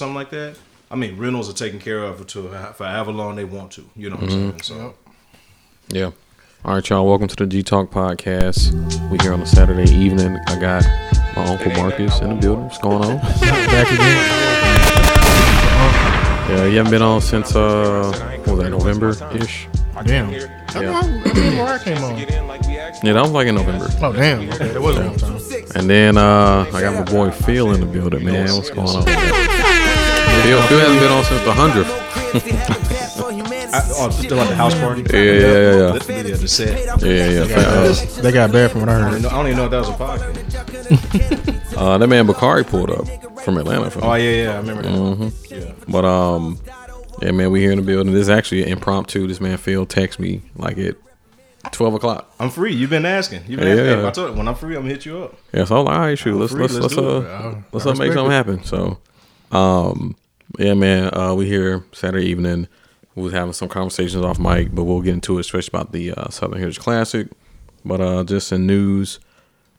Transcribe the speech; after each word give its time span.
Something 0.00 0.14
like 0.14 0.30
that, 0.30 0.56
I 0.90 0.96
mean, 0.96 1.18
rentals 1.18 1.50
are 1.50 1.52
taken 1.52 1.78
care 1.78 2.02
of 2.02 2.26
to 2.28 2.48
for 2.72 2.86
however 2.86 3.12
long 3.12 3.36
they 3.36 3.44
want 3.44 3.70
to. 3.72 3.84
You 3.94 4.08
know 4.08 4.16
what 4.16 4.24
I'm 4.24 4.30
saying? 4.30 4.62
So 4.62 4.94
Yeah. 5.88 6.12
All 6.64 6.74
right, 6.74 6.88
y'all. 6.88 7.06
Welcome 7.06 7.28
to 7.28 7.36
the 7.36 7.46
G 7.46 7.62
Talk 7.62 7.90
podcast. 7.90 8.72
We 9.10 9.18
here 9.18 9.34
on 9.34 9.42
a 9.42 9.46
Saturday 9.46 9.92
evening. 9.94 10.38
I 10.46 10.58
got 10.58 10.84
my 11.36 11.44
uncle 11.44 11.72
Marcus 11.72 12.18
in 12.20 12.30
the 12.30 12.36
building. 12.36 12.64
What's 12.64 12.78
going 12.78 13.04
on? 13.04 13.18
Back 13.18 13.92
again. 13.92 14.40
Yeah, 16.48 16.64
you 16.64 16.78
haven't 16.78 16.92
been 16.92 17.02
on 17.02 17.20
since 17.20 17.54
uh, 17.54 18.10
what 18.46 18.56
was 18.56 18.64
that 18.64 18.70
November 18.70 19.10
ish? 19.36 19.68
Damn. 20.06 20.30
Yeah. 20.30 20.46
I 20.74 21.78
came 21.84 22.02
on. 22.02 22.18
Yeah, 23.02 23.12
that 23.12 23.22
was 23.22 23.32
like 23.32 23.48
in 23.48 23.54
November. 23.54 23.88
Oh 24.00 24.12
damn. 24.14 24.48
Okay, 24.50 24.68
that 24.68 24.80
was 24.80 24.96
a 24.96 25.04
long 25.04 25.16
time. 25.16 25.40
And 25.74 25.88
then 25.88 26.16
uh, 26.16 26.66
I 26.72 26.80
got 26.80 26.94
my 26.94 27.02
boy 27.02 27.30
Phil 27.30 27.72
in 27.72 27.80
the 27.80 27.86
building, 27.86 28.24
man. 28.24 28.52
What's 28.54 28.70
going 28.70 28.88
on? 28.88 29.59
Phil, 30.42 30.62
Phil 30.62 30.78
hasn't 30.80 31.00
been 31.00 31.12
on 31.12 31.24
since 31.24 31.42
the 31.44 31.52
hundredth. 31.52 31.90
I, 33.72 33.82
oh, 33.98 34.10
still 34.10 34.40
at 34.40 34.48
the 34.48 34.56
house 34.56 34.74
party. 34.78 35.02
Yeah, 35.12 35.20
yeah, 35.20 35.32
yeah, 35.32 35.38
yeah. 35.92 35.98
The, 35.98 36.28
yeah, 36.28 36.36
the 36.36 36.48
set. 36.48 37.02
Yeah, 37.02 37.44
yeah. 37.44 37.56
Uh, 37.56 38.22
They 38.22 38.32
got 38.32 38.50
bad 38.52 38.70
from 38.72 38.80
what 38.80 38.88
I 38.88 38.94
I 38.96 39.10
heard. 39.10 39.24
I 39.26 39.28
don't 39.30 39.46
even 39.46 39.56
know 39.58 39.64
if 39.66 39.70
that 39.70 39.78
was 39.80 39.88
a 39.88 39.92
podcast. 39.92 41.76
uh, 41.76 41.98
that 41.98 42.06
man 42.08 42.26
Bakari 42.26 42.64
pulled 42.64 42.90
up 42.90 43.06
from 43.42 43.58
Atlanta. 43.58 43.90
For 43.90 44.04
Oh 44.04 44.14
yeah, 44.14 44.42
yeah, 44.44 44.54
I 44.54 44.56
remember 44.58 44.82
that. 44.82 44.92
Mm-hmm. 44.92 45.54
Yeah. 45.54 45.72
But 45.88 46.04
um, 46.04 46.58
yeah, 47.22 47.30
man, 47.30 47.50
we 47.52 47.60
here 47.60 47.70
in 47.72 47.78
the 47.78 47.84
building. 47.84 48.12
This 48.12 48.22
is 48.22 48.28
actually 48.30 48.68
impromptu. 48.68 49.26
This 49.28 49.40
man 49.40 49.56
Phil 49.56 49.86
text 49.86 50.18
me 50.18 50.42
like 50.56 50.76
at 50.78 50.96
twelve 51.70 51.94
o'clock. 51.94 52.32
I'm 52.40 52.50
free. 52.50 52.74
You've 52.74 52.90
been 52.90 53.06
asking. 53.06 53.42
You've 53.46 53.60
been 53.60 53.68
Yeah, 53.76 53.82
asking. 53.84 54.00
yeah. 54.02 54.08
I 54.08 54.10
told 54.10 54.30
you, 54.32 54.36
when 54.36 54.48
I'm 54.48 54.54
free, 54.56 54.74
I'm 54.74 54.82
gonna 54.82 54.94
hit 54.94 55.06
you 55.06 55.22
up. 55.22 55.34
Yeah, 55.52 55.64
so 55.64 55.78
I'm 55.78 55.84
like, 55.84 55.94
all 55.94 56.00
right, 56.00 56.18
shoot, 56.18 56.36
let's 56.36 56.52
free, 56.52 56.62
let's 56.62 56.74
let's 56.74 56.94
let's 56.94 56.96
do 56.96 57.08
uh 57.08 57.20
it. 57.20 57.26
I- 57.28 57.62
let's 57.72 57.86
uh, 57.86 57.94
make 57.94 58.12
something 58.12 58.32
it. 58.32 58.34
happen. 58.34 58.64
So, 58.64 58.98
um, 59.52 60.16
yeah, 60.58 60.74
man, 60.74 61.14
uh, 61.16 61.34
we 61.34 61.46
here 61.46 61.84
Saturday 61.92 62.26
evening. 62.26 62.68
We 63.14 63.22
was 63.22 63.32
having 63.32 63.52
some 63.52 63.68
conversations 63.68 64.24
off 64.24 64.38
mic, 64.38 64.74
but 64.74 64.84
we'll 64.84 65.02
get 65.02 65.14
into 65.14 65.36
it, 65.38 65.40
especially 65.40 65.76
about 65.76 65.92
the 65.92 66.12
uh, 66.12 66.28
Southern 66.30 66.58
Heritage 66.58 66.78
Classic. 66.78 67.28
But 67.84 68.00
uh, 68.00 68.24
just 68.24 68.52
in 68.52 68.66
news, 68.66 69.20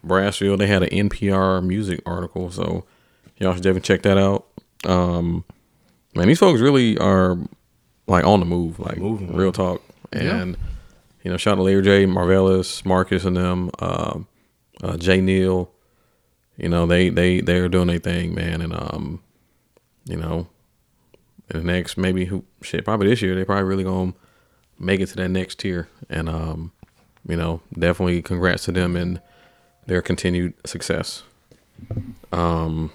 Brassfield 0.05 0.58
they 0.58 0.67
had 0.67 0.83
an 0.83 1.09
NPR 1.09 1.63
music 1.66 2.02
article, 2.05 2.52
so 2.52 2.86
y'all 3.38 3.53
should 3.53 3.63
definitely 3.63 3.81
check 3.81 4.02
that 4.03 4.17
out. 4.17 4.47
Um, 4.86 5.44
man, 6.16 6.28
these 6.28 6.39
folks 6.39 6.61
really 6.61 6.97
are 6.97 7.38
like 8.08 8.25
on 8.25 8.39
the 8.39 8.45
move, 8.45 8.80
like 8.80 8.97
Moving, 8.97 9.35
real 9.35 9.52
talk. 9.52 9.81
And 10.11 10.58
you 11.23 11.31
know, 11.31 11.38
shout 11.38 11.53
out 11.53 11.56
to 11.58 11.61
Larry 11.63 11.83
J, 11.83 12.06
Marvelous, 12.06 12.84
Marcus, 12.84 13.25
and 13.25 13.38
them, 13.38 13.69
uh, 13.79 14.19
uh, 14.84 14.97
Jay 14.97 15.22
Neal. 15.22 15.72
You 16.57 16.69
know, 16.69 16.85
they 16.85 17.09
they 17.09 17.41
they're 17.41 17.69
doing 17.69 17.88
their 17.88 18.00
thing, 18.00 18.34
man, 18.35 18.62
and 18.62 18.73
um, 18.73 19.22
you 20.06 20.17
know, 20.17 20.47
in 21.53 21.57
the 21.59 21.63
next 21.73 21.97
maybe 21.97 22.25
who 22.25 22.44
shit 22.62 22.85
probably 22.85 23.07
this 23.09 23.22
year 23.22 23.35
they 23.35 23.44
probably 23.45 23.63
really 23.66 23.84
gonna 23.84 24.13
make 24.79 25.00
it 25.00 25.07
to 25.07 25.16
that 25.17 25.29
next 25.29 25.59
tier, 25.59 25.88
and 26.09 26.28
um, 26.28 26.72
you 27.28 27.35
know, 27.38 27.62
definitely 27.78 28.22
congrats 28.22 28.66
to 28.66 28.72
them 28.72 28.95
and 28.95 29.22
their 29.85 30.01
continued 30.01 30.53
success. 30.66 31.23
Um, 32.31 32.91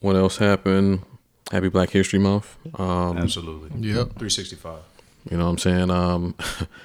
what 0.00 0.16
else 0.16 0.38
happened? 0.38 1.02
Happy 1.50 1.68
Black 1.68 1.90
History 1.90 2.18
Month. 2.18 2.56
Um, 2.78 3.18
Absolutely. 3.18 3.68
Yep. 3.80 4.18
365. 4.18 4.80
you 5.30 5.36
know 5.36 5.44
what 5.44 5.50
I'm 5.50 5.58
saying? 5.58 5.90
Um, 5.90 6.34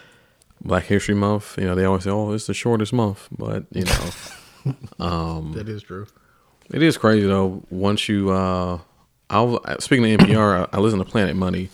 Black 0.63 0.83
History 0.85 1.15
Month, 1.15 1.57
you 1.57 1.65
know, 1.65 1.73
they 1.75 1.85
always 1.85 2.03
say, 2.03 2.11
oh, 2.11 2.31
it's 2.31 2.47
the 2.47 2.53
shortest 2.53 2.93
month. 2.93 3.27
But, 3.35 3.65
you 3.71 3.85
know, 3.85 4.75
um 4.99 5.51
That 5.55 5.67
is 5.67 5.83
true. 5.83 6.05
it 6.71 6.83
is 6.83 6.97
crazy, 6.97 7.25
though. 7.27 7.63
Once 7.69 8.07
you, 8.07 8.29
uh, 8.29 8.79
I 9.31 9.41
was, 9.41 9.83
speaking 9.83 10.13
of 10.13 10.19
NPR, 10.19 10.67
I, 10.71 10.77
I 10.77 10.79
listened 10.79 11.03
to 11.03 11.09
Planet 11.09 11.35
Money, 11.35 11.69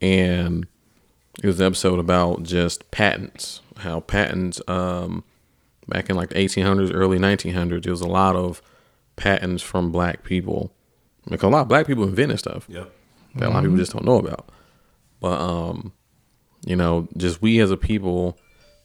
and 0.00 0.66
it 1.42 1.46
was 1.46 1.60
an 1.60 1.66
episode 1.66 1.98
about 1.98 2.42
just 2.42 2.90
patents, 2.90 3.60
how 3.78 4.00
patents, 4.00 4.60
um, 4.66 5.22
back 5.86 6.08
in 6.10 6.16
like 6.16 6.30
the 6.30 6.36
1800s, 6.36 6.90
early 6.94 7.18
1900s, 7.18 7.82
there 7.84 7.92
was 7.92 8.00
a 8.00 8.08
lot 8.08 8.34
of 8.34 8.62
patents 9.16 9.62
from 9.62 9.92
black 9.92 10.24
people. 10.24 10.72
Because 11.28 11.44
a 11.48 11.48
lot 11.50 11.62
of 11.62 11.68
black 11.68 11.86
people 11.86 12.04
invented 12.04 12.38
stuff 12.38 12.66
Yep. 12.68 12.90
that 13.36 13.48
a 13.48 13.50
lot 13.50 13.58
of 13.58 13.64
people 13.64 13.76
just 13.76 13.92
don't 13.92 14.04
know 14.04 14.18
about. 14.18 14.48
But 15.20 15.40
um, 15.40 15.92
you 16.64 16.76
know, 16.76 17.08
just 17.16 17.42
we 17.42 17.58
as 17.60 17.70
a 17.70 17.76
people, 17.76 18.38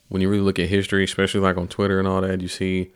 when 0.10 0.22
you 0.22 0.30
really 0.30 0.42
look 0.44 0.60
at 0.60 0.68
history, 0.68 1.04
especially 1.04 1.40
like 1.42 1.56
on 1.58 1.68
Twitter 1.68 2.00
and 2.00 2.08
all 2.08 2.20
that, 2.22 2.42
you 2.42 2.48
see 2.48 2.92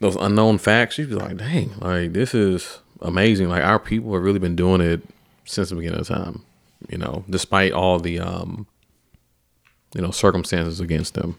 those 0.00 0.16
unknown 0.16 0.58
facts. 0.58 0.98
You'd 0.98 1.08
be 1.08 1.14
like, 1.16 1.38
dang, 1.38 1.72
like 1.80 2.12
this 2.12 2.34
is 2.34 2.80
amazing. 3.02 3.48
Like 3.48 3.64
our 3.64 3.78
people 3.78 4.12
have 4.14 4.22
really 4.22 4.38
been 4.38 4.56
doing 4.56 4.80
it 4.80 5.02
since 5.44 5.68
the 5.70 5.76
beginning 5.76 6.00
of 6.00 6.08
time. 6.08 6.44
You 6.88 6.98
know, 6.98 7.24
despite 7.30 7.72
all 7.72 8.00
the 8.00 8.18
um, 8.18 8.66
you 9.94 10.00
know, 10.00 10.10
circumstances 10.10 10.80
against 10.80 11.14
them. 11.14 11.38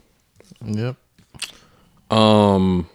Yep. 0.65 0.95
Um, 2.11 2.89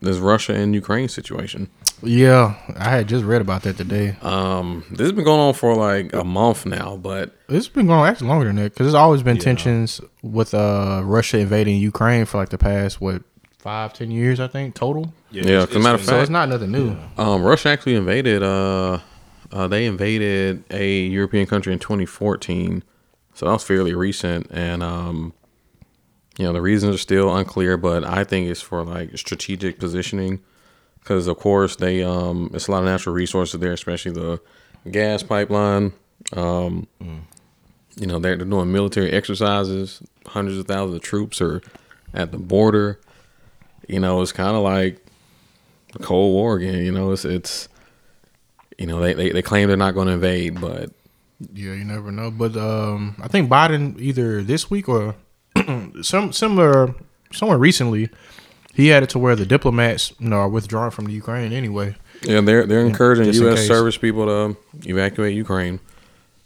this 0.00 0.16
Russia 0.18 0.54
and 0.54 0.74
Ukraine 0.74 1.08
situation. 1.08 1.68
Yeah, 2.02 2.56
I 2.76 2.90
had 2.90 3.08
just 3.08 3.24
read 3.24 3.42
about 3.42 3.62
that 3.62 3.76
today. 3.76 4.16
Um, 4.22 4.84
this 4.90 5.00
has 5.00 5.12
been 5.12 5.24
going 5.24 5.40
on 5.40 5.52
for 5.52 5.76
like 5.76 6.14
a 6.14 6.24
month 6.24 6.64
now, 6.64 6.96
but 6.96 7.36
It's 7.48 7.68
been 7.68 7.86
going 7.86 8.00
on 8.00 8.08
actually 8.08 8.28
longer 8.28 8.46
than 8.46 8.56
that 8.56 8.72
because 8.72 8.86
there's 8.86 8.94
always 8.94 9.22
been 9.22 9.36
tensions 9.38 10.00
with 10.22 10.54
uh 10.54 11.02
Russia 11.04 11.38
invading 11.38 11.76
Ukraine 11.76 12.24
for 12.24 12.38
like 12.38 12.48
the 12.48 12.58
past 12.58 13.00
what 13.00 13.22
five 13.60 13.92
ten 13.92 14.10
years 14.10 14.40
I 14.40 14.48
think 14.48 14.74
total. 14.74 15.12
Yeah, 15.30 15.42
it's- 15.62 15.74
a 15.74 15.78
matter 15.78 15.94
of 15.94 16.00
fact, 16.00 16.08
So 16.10 16.20
it's 16.20 16.30
not 16.30 16.48
nothing 16.48 16.70
new. 16.72 16.96
Um, 17.18 17.42
Russia 17.42 17.68
actually 17.68 17.94
invaded. 17.94 18.42
Uh, 18.42 18.98
uh, 19.52 19.68
they 19.68 19.86
invaded 19.86 20.64
a 20.70 21.02
European 21.06 21.46
country 21.46 21.72
in 21.72 21.78
2014, 21.78 22.82
so 23.34 23.46
that 23.46 23.52
was 23.52 23.64
fairly 23.64 23.94
recent. 23.94 24.46
And 24.50 24.82
um, 24.82 25.32
you 26.38 26.44
know, 26.44 26.52
the 26.52 26.62
reasons 26.62 26.94
are 26.94 26.98
still 26.98 27.34
unclear, 27.36 27.76
but 27.76 28.04
I 28.04 28.24
think 28.24 28.48
it's 28.48 28.60
for 28.62 28.82
like 28.84 29.16
strategic 29.18 29.78
positioning, 29.78 30.40
because 31.00 31.26
of 31.26 31.36
course 31.38 31.76
they 31.76 32.02
um, 32.02 32.50
it's 32.54 32.68
a 32.68 32.70
lot 32.70 32.78
of 32.78 32.84
natural 32.86 33.14
resources 33.14 33.60
there, 33.60 33.72
especially 33.72 34.12
the 34.12 34.40
gas 34.90 35.22
pipeline. 35.22 35.92
Um, 36.34 36.86
you 37.96 38.06
know, 38.06 38.18
they're, 38.18 38.36
they're 38.36 38.46
doing 38.46 38.72
military 38.72 39.10
exercises. 39.10 40.00
Hundreds 40.26 40.58
of 40.58 40.66
thousands 40.66 40.96
of 40.96 41.02
troops 41.02 41.40
are 41.40 41.60
at 42.14 42.30
the 42.30 42.38
border. 42.38 43.00
You 43.90 44.00
know, 44.00 44.22
it's 44.22 44.32
kind 44.32 44.56
of 44.56 44.62
like 44.62 45.04
the 45.92 45.98
Cold 45.98 46.32
War 46.32 46.56
again. 46.56 46.84
You 46.84 46.92
know, 46.92 47.10
it's 47.12 47.24
it's 47.24 47.68
you 48.78 48.86
know 48.86 49.00
they 49.00 49.14
they, 49.14 49.30
they 49.30 49.42
claim 49.42 49.68
they're 49.68 49.76
not 49.76 49.94
going 49.94 50.06
to 50.06 50.14
invade, 50.14 50.60
but 50.60 50.90
Yeah, 51.52 51.72
you 51.72 51.84
never 51.84 52.10
know. 52.12 52.30
But 52.30 52.56
um, 52.56 53.16
I 53.22 53.28
think 53.28 53.50
Biden 53.50 53.98
either 54.00 54.42
this 54.42 54.70
week 54.70 54.88
or 54.88 55.16
some 56.02 56.32
similar 56.32 56.94
somewhere 57.32 57.58
recently, 57.58 58.10
he 58.74 58.88
had 58.88 59.02
it 59.02 59.10
to 59.10 59.18
where 59.18 59.34
the 59.34 59.46
diplomats 59.46 60.12
you 60.18 60.28
know 60.28 60.36
are 60.36 60.48
withdrawing 60.48 60.92
from 60.92 61.06
the 61.06 61.12
Ukraine 61.12 61.52
anyway. 61.52 61.96
yeah, 62.22 62.40
they're 62.40 62.66
they're 62.66 62.86
encouraging 62.86 63.32
U.S. 63.34 63.66
service 63.66 63.96
people 63.96 64.26
to 64.26 64.56
evacuate 64.88 65.34
Ukraine. 65.34 65.80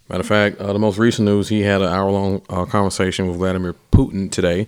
Matter 0.09 0.21
of 0.21 0.27
fact, 0.27 0.59
uh, 0.59 0.71
the 0.71 0.79
most 0.79 0.97
recent 0.99 1.25
news 1.25 1.49
he 1.49 1.61
had 1.61 1.81
an 1.81 1.87
hour 1.87 2.11
long 2.11 2.41
uh, 2.49 2.65
conversation 2.65 3.27
with 3.27 3.37
Vladimir 3.37 3.75
Putin 3.91 4.31
today, 4.31 4.67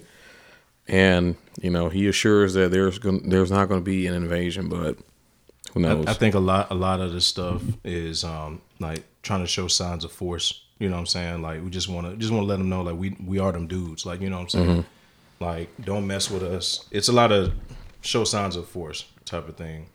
and 0.88 1.36
you 1.62 1.70
know 1.70 1.90
he 1.90 2.08
assures 2.08 2.54
that 2.54 2.72
there's 2.72 3.00
gon- 3.00 3.28
there's 3.30 3.52
not 3.52 3.68
going 3.68 3.82
to 3.82 3.86
be 3.86 4.08
an 4.08 4.14
invasion, 4.14 4.70
but 4.70 4.98
who 5.74 5.82
knows? 5.82 6.06
I, 6.08 6.12
I 6.12 6.14
think 6.14 6.36
a 6.36 6.40
lot 6.40 6.72
a 6.72 6.76
lot 6.76 7.00
of 7.00 7.14
this 7.14 7.26
stuff 7.26 7.62
is 7.84 8.24
um 8.24 8.62
like 8.80 9.04
trying 9.22 9.42
to 9.42 9.48
show 9.48 9.68
signs 9.68 10.04
of 10.04 10.12
force. 10.12 10.64
You 10.80 10.90
know 10.90 10.96
what 10.96 11.02
I'm 11.02 11.06
saying? 11.08 11.42
Like 11.42 11.64
we 11.64 11.70
just 11.70 11.90
want 11.90 12.08
to 12.08 12.16
just 12.16 12.32
want 12.32 12.44
to 12.44 12.48
let 12.48 12.58
them 12.58 12.70
know 12.70 12.82
like 12.84 12.96
we 12.96 13.16
we 13.26 13.40
are 13.40 13.52
them 13.52 13.68
dudes. 13.68 14.06
Like 14.06 14.22
you 14.22 14.30
know 14.30 14.38
what 14.38 14.54
I'm 14.54 14.68
saying? 14.68 14.86
Like 15.40 15.70
don't 15.84 16.08
mess 16.08 16.30
with 16.32 16.44
us. 16.44 16.86
It's 16.92 17.10
a 17.10 17.14
lot 17.14 17.32
of 17.32 17.54
show 18.02 18.24
signs 18.24 18.56
of 18.56 18.68
force 18.68 19.06
type 19.26 19.48
of 19.50 19.56
thing. 19.58 19.88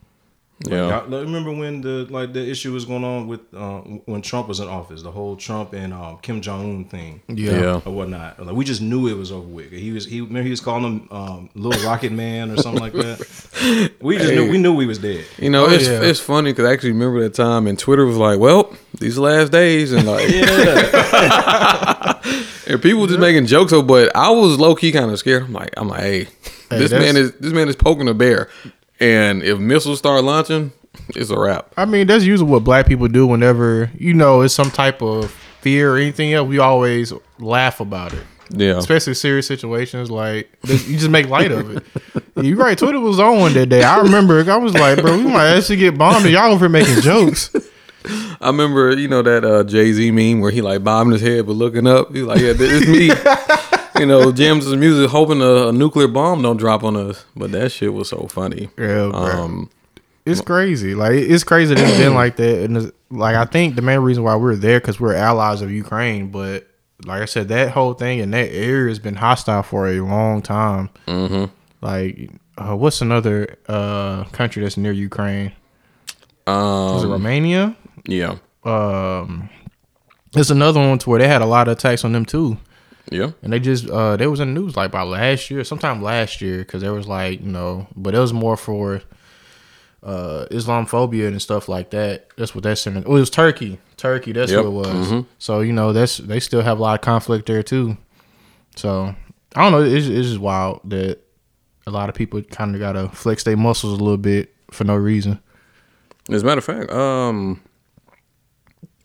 Like, 0.64 0.74
Yeah. 0.74 0.88
y'all- 0.90 1.08
like, 1.08 1.22
remember 1.24 1.50
when 1.52 1.80
the 1.80 2.06
like 2.08 2.32
the 2.34 2.48
issue 2.48 2.72
was 2.72 2.84
going 2.84 3.02
on 3.02 3.26
with 3.26 3.40
uh, 3.52 3.78
when 4.04 4.22
Trump 4.22 4.46
was 4.46 4.60
in 4.60 4.68
office, 4.68 5.02
the 5.02 5.10
whole 5.10 5.34
Trump 5.34 5.72
and 5.72 5.92
um, 5.92 6.18
Kim 6.22 6.40
Jong 6.40 6.60
Un 6.76 6.84
thing 6.84 7.20
Yeah. 7.28 7.50
Yeah. 7.60 7.80
or 7.84 7.92
whatnot. 7.92 8.38
Like 8.46 8.54
we 8.54 8.64
just 8.64 8.80
knew 8.80 9.08
it 9.08 9.16
was 9.16 9.32
over 9.32 9.48
with. 9.48 9.72
He 9.72 9.90
was 9.90 10.04
he 10.06 10.20
remember 10.20 10.44
he 10.44 10.50
was 10.50 10.60
calling 10.60 10.84
him 10.84 11.08
um, 11.10 11.50
Little 11.56 11.82
Rocket 11.84 12.12
Man 12.12 12.52
or 12.52 12.58
something 12.58 12.80
like 12.80 12.92
that. 12.92 13.90
We 14.00 14.18
just 14.18 14.32
knew 14.34 14.48
we 14.50 14.58
knew 14.58 14.72
we 14.74 14.86
was 14.86 14.98
dead. 14.98 15.24
You 15.38 15.50
know, 15.50 15.66
Oh, 15.66 15.70
it's 15.70 15.86
yeah. 15.88 16.00
it's 16.02 16.18
funny 16.20 16.50
because 16.52 16.64
I 16.66 16.72
actually 16.72 16.92
remember 16.92 17.20
that 17.22 17.34
time, 17.34 17.66
and 17.68 17.78
Twitter 17.78 18.04
was 18.04 18.16
like, 18.16 18.38
"Well, 18.40 18.74
these 18.98 19.16
last 19.18 19.52
days," 19.52 19.92
and 19.92 20.04
like, 20.06 20.28
and 22.66 22.82
people 22.82 23.06
just 23.06 23.20
making 23.20 23.46
jokes. 23.46 23.70
So, 23.70 23.82
but 23.82 24.14
I 24.16 24.30
was 24.30 24.58
low 24.58 24.74
key 24.74 24.92
kind 24.92 25.10
of 25.10 25.18
scared. 25.18 25.44
I'm 25.44 25.52
like, 25.52 25.70
I'm 25.76 25.88
like, 25.88 26.00
hey, 26.00 26.28
this 26.70 26.90
man 26.90 27.16
is 27.16 27.32
this 27.34 27.52
man 27.52 27.68
is 27.68 27.76
poking 27.76 28.08
a 28.08 28.14
bear, 28.14 28.48
and 29.02 29.42
if 29.42 29.58
missiles 29.58 29.98
start 29.98 30.22
launching, 30.22 30.72
it's 31.16 31.30
a 31.30 31.38
wrap. 31.38 31.72
I 31.76 31.84
mean, 31.84 32.06
that's 32.06 32.24
usually 32.24 32.48
what 32.50 32.62
black 32.64 32.86
people 32.86 33.08
do 33.08 33.26
whenever 33.26 33.90
you 33.98 34.14
know 34.14 34.42
it's 34.42 34.54
some 34.54 34.70
type 34.70 35.02
of 35.02 35.30
fear 35.60 35.94
or 35.94 35.98
anything 35.98 36.32
else. 36.32 36.48
We 36.48 36.58
always 36.58 37.12
laugh 37.38 37.80
about 37.80 38.12
it, 38.12 38.22
Yeah, 38.50 38.78
especially 38.78 39.14
serious 39.14 39.46
situations. 39.46 40.10
Like 40.10 40.50
you 40.64 40.96
just 40.96 41.10
make 41.10 41.28
light 41.28 41.50
of 41.52 41.76
it. 41.76 41.84
You 42.34 42.56
right? 42.56 42.76
Twitter 42.76 42.98
was 42.98 43.20
on 43.20 43.38
one 43.40 43.52
that 43.52 43.66
day. 43.66 43.82
I 43.82 44.00
remember. 44.00 44.50
I 44.50 44.56
was 44.56 44.72
like, 44.72 45.00
bro, 45.02 45.18
we 45.18 45.24
might 45.24 45.54
actually 45.54 45.76
get 45.76 45.98
bombed, 45.98 46.24
and 46.24 46.32
y'all 46.32 46.50
over 46.50 46.64
here 46.64 46.70
making 46.70 47.02
jokes. 47.02 47.54
I 48.40 48.46
remember 48.46 48.96
you 48.96 49.06
know 49.06 49.20
that 49.22 49.44
uh, 49.44 49.64
Jay 49.64 49.92
Z 49.92 50.10
meme 50.10 50.40
where 50.40 50.50
he 50.50 50.62
like 50.62 50.82
bobbing 50.82 51.12
his 51.12 51.20
head 51.20 51.46
but 51.46 51.52
looking 51.52 51.86
up. 51.86 52.12
He's 52.12 52.22
like, 52.22 52.40
yeah, 52.40 52.54
it's 52.56 52.88
me. 52.88 53.10
you 54.02 54.08
know, 54.08 54.32
jams 54.32 54.64
his 54.64 54.74
music, 54.74 55.08
hoping 55.10 55.40
a, 55.40 55.68
a 55.68 55.72
nuclear 55.72 56.08
bomb 56.08 56.42
don't 56.42 56.56
drop 56.56 56.82
on 56.82 56.96
us. 56.96 57.24
But 57.36 57.52
that 57.52 57.70
shit 57.70 57.94
was 57.94 58.08
so 58.08 58.26
funny. 58.26 58.68
Yeah. 58.76 59.10
Um, 59.14 59.70
It's 60.26 60.40
crazy. 60.40 60.94
Like 60.94 61.12
it's 61.12 61.44
crazy 61.44 61.74
that 61.74 61.82
it's 61.88 61.98
been 61.98 62.14
like 62.14 62.36
that. 62.36 62.64
And 62.64 62.92
like 63.10 63.36
I 63.36 63.44
think 63.44 63.76
the 63.76 63.82
main 63.82 64.00
reason 64.00 64.24
why 64.24 64.34
we're 64.36 64.56
there 64.56 64.80
because 64.80 64.98
we're 64.98 65.14
allies 65.14 65.62
of 65.62 65.70
Ukraine. 65.70 66.30
But 66.32 66.66
like 67.04 67.22
I 67.22 67.26
said, 67.26 67.46
that 67.48 67.70
whole 67.70 67.94
thing 67.94 68.18
in 68.18 68.32
that 68.32 68.50
area 68.52 68.88
has 68.88 68.98
been 68.98 69.16
hostile 69.16 69.62
for 69.62 69.88
a 69.88 70.00
long 70.00 70.42
time. 70.42 70.90
Mm-hmm. 71.06 71.44
Like, 71.80 72.30
uh, 72.58 72.76
what's 72.76 73.00
another 73.00 73.56
uh, 73.68 74.24
country 74.26 74.62
that's 74.62 74.76
near 74.76 74.92
Ukraine? 74.92 75.46
Is 75.46 75.52
it 76.48 76.50
um, 76.50 77.10
Romania? 77.10 77.76
yeah, 78.06 78.36
Um, 78.64 79.48
there's 80.32 80.50
another 80.50 80.80
one 80.80 80.98
to 80.98 81.10
where 81.10 81.20
they 81.20 81.28
had 81.28 81.42
a 81.42 81.46
lot 81.46 81.68
of 81.68 81.76
attacks 81.76 82.04
on 82.04 82.12
them 82.12 82.24
too. 82.24 82.58
Yeah. 83.14 83.30
And 83.42 83.52
they 83.52 83.60
just 83.60 83.88
uh 83.88 84.16
they 84.16 84.26
was 84.26 84.40
in 84.40 84.54
the 84.54 84.60
news 84.60 84.76
like 84.76 84.90
by 84.90 85.02
last 85.02 85.50
year, 85.50 85.64
sometime 85.64 86.02
last 86.02 86.40
year, 86.40 86.58
because 86.58 86.82
there 86.82 86.92
was 86.92 87.06
like 87.06 87.40
you 87.40 87.48
know, 87.48 87.86
but 87.96 88.14
it 88.14 88.18
was 88.18 88.32
more 88.32 88.56
for 88.56 89.02
uh 90.02 90.46
Islamophobia 90.50 91.28
and 91.28 91.40
stuff 91.40 91.68
like 91.68 91.90
that. 91.90 92.28
That's 92.36 92.54
what 92.54 92.64
that's 92.64 92.86
in. 92.86 92.96
It 92.96 93.00
It 93.04 93.08
was 93.08 93.30
Turkey, 93.30 93.78
Turkey. 93.96 94.32
That's 94.32 94.50
Yep. 94.50 94.64
what 94.64 94.68
it 94.68 94.94
was. 94.94 95.24
So 95.38 95.60
you 95.60 95.72
know, 95.72 95.92
that's 95.92 96.16
they 96.18 96.40
still 96.40 96.62
have 96.62 96.78
a 96.78 96.82
lot 96.82 96.94
of 96.94 97.00
conflict 97.02 97.46
there 97.46 97.62
too. 97.62 97.96
So 98.76 99.14
I 99.54 99.62
don't 99.62 99.72
know. 99.72 99.82
It's, 99.82 100.06
it's 100.06 100.28
just 100.28 100.40
wild 100.40 100.80
that 100.84 101.18
a 101.86 101.90
lot 101.90 102.08
of 102.08 102.14
people 102.14 102.42
kind 102.42 102.74
of 102.74 102.80
gotta 102.80 103.08
flex 103.10 103.44
their 103.44 103.56
muscles 103.56 103.98
a 103.98 104.02
little 104.02 104.16
bit 104.16 104.54
for 104.70 104.84
no 104.84 104.96
reason. 104.96 105.38
As 106.30 106.42
a 106.42 106.46
matter 106.46 106.58
of 106.58 106.64
fact, 106.64 106.90
um, 106.92 107.60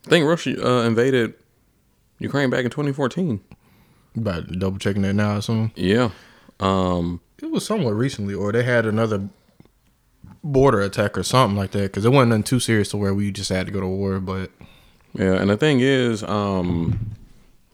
I 0.06 0.10
think 0.10 0.26
Russia 0.26 0.64
uh, 0.66 0.82
invaded 0.84 1.34
Ukraine 2.18 2.50
back 2.50 2.64
in 2.64 2.70
2014. 2.70 3.40
But 4.18 4.58
double 4.58 4.78
checking 4.78 5.02
that 5.02 5.14
now. 5.14 5.36
Or 5.36 5.40
soon 5.42 5.72
Yeah. 5.76 6.10
Um, 6.60 7.20
it 7.40 7.50
was 7.50 7.64
somewhat 7.64 7.92
recently, 7.94 8.34
or 8.34 8.50
they 8.52 8.62
had 8.64 8.84
another 8.86 9.28
border 10.42 10.80
attack 10.80 11.16
or 11.16 11.22
something 11.22 11.56
like 11.56 11.70
that. 11.72 11.82
Because 11.84 12.04
it 12.04 12.10
wasn't 12.10 12.30
nothing 12.30 12.42
too 12.44 12.60
serious 12.60 12.88
to 12.90 12.96
where 12.96 13.14
we 13.14 13.30
just 13.30 13.50
had 13.50 13.66
to 13.66 13.72
go 13.72 13.80
to 13.80 13.86
war. 13.86 14.18
But 14.20 14.50
yeah, 15.14 15.34
and 15.34 15.50
the 15.50 15.56
thing 15.56 15.80
is, 15.80 16.22
um, 16.24 17.14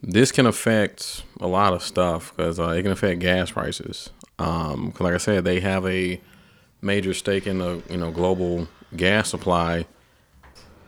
this 0.03 0.31
can 0.33 0.47
affect 0.47 1.23
a 1.41 1.47
lot 1.47 1.73
of 1.73 1.83
stuff 1.83 2.33
because 2.37 2.61
uh, 2.61 2.69
it 2.69 2.83
can 2.83 2.93
affect 2.93 3.21
gas 3.21 3.51
prices. 3.51 4.11
Um, 4.39 4.93
'cause 4.93 5.01
like 5.01 5.15
I 5.15 5.19
said, 5.19 5.45
they 5.45 5.61
have 5.61 5.87
a 5.87 6.21
major 6.83 7.15
stake 7.15 7.47
in 7.47 7.59
the 7.59 7.81
you 7.89 7.97
know 7.97 8.11
global 8.11 8.69
gas 8.97 9.31
supply. 9.31 9.87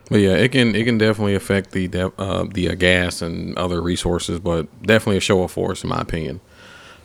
But 0.09 0.21
yeah, 0.21 0.35
it 0.35 0.53
can 0.53 0.75
it 0.77 0.85
can 0.85 0.99
definitely 0.99 1.35
affect 1.35 1.73
the 1.73 1.89
de- 1.89 2.13
uh, 2.19 2.45
the 2.53 2.71
uh, 2.71 2.75
gas 2.75 3.23
and 3.23 3.57
other 3.59 3.81
resources, 3.83 4.39
but 4.39 4.67
definitely 4.83 5.17
a 5.17 5.21
show 5.21 5.43
of 5.43 5.51
force 5.51 5.83
in 5.83 5.89
my 5.91 6.01
opinion. 6.01 6.41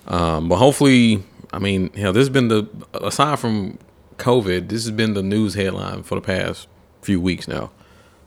Um, 0.08 0.50
but 0.50 0.58
hopefully, 0.58 1.24
I 1.52 1.60
mean, 1.60 1.92
hell, 1.94 2.14
this 2.14 2.22
has 2.22 2.30
been 2.30 2.48
the 2.50 2.68
aside 2.94 3.40
from 3.40 3.80
COVID, 4.18 4.70
this 4.70 4.84
has 4.84 4.92
been 4.92 5.14
the 5.16 5.24
news 5.24 5.56
headline 5.56 6.04
for 6.04 6.16
the 6.16 6.22
past 6.22 6.68
few 7.02 7.20
weeks 7.20 7.48
now. 7.48 7.72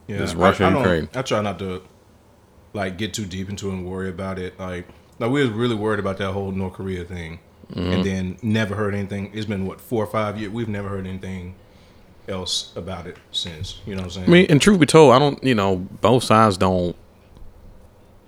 Yeah, 0.08 0.18
This 0.18 0.32
I- 0.32 0.38
Russia 0.38 0.64
I, 0.66 0.70
don't- 0.70 0.78
Ukraine. 0.80 1.08
I 1.14 1.22
try 1.22 1.40
not 1.40 1.58
to 1.60 1.82
like 2.72 2.98
get 2.98 3.14
too 3.14 3.24
deep 3.26 3.48
into 3.48 3.68
it 3.70 3.74
and 3.74 3.86
worry 3.86 4.08
about 4.08 4.38
it. 4.40 4.58
Like, 4.58 4.88
like 5.20 5.30
we 5.30 5.40
was 5.40 5.50
really 5.50 5.76
worried 5.76 6.00
about 6.00 6.18
that 6.18 6.32
whole 6.32 6.50
North 6.50 6.72
Korea 6.74 7.04
thing, 7.04 7.38
Mm-hmm. 7.72 7.92
and 7.92 8.04
then 8.04 8.36
never 8.42 8.74
heard 8.74 8.94
anything. 8.94 9.30
It's 9.32 9.46
been 9.46 9.66
what 9.66 9.80
four 9.80 10.04
or 10.04 10.06
five 10.06 10.38
years. 10.38 10.52
We've 10.52 10.68
never 10.68 10.88
heard 10.88 11.06
anything 11.06 11.54
else 12.28 12.72
about 12.76 13.06
it 13.06 13.16
since. 13.32 13.80
You 13.86 13.94
know 13.94 14.02
what 14.02 14.04
I'm 14.06 14.10
saying? 14.10 14.26
I 14.28 14.30
mean, 14.30 14.46
and 14.48 14.60
truth 14.62 14.80
be 14.80 14.86
told, 14.86 15.12
I 15.12 15.18
don't, 15.18 15.42
you 15.44 15.54
know, 15.54 15.76
both 15.76 16.24
sides 16.24 16.56
don't 16.56 16.96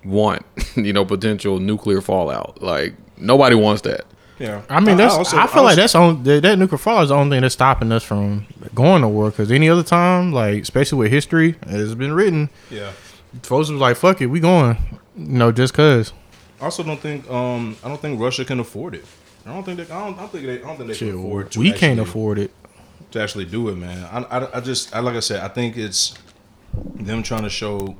want, 0.05 0.45
you 0.75 0.93
know, 0.93 1.05
potential 1.05 1.59
nuclear 1.59 2.01
fallout. 2.01 2.61
Like 2.61 2.93
nobody 3.17 3.55
wants 3.55 3.81
that. 3.83 4.05
yeah. 4.39 4.61
I 4.69 4.79
mean, 4.79 4.97
that's 4.97 5.13
I, 5.13 5.17
also- 5.17 5.31
feel 5.47 5.63
like 5.63 5.71
also- 5.71 5.75
that's 5.75 5.95
on 5.95 6.23
that, 6.23 6.41
that 6.43 6.59
nuclear 6.59 6.77
fallout 6.77 7.03
is 7.03 7.09
the 7.09 7.15
only 7.15 7.35
thing 7.35 7.41
that's 7.41 7.53
stopping 7.53 7.91
us 7.91 8.03
from 8.03 8.47
going 8.75 9.01
to 9.01 9.07
war. 9.07 9.29
Because 9.29 9.51
any 9.51 9.69
other 9.69 9.83
time, 9.83 10.31
like 10.31 10.61
especially 10.61 10.99
with 10.99 11.11
history, 11.11 11.55
it's 11.63 11.93
been 11.95 12.13
written. 12.13 12.49
yeah. 12.69 12.91
Folks 13.43 13.69
was 13.69 13.79
like, 13.79 13.97
"Fuck 13.97 14.21
it, 14.21 14.27
we 14.27 14.39
going." 14.39 14.77
You 15.17 15.25
know, 15.27 15.51
just 15.51 15.73
cause. 15.73 16.13
I 16.61 16.63
also 16.65 16.81
don't 16.81 16.99
think 16.99 17.29
um 17.29 17.75
I 17.83 17.89
don't 17.89 18.01
think 18.01 18.19
Russia 18.19 18.45
can 18.45 18.59
afford 18.59 18.95
it. 18.95 19.05
I 19.45 19.53
don't 19.53 19.63
think 19.63 19.77
they. 19.77 19.83
I 19.93 20.05
don't, 20.05 20.15
I 20.17 20.21
don't 20.21 20.31
think 20.31 20.45
they. 20.45 20.55
I 20.55 20.65
don't 20.65 20.77
think 20.77 20.87
they 20.87 20.95
Shit, 20.95 21.09
can 21.11 21.19
afford. 21.19 21.51
To 21.51 21.59
we 21.59 21.71
can't 21.73 21.99
afford 21.99 22.39
it. 22.39 22.51
To 23.11 23.21
actually 23.21 23.45
do 23.45 23.69
it, 23.69 23.75
man. 23.75 24.03
I, 24.05 24.19
I, 24.39 24.57
I 24.57 24.59
just, 24.59 24.95
I, 24.95 24.99
like 24.99 25.15
I 25.15 25.19
said, 25.21 25.41
I 25.41 25.47
think 25.47 25.77
it's 25.77 26.13
them 26.95 27.23
trying 27.23 27.43
to 27.43 27.49
show, 27.49 27.95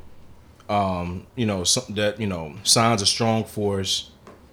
um, 0.70 1.26
you 1.36 1.46
know, 1.46 1.64
some, 1.64 1.84
that 1.96 2.20
you 2.20 2.28
know, 2.28 2.56
signs 2.64 3.02
a 3.02 3.06
strong 3.06 3.44
force. 3.44 4.12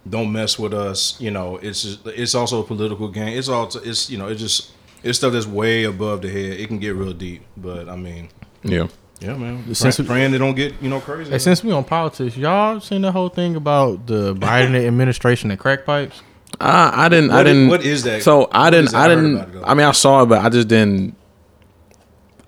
Don't 0.08 0.32
mess 0.32 0.58
with 0.58 0.74
us. 0.74 1.18
You 1.20 1.30
know, 1.30 1.56
it's 1.56 1.82
just, 1.82 2.06
it's 2.06 2.34
also 2.34 2.60
a 2.60 2.64
political 2.64 3.08
game. 3.08 3.38
It's 3.38 3.48
also, 3.48 3.80
it's 3.80 4.10
you 4.10 4.18
know, 4.18 4.28
it's 4.28 4.40
just 4.40 4.70
it's 5.02 5.18
stuff 5.18 5.32
that's 5.32 5.46
way 5.46 5.84
above 5.84 6.22
the 6.22 6.28
head. 6.28 6.60
It 6.60 6.66
can 6.68 6.78
get 6.78 6.94
real 6.94 7.12
deep, 7.14 7.42
but 7.56 7.88
I 7.88 7.96
mean, 7.96 8.28
Yeah. 8.62 8.88
yeah, 9.20 9.34
man. 9.36 9.74
Since 9.74 9.96
Pray, 9.96 10.02
we- 10.02 10.06
praying 10.08 10.32
they 10.32 10.38
don't 10.38 10.54
get 10.54 10.74
you 10.82 10.90
know 10.90 11.00
crazy. 11.00 11.30
Hey, 11.30 11.38
since 11.38 11.64
we 11.64 11.72
on 11.72 11.84
politics, 11.84 12.36
y'all 12.36 12.80
seen 12.80 13.00
the 13.00 13.12
whole 13.12 13.30
thing 13.30 13.56
about 13.56 14.06
the 14.06 14.34
Biden 14.34 14.74
administration 14.86 15.50
and 15.50 15.58
crack 15.58 15.86
pipes? 15.86 16.22
I, 16.60 17.06
I 17.06 17.08
didn't, 17.08 17.30
I 17.30 17.34
What 17.36 17.40
i- 17.40 17.44
didn't. 17.52 17.68
what 17.68 17.84
is 17.84 18.02
that? 18.04 18.22
So 18.22 18.48
I 18.52 18.70
didn't. 18.70 18.94
I 18.94 19.04
I 19.04 19.08
didn't. 19.08 19.34
about 19.36 19.48
it, 19.48 19.52
though. 19.54 19.64
I 19.64 19.74
mean, 19.74 19.86
I 19.86 19.92
saw 19.92 20.22
it, 20.22 20.26
but 20.26 20.44
I 20.44 20.48
just 20.48 20.68
didn't. 20.68 21.16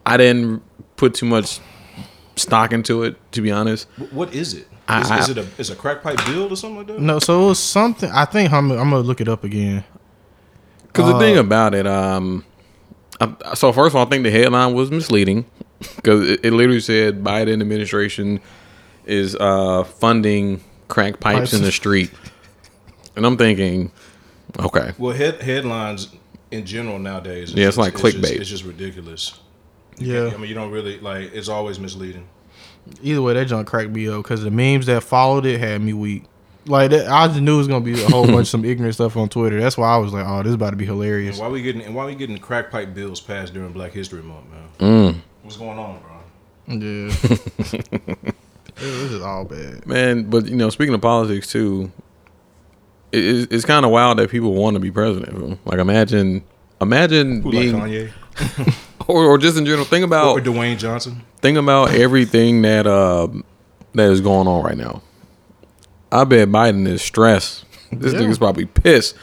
I 0.05 0.17
didn't 0.17 0.63
put 0.97 1.15
too 1.15 1.27
much 1.27 1.61
stock 2.37 2.73
into 2.73 3.03
it, 3.03 3.17
to 3.33 3.41
be 3.41 3.51
honest. 3.51 3.89
What 4.13 4.33
is 4.35 4.55
it? 4.55 4.69
I- 4.89 5.01
Is, 5.01 5.11
I- 5.11 5.19
is 5.19 5.29
it 5.31 5.39
a 5.39 5.47
is 5.59 5.71
a 5.71 5.77
crack 5.77 6.03
pipe 6.03 6.19
build 6.27 6.53
or 6.53 6.57
something 6.57 6.79
like 6.79 6.87
that? 6.89 7.01
No, 7.01 7.19
so 7.19 7.45
it 7.45 7.49
was 7.49 7.59
something. 7.59 8.11
I 8.13 8.25
think 8.25 8.53
I'm, 8.53 8.71
I'm 8.71 8.91
gonna 8.91 9.01
look 9.01 9.21
it 9.21 9.29
up 9.29 9.43
again. 9.45 9.83
Because 10.87 11.11
the 11.11 11.17
Uh, 11.17 11.19
thing 11.19 11.37
about 11.39 11.75
it, 11.75 11.87
um, 11.87 12.45
I, 13.21 13.55
so 13.55 13.73
first 13.73 13.93
of 13.93 13.97
all, 13.97 14.07
I 14.07 14.09
think 14.09 14.23
the 14.23 14.31
headline 14.31 14.75
was 14.75 14.91
misleading 14.91 15.45
because 15.97 16.29
it, 16.29 16.41
it 16.45 16.53
literally 16.53 16.81
said 16.81 17.23
Biden 17.25 17.61
administration 17.61 18.41
is 19.05 19.35
uh, 19.37 19.83
funding 19.85 20.61
crack 20.89 21.19
pipes 21.21 21.39
Pipes. 21.41 21.53
in 21.55 21.63
the 21.63 21.73
street, 21.73 22.11
and 23.17 23.27
I'm 23.27 23.37
thinking, 23.37 23.91
okay, 24.59 24.93
Well, 24.99 25.15
head, 25.17 25.41
headlines 25.43 26.09
in 26.51 26.65
general 26.65 26.99
nowadays. 26.99 27.51
is 27.51 27.55
Yeah, 27.55 27.67
it's 27.69 27.77
just- 27.77 27.79
like 27.79 27.93
just- 28.01 28.17
clickbait. 28.17 28.41
It's 28.41 28.49
just 28.51 28.65
ridiculous. 28.65 29.39
Yeah. 29.99 30.31
I 30.33 30.37
mean, 30.37 30.49
you 30.49 30.55
don't 30.55 30.71
really 30.71 30.99
like. 31.01 31.33
It's 31.35 31.49
always 31.49 31.81
misleading. 31.81 32.27
Either 33.03 33.23
way, 33.23 33.33
that 33.35 33.47
junk 33.47 33.67
cracked 33.67 33.91
me 33.91 34.09
up 34.09 34.23
because 34.23 34.43
the 34.43 34.51
memes 34.51 34.87
that 34.87 35.03
followed 35.03 35.47
it 35.47 35.59
had 35.59 35.81
me 35.81 35.93
weak. 35.95 36.25
Like 36.67 36.91
that, 36.91 37.09
I 37.09 37.29
just 37.29 37.41
knew 37.41 37.55
it 37.55 37.59
was 37.59 37.69
gonna 37.69 37.85
be 37.85 38.01
a 38.03 38.07
whole 38.09 38.27
bunch 38.27 38.39
of 38.41 38.49
some 38.49 38.65
ignorant 38.65 38.95
stuff 38.95 39.17
on 39.17 39.29
Twitter. 39.29 39.59
That's 39.61 39.79
why 39.79 39.89
I 39.95 39.97
was 39.99 40.13
like, 40.13 40.27
"Oh, 40.27 40.43
this 40.43 40.49
is 40.51 40.55
about 40.57 40.71
to 40.71 40.77
be 40.77 40.85
And 40.85 40.95
hilarious." 40.95 41.39
why 41.39 41.49
we 41.49 41.63
getting 41.63 41.83
and 41.83 41.95
why 41.95 42.05
we 42.07 42.15
getting 42.15 42.37
crack 42.39 42.71
pipe 42.71 42.93
bills 42.95 43.21
passed 43.21 43.55
during 43.55 43.73
Black 43.73 43.93
History 43.93 44.21
Month, 44.23 44.45
man? 44.81 45.13
Mm. 45.15 45.21
What's 45.43 45.57
going 45.57 45.79
on, 45.79 46.01
bro? 46.01 46.13
Yeah, 46.69 47.09
this 48.77 49.13
is 49.13 49.23
all 49.23 49.45
bad. 49.45 49.87
man. 49.87 50.25
But 50.25 50.47
you 50.47 50.57
know, 50.57 50.71
speaking 50.71 50.95
of 50.95 51.01
politics 51.01 51.47
too, 51.51 51.91
it, 51.95 52.05
it's, 53.17 53.53
it's 53.53 53.65
kind 53.65 53.85
of 53.85 53.91
wild 53.91 54.19
that 54.19 54.31
people 54.31 54.53
want 54.55 54.75
to 54.75 54.81
be 54.81 54.91
president. 54.91 55.59
Like 55.67 55.79
imagine, 55.79 56.45
imagine 56.81 57.43
Who 57.43 57.51
being, 57.51 57.73
like 57.79 57.91
Kanye 57.91 58.77
or, 59.09 59.25
or 59.25 59.39
just 59.39 59.57
in 59.57 59.65
general, 59.67 59.85
think 59.85 60.05
about 60.05 60.39
or 60.39 60.41
Dwayne 60.41 60.79
Johnson? 60.79 61.23
think 61.41 61.59
about 61.59 61.91
everything 61.93 62.63
that 62.63 62.87
uh 62.87 63.29
that 63.95 64.11
is 64.11 64.21
going 64.21 64.47
on 64.49 64.63
right 64.65 64.77
now. 64.77 65.03
I 66.13 66.25
bet 66.25 66.49
Biden 66.49 66.87
is 66.87 67.03
stressed. 67.03 67.65
This 67.93 68.13
Yeah. 68.15 68.21
nigga's 68.21 68.39
probably 68.39 68.67
pissed 68.67 69.15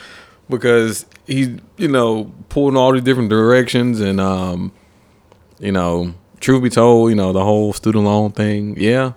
because 0.50 1.05
he's 1.27 1.50
you 1.77 1.88
know 1.89 2.31
pulling 2.50 2.77
all 2.77 2.93
these 2.93 3.03
different 3.03 3.29
directions 3.29 4.00
and 4.00 4.19
um 4.21 4.71
you 5.59 5.71
know, 5.71 6.13
truth 6.41 6.62
be 6.63 6.69
told, 6.69 7.09
you 7.09 7.15
know, 7.15 7.31
the 7.31 7.43
whole 7.43 7.71
student 7.73 8.03
loan 8.05 8.31
thing, 8.31 8.75
yeah. 8.77 9.13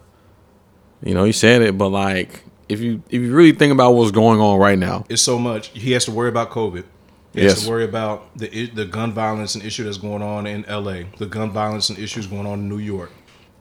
You 1.02 1.14
know, 1.14 1.24
he 1.24 1.32
said 1.32 1.62
it, 1.62 1.76
but 1.78 1.88
like 1.88 2.42
if 2.68 2.80
you 2.80 3.02
if 3.10 3.20
you 3.22 3.34
really 3.34 3.52
think 3.52 3.72
about 3.72 3.92
what's 3.92 4.10
going 4.10 4.40
on 4.40 4.58
right 4.58 4.78
now, 4.78 5.04
It's 5.08 5.22
so 5.22 5.38
much. 5.38 5.68
He 5.68 5.92
has 5.92 6.04
to 6.06 6.10
worry 6.10 6.28
about 6.28 6.50
COVID. 6.50 6.84
He 7.32 7.42
Yes. 7.42 7.52
has 7.54 7.64
to 7.64 7.70
worry 7.70 7.84
about 7.84 8.36
the 8.36 8.66
the 8.66 8.84
gun 8.84 9.12
violence 9.12 9.54
and 9.54 9.64
issue 9.64 9.84
that's 9.84 9.98
going 9.98 10.22
on 10.22 10.46
in 10.46 10.64
L.A. 10.66 11.06
The 11.18 11.26
gun 11.26 11.50
violence 11.50 11.90
and 11.90 11.98
issues 11.98 12.26
going 12.26 12.46
on 12.46 12.60
in 12.60 12.68
New 12.68 12.78
York. 12.78 13.10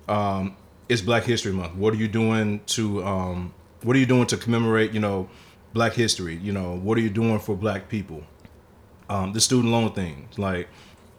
Um, 0.07 0.55
it's 0.87 1.01
Black 1.01 1.23
History 1.23 1.51
Month. 1.51 1.75
What 1.75 1.93
are 1.93 1.97
you 1.97 2.07
doing 2.07 2.61
to 2.67 3.03
um, 3.03 3.53
What 3.83 3.95
are 3.95 3.99
you 3.99 4.05
doing 4.05 4.27
to 4.27 4.37
commemorate? 4.37 4.91
You 4.93 4.99
know, 5.01 5.29
Black 5.73 5.93
history. 5.93 6.35
You 6.41 6.53
know, 6.53 6.77
what 6.77 6.97
are 6.97 7.01
you 7.01 7.09
doing 7.09 7.39
for 7.39 7.55
Black 7.55 7.89
people? 7.89 8.23
Um, 9.09 9.33
the 9.33 9.41
student 9.41 9.71
loan 9.71 9.91
thing. 9.93 10.29
Like 10.37 10.67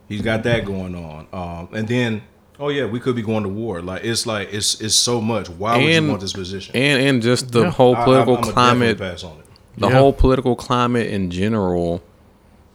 he's 0.08 0.22
got 0.22 0.42
that 0.44 0.64
going 0.64 0.94
on. 0.94 1.26
Um, 1.32 1.68
and 1.74 1.86
then, 1.86 2.22
oh 2.58 2.68
yeah, 2.68 2.84
we 2.86 3.00
could 3.00 3.14
be 3.16 3.22
going 3.22 3.42
to 3.42 3.48
war. 3.48 3.80
Like 3.82 4.04
it's 4.04 4.26
like 4.26 4.52
it's 4.52 4.80
it's 4.80 4.94
so 4.94 5.20
much. 5.20 5.48
Why 5.48 5.76
would 5.76 5.84
And- 5.86 6.04
you 6.06 6.10
want 6.10 6.20
this 6.22 6.32
position? 6.32 6.74
and 6.76 7.02
and 7.02 7.22
just 7.22 7.52
the 7.52 7.62
Yeah. 7.64 7.70
whole 7.70 7.94
I- 7.96 8.00
I- 8.00 8.04
political 8.04 8.36
I'ma 8.38 8.52
climate, 8.52 8.98
pass 8.98 9.24
on 9.24 9.32
it. 9.38 9.46
the 9.78 9.88
Yeah. 9.88 9.98
whole 9.98 10.12
political 10.12 10.56
climate 10.56 11.08
in 11.08 11.30
general, 11.30 12.02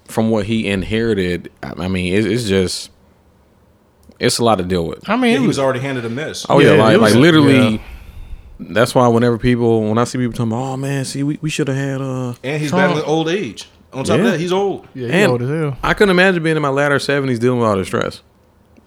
from 0.06 0.30
what 0.30 0.46
he 0.46 0.68
inherited, 0.68 1.50
I 1.64 1.86
I 1.86 1.88
mean, 1.88 2.14
it's, 2.14 2.26
it's 2.28 2.44
just 2.48 2.92
it's 4.20 4.38
a 4.38 4.44
lot 4.44 4.58
to 4.60 4.64
deal 4.64 4.86
with. 4.86 5.10
I 5.10 5.16
mean, 5.16 5.32
Yeah, 5.34 5.40
he 5.40 5.48
was 5.48 5.58
was 5.58 5.60
already 5.60 5.80
handed 5.80 6.06
a 6.06 6.10
mess. 6.10 6.46
Oh 6.50 6.60
yeah, 6.60 6.74
Yeah, 6.76 6.84
like 6.84 7.00
was- 7.02 7.14
like 7.14 7.22
literally. 7.22 7.70
yeah. 7.76 7.78
That's 8.64 8.94
why 8.94 9.08
whenever 9.08 9.40
people, 9.40 9.82
when 9.90 9.98
I 9.98 10.04
see 10.04 10.20
people 10.20 10.34
talking, 10.34 10.52
about, 10.52 10.74
oh 10.74 10.78
man, 10.78 11.04
see, 11.04 11.24
we, 11.24 11.40
we 11.42 11.50
should 11.50 11.68
have 11.68 11.78
had 11.78 12.00
uh, 12.00 12.36
And 12.44 12.62
he's 12.62 12.70
Trump- 12.70 12.94
battling 12.94 13.06
old 13.06 13.28
age. 13.28 13.68
On 13.92 14.04
top 14.04 14.20
Yeah. 14.20 14.26
of 14.26 14.32
that, 14.34 14.40
he's 14.40 14.52
old. 14.54 14.88
yeah, 14.94 15.08
he 15.08 15.14
and 15.14 15.32
old 15.32 15.42
as 15.42 15.50
hell. 15.50 15.78
I 15.82 15.96
couldn't 15.96 16.12
imagine 16.12 16.44
being 16.44 16.56
in 16.56 16.62
my 16.62 16.70
latter 16.70 17.00
seventies 17.00 17.40
dealing 17.40 17.60
with 17.60 17.68
all 17.68 17.76
this 17.76 17.88
stress. 17.88 18.22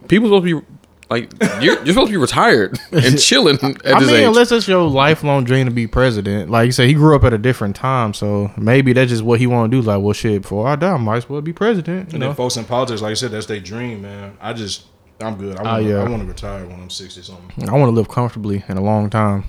People 0.06 0.28
supposed 0.28 0.46
to 0.46 0.60
be 0.60 0.66
like 1.11 1.30
you're, 1.61 1.75
you're 1.84 1.87
supposed 1.88 2.06
to 2.08 2.12
be 2.12 2.16
retired 2.16 2.78
and 2.92 3.18
chilling 3.20 3.56
at 3.62 3.94
I 3.94 4.00
this 4.00 4.08
mean, 4.08 4.20
age. 4.20 4.26
unless 4.26 4.50
it's 4.52 4.66
your 4.66 4.82
lifelong 4.88 5.44
dream 5.44 5.66
to 5.66 5.70
be 5.73 5.87
president. 5.87 6.50
Like 6.50 6.66
you 6.66 6.73
said, 6.73 6.88
he 6.88 6.94
grew 6.94 7.14
up 7.14 7.25
at 7.25 7.32
a 7.34 7.38
different 7.38 7.76
time, 7.76 8.14
so 8.14 8.50
maybe 8.56 8.92
that's 8.94 9.11
just 9.11 9.23
what 9.23 9.38
he 9.38 9.46
want 9.46 9.70
to 9.70 9.76
do. 9.80 9.82
Like, 9.87 10.02
well, 10.02 10.12
shit, 10.14 10.42
before 10.42 10.66
I 10.66 10.76
die, 10.76 10.92
I 10.92 10.96
might 10.96 11.18
as 11.18 11.28
well 11.28 11.40
be 11.42 11.52
president. 11.52 12.08
You 12.11 12.14
And 12.16 12.20
know? 12.20 12.26
then 12.28 12.37
folks 12.37 12.56
in 12.56 12.64
politics, 12.64 13.02
like 13.02 13.11
I 13.11 13.14
said, 13.14 13.32
that's 13.32 13.46
their 13.46 13.61
dream, 13.61 14.02
man. 14.02 14.37
I 14.40 14.52
just, 14.54 14.87
I'm 15.20 15.37
good. 15.37 15.56
I 15.58 15.62
want, 15.62 15.66
Ah, 15.66 15.76
yeah. 15.88 15.96
I 15.96 16.08
want 16.08 16.23
to 16.23 16.28
retire 16.28 16.64
when 16.66 16.80
I'm 16.80 16.90
60 16.90 17.23
something. 17.23 17.68
I 17.68 17.73
want 17.73 17.87
to 17.90 17.94
live 17.94 18.08
comfortably 18.08 18.64
in 18.68 18.76
a 18.78 18.82
long 18.82 19.11
time. 19.11 19.44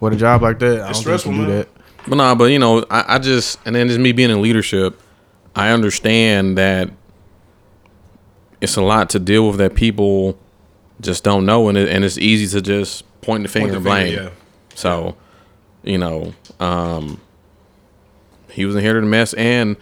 With 0.00 0.12
a 0.14 0.16
job 0.16 0.42
like 0.42 0.58
that, 0.58 0.72
I 0.72 0.76
don't 0.76 0.90
It's 0.90 0.98
think 0.98 1.06
you 1.06 1.18
stressful, 1.18 1.32
can 1.32 1.40
do 1.42 1.46
man. 1.46 1.56
that. 1.58 1.68
But 2.08 2.16
nah, 2.16 2.34
but 2.34 2.44
you 2.46 2.58
know, 2.58 2.84
I, 2.90 3.14
I 3.14 3.18
just 3.18 3.58
and 3.64 3.74
then 3.74 3.88
just 3.88 4.00
me 4.00 4.12
being 4.12 4.30
in 4.30 4.42
leadership, 4.42 5.00
I 5.54 5.70
understand 5.70 6.58
that 6.58 6.90
it's 8.60 8.76
a 8.76 8.82
lot 8.82 9.10
to 9.10 9.18
deal 9.18 9.46
with 9.48 9.58
that 9.58 9.74
people 9.74 10.38
just 11.00 11.24
don't 11.24 11.44
know, 11.46 11.68
and 11.68 11.76
it, 11.78 11.88
and 11.88 12.04
it's 12.04 12.18
easy 12.18 12.46
to 12.56 12.62
just 12.62 13.04
point 13.20 13.42
the 13.42 13.48
finger 13.48 13.74
Point 13.74 13.76
and 13.76 13.84
the 13.84 13.88
blame. 13.90 14.06
finger, 14.16 14.22
yeah. 14.24 14.74
So, 14.74 15.16
you 15.82 15.98
know, 15.98 16.34
um, 16.60 17.20
he 18.50 18.64
was 18.64 18.76
inherited 18.76 19.04
a 19.04 19.06
mess, 19.06 19.34
and 19.34 19.76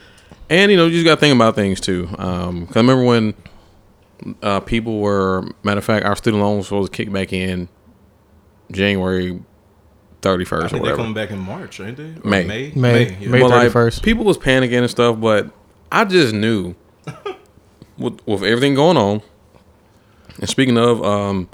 and 0.50 0.71
you 0.71 0.76
know, 0.76 0.87
you 0.87 0.92
just 0.92 1.04
got 1.04 1.14
to 1.16 1.21
think 1.21 1.35
about 1.35 1.54
things 1.54 1.81
too. 1.81 2.09
Um, 2.19 2.66
'cause 2.66 2.76
I 2.76 2.81
remember 2.81 3.04
when 3.04 3.35
uh, 4.42 4.61
people 4.61 5.00
were, 5.00 5.42
matter 5.62 5.78
of 5.78 5.85
fact, 5.85 6.04
our 6.07 6.16
student 6.16 6.42
loans 6.42 6.59
was 6.59 6.66
supposed 6.66 6.92
to 6.92 6.97
kick 6.97 7.12
back 7.12 7.33
in 7.33 7.69
January 8.71 9.40
thirty 10.23 10.45
I 10.50 10.57
or 10.57 10.69
think 10.69 10.85
they're 10.85 10.97
coming 10.97 11.14
back 11.14 11.31
in 11.31 11.38
March, 11.40 11.81
ain't 11.81 11.97
they? 11.97 12.14
Or 12.23 12.31
May. 12.31 12.45
May. 12.45 12.73
May. 12.75 13.16
yeah. 13.19 13.28
May. 13.28 13.40
But 13.40 13.50
like 13.50 13.73
31st. 13.73 14.02
people 14.02 14.25
was 14.25 14.38
panicking 14.38 14.78
and 14.81 14.90
stuff, 14.90 15.19
but 15.21 15.50
I 15.90 16.04
just 16.04 16.33
knew 16.33 16.75
with 17.99 18.21
with 18.26 18.42
everything 18.45 18.75
going 18.75 18.97
on. 18.97 19.23
And 20.39 20.49
speaking 20.49 20.79
of, 20.79 21.03
um, 21.05 21.49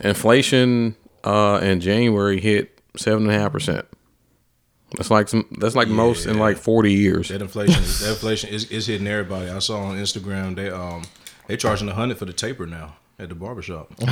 inflation 0.00 0.96
uh, 1.24 1.60
in 1.62 1.80
January 1.80 2.40
hit 2.40 2.80
seven 2.96 3.24
and 3.24 3.32
a 3.32 3.38
half 3.38 3.52
percent. 3.52 3.86
That's 4.96 5.10
like 5.10 5.28
some. 5.28 5.46
That's 5.58 5.74
like 5.74 5.88
most 5.88 6.26
in 6.26 6.38
like 6.38 6.56
forty 6.56 6.92
years. 6.92 7.28
That 7.28 7.42
inflation, 7.42 7.82
is, 7.82 8.00
that 8.00 8.10
inflation 8.10 8.50
is, 8.50 8.70
is 8.70 8.86
hitting 8.86 9.06
everybody. 9.06 9.50
I 9.50 9.58
saw 9.58 9.82
on 9.82 9.96
Instagram 9.96 10.54
they 10.54 10.70
um 10.70 11.02
they 11.48 11.56
charging 11.56 11.88
a 11.88 11.94
hundred 11.94 12.18
for 12.18 12.24
the 12.24 12.32
taper 12.32 12.66
now 12.66 12.96
at 13.18 13.28
the 13.28 13.34
barbershop. 13.34 13.92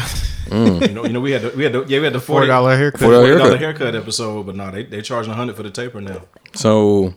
Mm. 0.44 0.88
You 0.88 0.94
know, 0.94 1.04
you 1.06 1.12
know 1.14 1.20
we 1.20 1.30
had 1.32 1.40
the, 1.40 1.50
we 1.56 1.64
had 1.64 1.72
the, 1.72 1.84
yeah 1.86 1.98
we 2.00 2.04
had 2.04 2.12
the 2.12 2.20
Forty 2.20 2.46
forty 2.46 2.48
dollar 2.48 2.76
haircut. 2.76 3.00
$40 3.00 3.26
haircut. 3.26 3.58
haircut 3.58 3.94
episode, 3.94 4.44
but 4.44 4.54
no, 4.54 4.70
they 4.70 4.84
they 4.84 5.00
charging 5.00 5.32
a 5.32 5.34
hundred 5.34 5.56
for 5.56 5.62
the 5.62 5.70
taper 5.70 6.02
now. 6.02 6.20
So, 6.52 7.14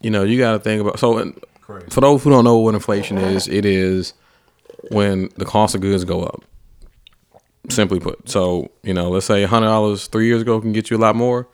you 0.00 0.10
know, 0.10 0.22
you 0.22 0.38
got 0.38 0.52
to 0.52 0.58
think 0.60 0.80
about. 0.80 1.00
So, 1.00 1.18
and 1.18 1.42
Crazy. 1.60 1.88
for 1.90 2.00
those 2.00 2.22
who 2.22 2.30
don't 2.30 2.44
know 2.44 2.58
what 2.58 2.76
inflation 2.76 3.18
is, 3.18 3.48
it 3.48 3.66
is 3.66 4.14
when 4.90 5.28
the 5.36 5.44
cost 5.44 5.74
of 5.74 5.80
goods 5.80 6.04
go 6.04 6.22
up. 6.22 6.44
Simply 7.68 8.00
put. 8.00 8.28
So, 8.28 8.70
you 8.82 8.94
know, 8.94 9.10
let's 9.10 9.26
say 9.26 9.44
hundred 9.44 9.66
dollars 9.66 10.06
three 10.06 10.26
years 10.26 10.42
ago 10.42 10.60
can 10.60 10.72
get 10.72 10.90
you 10.90 10.96
a 10.96 10.98
lot 10.98 11.14
more. 11.16 11.46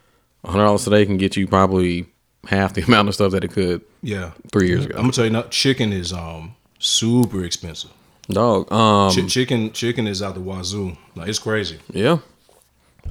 hundred 0.45 0.65
dollars 0.65 0.85
today 0.85 1.05
can 1.07 1.17
get 1.17 1.37
you 1.37 1.47
probably 1.47 2.07
half 2.47 2.75
the 2.75 2.83
amount 2.87 3.09
of 3.09 3.15
stuff 3.15 3.33
that 3.33 3.43
it 3.43 3.51
could 3.53 3.83
Yeah, 4.03 4.33
three 4.53 4.69
years 4.69 4.85
ago. 4.85 4.95
I'm 4.97 5.03
gonna 5.05 5.13
tell 5.13 5.25
you 5.25 5.31
now, 5.33 5.43
chicken 5.51 5.93
is 5.93 6.13
um 6.13 6.55
super 6.79 7.45
expensive. 7.45 7.91
Dog. 8.29 8.71
Um. 8.73 9.13
Chi- 9.15 9.27
chicken 9.27 9.73
chicken 9.73 10.07
is 10.07 10.23
out 10.23 10.35
the 10.35 10.41
wazoo. 10.41 10.97
Like 11.17 11.29
it's 11.29 11.39
crazy. 11.41 11.79
Yeah. 11.91 12.19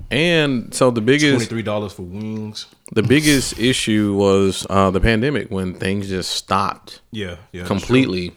And 0.09 0.73
so 0.73 0.89
the 0.89 1.01
biggest 1.01 1.49
three 1.49 1.61
dollars 1.61 1.93
for 1.93 2.01
wings. 2.03 2.67
the 2.93 3.03
biggest 3.03 3.59
issue 3.71 4.13
was 4.15 4.65
uh, 4.69 4.89
the 4.91 4.99
pandemic 5.01 5.51
when 5.51 5.73
things 5.75 6.07
just 6.09 6.31
stopped. 6.31 7.01
Yeah, 7.11 7.35
yeah, 7.51 7.65
completely. 7.65 8.31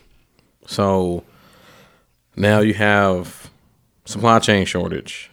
So 0.66 1.24
now 2.36 2.60
you 2.60 2.74
have 2.74 3.50
supply 4.04 4.38
chain 4.38 4.64
shortage. 4.66 5.30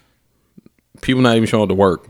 People 1.01 1.21
not 1.21 1.35
even 1.35 1.47
showing 1.47 1.63
up 1.63 1.69
to 1.69 1.75
work. 1.75 2.07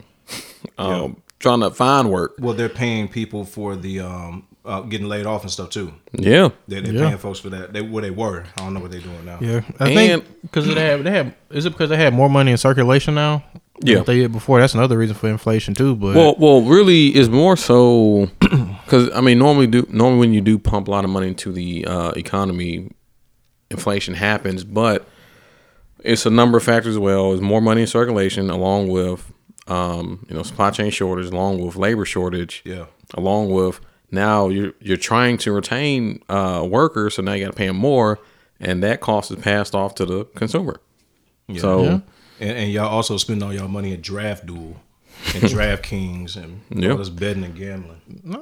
Um, 0.78 1.18
Trying 1.40 1.60
to 1.60 1.72
find 1.72 2.10
work. 2.10 2.36
Well, 2.40 2.54
they're 2.54 2.70
paying 2.70 3.10
people 3.10 3.44
for 3.44 3.76
the 3.76 4.00
um 4.00 4.48
uh, 4.66 4.80
getting 4.82 5.10
laid 5.10 5.26
off 5.26 5.42
and 5.42 5.52
stuff 5.52 5.70
too. 5.72 5.94
Yeah. 6.14 6.50
They, 6.70 6.80
they're 6.80 6.94
Yeah. 6.94 7.08
paying 7.08 7.18
folks 7.18 7.40
for 7.40 7.50
that. 7.50 7.74
They 7.74 7.82
where 7.82 8.02
they 8.02 8.12
were. 8.12 8.46
I 8.58 8.62
don't 8.62 8.74
know 8.74 8.80
what 8.80 8.92
they're 8.92 9.02
doing 9.02 9.26
now. 9.26 9.40
Yeah, 9.42 9.60
I 9.78 9.90
And- 9.90 9.94
think 10.24 10.42
because 10.44 10.66
they 10.74 10.86
have 10.86 11.04
they 11.04 11.12
have 11.12 11.34
is 11.50 11.66
it 11.66 11.72
because 11.72 11.90
they 11.90 11.98
have 11.98 12.14
more 12.14 12.30
money 12.30 12.52
in 12.52 12.58
circulation 12.58 13.14
now? 13.16 13.44
Yeah. 13.84 13.98
what 13.98 14.06
they 14.06 14.20
did 14.20 14.32
before. 14.32 14.62
That's 14.62 14.74
another 14.76 14.98
reason 14.98 15.16
for 15.18 15.28
inflation 15.28 15.74
too. 15.74 15.96
But 15.98 16.16
Well, 16.16 16.36
well, 16.40 16.62
really, 16.62 17.14
is 17.14 17.28
more 17.30 17.58
so 17.58 18.30
because 18.40 19.10
I 19.14 19.20
mean, 19.20 19.38
normally 19.40 19.68
do 19.68 19.86
normally 19.90 20.20
when 20.20 20.34
you 20.34 20.40
do 20.40 20.58
pump 20.58 20.88
a 20.88 20.92
lot 20.92 21.04
of 21.04 21.10
money 21.10 21.28
into 21.28 21.52
the 21.52 21.86
uh, 21.86 22.12
economy, 22.12 22.90
inflation 23.74 24.14
happens, 24.14 24.64
but 24.64 25.08
it's 26.04 26.26
a 26.26 26.30
number 26.30 26.58
of 26.58 26.64
factors 26.64 26.96
as 26.96 27.00
well. 27.00 27.30
There's 27.30 27.42
more 27.42 27.62
money 27.62 27.82
in 27.82 27.88
circulation, 27.88 28.50
along 28.50 28.90
with 28.90 29.32
um, 29.68 30.26
you 30.30 30.36
know 30.36 30.44
supply 30.44 30.72
chain 30.72 30.92
shortage, 30.92 31.28
along 31.28 31.66
with 31.66 31.76
labor 31.76 32.06
shortage, 32.06 32.62
Yeah. 32.66 32.86
along 33.14 33.52
with 33.52 33.80
now 34.12 34.50
you're 34.50 34.74
you're 34.80 34.98
trying 34.98 35.38
to 35.40 35.52
retain 35.52 36.22
uh, 36.30 36.66
workers, 36.70 37.16
so 37.16 37.22
now 37.22 37.34
you 37.34 37.46
got 37.46 37.52
to 37.52 37.58
pay 37.58 37.68
them 37.68 37.78
more, 37.78 38.20
and 38.60 38.84
that 38.84 39.00
cost 39.02 39.32
is 39.32 39.38
passed 39.38 39.74
off 39.76 39.96
to 39.96 40.06
the 40.06 40.26
consumer. 40.36 40.80
So. 41.58 41.84
Yeah. 41.84 42.00
And, 42.40 42.50
and 42.58 42.72
y'all 42.72 42.90
also 42.90 43.16
spend 43.18 43.44
all 43.44 43.54
y'all 43.54 43.68
money 43.68 43.94
at 43.94 44.02
Draft 44.02 44.48
Duel 44.48 44.76
and 45.36 45.44
DraftKings 45.44 46.36
and 46.36 46.62
Yeah. 46.72 46.92
all 46.92 46.98
this 46.98 47.10
betting 47.10 47.44
and 47.46 47.56
gambling. 47.56 48.02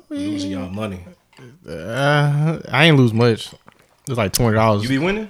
Losing 0.10 0.52
y'all 0.52 0.70
money. 0.70 1.06
uh, 1.68 2.60
I 2.70 2.86
ain't 2.86 2.98
lose 2.98 3.14
much. 3.14 3.54
It's 4.12 4.18
like 4.18 4.34
twenty 4.34 4.56
dollars. 4.56 4.84
You 4.84 4.90
be 4.90 4.98
winning? 5.00 5.30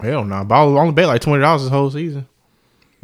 Hell 0.00 0.24
no, 0.24 0.42
nah. 0.42 0.54
I 0.54 0.62
only 0.62 0.92
bet 0.92 1.06
like 1.06 1.20
twenty 1.20 1.42
dollars 1.42 1.62
this 1.62 1.70
whole 1.70 1.90
season. 1.90 2.26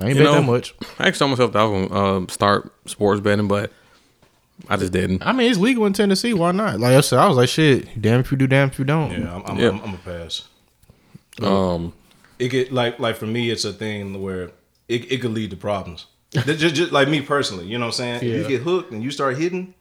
I 0.00 0.06
ain't 0.06 0.16
You 0.16 0.24
bet 0.24 0.32
know- 0.32 0.40
that 0.40 0.46
much. 0.46 0.74
I 0.98 1.06
actually 1.08 1.18
told 1.18 1.30
myself 1.32 1.52
that 1.52 1.58
I 1.60 1.64
was 1.64 1.88
gonna 1.88 2.00
um, 2.16 2.28
start 2.28 2.72
sports 2.86 3.20
betting, 3.20 3.46
but 3.48 3.72
I 4.68 4.76
just 4.76 4.92
didn't. 4.92 5.24
I 5.24 5.32
mean, 5.32 5.50
it's 5.50 5.58
legal 5.60 5.86
in 5.86 5.92
Tennessee. 5.92 6.32
Why 6.34 6.50
not? 6.52 6.80
Like 6.80 6.94
I 6.94 7.00
said, 7.02 7.18
I 7.18 7.28
was 7.28 7.36
like, 7.36 7.48
shit. 7.48 8.00
Damn 8.00 8.20
if 8.20 8.30
you 8.32 8.38
do, 8.38 8.46
damn 8.46 8.68
if 8.68 8.78
you 8.78 8.84
don't. 8.84 9.12
Yeah, 9.12 9.34
I'm, 9.36 9.42
I'm, 9.46 9.58
Yeah. 9.58 9.68
I'm, 9.68 9.80
I'm 9.82 9.94
a 9.94 9.98
pass. 9.98 10.48
Um, 11.42 11.92
It 12.38 12.48
get 12.48 12.72
like 12.72 12.98
like 12.98 13.16
for 13.16 13.26
me, 13.26 13.50
it's 13.50 13.64
a 13.64 13.72
thing 13.72 14.20
where 14.22 14.50
it, 14.88 15.12
it 15.12 15.18
could 15.20 15.32
lead 15.32 15.50
to 15.50 15.56
problems. 15.56 16.06
just, 16.32 16.58
just, 16.58 16.74
just 16.74 16.92
like 16.92 17.08
me 17.08 17.20
personally, 17.20 17.66
you 17.66 17.78
know 17.78 17.86
what 17.86 18.00
I'm 18.00 18.20
saying? 18.20 18.22
If 18.22 18.22
you 18.22 18.48
get 18.48 18.62
hooked 18.62 18.92
and 18.92 19.02
you 19.02 19.10
start 19.10 19.36
hitting, 19.38 19.74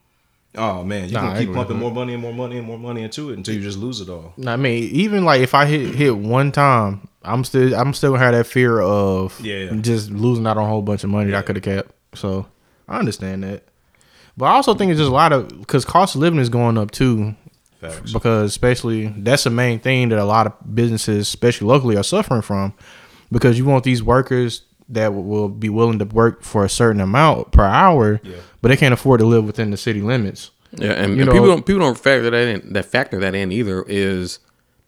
oh 0.55 0.83
man, 0.83 1.07
you 1.09 1.13
Nah, 1.13 1.33
can 1.33 1.45
keep 1.45 1.53
pumping 1.53 1.77
more 1.77 1.91
money 1.91 2.13
and 2.13 2.21
more 2.21 2.33
money 2.33 2.57
and 2.57 2.65
more 2.67 2.77
money 2.79 3.03
into 3.03 3.29
it 3.31 3.37
until 3.37 3.55
you 3.55 3.61
just 3.61 3.77
lose 3.77 4.01
it 4.01 4.09
all. 4.09 4.33
I 4.45 4.55
mean, 4.55 4.83
even 4.91 5.25
like 5.25 5.41
if 5.41 5.53
I 5.53 5.65
hit 5.65 5.95
hit 5.95 6.17
one 6.17 6.51
time, 6.51 7.07
I'm 7.23 7.43
still 7.43 7.75
I'm 7.75 7.93
still 7.93 8.11
gonna 8.13 8.23
have 8.23 8.33
that 8.33 8.47
fear 8.47 8.79
of 8.81 9.39
Yeah. 9.41 9.73
just 9.81 10.09
losing 10.11 10.47
out 10.47 10.57
on 10.57 10.63
a 10.63 10.67
whole 10.67 10.81
bunch 10.81 11.03
of 11.03 11.09
money 11.09 11.31
that 11.31 11.37
I 11.37 11.41
could 11.41 11.55
have 11.57 11.63
kept. 11.63 11.91
So 12.15 12.45
I 12.87 12.99
understand 12.99 13.43
that, 13.43 13.63
but 14.37 14.45
I 14.45 14.51
also 14.51 14.73
think 14.73 14.91
it's 14.91 14.99
just 14.99 15.11
a 15.11 15.13
lot 15.13 15.33
of 15.33 15.47
because 15.59 15.85
cost 15.85 16.15
of 16.15 16.21
living 16.21 16.39
is 16.39 16.49
going 16.49 16.77
up 16.77 16.91
too. 16.91 17.35
Facts. 17.81 18.11
Because 18.11 18.49
especially 18.49 19.05
that's 19.17 19.43
the 19.43 19.51
main 19.51 19.79
thing 19.79 20.09
that 20.09 20.17
a 20.17 20.25
lot 20.25 20.47
of 20.47 20.53
businesses, 20.75 21.27
especially 21.27 21.67
locally, 21.67 21.95
are 21.95 22.03
suffering 22.03 22.41
from. 22.41 22.73
Because 23.31 23.59
you 23.59 23.65
want 23.65 23.83
these 23.83 24.01
workers 24.01 24.63
that 24.89 25.13
will- 25.13 25.23
will 25.23 25.49
be 25.49 25.69
willing 25.69 25.99
to 25.99 26.05
work 26.05 26.43
for 26.43 26.63
a 26.65 26.69
certain 26.69 27.01
amount 27.01 27.51
per 27.51 27.63
hour, 27.65 28.19
Yeah. 28.23 28.35
but 28.61 28.69
they 28.69 28.77
can't 28.77 28.93
afford 28.93 29.19
to 29.19 29.25
live 29.25 29.43
within 29.45 29.71
the 29.71 29.77
city 29.77 30.01
limits. 30.01 30.51
yeah, 30.77 30.91
and, 30.91 31.15
You 31.15 31.21
and 31.21 31.25
know- 31.27 31.31
people 31.33 31.47
don't 31.47 31.65
people 31.65 31.79
don't 31.81 31.97
factor 31.97 32.29
that 32.29 32.47
in. 32.47 32.73
That 32.73 32.85
factor 32.85 33.19
that 33.19 33.33
in 33.35 33.51
either 33.51 33.83
is, 33.87 34.39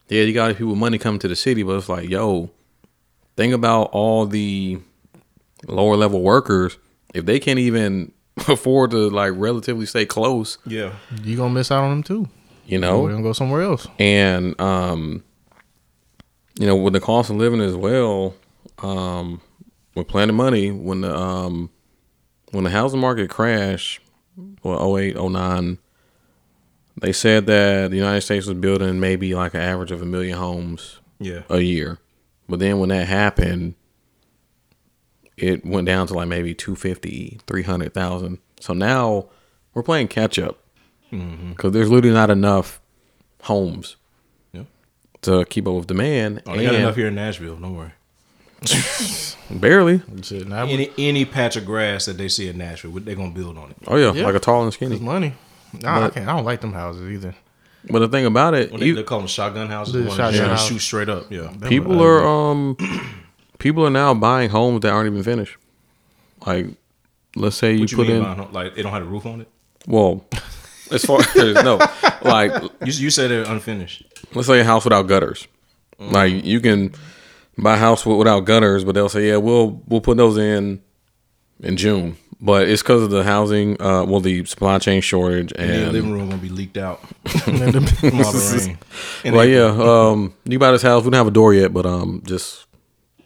yeah, 0.10 0.24
you 0.24 0.34
got 0.34 0.52
people 0.56 0.70
with 0.72 0.78
money 0.80 0.98
coming 0.98 1.20
to 1.20 1.28
the 1.28 1.36
city, 1.36 1.64
but 1.64 1.74
it's 1.78 1.90
like, 1.90 2.10
yo, 2.10 2.50
think 3.38 3.54
about 3.54 3.90
all 3.92 4.26
the 4.26 4.80
lower 5.68 5.96
level 5.96 6.22
workers. 6.22 6.78
If 7.14 7.26
they 7.26 7.40
can't 7.40 7.60
even 7.60 8.12
afford 8.48 8.92
to 8.92 9.10
like 9.10 9.34
relatively 9.36 9.86
stay 9.86 10.06
close, 10.06 10.58
Yeah. 10.66 10.92
You 11.24 11.36
gonna 11.38 11.54
miss 11.54 11.72
out 11.72 11.84
on 11.84 11.90
them 11.90 12.04
too. 12.04 12.28
you 12.68 12.78
know, 12.78 13.02
We're 13.02 13.10
know, 13.10 13.14
gonna 13.16 13.24
go 13.24 13.34
somewhere 13.34 13.62
else. 13.64 13.88
and 13.98 14.60
um, 14.62 15.24
you 16.60 16.68
know, 16.68 16.76
with 16.76 16.94
the 16.94 17.00
cost 17.00 17.30
of 17.30 17.38
living 17.38 17.62
as 17.62 17.76
well, 17.76 18.36
um, 18.80 19.42
with 19.96 20.08
Planet 20.08 20.36
Money, 20.36 20.72
when 20.72 21.02
the 21.02 21.16
um, 21.16 21.70
when 22.52 22.64
the 22.64 22.70
housing 22.70 23.00
market 23.00 23.30
crashed, 23.30 24.00
well, 24.64 24.98
08, 24.98 25.16
09, 25.16 25.78
they 27.02 27.12
said 27.14 27.46
that 27.48 27.92
the 27.92 27.98
United 27.98 28.22
States 28.22 28.46
was 28.48 28.58
building 28.58 29.00
maybe 29.00 29.34
like 29.36 29.54
an 29.54 29.62
average 29.62 29.92
of 29.92 30.02
a 30.02 30.06
million 30.06 30.38
homes 30.38 31.00
Yeah. 31.20 31.44
a 31.50 31.60
year. 31.62 31.98
But 32.48 32.60
then 32.60 32.80
when 32.80 32.90
that 32.90 33.08
happened, 33.08 33.76
it 35.38 35.66
went 35.66 35.86
down 35.88 36.08
to 36.08 36.14
like 36.14 36.28
maybe 36.28 36.54
250, 36.54 37.40
300,000. 37.48 38.40
So 38.60 38.74
now 38.74 39.28
we're 39.74 39.84
playing 39.84 40.08
catch 40.10 40.38
up 40.40 40.60
because 41.12 41.72
there's 41.72 41.90
literally 41.90 42.14
not 42.14 42.30
enough 42.30 42.82
homes 43.44 43.96
Yeah. 44.52 44.64
to 45.22 45.46
keep 45.46 45.68
up 45.68 45.76
with 45.76 45.88
demand. 45.88 46.42
Oh, 46.46 46.56
they 46.58 46.66
got 46.66 46.76
enough 46.76 46.96
here 46.96 47.08
in 47.08 47.16
Nashville. 47.16 47.56
Don't 47.56 47.76
worry. 47.76 47.94
Barely. 49.52 49.98
That's 49.98 50.32
it. 50.32 50.48
Now 50.48 50.66
Any 50.66 50.92
any 50.98 51.26
patch 51.26 51.56
of 51.56 51.66
grass 51.66 52.06
that 52.06 52.18
they 52.18 52.28
see 52.28 52.48
in 52.50 52.58
Nashville, 52.58 52.92
they're 53.00 53.16
gonna 53.16 53.32
build 53.32 53.58
on 53.58 53.72
it. 53.72 53.78
Oh, 53.88 53.96
yeah, 53.96 54.14
Yeah. 54.14 54.26
like 54.26 54.36
a 54.36 54.40
tall 54.40 54.60
and 54.62 54.68
it's 54.68 54.76
skinny. 54.76 55.00
money. 55.00 55.34
Nah, 55.82 55.98
I 55.98 56.00
But- 56.02 56.14
can't. 56.16 56.28
I 56.30 56.36
don't 56.36 56.46
like 56.46 56.62
them 56.62 56.74
houses 56.74 57.10
either. 57.12 57.36
But 57.90 58.00
the 58.00 58.08
thing 58.10 58.26
about 58.26 58.54
it, 58.56 58.72
Well, 58.72 58.80
they, 58.80 58.88
you- 58.88 58.96
they 58.96 59.04
call 59.04 59.20
them 59.20 59.28
shotgun 59.28 59.68
houses. 59.70 59.94
The 59.94 60.00
The 60.00 60.06
ones 60.08 60.18
shotgun 60.18 60.42
that 60.42 60.50
house. 60.50 60.68
shoot 60.68 60.80
straight 60.80 61.10
up. 61.10 61.32
Yeah. 61.32 61.44
Them 61.44 61.70
people 61.70 61.94
ugly. 61.94 62.06
are 62.06 62.28
um 62.28 62.78
people 63.60 63.86
are 63.86 63.90
now 63.90 64.14
buying 64.14 64.50
homes 64.50 64.82
that 64.82 64.92
aren't 64.92 65.10
even 65.12 65.24
finished. 65.24 65.56
Like, 66.46 66.68
let's 67.36 67.56
say 67.56 67.74
you 67.74 67.82
What 67.82 67.92
you 67.92 67.98
put 67.98 68.08
mean 68.08 68.18
in 68.18 68.24
by 68.24 68.36
no- 68.36 68.50
like 68.52 68.76
they 68.76 68.82
don't 68.82 68.92
have 68.92 69.02
a 69.04 69.06
roof 69.06 69.26
on 69.26 69.42
it? 69.42 69.48
well, 69.88 70.26
as 70.92 71.06
far 71.06 71.22
as 71.22 71.36
no, 71.64 71.80
like 72.24 72.52
You, 72.86 72.92
you 72.94 73.10
said 73.10 73.32
they're 73.32 73.44
unfinished. 73.50 74.04
let's 74.36 74.48
say 74.48 74.60
a 74.60 74.64
house 74.64 74.84
without 74.84 75.04
gutters. 75.08 75.48
Like 76.00 76.46
you 76.46 76.60
can 76.62 76.94
buy 77.58 77.76
a 77.76 77.78
house 77.78 78.06
without 78.06 78.42
gutters, 78.42 78.84
but 78.84 78.94
they'll 78.96 79.10
say, 79.10 79.28
yeah, 79.30 79.38
we'll 79.38 79.82
we'll 79.88 80.02
put 80.02 80.18
those 80.18 80.38
in 80.38 80.82
in 81.62 81.78
June. 81.78 82.18
But 82.42 82.70
it's 82.70 82.82
because 82.82 83.04
of 83.04 83.10
the 83.10 83.24
housing, 83.26 83.82
uh, 83.82 84.06
well, 84.06 84.22
the 84.22 84.46
supply 84.46 84.80
chain 84.80 85.02
shortage, 85.02 85.52
And 85.58 85.88
the 85.88 85.92
living 85.92 86.14
room 86.14 86.30
gonna 86.30 86.42
be 86.42 86.48
leaked 86.48 86.78
out 86.78 87.02
And 87.48 87.58
them- 87.74 87.86
from 87.86 88.16
all 88.22 88.32
the 88.32 88.64
rain. 88.68 88.78
And 89.26 89.36
well, 89.36 89.46
yeah, 89.46 89.66
um, 89.66 90.34
you 90.46 90.58
buy 90.58 90.72
this 90.72 90.82
house. 90.82 91.04
We 91.04 91.10
don't 91.10 91.18
have 91.18 91.28
a 91.28 91.32
door 91.32 91.54
yet, 91.54 91.74
but 91.74 91.86
um, 91.86 92.22
just 92.26 92.66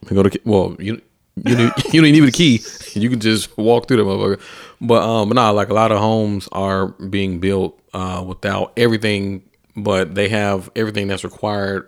go 0.06 0.24
to 0.24 0.40
well, 0.46 0.76
you 0.80 1.00
you 1.46 1.56
need, 1.56 1.72
you 1.94 2.02
don't 2.02 2.06
even 2.08 2.12
need 2.12 2.20
the 2.22 2.32
key. 2.32 2.62
You 3.00 3.10
can 3.10 3.20
just 3.20 3.56
walk 3.58 3.88
through 3.88 3.98
the 3.98 4.04
motherfucker. 4.04 4.42
But 4.82 5.04
um, 5.04 5.30
but 5.30 5.36
nah, 5.36 5.52
like 5.52 5.70
a 5.70 5.74
lot 5.76 5.92
of 5.92 6.00
homes 6.00 6.50
are 6.52 6.88
being 6.88 7.40
built 7.40 7.80
uh 7.94 8.24
without 8.26 8.74
everything, 8.78 9.44
but 9.76 10.16
they 10.16 10.30
have 10.30 10.72
everything 10.76 11.06
that's 11.08 11.24
required 11.24 11.88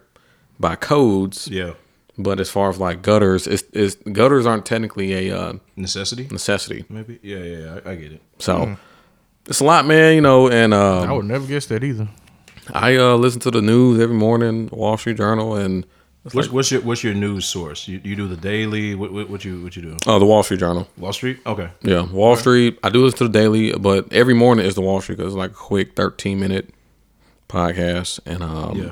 by 0.60 0.75
codes. 0.75 1.48
Yeah. 1.48 1.74
But 2.17 2.39
as 2.39 2.50
far 2.50 2.69
as 2.69 2.77
like 2.79 3.01
gutters, 3.01 3.45
it's, 3.45 3.63
it's 3.74 3.95
gutters 3.95 4.45
aren't 4.45 4.65
technically 4.65 5.29
a 5.29 5.38
uh, 5.38 5.53
Necessity. 5.75 6.27
necessity. 6.31 6.86
Maybe. 6.89 7.19
Yeah, 7.22 7.38
yeah, 7.39 7.57
yeah. 7.57 7.79
I, 7.86 7.91
I 7.91 7.95
get 7.95 8.12
it. 8.13 8.22
So 8.39 8.77
it's 9.48 9.60
a 9.60 9.63
lot, 9.65 9.86
man. 9.86 10.15
You 10.15 10.22
know, 10.22 10.50
and 10.50 10.74
um, 10.74 11.10
I 11.10 11.13
would 11.13 11.25
never 11.25 11.45
guess 11.45 11.65
that 11.67 11.84
either. 11.84 12.07
I 12.74 12.95
uh, 12.95 13.15
listen 13.15 13.39
to 13.41 13.51
the 13.51 13.62
news 13.62 14.00
every 14.00 14.15
morning, 14.15 14.69
Wall 14.72 14.98
Street 14.98 15.17
Journal, 15.17 15.55
and 15.55 15.86
What's, 16.31 16.50
what's 16.50 16.72
your 16.72 16.81
what's 16.81 17.03
your 17.03 17.13
news 17.13 17.45
source? 17.45 17.88
You, 17.88 18.01
you 18.03 18.15
do 18.15 18.27
the 18.27 18.36
daily. 18.38 18.95
What, 18.95 19.13
what, 19.13 19.29
what 19.29 19.45
you 19.45 19.62
what 19.62 19.75
you 19.75 19.84
do? 19.84 19.98
oh, 20.07 20.17
the 20.17 20.25
Wall 20.25 20.41
Street 20.41 20.60
Journal. 20.60 20.87
Wall 20.98 21.13
Street. 21.13 21.37
Okay. 21.46 21.70
Yeah, 21.83 22.09
Wall 22.11 22.35
Street. 22.35 22.79
I 22.81 22.90
do 22.90 23.03
listen 23.03 23.20
to 23.20 23.24
the 23.27 23.29
daily, 23.40 23.74
but 23.74 24.11
every 24.11 24.33
morning 24.33 24.66
is 24.66 24.74
the 24.74 24.81
Wall 24.81 25.01
Street 25.01 25.18
because 25.18 25.33
it's 25.33 25.37
like 25.37 25.51
a 25.51 25.53
quick 25.53 25.96
thirteen 25.96 26.40
minute 26.40 26.74
podcast, 27.50 28.20
and 28.25 28.42
um, 28.42 28.77
Yeah. 28.81 28.92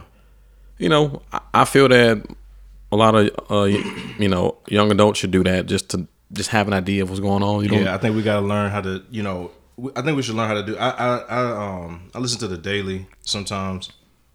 you 0.78 0.90
know, 0.90 1.24
I, 1.32 1.40
I 1.54 1.66
feel 1.66 1.88
that 1.90 2.24
a 2.94 2.96
lot 2.96 3.16
of 3.16 3.30
uh, 3.52 3.64
you 4.20 4.30
know 4.30 4.58
young 4.68 4.92
adults 4.92 5.20
should 5.20 5.32
do 5.32 5.44
that 5.44 5.66
just 5.66 5.90
to 5.92 6.08
just 6.32 6.50
have 6.50 6.68
an 6.68 6.74
idea 6.74 7.04
of 7.04 7.10
what's 7.10 7.20
going 7.20 7.44
on. 7.44 7.62
You 7.64 7.70
don't, 7.70 7.84
Yeah, 7.84 7.94
I 7.94 7.98
think 7.98 8.16
we 8.16 8.24
got 8.24 8.40
to 8.40 8.46
learn 8.46 8.72
how 8.72 8.82
to, 8.82 9.04
you 9.12 9.22
know, 9.22 9.52
I 9.96 10.02
think 10.02 10.16
we 10.18 10.24
should 10.24 10.34
learn 10.36 10.48
how 10.48 10.56
to 10.56 10.64
do. 10.66 10.76
I, 10.78 10.90
I, 10.90 11.18
I 11.18 11.66
um, 11.86 12.10
I 12.16 12.20
listen 12.20 12.40
to 12.40 12.48
the 12.48 12.58
daily 12.58 13.06
sometimes, 13.22 13.92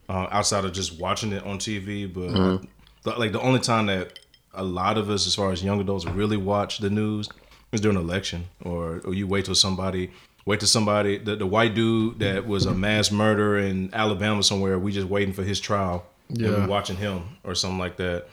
uh, 0.08 0.26
outside 0.30 0.64
of 0.64 0.72
just 0.72 1.00
watching 1.00 1.32
it 1.32 1.44
on 1.44 1.58
TV. 1.58 2.12
But 2.12 2.30
Mm-hmm. 2.30 2.64
uh, 3.08 3.18
like 3.18 3.32
the 3.32 3.40
only 3.40 3.60
time 3.60 3.86
that 3.86 4.18
a 4.54 4.62
lot 4.62 4.96
of 4.98 5.10
us, 5.10 5.26
as 5.26 5.34
far 5.34 5.50
as 5.52 5.62
young 5.64 5.80
adults, 5.80 6.04
really 6.06 6.36
watch 6.36 6.78
the 6.78 6.90
news 6.90 7.28
is 7.72 7.80
during 7.80 7.96
election, 7.98 8.44
or 8.64 9.00
or 9.04 9.12
you 9.14 9.26
wait 9.26 9.44
till 9.46 9.54
somebody. 9.54 10.10
Wait 10.46 10.60
till 10.60 10.68
somebody, 10.68 11.18
the, 11.18 11.36
the 11.36 11.46
white 11.46 11.74
dude 11.74 12.20
that 12.20 12.46
was 12.46 12.64
a 12.64 12.72
mass 12.72 13.10
murderer 13.12 13.58
in 13.58 13.90
Alabama 13.92 14.42
somewhere. 14.42 14.78
We 14.78 14.92
just 14.92 15.06
waiting 15.06 15.34
for 15.34 15.42
his 15.42 15.60
trial. 15.60 16.06
and 16.30 16.40
Yeah. 16.40 16.60
we 16.60 16.66
watching 16.66 16.96
him 16.96 17.22
or 17.44 17.54
something 17.54 17.78
like 17.78 17.96
that. 17.98 18.28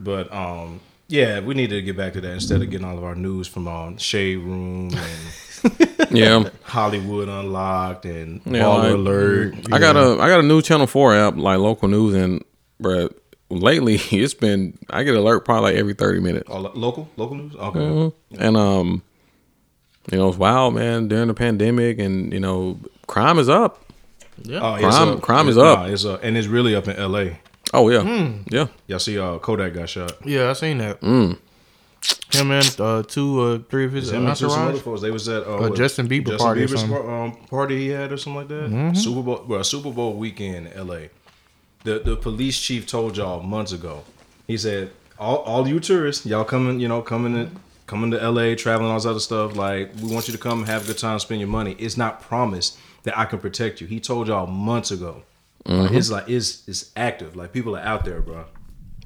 But 0.00 0.32
um, 0.32 0.80
yeah, 1.08 1.40
we 1.40 1.54
need 1.54 1.70
to 1.70 1.80
get 1.82 1.96
back 1.96 2.14
to 2.14 2.20
that 2.20 2.32
instead 2.32 2.62
of 2.62 2.70
getting 2.70 2.86
all 2.86 2.98
of 2.98 3.04
our 3.04 3.14
news 3.14 3.46
from 3.48 3.68
um, 3.68 3.98
Shade 3.98 4.38
Room 4.38 4.90
and 4.92 6.08
yeah. 6.10 6.48
Hollywood 6.62 7.28
Unlocked 7.28 8.04
and 8.04 8.40
Yeah, 8.44 8.62
Baller 8.64 8.82
like- 8.82 8.92
Alert. 8.94 9.54
I 9.72 9.78
got 9.78 9.96
a 9.96 10.20
I 10.20 10.28
got 10.28 10.40
a 10.40 10.42
new 10.42 10.60
Channel 10.62 10.86
Four 10.86 11.14
app 11.14 11.36
like 11.36 11.58
local 11.58 11.88
news, 11.88 12.14
and 12.14 12.42
bruh, 12.82 13.12
lately 13.50 13.94
it's 14.10 14.34
been 14.34 14.76
I 14.90 15.04
get 15.04 15.14
alert 15.16 15.44
probably 15.44 15.72
like 15.72 15.78
every 15.80 15.94
thirty 15.94 16.20
minutes, 16.20 16.48
Oh, 16.50 16.58
local, 16.74 17.08
local 17.16 17.36
news. 17.36 17.54
Okay. 17.54 17.78
Mm-hmm. 17.78 18.42
and 18.42 18.56
um, 18.56 19.02
you 20.12 20.18
know 20.18 20.28
it's 20.28 20.36
wild, 20.38 20.74
man. 20.74 21.08
During 21.08 21.28
the 21.28 21.34
pandemic, 21.34 21.98
and 21.98 22.32
you 22.32 22.40
know 22.40 22.78
crime 23.06 23.38
is 23.38 23.48
up. 23.48 23.80
Yeah. 24.42 24.58
Oh, 24.60 24.74
it's 24.74 24.82
Crime- 24.96 25.08
up. 25.10 25.20
crime 25.22 25.48
is 25.48 25.56
up. 25.56 25.78
nah, 25.78 25.84
it's 25.86 26.04
up, 26.04 26.20
and 26.24 26.36
it's 26.36 26.48
really 26.48 26.74
up 26.74 26.88
in 26.88 26.96
L.A. 26.96 27.38
Oh 27.74 27.88
yeah, 27.90 28.00
Hmm. 28.02 28.42
yeah. 28.50 28.66
Y'all 28.86 28.98
see, 28.98 29.18
uh, 29.18 29.38
Kodak 29.38 29.74
got 29.74 29.88
shot. 29.88 30.12
Yeah, 30.24 30.48
I 30.50 30.52
seen 30.54 30.78
that. 30.78 31.00
Mm. 31.00 31.38
Him 32.32 32.50
and 32.50 32.76
uh, 32.80 33.02
two 33.02 33.40
or 33.40 33.58
three 33.58 33.84
of 33.86 33.92
his 33.92 34.10
Him 34.12 34.26
and 34.26 34.36
two 34.36 34.48
some 34.50 34.60
other 34.68 34.76
entourage. 34.76 35.00
They 35.00 35.10
was 35.10 35.28
at 35.28 35.42
uh, 35.46 35.56
Uh, 35.56 35.60
what, 35.68 35.76
Justin 35.76 36.06
Bieber 36.06 36.26
Justin 36.28 36.38
party 36.38 36.62
or 36.62 36.66
Bieber's 36.66 36.80
something. 36.80 36.98
Mm-hmm. 36.98 37.08
par- 37.08 37.24
um, 37.24 37.46
party 37.46 37.78
he 37.78 37.88
had 37.88 38.12
or 38.12 38.16
something 38.16 38.36
like 38.48 38.48
that. 38.48 38.96
Super 38.96 39.22
Bowl, 39.22 39.44
bro, 39.46 39.62
Super 39.62 39.90
Bowl 39.90 40.14
weekend 40.14 40.66
in 40.68 40.72
L.A. 40.74 41.10
The 41.84 41.98
the 42.00 42.16
police 42.16 42.58
chief 42.60 42.86
told 42.86 43.16
y'all 43.16 43.42
months 43.42 43.72
ago. 43.72 44.04
He 44.46 44.56
said, 44.56 44.90
"All 45.18 45.38
all 45.38 45.66
you 45.66 45.80
tourists, 45.80 46.24
y'all 46.26 46.44
coming, 46.44 46.78
you 46.80 46.88
know, 46.88 47.00
coming 47.02 47.34
to 47.34 47.50
coming 47.86 48.10
to 48.12 48.22
L.A., 48.22 48.54
traveling, 48.56 48.90
all 48.90 48.96
this 48.98 49.06
other 49.06 49.20
stuff. 49.20 49.56
Like, 49.56 49.92
we 50.02 50.12
want 50.12 50.26
you 50.28 50.32
to 50.32 50.38
come, 50.38 50.64
have 50.66 50.84
a 50.84 50.86
good 50.86 50.98
time, 50.98 51.18
spend 51.18 51.40
your 51.40 51.48
money. 51.50 51.74
It's 51.78 51.96
not 51.96 52.22
promised 52.22 52.78
that 53.04 53.18
I 53.18 53.24
can 53.24 53.38
protect 53.38 53.80
you." 53.80 53.86
He 53.86 53.98
told 54.00 54.28
y'all 54.28 54.46
months 54.46 54.90
ago. 54.90 55.22
Like, 55.66 55.92
it's 55.92 56.10
like 56.10 56.28
it's 56.28 56.66
it's 56.68 56.90
active. 56.96 57.36
Like 57.36 57.52
people 57.52 57.76
are 57.76 57.80
out 57.82 58.04
there, 58.04 58.20
bro. 58.20 58.44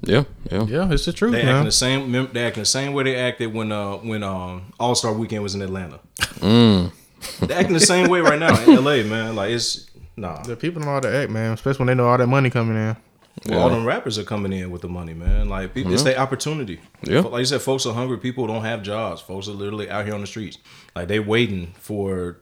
Yeah, 0.01 0.23
yeah, 0.49 0.63
Yeah, 0.63 0.91
it's 0.93 1.05
the 1.05 1.13
truth, 1.13 1.33
They 1.33 1.41
acting 1.41 1.65
the 1.65 1.71
same. 1.71 2.11
They 2.11 2.45
acting 2.45 2.61
the 2.61 2.65
same 2.65 2.93
way 2.93 3.03
they 3.03 3.15
acted 3.17 3.53
when 3.53 3.71
uh 3.71 3.97
when 3.97 4.23
um 4.23 4.71
All 4.79 4.95
Star 4.95 5.13
Weekend 5.13 5.43
was 5.43 5.55
in 5.55 5.61
Atlanta. 5.61 5.99
They 7.41 7.53
acting 7.53 7.73
the 7.73 7.79
same 7.81 8.09
way 8.09 8.21
right 8.21 8.39
now 8.39 8.61
in 8.63 8.69
L.A. 8.77 9.03
Man, 9.03 9.35
like 9.35 9.51
it's 9.51 9.89
nah. 10.15 10.41
The 10.41 10.55
people 10.55 10.81
know 10.81 10.87
how 10.87 10.99
to 11.01 11.13
act, 11.13 11.29
man. 11.29 11.53
Especially 11.53 11.79
when 11.79 11.87
they 11.87 11.95
know 11.95 12.07
all 12.07 12.17
that 12.17 12.27
money 12.27 12.49
coming 12.49 12.77
in. 12.77 12.95
Well, 13.47 13.59
all 13.61 13.69
them 13.69 13.85
rappers 13.85 14.17
are 14.17 14.23
coming 14.23 14.51
in 14.51 14.69
with 14.69 14.81
the 14.81 14.89
money, 14.89 15.13
man. 15.13 15.47
Like 15.47 15.73
people, 15.73 15.93
it's 15.93 16.03
their 16.03 16.17
opportunity. 16.17 16.79
Yeah. 17.03 17.21
like 17.21 17.39
you 17.39 17.45
said, 17.45 17.61
folks 17.61 17.85
are 17.85 17.93
hungry. 17.93 18.17
People 18.17 18.47
don't 18.47 18.63
have 18.63 18.83
jobs. 18.83 19.21
Folks 19.21 19.47
are 19.47 19.53
literally 19.53 19.89
out 19.89 20.05
here 20.05 20.13
on 20.13 20.21
the 20.21 20.27
streets. 20.27 20.57
Like 20.95 21.07
they 21.07 21.19
waiting 21.19 21.73
for 21.79 22.37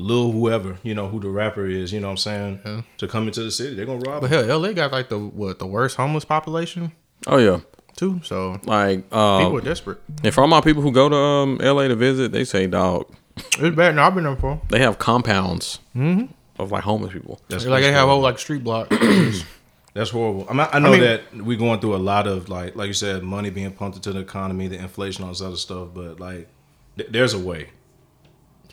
Lil 0.00 0.32
whoever 0.32 0.78
you 0.82 0.94
know 0.94 1.08
who 1.08 1.20
the 1.20 1.28
rapper 1.28 1.66
is. 1.66 1.92
You 1.92 2.00
know 2.00 2.08
what 2.08 2.26
I'm 2.26 2.60
saying 2.60 2.84
to 2.98 3.06
come 3.08 3.26
into 3.26 3.42
the 3.42 3.50
city. 3.50 3.74
They're 3.76 3.86
gonna 3.86 3.98
rob. 4.00 4.22
But 4.22 4.30
them. 4.30 4.48
hell, 4.48 4.58
LA 4.60 4.72
got 4.72 4.92
like 4.92 5.08
the 5.08 5.18
what 5.18 5.58
the 5.58 5.66
worst 5.66 5.96
homeless 5.96 6.24
population 6.24 6.92
Oh 7.26 7.36
yeah. 7.36 7.60
too. 7.96 8.20
So 8.24 8.58
Like, 8.64 9.04
people 9.10 9.58
are 9.58 9.60
desperate. 9.60 9.98
and 10.24 10.32
for 10.34 10.40
all 10.40 10.48
my 10.48 10.60
people 10.62 10.82
who 10.82 10.90
go 10.92 11.08
to 11.08 11.16
um, 11.16 11.58
LA 11.58 11.88
to 11.88 11.96
visit, 11.96 12.32
they 12.32 12.44
say, 12.44 12.66
dog, 12.66 13.06
It's 13.36 13.76
bad. 13.76 13.94
No, 13.94 14.02
I've 14.04 14.14
been 14.14 14.24
there 14.24 14.34
before. 14.34 14.60
they 14.70 14.78
have 14.80 14.98
compounds 14.98 15.78
of 15.94 16.70
like 16.72 16.82
homeless 16.84 17.12
people. 17.12 17.40
That's 17.48 17.66
like 17.66 17.82
they 17.82 17.88
have 17.92 18.06
horrible. 18.08 18.14
whole 18.14 18.22
like 18.22 18.38
street 18.38 18.64
block. 18.64 18.88
That's 19.92 20.10
horrible. 20.10 20.46
I, 20.48 20.52
mean, 20.52 20.66
I 20.72 20.78
know 20.78 20.92
mean- 20.92 21.00
that 21.00 21.22
we're 21.34 21.58
going 21.58 21.80
through 21.80 21.96
a 21.96 21.98
lot 21.98 22.26
of 22.28 22.48
like, 22.48 22.76
like 22.76 22.86
you 22.88 22.92
said, 22.94 23.22
money 23.24 23.50
being 23.50 23.72
pumped 23.72 23.96
into 23.96 24.12
the 24.12 24.20
economy, 24.20 24.68
the 24.68 24.78
inflation, 24.78 25.24
all 25.24 25.30
this 25.30 25.40
other 25.42 25.56
stuff. 25.56 25.88
But 25.92 26.20
like, 26.20 26.48
th- 26.96 27.10
there's 27.10 27.34
a 27.34 27.38
way. 27.38 27.70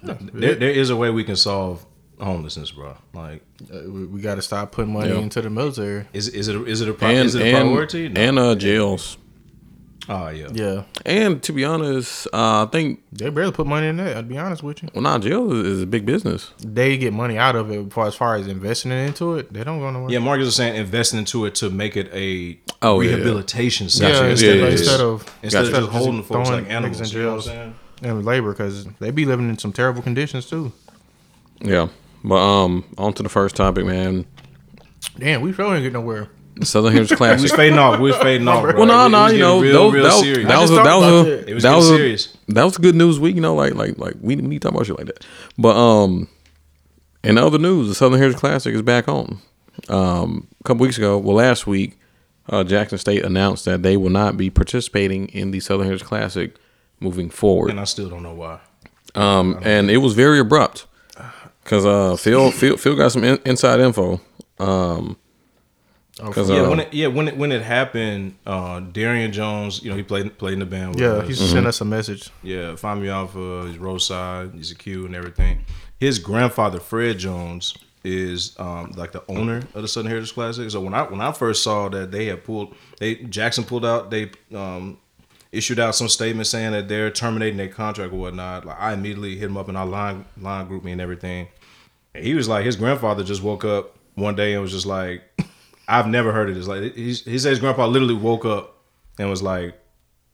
There, 0.03 0.55
there 0.55 0.69
is 0.71 0.89
a 0.89 0.95
way 0.95 1.09
we 1.09 1.23
can 1.23 1.35
solve 1.35 1.85
homelessness, 2.19 2.71
bro. 2.71 2.95
Like, 3.13 3.43
Uh, 3.71 3.79
we, 3.89 4.05
we 4.05 4.21
got 4.21 4.35
to 4.35 4.41
stop 4.41 4.71
putting 4.71 4.93
money 4.93 5.09
Yeah. 5.09 5.19
into 5.19 5.41
the 5.41 5.49
military. 5.49 6.05
is 6.13 6.27
is 6.29 6.47
it 6.47 6.55
a, 6.55 6.65
is 6.65 6.81
it 6.81 6.89
a 6.89 6.93
pri- 6.93 7.11
And 7.13 7.25
is 7.27 7.35
it 7.35 7.41
a 7.41 7.45
and, 7.45 7.69
priority? 7.69 8.09
No. 8.09 8.21
and 8.21 8.39
uh, 8.39 8.55
jails. 8.55 9.17
Oh 10.09 10.29
yeah. 10.29 10.47
Yeah, 10.53 10.83
And 11.05 11.43
to 11.43 11.51
be 11.51 11.65
honest, 11.65 12.27
uh, 12.31 12.63
I 12.65 12.69
think 12.71 13.01
they 13.11 13.29
barely 13.29 13.51
put 13.51 13.67
money 13.67 13.87
in 13.87 13.97
that. 13.97 14.15
I'll 14.15 14.23
be 14.23 14.37
honest 14.37 14.63
with 14.63 14.81
you. 14.81 14.87
well, 14.93 15.01
not 15.01 15.21
jail 15.21 15.51
is, 15.51 15.67
is 15.67 15.81
a 15.81 15.85
big 15.85 16.05
business. 16.05 16.53
They 16.59 16.97
get 16.97 17.11
money 17.11 17.37
out 17.37 17.57
of 17.57 17.69
it. 17.71 17.91
For 17.91 18.07
as 18.07 18.15
far 18.15 18.35
as 18.35 18.47
investing 18.47 18.93
into 18.93 19.35
it, 19.35 19.51
they 19.51 19.65
don't 19.65 19.79
go 19.79 19.91
nowhere. 19.91 20.09
Yeah, 20.09 20.19
Marcus 20.19 20.45
was 20.45 20.55
saying 20.55 20.75
investing 20.77 21.19
into 21.19 21.45
it 21.45 21.55
to 21.55 21.69
make 21.69 21.97
it 21.97 22.09
a 22.13 22.57
Oh, 22.81 23.01
yeah, 23.01 23.09
yeah. 23.09 23.15
rehabilitation 23.17 23.85
yeah. 23.85 23.87
instead, 23.87 24.39
yeah, 24.39 24.53
yeah, 24.53 24.63
yeah. 24.63 24.71
instead 24.71 25.01
of 25.01 25.25
instead 25.43 25.65
Gotcha. 25.65 25.77
of 25.77 25.83
just 25.83 25.91
holding 25.97 26.23
folks 26.23 26.49
like 26.51 26.69
animals. 26.69 27.01
niggas 27.01 27.13
in 27.13 27.19
You 27.19 27.25
know 27.25 27.73
what 27.99 28.09
I'm 28.09 28.15
jails. 28.15 28.15
saying? 28.15 28.17
and 28.17 28.25
labor 28.25 28.51
because 28.53 28.85
they 28.99 29.11
be 29.11 29.25
living 29.25 29.49
in 29.49 29.57
some 29.57 29.73
terrible 29.73 30.01
conditions 30.01 30.49
too. 30.49 30.71
Yeah. 31.61 31.87
But 32.23 32.35
um, 32.35 32.83
on 32.97 33.13
to 33.13 33.23
the 33.23 33.29
first 33.29 33.55
topic, 33.55 33.85
man. 33.85 34.25
Damn, 35.17 35.41
we 35.41 35.51
really 35.51 35.75
ain't 35.77 35.83
get 35.83 35.93
nowhere. 35.93 36.29
The 36.55 36.65
Southern 36.65 36.93
Heritage 36.93 37.17
Classic. 37.17 37.37
We 37.39 37.43
was 37.43 37.51
fading 37.53 37.77
off. 37.79 37.99
We 37.99 38.09
was 38.11 38.17
fading 38.17 38.47
off. 38.47 38.63
Bro. 38.63 38.75
Well, 38.77 38.85
no, 38.85 39.05
It 39.05 39.09
no, 39.09 39.23
was 39.23 39.33
you 39.33 39.39
know, 39.39 39.59
real, 39.61 39.73
those- 39.73 39.93
real 39.93 40.03
that, 40.03 40.09
was- 40.13 40.21
serious. 40.21 40.47
that 40.47 40.59
was 40.59 40.71
I 40.71 40.81
a, 40.81 40.83
that 40.83 40.95
was 40.95 41.05
a, 41.07 41.29
that. 41.29 41.49
It 41.49 41.53
was 41.53 41.63
that 41.63 41.69
getting 41.79 42.11
was 42.11 42.25
a, 42.49 42.53
that 42.53 42.63
was 42.63 42.77
good 42.77 42.95
news 42.95 43.19
week. 43.19 43.35
You 43.35 43.41
know, 43.41 43.55
like 43.55 43.75
like 43.75 43.97
like 43.97 44.15
we 44.21 44.35
need 44.35 44.61
to 44.61 44.67
talk 44.67 44.73
about 44.73 44.85
shit 44.87 44.97
like 44.97 45.07
that. 45.07 45.25
But 45.57 45.75
um, 45.75 46.27
in 47.23 47.37
other 47.37 47.59
news, 47.59 47.87
the 47.87 47.95
Southern 47.95 48.17
Heritage 48.19 48.39
Classic 48.39 48.73
is 48.73 48.81
back 48.81 49.07
on. 49.07 49.39
Um, 49.89 50.47
a 50.59 50.63
couple 50.63 50.81
weeks 50.81 50.97
ago, 50.97 51.17
well, 51.19 51.35
last 51.35 51.67
week, 51.67 51.97
uh, 52.49 52.63
Jackson 52.63 52.97
State 52.97 53.23
announced 53.23 53.65
that 53.65 53.83
they 53.83 53.95
will 53.95 54.09
not 54.09 54.35
be 54.37 54.49
participating 54.49 55.27
in 55.27 55.51
the 55.51 55.59
Southern 55.59 55.85
Heritage 55.85 56.07
Classic 56.07 56.55
moving 56.99 57.29
forward. 57.29 57.69
and 57.71 57.79
I 57.79 57.83
still 57.85 58.09
don't 58.09 58.23
know 58.23 58.33
why. 58.33 58.59
Um, 59.15 59.59
and 59.63 59.89
it 59.89 59.97
was 59.97 60.13
very 60.13 60.39
abrupt 60.39 60.85
because 61.63 61.85
uh, 61.85 62.15
Phil, 62.17 62.51
Phil 62.51 62.77
Phil 62.77 62.95
got 62.95 63.11
some 63.11 63.23
in, 63.23 63.39
inside 63.45 63.79
info. 63.79 64.19
Um, 64.59 65.17
because 66.17 66.49
Yeah, 66.49 66.61
uh, 66.61 66.69
when 66.69 66.79
it, 66.79 66.93
yeah, 66.93 67.07
when 67.07 67.27
it 67.27 67.37
when 67.37 67.51
it 67.51 67.61
happened, 67.61 68.35
uh, 68.45 68.79
Darian 68.79 69.31
Jones, 69.31 69.83
you 69.83 69.89
know, 69.91 69.95
he 69.97 70.01
played 70.03 70.35
played 70.39 70.53
in 70.53 70.59
the 70.59 70.65
band. 70.65 70.95
With 70.95 70.99
Yeah, 71.03 71.09
us. 71.17 71.27
he 71.27 71.33
Mm-hmm. 71.33 71.51
sent 71.53 71.67
us 71.67 71.79
a 71.81 71.85
message. 71.85 72.31
Yeah, 72.41 72.75
find 72.75 73.01
me 73.01 73.09
off 73.09 73.35
uh, 73.35 73.63
his 73.63 73.77
roadside. 73.77 74.51
He's 74.55 74.71
a 74.71 74.75
Q 74.75 75.05
and 75.05 75.15
everything. 75.15 75.59
His 75.99 76.17
grandfather, 76.19 76.79
Fred 76.79 77.19
Jones, 77.19 77.75
is 78.03 78.55
um, 78.59 78.93
like 78.95 79.11
the 79.11 79.23
owner 79.27 79.57
of 79.75 79.81
the 79.83 79.87
Southern 79.87 80.09
Heritage 80.09 80.33
Classic. 80.33 80.69
So 80.71 80.81
when 80.81 80.93
I 80.95 81.03
when 81.03 81.21
I 81.21 81.31
first 81.31 81.61
saw 81.63 81.87
that 81.89 82.11
they 82.11 82.25
had 82.25 82.43
pulled, 82.43 82.75
they 82.99 83.15
Jackson 83.15 83.63
pulled 83.63 83.85
out, 83.85 84.09
they 84.09 84.31
um, 84.55 84.97
issued 85.51 85.79
out 85.79 85.95
some 85.95 86.09
statement 86.09 86.47
saying 86.47 86.71
that 86.73 86.87
they're 86.87 87.11
terminating 87.11 87.57
their 87.57 87.67
contract 87.67 88.13
or 88.13 88.17
whatnot. 88.17 88.65
Like 88.65 88.79
I 88.79 88.93
immediately 88.93 89.37
hit 89.37 89.49
him 89.49 89.57
up 89.57 89.69
in 89.69 89.75
our 89.75 89.85
line 89.85 90.25
line 90.39 90.67
GroupMe 90.67 90.91
and 90.91 91.01
everything. 91.01 91.47
And 92.13 92.23
he 92.23 92.33
was 92.33 92.47
like, 92.47 92.65
his 92.65 92.75
grandfather 92.75 93.23
just 93.23 93.43
woke 93.43 93.63
up 93.63 93.95
one 94.15 94.35
day 94.35 94.53
and 94.53 94.61
was 94.61 94.71
just 94.71 94.85
like, 94.85 95.23
I've 95.87 96.07
never 96.07 96.31
heard 96.31 96.49
of 96.49 96.55
this. 96.55 96.67
Like 96.67 96.95
he's, 96.95 97.23
he 97.23 97.39
said 97.39 97.51
his 97.51 97.59
grandpa 97.59 97.85
literally 97.87 98.15
woke 98.15 98.45
up 98.45 98.77
and 99.17 99.29
was 99.29 99.41
like, 99.41 99.79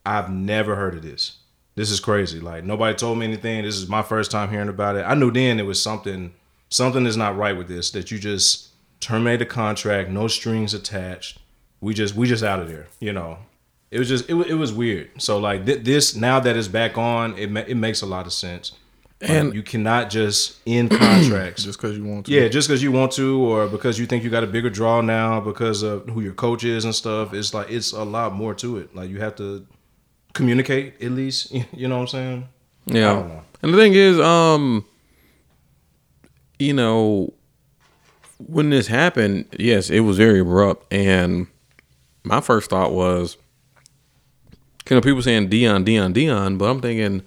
I've 0.05 0.29
never 0.29 0.75
heard 0.75 0.95
of 0.95 1.01
this. 1.03 1.37
This 1.75 1.91
is 1.91 1.99
crazy. 1.99 2.39
Like 2.39 2.63
nobody 2.63 2.95
told 2.95 3.17
me 3.17 3.25
anything. 3.25 3.63
This 3.63 3.75
is 3.75 3.87
my 3.87 4.01
first 4.01 4.31
time 4.31 4.49
hearing 4.49 4.69
about 4.69 4.95
it. 4.95 5.03
I 5.03 5.15
knew 5.15 5.31
then 5.31 5.59
it 5.59 5.65
was 5.65 5.81
something 5.81 6.33
something 6.69 7.05
is 7.05 7.17
not 7.17 7.37
right 7.37 7.57
with 7.57 7.67
this. 7.67 7.91
That 7.91 8.11
you 8.11 8.19
just 8.19 8.69
terminate 8.99 9.41
a 9.41 9.45
contract, 9.45 10.09
no 10.09 10.27
strings 10.27 10.73
attached. 10.73 11.39
We 11.81 11.93
just 11.93 12.15
we 12.15 12.27
just 12.27 12.43
out 12.43 12.59
of 12.59 12.67
there. 12.67 12.87
You 12.99 13.13
know, 13.13 13.39
it 13.93 13.99
was 13.99 14.09
just 14.09 14.29
it, 14.29 14.33
wa- 14.33 14.43
it 14.47 14.55
was 14.55 14.73
weird. 14.73 15.09
So 15.21 15.37
like 15.39 15.65
th- 15.65 15.83
this 15.83 16.15
now 16.15 16.39
that 16.39 16.57
it's 16.57 16.67
back 16.67 16.97
on, 16.97 17.37
it 17.37 17.49
ma- 17.51 17.61
it 17.67 17.75
makes 17.75 18.01
a 18.01 18.05
lot 18.05 18.25
of 18.25 18.33
sense. 18.33 18.71
Like, 19.21 19.29
And- 19.29 19.53
you 19.53 19.63
cannot 19.63 20.09
just 20.09 20.59
end 20.67 20.91
contracts 20.91 21.63
Just 21.67 21.79
because 21.79 21.95
you 21.97 22.03
want 22.03 22.25
to. 22.25 22.31
yeah, 22.33 22.49
just 22.49 22.67
because 22.67 22.83
you 22.83 22.91
want 22.91 23.13
to, 23.13 23.39
or 23.41 23.67
because 23.67 23.97
you 23.97 24.05
think 24.05 24.23
you 24.23 24.29
got 24.29 24.43
a 24.43 24.47
bigger 24.47 24.69
draw 24.69 24.99
now 25.01 25.39
because 25.39 25.81
of 25.81 26.09
who 26.09 26.19
your 26.21 26.33
coach 26.33 26.63
is 26.65 26.83
and 26.83 26.93
stuff. 26.93 27.33
It's 27.33 27.53
like 27.53 27.69
it's 27.69 27.93
a 27.93 28.03
lot 28.03 28.33
more 28.33 28.53
to 28.55 28.77
it. 28.79 28.93
Like 28.95 29.09
you 29.09 29.19
have 29.21 29.35
to 29.37 29.65
communicate 30.33 31.01
at 31.01 31.11
least. 31.11 31.53
You 31.73 31.87
know 31.87 31.95
what 31.97 32.01
I'm 32.01 32.07
saying? 32.07 32.47
Yeah. 32.87 33.41
And 33.61 33.73
the 33.73 33.77
thing 33.77 33.93
is, 33.93 34.19
um, 34.19 34.85
you 36.59 36.73
know, 36.73 37.33
when 38.39 38.69
this 38.69 38.87
happened, 38.87 39.45
yes, 39.57 39.89
it 39.89 40.01
was 40.01 40.17
very 40.17 40.39
abrupt. 40.39 40.91
And 40.91 41.47
my 42.23 42.41
first 42.41 42.69
thought 42.69 42.91
was, 42.91 43.37
you 44.89 44.95
know, 44.95 45.01
people 45.01 45.21
saying 45.21 45.49
Deion, 45.49 45.85
Deion, 45.85 46.13
Deion, 46.13 46.57
but 46.57 46.65
I'm 46.65 46.81
thinking, 46.81 47.21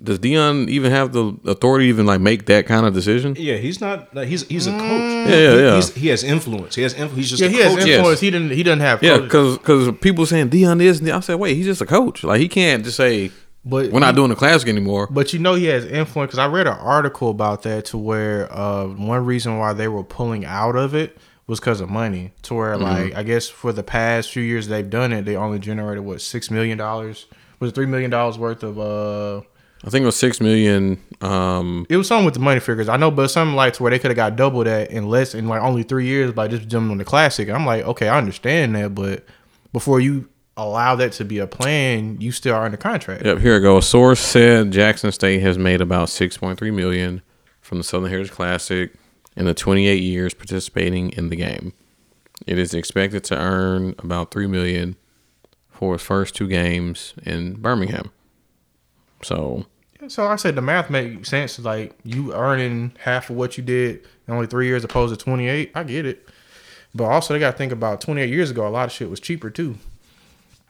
does 0.00 0.20
Deion 0.20 0.68
even 0.68 0.92
have 0.92 1.12
the 1.12 1.36
authority 1.44 1.86
to 1.86 1.88
even 1.88 2.06
like 2.06 2.20
make 2.20 2.46
that 2.46 2.66
kind 2.66 2.86
of 2.86 2.94
decision? 2.94 3.34
Yeah, 3.36 3.56
he's 3.56 3.80
not. 3.80 4.14
Like, 4.14 4.28
he's 4.28 4.46
he's 4.46 4.66
a 4.68 4.70
coach. 4.70 4.80
Yeah, 4.82 5.26
yeah, 5.28 5.52
He- 5.54 5.60
yeah. 5.60 5.74
He's, 5.76 5.94
he 5.94 6.08
has 6.08 6.22
influence. 6.22 6.76
He 6.76 6.82
has 6.82 6.92
influence. 6.94 7.16
He's 7.16 7.30
just 7.30 7.42
Yeah, 7.42 7.48
a 7.48 7.50
he 7.50 7.58
has 7.58 7.74
coach. 7.74 7.86
Yes. 7.86 7.96
influence. 7.98 8.20
He 8.20 8.30
didn't. 8.30 8.50
He 8.50 8.62
doesn't 8.62 8.80
have. 8.80 9.02
Yeah, 9.02 9.26
coach- 9.26 9.58
because 9.58 9.90
people 10.00 10.24
saying 10.24 10.50
Deion 10.50 10.80
is. 10.80 11.02
I 11.08 11.18
said, 11.20 11.34
wait, 11.36 11.56
he's 11.56 11.66
just 11.66 11.80
a 11.80 11.86
coach. 11.86 12.22
Like 12.22 12.40
he 12.40 12.48
can't 12.48 12.84
just 12.84 12.96
say 12.96 13.32
But 13.64 13.90
we're 13.90 13.98
not 13.98 14.14
he- 14.14 14.18
doing 14.20 14.28
the 14.30 14.36
classic 14.36 14.68
anymore. 14.68 15.08
But 15.10 15.32
you 15.32 15.40
know 15.40 15.54
he 15.54 15.64
has 15.64 15.84
influence 15.84 16.28
because 16.28 16.38
I 16.38 16.46
read 16.46 16.68
an 16.68 16.74
article 16.78 17.30
about 17.30 17.62
that 17.62 17.86
to 17.86 17.98
where 17.98 18.46
uh, 18.56 18.86
one 18.86 19.24
reason 19.24 19.58
why 19.58 19.72
they 19.72 19.88
were 19.88 20.04
pulling 20.04 20.44
out 20.44 20.76
of 20.76 20.94
it 20.94 21.18
was 21.48 21.58
because 21.58 21.80
of 21.80 21.90
money. 21.90 22.30
To 22.42 22.54
where 22.54 22.74
Mm-hmm. 22.74 22.82
like 22.84 23.14
I 23.16 23.24
guess 23.24 23.48
for 23.48 23.72
the 23.72 23.82
past 23.82 24.30
few 24.30 24.42
years 24.44 24.68
they've 24.68 24.88
done 24.88 25.12
it, 25.12 25.24
they 25.24 25.34
only 25.34 25.58
generated 25.58 26.04
what 26.04 26.20
six 26.20 26.50
million 26.50 26.78
dollars. 26.78 27.26
Was 27.58 27.70
it 27.70 27.74
three 27.74 27.86
million 27.86 28.10
dollars 28.10 28.38
worth 28.38 28.62
of? 28.62 28.78
uh 28.78 29.42
I 29.84 29.90
think 29.90 30.02
it 30.02 30.06
was 30.06 30.16
six 30.16 30.40
million. 30.40 31.00
Um, 31.20 31.86
It 31.88 31.96
was 31.96 32.08
something 32.08 32.24
with 32.24 32.34
the 32.34 32.40
money 32.40 32.58
figures. 32.58 32.88
I 32.88 32.96
know, 32.96 33.12
but 33.12 33.28
something 33.28 33.54
like 33.54 33.74
to 33.74 33.82
where 33.84 33.90
they 33.90 33.98
could 34.00 34.10
have 34.10 34.16
got 34.16 34.34
double 34.36 34.64
that 34.64 34.90
in 34.90 35.08
less 35.08 35.34
in 35.36 35.46
like 35.48 35.62
only 35.62 35.84
three 35.84 36.06
years 36.06 36.32
by 36.32 36.48
just 36.48 36.66
jumping 36.68 36.90
on 36.90 36.98
the 36.98 37.04
classic. 37.04 37.48
I'm 37.48 37.64
like, 37.64 37.84
okay, 37.84 38.08
I 38.08 38.18
understand 38.18 38.74
that, 38.74 38.92
but 38.96 39.24
before 39.72 40.00
you 40.00 40.28
allow 40.56 40.96
that 40.96 41.12
to 41.12 41.24
be 41.24 41.38
a 41.38 41.46
plan, 41.46 42.20
you 42.20 42.32
still 42.32 42.56
are 42.56 42.64
under 42.64 42.76
contract. 42.76 43.24
Yep, 43.24 43.38
here 43.38 43.54
we 43.54 43.60
go. 43.60 43.76
A 43.78 43.82
source 43.82 44.18
said 44.18 44.72
Jackson 44.72 45.12
State 45.12 45.40
has 45.42 45.56
made 45.58 45.80
about 45.80 46.08
6.3 46.08 46.74
million 46.74 47.22
from 47.60 47.78
the 47.78 47.84
Southern 47.84 48.10
Heritage 48.10 48.32
Classic 48.32 48.92
in 49.38 49.46
the 49.46 49.54
28 49.54 50.02
years 50.02 50.34
participating 50.34 51.10
in 51.10 51.30
the 51.30 51.36
game. 51.36 51.72
It 52.46 52.58
is 52.58 52.74
expected 52.74 53.24
to 53.24 53.38
earn 53.38 53.94
about 53.98 54.30
3 54.30 54.46
million 54.46 54.96
for 55.70 55.94
its 55.94 56.04
first 56.04 56.34
two 56.34 56.48
games 56.48 57.14
in 57.24 57.54
Birmingham. 57.54 58.10
So, 59.22 59.66
So 60.08 60.26
I 60.26 60.36
said 60.36 60.54
the 60.54 60.62
math 60.62 60.90
makes 60.90 61.28
sense. 61.28 61.58
Like 61.58 61.94
you 62.04 62.32
earning 62.34 62.92
half 63.00 63.30
of 63.30 63.36
what 63.36 63.56
you 63.56 63.64
did 63.64 64.06
in 64.26 64.34
only 64.34 64.46
three 64.46 64.66
years 64.66 64.84
opposed 64.84 65.16
to 65.18 65.24
twenty 65.24 65.48
eight. 65.48 65.70
I 65.74 65.82
get 65.84 66.06
it. 66.06 66.28
But 66.94 67.04
also 67.04 67.34
they 67.34 67.40
gotta 67.40 67.56
think 67.56 67.72
about 67.72 68.00
twenty 68.00 68.22
eight 68.22 68.30
years 68.30 68.50
ago, 68.50 68.66
a 68.66 68.70
lot 68.70 68.86
of 68.86 68.92
shit 68.92 69.10
was 69.10 69.20
cheaper 69.20 69.50
too. 69.50 69.76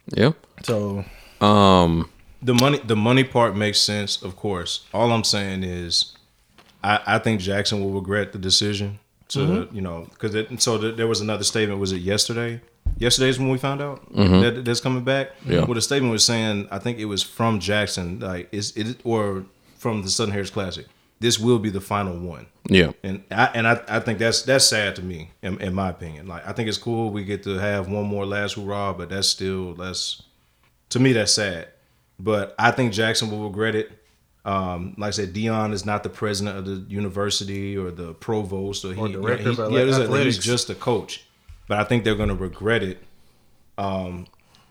yeah. 0.08 0.32
So 0.62 1.04
Um, 1.40 2.08
the 2.42 2.54
money 2.54 2.78
the 2.84 2.96
money 2.96 3.24
part 3.24 3.54
makes 3.56 3.80
sense, 3.80 4.22
of 4.22 4.34
course. 4.36 4.86
All 4.94 5.12
I'm 5.12 5.24
saying 5.24 5.62
is, 5.62 6.14
I, 6.82 7.00
I 7.06 7.18
think 7.18 7.40
Jackson 7.40 7.80
will 7.82 7.90
regret 7.92 8.32
the 8.32 8.38
decision 8.38 8.98
to 9.28 9.38
Mm-hmm. 9.40 9.76
you 9.76 9.82
know 9.82 10.06
because 10.10 10.62
so 10.62 10.78
th- 10.78 10.96
there 10.96 11.06
was 11.06 11.20
another 11.20 11.44
statement. 11.44 11.80
Was 11.80 11.92
it 11.92 11.98
yesterday? 12.00 12.60
Yesterday's 12.96 13.38
when 13.38 13.50
we 13.50 13.58
found 13.58 13.80
out 13.82 14.00
that 14.14 14.62
that's 14.64 14.80
coming 14.80 15.04
back. 15.04 15.36
Mm-hmm. 15.40 15.52
Yeah. 15.52 15.64
Well, 15.64 15.74
the 15.74 15.82
statement 15.82 16.10
was 16.12 16.24
saying 16.24 16.68
I 16.70 16.78
think 16.78 16.98
it 16.98 17.04
was 17.04 17.22
from 17.22 17.60
Jackson, 17.60 18.20
like 18.20 18.48
is 18.52 18.76
it 18.76 19.00
or 19.04 19.44
from 19.76 20.02
the 20.02 20.08
Southern 20.10 20.32
Heritage 20.32 20.52
Classic. 20.52 20.86
This 21.20 21.38
will 21.38 21.58
be 21.58 21.68
the 21.70 21.80
final 21.80 22.16
one. 22.16 22.46
yeah. 22.68 22.92
And 23.02 23.24
I 23.30 23.46
and 23.54 23.66
I, 23.66 23.82
I 23.88 24.00
think 24.00 24.18
that's 24.20 24.42
that's 24.42 24.66
sad 24.66 24.94
to 24.96 25.02
me, 25.02 25.32
in, 25.42 25.60
in 25.60 25.74
my 25.74 25.88
opinion. 25.90 26.26
Like 26.28 26.46
I 26.46 26.52
think 26.52 26.68
it's 26.68 26.78
cool 26.78 27.10
we 27.10 27.24
get 27.24 27.42
to 27.42 27.58
have 27.58 27.88
one 27.88 28.06
more 28.06 28.24
last 28.24 28.54
hurrah, 28.54 28.92
but 28.92 29.10
that's 29.10 29.26
still 29.28 29.74
that's 29.74 30.22
to 30.90 31.00
me 31.00 31.12
that's 31.12 31.34
sad. 31.34 31.68
But 32.20 32.54
I 32.58 32.70
think 32.70 32.92
Jackson 32.92 33.30
will 33.30 33.44
regret 33.48 33.74
it. 33.74 33.97
Um, 34.48 34.94
like 34.96 35.08
I 35.08 35.10
said, 35.10 35.34
Deion 35.34 35.74
is 35.74 35.84
not 35.84 36.02
the 36.02 36.08
president 36.08 36.56
of 36.56 36.64
the 36.64 36.76
university 36.94 37.76
or 37.76 37.90
the 37.90 38.14
provost 38.14 38.82
or, 38.84 38.94
he, 38.94 39.12
director 39.12 39.52
he- 39.52 39.62
of 39.62 39.72
yeah, 39.72 39.84
he's 39.84 39.98
athletics. 39.98 40.36
he's 40.36 40.44
just 40.44 40.70
a 40.70 40.74
coach. 40.74 41.24
But 41.68 41.78
I 41.80 41.84
think 41.84 42.04
they're 42.04 42.14
going 42.14 42.30
to 42.30 42.34
regret 42.34 42.82
it. 42.82 43.02
Um, 43.76 44.26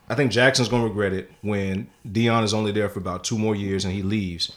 I 0.08 0.16
think 0.16 0.32
Jackson's 0.32 0.68
going 0.68 0.82
to 0.82 0.88
regret 0.88 1.12
it 1.12 1.30
when 1.42 1.88
Deion 2.06 2.42
is 2.42 2.52
only 2.52 2.72
there 2.72 2.88
for 2.88 2.98
about 2.98 3.22
two 3.22 3.38
more 3.38 3.54
years 3.54 3.84
and 3.84 3.94
he 3.94 4.02
leaves, 4.02 4.50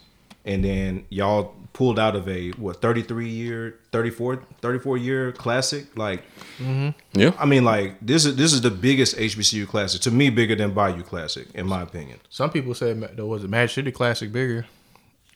and 0.44 0.64
then 0.64 1.06
y'all 1.10 1.54
pulled 1.74 2.00
out 2.00 2.16
of 2.16 2.28
a 2.28 2.50
what 2.52 2.82
33 2.82 3.30
year 3.30 3.76
34 3.94 4.44
34 4.60 4.98
year 4.98 5.32
classic 5.32 5.86
like 5.98 6.22
Yeah. 6.60 7.32
I 7.40 7.46
mean, 7.46 7.64
like 7.64 7.96
this 8.02 8.26
is 8.26 8.36
this 8.38 8.54
is 8.54 8.62
the 8.62 8.72
biggest 8.72 9.16
HBCU 9.18 9.68
classic 9.68 10.02
to 10.02 10.12
me, 10.12 10.30
bigger 10.32 10.56
than 10.56 10.72
Bayou 10.74 11.04
Classic, 11.04 11.48
in 11.54 11.68
my 11.68 11.82
opinion. 11.84 12.20
some 12.30 12.50
people 12.50 12.74
said 12.74 12.98
Ma- 12.98 13.08
there 13.16 13.26
was 13.26 13.44
a 13.44 13.48
Magic 13.48 13.76
City 13.76 13.92
Classic 13.92 14.32
bigger. 14.32 14.66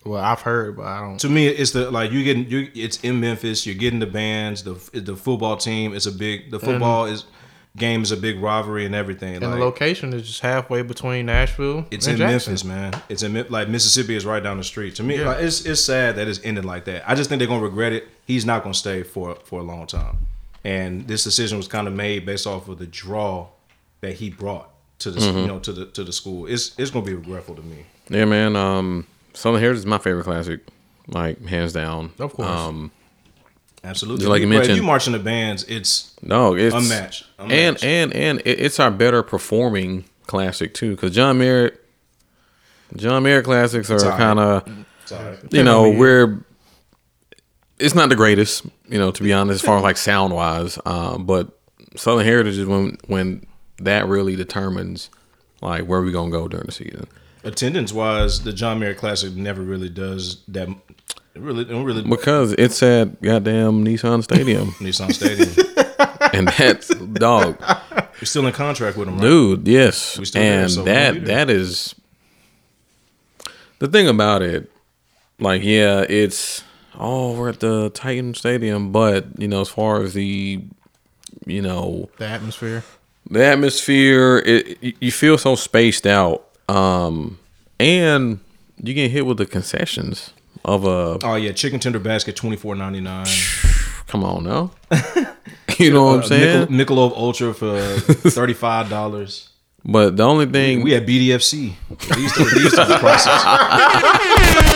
Well, 0.06 0.22
I've 0.24 0.42
heard, 0.42 0.78
but 0.78 0.86
I 0.86 1.00
don't. 1.02 1.20
To 1.20 1.30
me, 1.30 1.48
it's 1.48 1.72
the 1.72 1.90
like 1.92 2.12
you 2.12 2.24
getting 2.24 2.48
you. 2.50 2.70
It's 2.76 3.00
in 3.04 3.20
Memphis. 3.20 3.66
You're 3.66 3.76
getting 3.76 4.00
the 4.00 4.06
bands. 4.08 4.64
The 4.64 4.74
the 5.00 5.16
football 5.16 5.58
team 5.58 5.94
is 5.94 6.06
a 6.06 6.12
big. 6.12 6.52
The 6.52 6.60
football 6.60 7.06
is 7.06 7.26
game 7.78 8.04
is 8.04 8.12
a 8.12 8.18
big 8.18 8.40
rivalry 8.40 8.86
and 8.86 8.96
everything. 8.96 9.36
And 9.36 9.44
like, 9.44 9.56
the 9.56 9.60
location 9.66 10.14
is 10.14 10.26
just 10.28 10.40
halfway 10.40 10.82
between 10.82 11.26
Nashville. 11.26 11.86
It's 11.92 12.08
and 12.08 12.14
in 12.22 12.30
Jackson. 12.30 12.52
Memphis, 12.52 12.64
man. 12.64 13.02
It's 13.10 13.24
in 13.24 13.46
like 13.50 13.68
Mississippi 13.68 14.16
is 14.16 14.26
right 14.26 14.42
down 14.44 14.58
the 14.58 14.64
street. 14.64 14.96
To 14.96 15.04
me, 15.04 15.22
like, 15.24 15.42
it's 15.42 15.66
it's 15.66 15.82
sad 15.84 16.16
that 16.18 16.28
it's 16.28 16.40
ended 16.44 16.66
like 16.66 16.86
that. 16.86 17.10
I 17.10 17.16
just 17.16 17.30
think 17.30 17.40
they're 17.40 17.48
gonna 17.48 17.64
regret 17.64 17.92
it. 17.92 18.08
He's 18.28 18.46
not 18.46 18.62
gonna 18.64 18.76
stay 18.76 19.02
for 19.04 19.36
for 19.44 19.60
a 19.60 19.64
long 19.64 19.88
time, 19.88 20.28
and 20.64 21.08
this 21.08 21.24
decision 21.24 21.58
was 21.58 21.68
kind 21.68 21.88
of 21.88 21.94
made 21.94 22.26
based 22.26 22.46
off 22.46 22.70
of 22.70 22.78
the 22.78 22.86
draw 22.88 23.48
that 24.02 24.14
he 24.14 24.30
brought. 24.30 24.70
to 25.00 25.10
the 25.12 25.20
Mm-hmm. 25.20 25.38
you 25.40 25.48
know 25.48 25.60
to 25.60 25.74
the 25.74 25.86
to 25.88 26.04
the 26.04 26.14
school. 26.14 26.46
It's 26.46 26.78
it's 26.78 26.92
gonna 26.92 27.06
be 27.06 27.16
regretful 27.16 27.56
to 27.56 27.62
me. 27.64 27.86
Yeah, 28.10 28.26
man. 28.26 28.56
Um, 28.56 29.08
Southern 29.36 29.62
Heritage 29.62 29.80
is 29.80 29.86
my 29.86 29.98
favorite 30.00 30.24
classic, 30.24 30.62
like 31.08 31.44
hands 31.46 31.74
down. 31.74 32.12
Of 32.20 32.34
course. 32.34 32.50
Um, 32.50 32.92
Absolutely. 33.84 34.26
Like 34.26 34.42
you 34.42 34.48
But 34.48 34.54
if 34.54 34.58
mentioned- 34.60 34.78
you 34.78 34.84
marching 34.84 35.14
the 35.14 35.20
bands, 35.20 35.64
it's 35.66 36.16
no, 36.24 36.56
it's 36.56 36.74
unmatched. 36.74 37.26
and 37.38 37.52
unmatched. 37.52 37.84
and 37.84 38.14
and 38.14 38.40
it, 38.40 38.60
it's 38.60 38.80
our 38.80 38.90
better 38.90 39.22
performing 39.22 40.06
classic 40.26 40.74
too, 40.74 40.92
because 40.96 41.14
John 41.14 41.38
Merritt, 41.38 41.80
John 42.96 43.22
Merritt 43.22 43.46
classics 43.46 43.92
are 43.92 44.00
kind 44.00 44.40
of 44.40 44.68
It's 45.04 45.54
you 45.54 45.62
know 45.64 45.92
we're 45.92 46.44
it's 47.78 47.94
not 47.94 48.10
the 48.10 48.16
greatest 48.16 48.66
you 48.90 48.98
know 48.98 49.12
to 49.12 49.22
be 49.22 49.32
honest 49.34 49.62
as 49.62 49.68
far 49.68 49.78
as 49.78 49.84
like 49.84 49.98
sound 49.98 50.34
wise 50.34 50.80
um, 50.86 51.26
but 51.26 51.60
southern 51.96 52.26
heritage 52.26 52.58
is 52.58 52.66
when 52.66 52.98
when 53.08 53.46
that 53.78 54.08
really 54.08 54.36
determines 54.36 55.10
like 55.62 55.84
where 55.86 56.02
we 56.02 56.12
gonna 56.12 56.32
go 56.32 56.48
during 56.48 56.66
the 56.66 56.72
season 56.72 57.06
attendance 57.46 57.94
wise, 57.94 58.44
the 58.44 58.52
John 58.52 58.80
Merritt 58.80 58.98
Classic 58.98 59.34
never 59.34 59.62
really 59.62 59.90
does 59.90 60.44
that. 60.50 60.68
It 60.70 61.42
really 61.42 61.66
don't 61.66 61.84
really 61.84 62.02
because 62.02 62.54
it's 62.54 62.82
at 62.84 63.22
goddamn 63.22 63.84
nissan 63.86 64.24
stadium 64.24 64.72
Nissan 64.80 65.14
Stadium. 65.14 65.52
and 66.34 66.48
that's 66.48 66.88
dog 66.96 67.58
We're 67.62 68.26
still 68.26 68.48
in 68.48 68.54
contract 68.54 68.96
with 68.98 69.08
them, 69.08 69.16
right? 69.16 69.22
dude 69.24 69.68
yes 69.68 70.18
We 70.18 70.24
still 70.26 70.42
there, 70.42 70.62
and 70.64 70.72
so 70.72 70.84
that 70.84 71.14
there. 71.26 71.46
that 71.46 71.50
is 71.50 71.94
the 73.80 73.88
thing 73.90 74.08
about 74.08 74.42
it 74.42 74.72
like 75.40 75.62
yeah 75.64 76.06
it's 76.08 76.64
oh 76.98 77.34
we're 77.38 77.50
at 77.50 77.60
the 77.60 77.90
titan 77.90 78.34
stadium 78.34 78.92
but 78.94 79.26
you 79.38 79.48
know 79.50 79.60
as 79.62 79.70
far 79.70 80.02
as 80.02 80.14
the 80.14 80.64
you 81.46 81.62
know 81.62 82.10
The 82.18 82.28
atmosphere. 82.28 82.84
the 83.30 83.44
atmosphere 83.44 84.38
it, 84.46 84.78
you- 84.82 84.94
you 85.02 85.12
feel 85.12 85.38
so 85.38 85.56
spaced 85.56 86.08
out 86.08 86.45
um 86.70 87.38
and 87.80 88.40
you 88.82 88.94
get 88.94 89.12
hit 89.12 89.26
with 89.26 89.38
the 89.38 89.46
concessions 89.46 90.32
of 90.64 90.86
a 90.86 91.20
Oh 91.24 91.36
yeah, 91.36 91.52
chicken 91.52 91.80
tender 91.80 92.00
basket 92.00 92.36
twenty 92.36 92.56
four 92.58 92.76
ninety 92.76 93.02
nine. 93.02 93.28
come 94.08 94.24
on 94.24 94.44
now 94.44 94.72
you 95.80 95.92
know 95.92 96.06
what 96.06 96.18
i'm 96.18 96.24
saying 96.24 96.68
Michelob 96.68 97.12
Ultra 97.18 97.54
for 97.54 97.80
thirty 98.30 98.54
five 98.54 98.88
dollars. 98.90 99.50
but 99.84 100.16
the 100.18 100.24
only 100.24 100.46
thing 100.46 100.84
We 100.84 100.92
had 100.92 101.06
BDFC. 101.08 101.74
These 102.16 102.34
these 102.54 102.74
are 102.80 102.86
the 102.86 102.98
prices. 103.06 104.75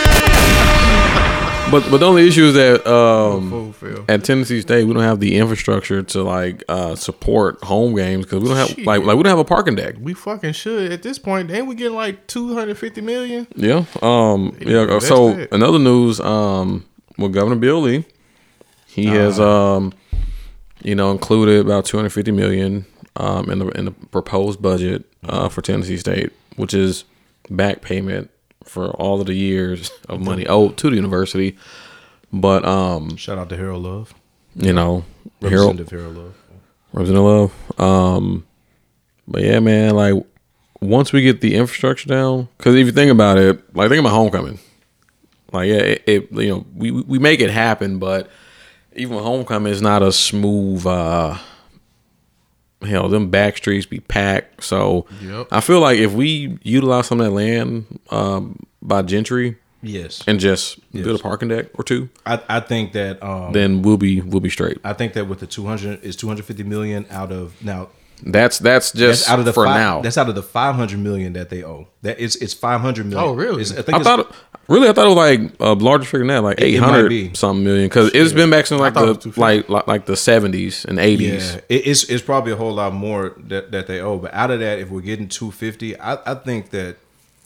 But 1.70 1.88
but 1.90 1.98
the 1.98 2.06
only 2.06 2.26
issue 2.26 2.44
is 2.44 2.54
that 2.54 2.86
um 2.86 3.74
at 4.08 4.24
Tennessee 4.24 4.60
State, 4.60 4.84
we 4.84 4.94
don't 4.94 5.02
have 5.02 5.20
the 5.20 5.36
infrastructure 5.36 6.02
to 6.02 6.22
like 6.22 6.62
uh, 6.68 6.94
support 6.94 7.62
home 7.64 7.94
games 7.94 8.24
because 8.26 8.42
we 8.42 8.48
don't 8.48 8.56
have 8.56 8.68
Shit. 8.68 8.86
like 8.86 9.02
like 9.02 9.16
we 9.16 9.22
don't 9.22 9.30
have 9.30 9.38
a 9.38 9.44
parking 9.44 9.74
deck. 9.76 9.94
We 10.00 10.14
fucking 10.14 10.52
should. 10.52 10.92
At 10.92 11.02
this 11.02 11.18
point, 11.18 11.50
ain't 11.50 11.66
we 11.66 11.74
getting 11.74 11.94
like 11.96 12.26
250 12.26 13.00
million? 13.00 13.46
Yeah. 13.54 13.84
Um. 14.02 14.56
Yeah. 14.60 14.84
that's 14.86 15.06
So 15.08 15.30
it. 15.30 15.48
another 15.52 15.78
news. 15.78 16.20
Um. 16.20 16.84
With 17.18 17.34
Governor 17.34 17.56
Bill 17.56 17.82
Lee, 17.82 18.04
he 18.86 19.04
has 19.06 19.38
um, 19.38 19.92
you 20.82 20.94
know, 20.94 21.10
included 21.10 21.60
about 21.60 21.84
two 21.84 21.96
hundred 21.98 22.10
fifty 22.10 22.30
million 22.32 22.86
um 23.16 23.50
in 23.50 23.58
the 23.58 23.68
in 23.70 23.84
the 23.86 23.90
proposed 23.90 24.62
budget 24.62 25.04
uh 25.24 25.48
for 25.50 25.60
Tennessee 25.60 25.98
State, 25.98 26.32
which 26.56 26.72
is 26.72 27.04
back 27.50 27.82
payment 27.82 28.30
for 28.64 28.90
all 28.90 29.20
of 29.20 29.26
the 29.26 29.34
years 29.34 29.90
of 30.08 30.20
money 30.20 30.46
owed 30.46 30.76
to 30.78 30.90
the 30.90 30.96
university. 30.96 31.56
But 32.32 32.64
um, 32.64 33.16
Shout 33.16 33.38
out 33.38 33.48
to 33.48 33.56
Harold 33.56 33.82
Love. 33.82 34.14
you 34.54 34.72
know, 34.72 35.04
Harold 35.42 35.80
Representative 35.80 35.90
Harold 35.90 36.16
Love. 36.16 36.34
Representative 36.92 37.24
Love. 37.24 37.80
Um, 37.80 38.46
but 39.26 39.42
yeah, 39.42 39.60
man, 39.60 39.94
like 39.94 40.14
once 40.80 41.12
we 41.12 41.22
get 41.22 41.40
the 41.40 41.54
infrastructure 41.54 42.08
down, 42.08 42.48
because 42.56 42.74
if 42.74 42.86
you 42.86 42.92
think 42.92 43.10
about 43.10 43.38
it, 43.38 43.74
like 43.76 43.88
think 43.88 44.00
about 44.00 44.12
homecoming. 44.12 44.58
Like 45.52 45.68
yeah, 45.68 45.76
it, 45.78 46.02
it 46.06 46.32
you 46.32 46.48
know 46.50 46.66
we 46.76 46.90
we 46.92 47.18
make 47.18 47.40
it 47.40 47.50
happen, 47.50 47.98
but 47.98 48.30
even 48.94 49.18
homecoming 49.18 49.72
is 49.72 49.82
not 49.82 50.02
a 50.02 50.12
smooth. 50.12 50.86
uh 50.86 51.36
Hell, 52.82 53.08
them 53.08 53.30
back 53.30 53.56
streets 53.58 53.86
be 53.86 54.00
packed. 54.00 54.64
So 54.64 55.06
Yep. 55.22 55.48
I 55.50 55.60
feel 55.60 55.80
like 55.80 55.98
if 55.98 56.12
we 56.12 56.58
utilize 56.62 57.06
some 57.06 57.20
of 57.20 57.26
that 57.26 57.32
land 57.32 58.00
um, 58.10 58.58
by 58.80 59.02
Gentry 59.02 59.56
Yes. 59.82 60.22
and 60.26 60.40
just 60.40 60.78
build 60.92 61.18
a 61.20 61.22
parking 61.22 61.48
deck 61.48 61.66
or 61.74 61.84
two, 61.84 62.08
I, 62.26 62.40
I 62.48 62.60
think 62.60 62.92
that 62.92 63.22
um 63.22 63.52
then 63.52 63.82
we'll 63.82 63.96
be 63.98 64.20
we'll 64.20 64.40
be 64.40 64.50
straight. 64.50 64.78
I 64.84 64.92
think 64.94 65.12
that 65.14 65.26
with 65.26 65.40
the 65.40 65.46
two 65.46 65.66
hundred 65.66 66.02
is 66.04 66.16
two 66.16 66.28
hundred 66.28 66.44
fifty 66.46 66.62
million 66.64 67.06
out 67.10 67.32
of 67.32 67.54
now 67.64 67.88
That's 68.22 68.58
that's 68.58 68.92
just 68.92 69.22
that's 69.22 69.30
out 69.30 69.38
of 69.38 69.44
the 69.46 69.52
for 69.54 69.64
fi- 69.64 69.78
now. 69.78 70.02
That's 70.02 70.18
out 70.18 70.28
of 70.28 70.34
the 70.34 70.42
five 70.42 70.74
hundred 70.74 70.98
million 71.00 71.32
that 71.34 71.48
they 71.48 71.64
owe. 71.64 71.88
That 72.02 72.20
it's 72.20 72.36
it's 72.36 72.52
five 72.52 72.80
hundred 72.82 73.06
million. 73.06 73.28
Oh, 73.30 73.32
really? 73.34 73.62
It's- 73.62 73.78
I 73.78 73.82
think 73.82 73.98
I 73.98 74.02
thought 74.02 74.34
really 74.70 74.88
I 74.88 74.92
thought 74.92 75.06
it 75.06 75.14
was 75.14 75.16
like 75.16 75.52
a 75.60 75.74
larger 75.74 76.04
figure 76.04 76.20
than 76.20 76.28
that, 76.28 76.42
like 76.42 76.60
eight 76.60 76.76
hundred 76.76 76.76
eight 76.76 76.76
it 76.76 76.80
might 76.80 76.86
hundred 76.90 77.08
be. 77.08 77.34
something 77.34 77.64
million, 77.64 77.88
because 77.88 78.10
it's 78.14 78.32
been 78.32 78.48
back 78.48 78.66
since 78.66 78.80
like 78.80 78.94
thought 78.94 79.08
it 79.08 79.24
was 79.24 79.34
the 79.34 79.40
like, 79.40 79.68
like 79.68 79.86
like 79.86 80.06
the 80.06 80.16
seventies 80.16 80.84
and 80.84 80.98
eighties. 80.98 81.54
Yeah, 81.54 81.60
it, 81.68 81.86
it's 81.86 82.04
it's 82.04 82.22
probably 82.22 82.52
a 82.52 82.56
whole 82.56 82.72
lot 82.72 82.94
more 82.94 83.34
that, 83.36 83.72
that 83.72 83.86
they 83.86 84.00
owe. 84.00 84.18
But 84.18 84.32
out 84.32 84.50
of 84.50 84.60
that, 84.60 84.78
if 84.78 84.88
we're 84.90 85.00
getting 85.00 85.28
two 85.28 85.50
fifty, 85.50 85.98
I, 85.98 86.18
I 86.24 86.34
think 86.34 86.70
that 86.70 86.96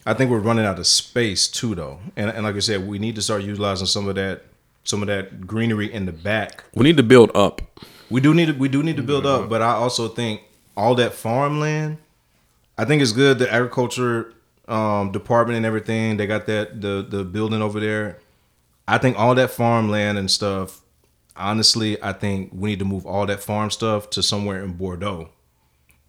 I 0.07 0.15
think 0.15 0.31
we're 0.31 0.39
running 0.39 0.67
out 0.67 0.79
of 0.79 0.87
space 0.87 1.49
too, 1.49 1.75
though. 1.75 1.99
And 2.15 2.31
and 2.31 2.45
like 2.45 2.57
I 2.57 2.61
said, 2.61 2.87
we 2.87 2.99
need 2.99 3.15
to 3.17 3.23
start 3.23 3.43
utilizing 3.43 3.87
some 3.87 4.07
of 4.07 4.15
that 4.17 4.43
some 4.85 5.01
of 5.03 5.09
that 5.09 5.47
greenery 5.47 5.93
in 5.93 6.05
the 6.07 6.13
back. 6.13 6.65
We 6.75 6.85
need 6.85 6.99
to 6.99 7.03
build 7.03 7.35
up. 7.35 7.63
We 8.11 8.21
do 8.21 8.35
need 8.35 8.47
to 8.47 8.53
we 8.53 8.69
do 8.69 8.83
need 8.83 8.99
to 8.99 9.03
build 9.03 9.25
up, 9.25 9.49
but 9.49 9.63
I 9.63 9.73
also 9.73 10.09
think 10.09 10.43
all 10.77 10.95
that 10.97 11.15
farmland. 11.15 11.99
I 12.77 12.85
think 12.85 13.01
it's 13.03 13.13
good 13.13 13.39
that 13.39 13.51
agriculture 13.51 14.35
um, 14.69 15.13
department 15.13 15.57
and 15.57 15.67
everything. 15.67 16.17
They 16.17 16.27
got 16.27 16.47
that 16.47 16.81
the 16.81 17.07
the 17.09 17.25
building 17.25 17.63
over 17.63 17.81
there. 17.81 18.19
I 18.87 18.99
think 18.99 19.19
all 19.19 19.35
that 19.35 19.51
farmland 19.51 20.19
and 20.19 20.31
stuff. 20.31 20.81
Honestly, 21.37 22.01
I 22.03 22.13
think 22.13 22.51
we 22.55 22.71
need 22.71 22.79
to 22.79 22.85
move 22.85 23.07
all 23.07 23.27
that 23.27 23.43
farm 23.43 23.71
stuff 23.71 24.09
to 24.11 24.23
somewhere 24.23 24.63
in 24.63 24.75
Bordeaux. 24.75 25.31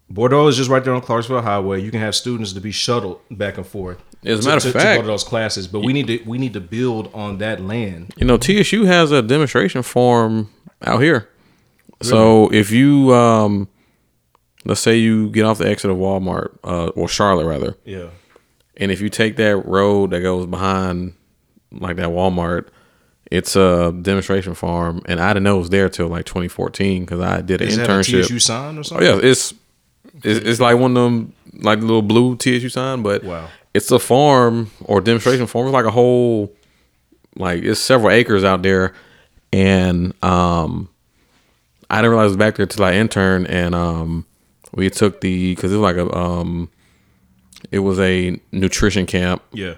Bordeaux 0.08 0.46
is 0.46 0.56
just 0.56 0.70
right 0.70 0.84
there 0.84 0.94
on 0.94 1.00
Clarksville 1.00 1.42
Highway. 1.42 1.82
You 1.82 1.90
can 1.90 1.98
have 2.00 2.14
students 2.14 2.52
to 2.52 2.60
be 2.60 2.70
shuttled 2.70 3.18
back 3.28 3.56
and 3.56 3.66
forth. 3.66 3.98
As 4.24 4.38
a 4.38 4.42
to- 4.42 4.48
matter 4.48 4.56
of 4.58 4.62
to, 4.62 4.72
to 4.72 4.78
fact- 4.78 4.98
go 4.98 5.02
to 5.02 5.06
those 5.08 5.24
classes, 5.24 5.66
but 5.66 5.80
we 5.80 5.92
need 5.92 6.06
to 6.06 6.22
we 6.26 6.38
need 6.38 6.52
to 6.52 6.60
build 6.60 7.10
on 7.12 7.38
that 7.38 7.60
land. 7.60 8.14
You 8.16 8.24
know, 8.26 8.38
TSU 8.38 8.84
has 8.84 9.10
a 9.10 9.20
demonstration 9.20 9.82
farm 9.82 10.48
out 10.82 11.02
here. 11.02 11.28
So 12.02 12.52
if 12.52 12.70
you 12.70 13.12
um 13.12 13.68
let's 14.64 14.80
say 14.80 14.96
you 14.96 15.30
get 15.30 15.44
off 15.44 15.58
the 15.58 15.68
exit 15.68 15.90
of 15.90 15.96
Walmart, 15.96 16.56
uh 16.62 16.88
or 16.90 17.08
Charlotte 17.08 17.46
rather, 17.46 17.76
Yeah, 17.84 18.10
and 18.76 18.90
if 18.92 19.00
you 19.00 19.08
take 19.08 19.36
that 19.36 19.56
road 19.66 20.10
that 20.10 20.20
goes 20.20 20.46
behind 20.46 21.14
like 21.72 21.96
that 21.96 22.08
Walmart, 22.08 22.68
it's 23.30 23.56
a 23.56 23.92
demonstration 24.02 24.54
farm, 24.54 25.02
and 25.06 25.20
I 25.20 25.30
didn't 25.30 25.44
know 25.44 25.56
it 25.56 25.60
was 25.60 25.70
there 25.70 25.88
till 25.88 26.08
like 26.08 26.26
2014 26.26 27.04
because 27.04 27.20
I 27.20 27.40
did 27.40 27.60
an 27.62 27.68
is 27.68 27.76
that 27.76 27.88
a 27.88 27.92
internship. 27.92 28.24
TSU 28.24 28.38
sign 28.38 28.78
or 28.78 28.82
something? 28.84 29.06
Oh 29.06 29.16
yeah, 29.16 29.20
it's 29.22 29.52
it's, 30.22 30.46
it's 30.46 30.60
like 30.60 30.78
one 30.78 30.96
of 30.96 31.02
them 31.02 31.32
like 31.54 31.80
the 31.80 31.86
little 31.86 32.02
blue 32.02 32.36
TSU 32.36 32.68
sign, 32.68 33.02
but 33.02 33.24
Wow. 33.24 33.48
it's 33.74 33.90
a 33.90 33.98
farm 33.98 34.70
or 34.84 35.00
demonstration 35.00 35.46
farm. 35.46 35.66
It's 35.66 35.72
like 35.74 35.84
a 35.86 35.90
whole 35.90 36.52
like 37.36 37.62
it's 37.64 37.80
several 37.80 38.10
acres 38.10 38.44
out 38.44 38.62
there, 38.62 38.92
and 39.52 40.12
um, 40.24 40.88
I 41.90 41.96
didn't 41.96 42.10
realize 42.10 42.26
it 42.26 42.28
was 42.28 42.36
back 42.36 42.56
there 42.56 42.66
till 42.66 42.84
I 42.84 42.94
interned, 42.94 43.48
and 43.48 43.74
um, 43.74 44.24
we 44.72 44.88
took 44.90 45.20
the 45.20 45.54
because 45.54 45.72
it 45.72 45.76
was 45.76 45.82
like 45.82 45.96
a 45.96 46.16
um, 46.16 46.70
it 47.70 47.80
was 47.80 47.98
a 48.00 48.40
nutrition 48.52 49.06
camp, 49.06 49.42
yeah. 49.52 49.74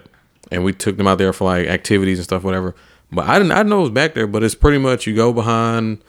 and 0.51 0.63
we 0.63 0.73
took 0.73 0.97
them 0.97 1.07
out 1.07 1.17
there 1.17 1.33
for 1.33 1.45
like 1.45 1.67
activities 1.67 2.19
and 2.19 2.23
stuff, 2.23 2.43
whatever. 2.43 2.75
But 3.11 3.27
I 3.27 3.37
didn't 3.39 3.51
I 3.53 3.57
didn't 3.57 3.69
know 3.69 3.79
it 3.79 3.83
was 3.83 3.89
back 3.91 4.13
there, 4.13 4.27
but 4.27 4.43
it's 4.43 4.55
pretty 4.55 4.77
much 4.77 5.07
you 5.07 5.15
go 5.15 5.33
behind. 5.33 5.99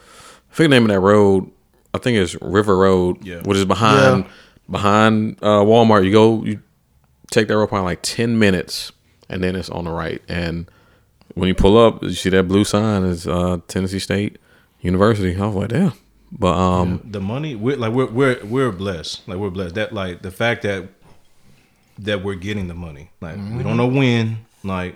I 0.51 0.55
think 0.55 0.69
the 0.69 0.75
name 0.75 0.83
of 0.83 0.89
that 0.89 0.99
road. 0.99 1.49
I 1.93 1.97
think 1.97 2.17
it's 2.17 2.35
River 2.41 2.77
Road, 2.77 3.25
Yeah. 3.25 3.41
which 3.43 3.57
is 3.57 3.65
behind 3.65 4.23
Yeah. 4.25 4.31
behind 4.69 5.37
uh, 5.41 5.61
Walmart. 5.63 6.05
You 6.05 6.11
go, 6.11 6.43
you 6.43 6.61
take 7.31 7.47
that 7.47 7.57
road 7.57 7.67
probably 7.67 7.85
like 7.85 8.01
ten 8.01 8.37
minutes, 8.39 8.91
and 9.29 9.43
then 9.43 9.55
it's 9.55 9.69
on 9.69 9.85
the 9.85 9.91
right. 9.91 10.21
And 10.29 10.69
when 11.35 11.47
you 11.47 11.55
pull 11.55 11.77
up, 11.77 12.03
you 12.03 12.11
see 12.13 12.29
that 12.29 12.47
blue 12.47 12.63
sign 12.63 13.03
is 13.03 13.27
uh, 13.27 13.57
Tennessee 13.67 13.99
State 13.99 14.37
University. 14.81 15.35
I 15.35 15.47
was 15.47 15.55
like, 15.55 15.71
yeah, 15.71 15.91
but 16.31 16.55
um, 16.55 17.01
the 17.03 17.19
money 17.21 17.55
we're 17.55 17.77
like 17.77 17.91
we're 17.93 18.09
we're 18.11 18.39
we're 18.45 18.71
blessed 18.71 19.27
like 19.27 19.37
we're 19.37 19.49
blessed 19.49 19.75
that 19.75 19.91
like 19.93 20.21
the 20.21 20.31
fact 20.31 20.61
that 20.63 20.87
that 22.01 22.23
we're 22.23 22.35
getting 22.35 22.67
the 22.67 22.73
money 22.73 23.09
like 23.21 23.37
we 23.37 23.63
don't 23.63 23.77
know 23.77 23.87
when 23.87 24.37
like 24.63 24.95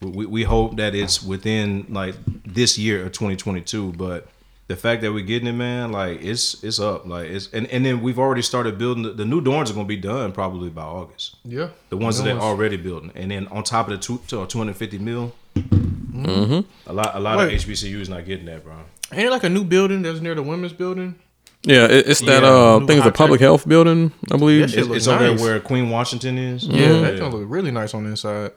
we, 0.00 0.24
we 0.26 0.42
hope 0.42 0.76
that 0.76 0.94
it's 0.94 1.22
within 1.22 1.86
like 1.90 2.14
this 2.44 2.78
year 2.78 3.04
of 3.06 3.12
2022 3.12 3.92
but 3.92 4.26
the 4.68 4.76
fact 4.76 5.02
that 5.02 5.12
we're 5.12 5.24
getting 5.24 5.48
it 5.48 5.52
man 5.52 5.90
like 5.92 6.22
it's 6.22 6.62
it's 6.64 6.78
up 6.78 7.04
like 7.06 7.26
it's 7.28 7.48
and, 7.52 7.66
and 7.68 7.84
then 7.84 8.00
we've 8.00 8.18
already 8.18 8.40
started 8.42 8.78
building 8.78 9.02
the, 9.02 9.10
the 9.10 9.24
new 9.24 9.40
dorms 9.42 9.68
are 9.70 9.74
going 9.74 9.86
to 9.86 9.88
be 9.88 9.96
done 9.96 10.32
probably 10.32 10.70
by 10.70 10.82
august 10.82 11.36
Yeah. 11.44 11.68
the 11.90 11.96
ones 11.96 12.16
that 12.18 12.24
they're 12.24 12.38
already 12.38 12.76
building 12.76 13.10
and 13.14 13.30
then 13.30 13.46
on 13.48 13.62
top 13.64 13.88
of 13.88 13.92
the 13.92 13.98
two, 13.98 14.18
to 14.28 14.46
250 14.46 14.98
mil 14.98 15.32
Mm-hmm. 15.54 16.90
a 16.90 16.92
lot 16.92 17.14
a 17.14 17.20
lot 17.20 17.38
Wait. 17.38 17.54
of 17.54 17.60
hbcus 17.68 18.08
not 18.08 18.24
getting 18.26 18.46
that 18.46 18.64
bro 18.64 18.74
Ain't 19.12 19.26
it 19.26 19.30
like 19.30 19.44
a 19.44 19.48
new 19.48 19.64
building 19.64 20.02
that's 20.02 20.20
near 20.20 20.34
the 20.36 20.42
women's 20.42 20.72
building? 20.72 21.16
Yeah, 21.62 21.86
it's 21.90 22.20
that 22.20 22.42
Yeah, 22.42 22.48
uh 22.48 22.78
thing 22.86 22.98
is 22.98 23.04
the 23.04 23.10
high 23.10 23.10
public 23.10 23.40
health 23.40 23.68
building, 23.68 24.12
I 24.32 24.36
believe. 24.38 24.70
That 24.70 24.78
It's, 24.78 24.88
look 24.88 25.14
over 25.14 25.28
nice. 25.30 25.40
there 25.40 25.46
where 25.50 25.60
Queen 25.60 25.90
Washington 25.90 26.38
is. 26.38 26.66
Yeah, 26.66 27.00
that 27.00 27.16
joint 27.18 27.34
look 27.34 27.44
really 27.46 27.70
nice 27.70 27.92
on 27.92 28.04
the 28.04 28.10
inside. 28.10 28.52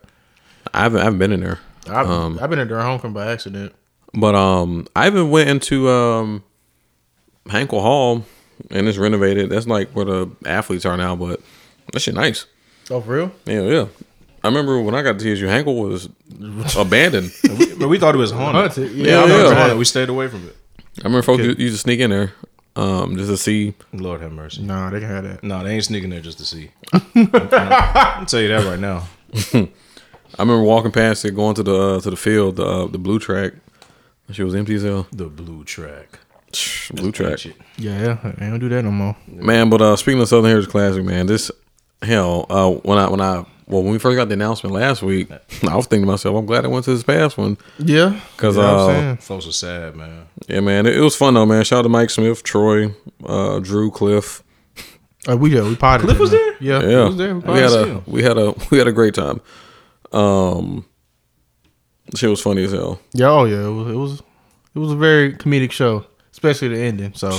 I 0.74 0.84
haven't 0.84 1.02
I 1.02 1.04
haven't 1.04 1.20
been 1.20 1.32
in 1.34 1.42
there. 1.42 1.60
I've, 1.90 2.10
Um, 2.10 2.40
I've 2.42 2.50
been 2.50 2.60
in 2.60 2.68
during 2.70 2.86
homecoming 2.86 3.14
by 3.14 3.32
accident. 3.32 3.74
But 4.14 4.36
um 4.36 4.88
I 4.96 5.08
even 5.08 5.30
went 5.32 5.50
into 5.50 5.90
um 5.90 6.44
Hankel 7.48 7.82
Hall 7.82 8.24
and 8.72 8.88
it's 8.88 8.98
renovated. 8.98 9.50
That's 9.50 9.68
like 9.68 9.92
where 9.92 10.06
the 10.06 10.30
athletes 10.46 10.86
are 10.86 10.96
now, 10.96 11.16
but 11.18 11.42
that 11.92 12.00
shit 12.00 12.16
nice. 12.16 12.46
Oh, 12.90 13.02
for 13.02 13.16
real? 13.16 13.32
Yeah, 13.46 13.62
yeah. 13.64 13.86
I 14.44 14.48
remember 14.48 14.80
when 14.82 14.94
I 14.96 15.02
got 15.02 15.20
to 15.20 15.36
TSU, 15.36 15.46
Hankel 15.48 15.78
was 15.90 16.08
abandoned. 16.78 17.32
But 17.80 17.88
we 17.90 17.98
thought 18.00 18.16
it 18.16 18.18
was 18.18 18.32
haunted. 18.32 18.62
Haunted, 18.78 18.92
Yeah, 18.94 19.08
yeah, 19.08 19.20
I 19.20 19.24
I 19.24 19.28
thought 19.28 19.52
it 19.52 19.58
haunted. 19.58 19.78
We 19.78 19.86
stayed 19.86 20.10
away 20.10 20.28
from 20.30 20.48
it. 20.48 20.56
I 21.00 21.04
remember 21.04 21.22
folks 21.24 21.44
used 21.44 21.76
to 21.76 21.78
sneak 21.78 22.00
in 22.00 22.10
there 22.12 22.34
um, 22.76 23.16
just 23.18 23.30
to 23.30 23.38
see. 23.38 23.74
Lord 23.94 24.22
have 24.22 24.32
mercy. 24.32 24.62
Nah, 24.64 24.90
they 24.90 25.00
can 25.00 25.10
have 25.10 25.24
that. 25.24 25.44
No, 25.44 25.64
they 25.64 25.76
ain't 25.76 25.84
sneaking 25.86 26.10
there 26.10 26.22
just 26.22 26.38
to 26.40 26.46
see. 26.46 26.72
I'll 26.94 28.26
tell 28.26 28.42
you 28.42 28.48
that 28.50 28.66
right 28.66 28.80
now. 28.80 29.08
I 30.36 30.42
remember 30.42 30.64
walking 30.64 30.92
past 30.92 31.24
it, 31.26 31.36
going 31.36 31.56
to 31.56 31.64
the 31.64 31.76
uh, 31.76 32.00
to 32.02 32.10
the 32.10 32.16
field, 32.16 32.56
the 32.56 32.66
uh, 32.66 32.88
the 32.88 32.98
blue 32.98 33.20
track. 33.20 33.54
She 34.32 34.44
was 34.44 34.56
empty 34.56 34.76
as 34.76 34.84
hell. 34.84 35.08
The 35.12 35.26
blue 35.26 35.64
track. 35.64 36.20
Blue 36.92 37.12
track, 37.12 37.40
Shit. 37.40 37.56
Yeah, 37.78 38.18
I 38.40 38.50
don't 38.50 38.60
do 38.60 38.70
that 38.70 38.84
no 38.84 38.92
more. 38.92 39.16
man. 39.28 39.70
But 39.70 39.82
uh, 39.82 39.96
speaking 39.96 40.22
of 40.22 40.28
Southern 40.28 40.50
Heritage 40.52 40.70
Classic, 40.70 41.04
man, 41.04 41.26
this 41.26 41.50
hell. 42.02 42.46
Uh, 42.50 42.72
when 42.72 42.98
I 42.98 43.10
when 43.10 43.22
I 43.22 43.46
well 43.68 43.84
when 43.84 43.92
we 43.92 44.00
first 44.00 44.16
got 44.16 44.28
the 44.28 44.34
announcement 44.34 44.74
last 44.74 45.02
week, 45.02 45.30
I 45.68 45.76
was 45.76 45.88
thinking 45.88 46.06
to 46.06 46.12
myself, 46.12 46.36
I'm 46.36 46.46
glad 46.46 46.66
I 46.66 46.68
went 46.68 46.86
to 46.86 46.94
this 46.94 47.04
past 47.04 47.38
one. 47.38 47.58
Yeah. 47.80 48.20
Because 48.36 48.58
know 48.58 48.88
what 48.88 48.96
uh, 48.96 49.16
Folks 49.18 49.48
are 49.48 49.52
sad, 49.52 49.96
man. 49.96 50.28
Yeah, 50.48 50.60
man, 50.60 50.86
it, 50.86 50.98
it 50.98 51.02
was 51.02 51.16
fun 51.16 51.34
though, 51.34 51.46
man. 51.46 51.64
Shout 51.64 51.80
out 51.80 51.82
to 51.84 51.90
Mike 51.90 52.10
Smith, 52.10 52.44
Troy, 52.44 52.94
uh, 53.26 53.60
Drew, 53.60 53.92
Cliff. 53.92 54.44
Uh, 55.28 55.38
we 55.38 55.56
yeah, 55.56 55.64
we 55.64 55.76
potted. 55.76 56.06
Cliff 56.06 56.20
was 56.20 56.32
there. 56.32 56.58
there? 56.60 56.82
Yeah, 56.82 56.82
Yeah, 56.82 57.04
he 57.04 57.08
was 57.08 57.18
there. 57.18 57.36
We 57.36 57.54
we 57.54 57.60
had 57.60 57.70
see 57.70 57.90
a 57.90 58.04
we 58.08 58.24
had 58.24 58.38
a 58.38 58.56
we 58.72 58.78
had 58.78 58.88
a 58.88 58.92
great 58.92 59.14
time. 59.14 59.40
Um, 60.12 60.86
the 62.10 62.18
shit 62.18 62.30
was 62.30 62.42
funny 62.42 62.64
as 62.64 62.72
hell. 62.72 63.00
Yeah, 63.14 63.30
oh 63.30 63.46
yeah, 63.46 63.66
it 63.66 63.72
was 63.72 63.88
it 63.88 63.96
was 63.96 64.24
it 64.76 64.80
was 64.80 64.92
a 64.92 64.96
very 64.96 65.34
comedic 65.34 65.72
show, 65.72 66.06
especially 66.32 66.70
the 66.70 66.78
ending. 66.78 67.14
So 67.14 67.30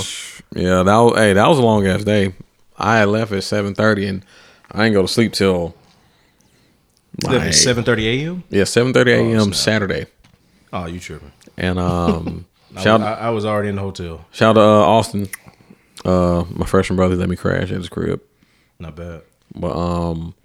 Yeah, 0.55 0.83
that 0.83 0.97
was, 0.97 1.15
hey, 1.15 1.33
that 1.33 1.47
was 1.47 1.59
a 1.59 1.61
long 1.61 1.85
ass 1.85 2.03
day. 2.03 2.33
I 2.77 2.97
had 2.97 3.09
left 3.09 3.31
at 3.31 3.43
seven 3.43 3.75
thirty, 3.75 4.07
and 4.07 4.25
I 4.71 4.85
ain't 4.85 4.93
go 4.93 5.01
to 5.01 5.07
sleep 5.07 5.33
till 5.33 5.75
Like, 7.23 7.39
like, 7.39 7.53
Seven 7.53 7.83
thirty 7.83 8.07
a.m. 8.25 8.43
yeah 8.49 8.63
seven 8.65 8.93
thirty 8.93 9.11
a.m. 9.13 9.45
snap. 9.45 9.55
Saturday. 9.55 10.05
Oh, 10.73 10.85
you 10.85 10.99
tripping? 10.99 11.31
And 11.57 11.79
um, 11.79 12.45
shout 12.81 13.01
I, 13.01 13.13
I 13.13 13.29
was 13.29 13.45
already 13.45 13.69
in 13.69 13.75
the 13.75 13.81
hotel. 13.81 14.25
shout 14.31 14.57
out 14.57 14.61
to 14.61 14.61
uh, 14.61 14.85
Austin, 14.85 15.27
uh, 16.03 16.43
my 16.51 16.65
freshman 16.65 16.97
brother. 16.97 17.15
Let 17.15 17.29
me 17.29 17.35
crash 17.37 17.63
at 17.71 17.77
his 17.77 17.87
crib, 17.89 18.21
Not 18.79 18.95
bad. 18.95 19.21
but 19.55 19.71
um, 19.77 20.35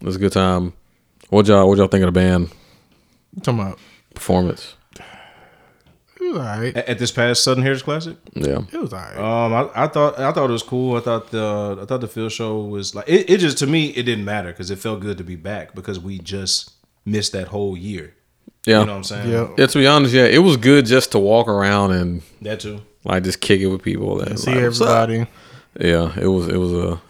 it 0.00 0.04
was 0.06 0.16
a 0.16 0.18
good 0.18 0.32
time. 0.32 0.74
What 1.30 1.46
y'all 1.46 1.66
what 1.68 1.78
y'all 1.78 1.88
think 1.88 2.04
of 2.04 2.12
the 2.12 2.20
band 2.20 2.50
you 3.34 3.42
talking 3.42 3.60
about 3.60 3.78
performance? 4.14 4.74
It 6.28 6.32
was 6.32 6.38
alright. 6.40 6.76
At, 6.76 6.88
at 6.88 6.98
this 6.98 7.10
past 7.12 7.42
Southern 7.44 7.62
Heritage 7.62 7.84
Classic, 7.84 8.16
Yeah, 8.34 8.62
It 8.72 8.80
was 8.80 8.92
alright. 8.92 9.16
um, 9.16 9.52
I, 9.74 9.84
I 9.84 9.88
thought 9.88 10.18
I 10.18 10.32
thought 10.32 10.48
it 10.50 10.52
was 10.52 10.62
cool. 10.62 10.96
I 10.96 11.00
thought 11.00 11.30
the 11.30 11.78
I 11.82 11.84
thought 11.84 12.00
the 12.00 12.08
field 12.08 12.32
show 12.32 12.60
was 12.60 12.94
like 12.94 13.08
it. 13.08 13.28
It 13.30 13.38
just 13.38 13.58
to 13.58 13.66
me 13.66 13.86
it 13.88 14.04
didn't 14.04 14.24
matter 14.24 14.50
because 14.50 14.70
it 14.70 14.78
felt 14.78 15.00
good 15.00 15.18
to 15.18 15.24
be 15.24 15.36
back 15.36 15.74
because 15.74 15.98
we 15.98 16.18
just 16.18 16.72
missed 17.04 17.32
that 17.32 17.48
whole 17.48 17.76
year. 17.76 18.14
yeah. 18.66 18.80
You 18.80 18.86
know 18.86 18.92
what 18.92 18.96
I'm 18.98 19.04
saying? 19.04 19.30
yeah, 19.30 19.48
Yeah, 19.56 19.66
to 19.66 19.78
be 19.78 19.86
honest, 19.86 20.14
yeah, 20.14 20.24
it 20.26 20.38
was 20.38 20.56
good 20.56 20.86
just 20.86 21.12
to 21.12 21.18
walk 21.18 21.48
around 21.48 21.92
and 21.92 22.22
That 22.42 22.60
too. 22.60 22.80
like 23.04 23.24
just 23.24 23.40
kick 23.40 23.60
it 23.60 23.66
with 23.68 23.82
people 23.82 24.20
and 24.20 24.38
see 24.38 24.50
like, 24.52 24.60
everybody. 24.64 25.26
Yeah, 25.80 26.12
it 26.18 26.26
was 26.26 26.48
it 26.48 26.56
was 26.56 26.72
a 26.72 27.00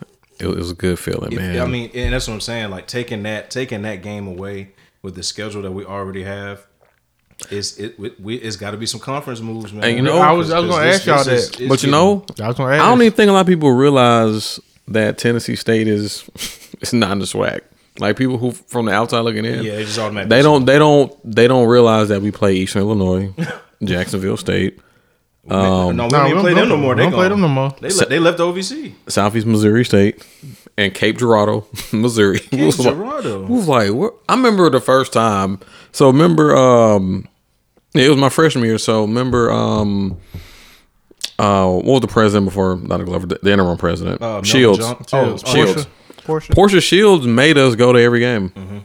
it 0.41 0.47
was 0.47 0.71
a 0.71 0.75
good 0.75 0.99
feeling, 1.01 1.33
If- 1.33 1.39
man. 1.39 1.61
I 1.61 1.67
mean, 1.67 1.91
and 1.95 2.13
that's 2.15 2.29
what 2.29 2.35
I'm 2.35 2.41
saying. 2.41 2.71
Like 2.71 2.87
taking 2.87 3.23
that 3.25 3.51
taking 3.51 3.83
that 3.83 4.03
game 4.03 4.27
away 4.29 4.71
with 5.03 5.15
the 5.15 5.23
schedule 5.23 5.63
that 5.63 5.73
we 5.73 5.85
already 5.85 6.23
have. 6.25 6.65
It's 7.51 7.79
it 7.79 7.99
we, 7.99 8.13
we 8.21 8.35
it's 8.37 8.57
got 8.57 8.73
to 8.73 8.77
be 8.77 8.87
some 8.87 9.01
conference 9.01 9.41
moves, 9.41 9.73
man. 9.73 9.85
And 9.85 9.97
you 9.97 10.03
know- 10.03 10.19
I 10.19 10.33
was- 10.33 10.51
I 10.51 10.59
was 10.59 10.71
gonna 10.71 10.83
Because 10.85 10.97
ask 11.09 11.27
y'all 11.27 11.35
is- 11.35 11.51
that. 11.51 11.57
but 11.59 11.63
you 11.63 11.69
getting- 11.69 11.91
know, 11.93 12.25
I 12.43 12.49
was 12.49 12.57
gonna 12.57 12.71
I 12.75 12.79
don't 12.79 13.01
even 13.01 13.13
think 13.13 13.29
a 13.31 13.33
lot 13.33 13.41
of 13.43 13.47
people 13.47 13.71
realize 13.71 14.59
that 14.89 15.19
Tennessee 15.19 15.55
State 15.57 15.87
is 15.87 16.29
it's 16.81 16.93
not 16.93 17.13
in 17.13 17.19
the 17.21 17.27
SWAC. 17.27 17.61
Like 18.01 18.17
people 18.17 18.39
who 18.39 18.53
from 18.53 18.87
the 18.87 18.93
outside 18.93 19.21
looking 19.21 19.45
in, 19.45 19.63
yeah, 19.63 19.77
they 19.77 19.85
just 19.85 19.99
automatically. 19.99 20.37
they 20.37 20.43
don't 20.43 20.65
they 20.67 20.79
don't 20.79 21.13
they 21.35 21.49
don't 21.49 21.67
realize 21.69 22.09
that 22.09 22.23
we 22.23 22.31
play 22.31 22.55
Eastern 22.55 22.83
Illinois, 22.83 23.33
Jacksonville 23.85 24.37
State, 24.37 24.79
no, 25.45 25.57
we 25.61 25.67
um, 25.91 25.97
Nah, 25.97 26.09
don't 26.09 26.25
we 26.25 26.31
even 26.31 26.43
play 26.43 26.55
them 26.55 26.69
no 26.69 26.77
more. 26.77 26.95
They 26.95 27.03
don't 27.05 27.13
play 27.13 27.29
gone. 27.29 27.31
them 27.31 27.41
no 27.41 27.49
more. 27.49 27.75
They 27.81 27.89
le- 27.91 28.07
they 28.07 28.19
left 28.21 28.39
OVC. 28.39 28.95
Southeast 29.09 29.47
Missouri 29.47 29.85
State, 29.85 30.25
and 30.79 30.95
Cape 30.95 31.19
Girardeau, 31.19 31.67
Missouri. 31.93 32.41
We 32.53 32.65
was 32.65 32.79
like- 32.79 32.95
Girardeau. 32.95 33.43
we 33.43 33.55
was 33.57 33.69
like, 33.69 33.93
what? 33.93 34.15
I 34.29 34.35
remember 34.37 34.71
the 34.71 34.81
first 34.81 35.13
time. 35.13 35.59
So 35.93 36.07
remember, 36.07 36.57
um, 36.57 37.29
it 37.95 38.09
was 38.09 38.17
my 38.17 38.29
freshman 38.31 38.65
year. 38.65 38.79
So 38.79 39.03
remember, 39.03 39.51
um, 39.51 40.19
uh, 41.39 41.67
what 41.71 41.85
was 41.85 42.01
the 42.01 42.09
president 42.09 42.47
before 42.47 42.77
Dr. 42.77 43.05
Glover? 43.05 43.27
The, 43.27 43.39
the 43.43 43.53
interim 43.53 43.77
president, 43.77 44.23
Uh, 44.23 44.43
Shields. 44.43 44.79
John- 44.79 45.05
Oh, 45.13 45.37
Shields. 45.37 45.87
Shields. 46.25 46.49
Portia 46.55 46.81
Shields 46.81 47.27
made 47.27 47.57
us 47.59 47.75
go 47.75 47.93
to 47.93 47.99
every 48.01 48.21
game, 48.21 48.51
Mm-hmm. 48.51 48.79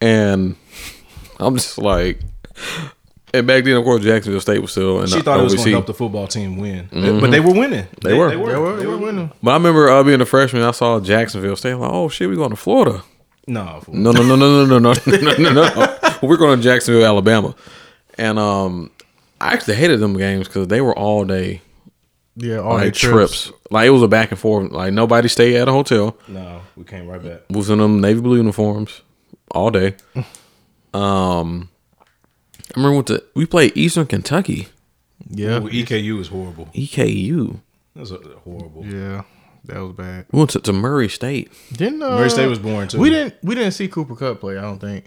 and 0.00 0.56
I'm 1.38 1.54
just 1.56 1.78
like, 1.78 2.20
and 3.34 3.46
back 3.46 3.64
then, 3.64 3.76
of 3.76 3.84
course, 3.84 4.02
Jacksonville 4.02 4.40
State 4.40 4.60
was 4.62 4.70
still 4.70 5.00
in 5.00 5.06
She 5.08 5.16
the 5.18 5.22
thought 5.22 5.40
it 5.40 5.42
was 5.42 5.54
going 5.54 5.64
to 5.66 5.70
help 5.72 5.86
the 5.86 5.94
football 5.94 6.26
team 6.26 6.56
win, 6.56 6.88
but 6.92 7.30
they 7.30 7.40
were 7.40 7.52
winning. 7.52 7.86
They 8.02 8.14
were. 8.14 8.30
They 8.30 8.36
were. 8.36 8.48
They 8.48 8.58
were, 8.58 8.76
they 8.76 8.86
were 8.86 8.96
winning. 8.98 9.32
But 9.42 9.50
I 9.50 9.54
remember 9.54 9.88
uh, 9.88 10.02
being 10.04 10.20
a 10.20 10.26
freshman, 10.26 10.62
I 10.62 10.70
saw 10.70 11.00
Jacksonville 11.00 11.56
State. 11.56 11.74
Like, 11.74 11.90
oh 11.92 12.08
shit, 12.08 12.28
we 12.28 12.36
going 12.36 12.50
to 12.50 12.56
Florida. 12.56 13.02
No. 13.46 13.82
No, 13.88 14.10
no, 14.12 14.22
no, 14.22 14.36
no, 14.36 14.64
no, 14.64 14.78
no, 14.78 14.78
no, 14.78 14.92
no, 15.06 15.36
no, 15.36 15.52
no. 15.52 15.98
We're 16.22 16.36
going 16.36 16.58
to 16.58 16.62
Jacksonville, 16.64 17.04
Alabama, 17.04 17.54
and 18.18 18.38
um, 18.38 18.90
I 19.40 19.52
actually 19.52 19.74
hated 19.76 20.00
them 20.00 20.16
games 20.16 20.48
because 20.48 20.68
they 20.68 20.80
were 20.80 20.96
all 20.98 21.24
day 21.24 21.60
Yeah, 22.36 22.58
all 22.58 22.74
like 22.74 22.82
their 22.82 22.92
trips. 22.92 23.52
Like 23.70 23.86
it 23.86 23.90
was 23.90 24.02
a 24.02 24.08
back 24.08 24.30
and 24.30 24.38
forth. 24.40 24.72
Like 24.72 24.92
nobody 24.92 25.28
stayed 25.28 25.56
at 25.56 25.68
a 25.68 25.72
hotel. 25.72 26.16
no, 26.28 26.62
we 26.76 26.84
came 26.84 27.06
right 27.06 27.22
back. 27.22 27.40
Was 27.50 27.68
in 27.70 27.78
them 27.78 28.00
navy 28.00 28.20
blue 28.20 28.36
uniforms 28.36 29.02
all 29.50 29.70
day. 29.70 29.94
Um, 30.94 31.68
I 32.74 32.78
remember 32.80 32.96
what 32.96 33.06
the 33.06 33.24
we 33.34 33.46
played 33.46 33.76
Eastern 33.76 34.06
Kentucky, 34.06 34.68
Yeah, 35.30 35.58
Well, 35.58 35.72
EKU 35.72 36.20
is 36.20 36.28
horrible. 36.28 36.68
EKU. 36.74 37.60
That's 37.94 38.10
a, 38.10 38.18
horrible. 38.44 38.84
yeah, 38.84 39.22
that 39.64 39.80
was 39.80 39.92
bad. 39.92 40.26
We 40.32 40.38
went 40.38 40.50
to, 40.50 40.60
to 40.60 40.72
Murray 40.72 41.08
State. 41.08 41.50
Didn't 41.72 42.02
uh, 42.02 42.10
Murray 42.16 42.28
State 42.30 42.46
was 42.48 42.58
boring 42.58 42.88
too. 42.88 42.98
We 42.98 43.10
didn't 43.10 43.34
we 43.42 43.54
didn't 43.54 43.72
see 43.72 43.88
Cooper 43.88 44.14
Kupp 44.16 44.40
play. 44.40 44.58
I 44.58 44.62
don't 44.62 44.78
think. 44.80 45.06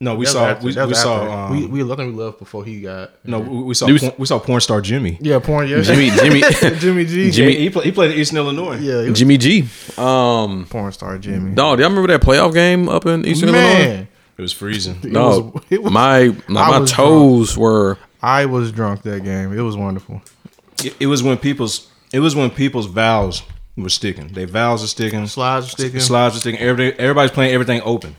No, 0.00 0.16
we 0.16 0.26
saw. 0.26 0.46
after- 0.48 0.66
We, 0.66 0.74
we 0.86 0.94
saw. 0.94 1.46
Um, 1.46 1.52
we 1.52 1.84
we 1.84 1.92
I 1.92 1.94
think 1.96 2.16
we 2.16 2.22
left 2.24 2.40
before 2.40 2.64
he 2.64 2.80
got. 2.80 3.12
no, 3.24 3.38
we, 3.38 3.62
we 3.62 3.74
saw. 3.74 3.86
We- 3.86 3.98
porn, 4.00 4.12
we 4.18 4.26
saw 4.26 4.38
porn 4.40 4.60
star 4.60 4.80
Jimmy. 4.80 5.16
Yeah, 5.20 5.38
porn. 5.38 5.68
Yeah, 5.68 5.80
Jimmy, 5.82 6.10
Jimmy, 6.10 6.40
Jimmy 6.80 7.04
G. 7.04 7.30
Jimmy- 7.30 7.56
he, 7.56 7.70
play, 7.70 7.84
he 7.84 7.92
played 7.92 8.10
at 8.10 8.16
Eastern 8.16 8.38
Illinois. 8.38 8.78
Yeah, 8.78 9.08
was 9.08 9.16
Jimmy 9.18 9.38
G. 9.38 9.64
Um, 9.96 10.66
porn 10.68 10.90
star 10.92 11.18
Jimmy. 11.18 11.54
dog, 11.54 11.78
do 11.78 11.82
y'all 11.82 11.90
remember 11.90 12.12
that 12.12 12.20
playoff 12.20 12.52
game 12.52 12.88
up 12.88 13.06
in 13.06 13.24
Eastern 13.24 13.50
Illinois? 13.50 14.08
Man, 14.36 14.38
It 14.38 14.42
was 14.42 14.52
freezing. 14.52 14.96
it 15.02 15.12
No, 15.12 15.52
was, 15.54 15.64
it 15.70 15.82
was, 15.82 15.92
my 15.92 16.18
I 16.20 16.34
my 16.48 16.78
was 16.80 16.92
toes 16.92 17.56
were 17.56 17.98
I 18.22 18.46
was 18.46 18.72
drunk 18.72 19.02
that 19.02 19.24
game. 19.24 19.52
It 19.56 19.62
was 19.62 19.76
wonderful. 19.76 20.22
It, 20.84 20.94
it 21.00 21.06
was 21.06 21.22
when 21.22 21.36
people's. 21.38 21.88
It 22.12 22.20
was 22.20 22.36
when 22.36 22.50
people's 22.50 22.86
valves 22.86 23.42
were 23.76 23.88
sticking. 23.88 24.28
Their 24.28 24.46
valves 24.46 24.84
are 24.84 24.86
sticking. 24.88 25.26
Slides 25.26 25.66
are 25.66 25.70
sticking. 25.70 26.00
Slides 26.00 26.36
are 26.36 26.40
sticking. 26.40 26.60
Everything. 26.60 26.98
Everybody's 27.00 27.30
playing 27.30 27.52
everything 27.54 27.80
open. 27.84 28.16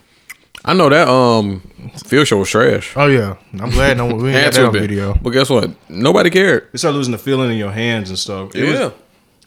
I 0.66 0.74
know 0.74 0.88
that 0.90 1.08
um 1.10 1.60
field 2.06 2.28
show 2.28 2.38
was 2.38 2.50
trash. 2.50 2.94
Oh 2.96 3.08
yeah, 3.08 3.36
I'm 3.60 3.70
glad 3.70 3.98
no 3.98 4.08
we 4.16 4.30
ain't 4.30 4.44
Had 4.46 4.54
that 4.54 4.66
on 4.68 4.74
video. 4.74 5.14
But 5.14 5.32
guess 5.32 5.50
what? 5.50 5.72
Nobody 5.90 6.30
cared. 6.30 6.70
They 6.72 6.78
start 6.78 6.96
losing 6.96 7.12
the 7.12 7.18
feeling 7.18 7.52
in 7.52 7.58
your 7.58 7.72
hands 7.72 8.10
and 8.10 8.18
stuff. 8.18 8.56
It 8.56 8.64
was, 8.72 8.92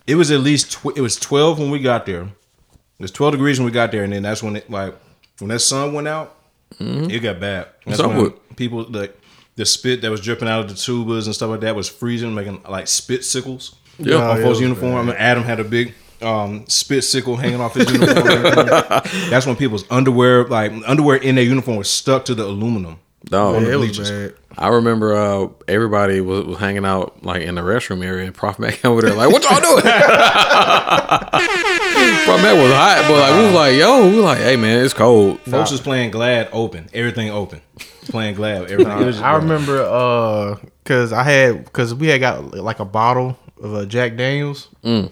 it 0.07 0.15
was 0.17 0.31
at 0.31 0.41
least 0.41 0.73
tw- 0.73 0.95
it 0.97 1.01
was 1.01 1.17
12 1.17 1.59
when 1.59 1.71
we 1.71 1.79
got 1.79 2.05
there. 2.07 2.23
It 2.25 3.03
was 3.03 3.11
12 3.11 3.33
degrees 3.33 3.59
when 3.59 3.65
we 3.67 3.73
got 3.73 3.93
there, 3.93 4.05
and 4.05 4.13
then 4.13 4.23
that's 4.23 4.43
when 4.43 4.57
it 4.57 4.71
like 4.71 4.95
when 5.39 5.49
that 5.49 5.61
sun 5.61 5.95
went 5.95 6.07
out, 6.07 6.36
it 6.79 7.21
got 7.21 7.41
bad. 7.41 7.69
That's 7.85 8.01
up 8.01 8.13
when 8.13 8.31
people 8.57 8.85
like 8.85 9.19
the 9.57 9.67
spit 9.67 10.03
that 10.03 10.11
was 10.11 10.21
dripping 10.21 10.49
out 10.49 10.61
of 10.61 10.69
the 10.69 10.75
tubas 10.75 11.27
and 11.27 11.35
stuff 11.35 11.51
like 11.51 11.61
that 11.61 11.75
was 11.75 11.89
freezing, 11.89 12.35
making 12.35 12.63
like 12.69 12.89
spit 12.89 13.25
sickles. 13.25 13.75
Yeah. 13.99 14.17
on 14.17 14.23
Oh, 14.23 14.35
folks' 14.35 14.45
it 14.45 14.49
was 14.49 14.61
uniform. 14.61 15.09
I 15.09 15.15
Adam 15.17 15.43
had 15.43 15.61
a 15.61 15.65
big 15.65 15.95
um, 16.23 16.67
spit 16.67 17.05
sickle 17.05 17.37
hanging 17.37 17.61
off 17.61 17.75
his 17.75 17.91
uniform. 17.91 18.27
that's 19.31 19.47
when 19.47 19.57
people's 19.57 19.85
underwear, 19.91 20.45
like 20.45 20.73
underwear 20.87 21.17
in 21.17 21.35
their 21.37 21.45
uniform, 21.45 21.79
was 21.79 21.91
stuck 21.91 22.25
to 22.27 22.35
the 22.35 22.45
aluminum. 22.45 22.99
Dog. 23.25 23.63
Yeah, 23.63 23.73
it 23.73 23.77
was 23.77 23.99
bad. 24.11 24.35
I 24.57 24.69
remember 24.69 25.15
uh, 25.15 25.49
everybody 25.67 26.21
was, 26.21 26.45
was 26.45 26.59
hanging 26.59 26.85
out 26.85 27.25
like 27.25 27.43
in 27.43 27.57
the 27.57 27.61
restroom 27.63 28.05
area, 28.05 28.25
and 28.27 28.35
Prof 28.35 28.59
Mac 28.59 28.85
over 28.85 29.03
there 29.03 29.15
like, 29.15 29.33
"What 29.33 29.43
y'all 29.43 29.61
doing?" 29.61 29.83
Prof 32.25 32.43
Mac 32.43 32.57
was 32.57 32.73
hot, 32.73 33.05
but 33.09 33.19
like 33.21 33.35
we 33.39 33.45
was 33.47 33.55
like, 33.55 33.75
"Yo," 33.77 34.09
we 34.09 34.17
was 34.17 34.25
like, 34.25 34.39
"Hey 34.39 34.57
man, 34.57 34.85
it's 34.85 34.95
cold." 34.95 35.41
Folks 35.41 35.71
was 35.71 35.81
playing 35.81 36.11
Glad 36.11 36.49
open, 36.53 36.89
everything 36.95 37.31
open, 37.31 37.61
playing 38.09 38.35
Glad, 38.35 38.71
everything. 38.71 39.01
it 39.01 39.05
was 39.05 39.17
just- 39.17 39.25
I 39.25 39.37
remember 39.37 39.83
uh 39.83 40.57
cuz 40.85 41.13
I 41.13 41.23
had 41.23 41.73
cuz 41.73 41.95
we 41.95 42.09
had 42.09 42.21
got 42.21 42.55
like 42.55 42.81
a 42.81 42.85
bottle 42.85 43.39
of 43.63 43.75
uh, 43.75 43.85
Jack 43.87 44.17
Daniels. 44.17 44.69
Mm. 44.85 45.11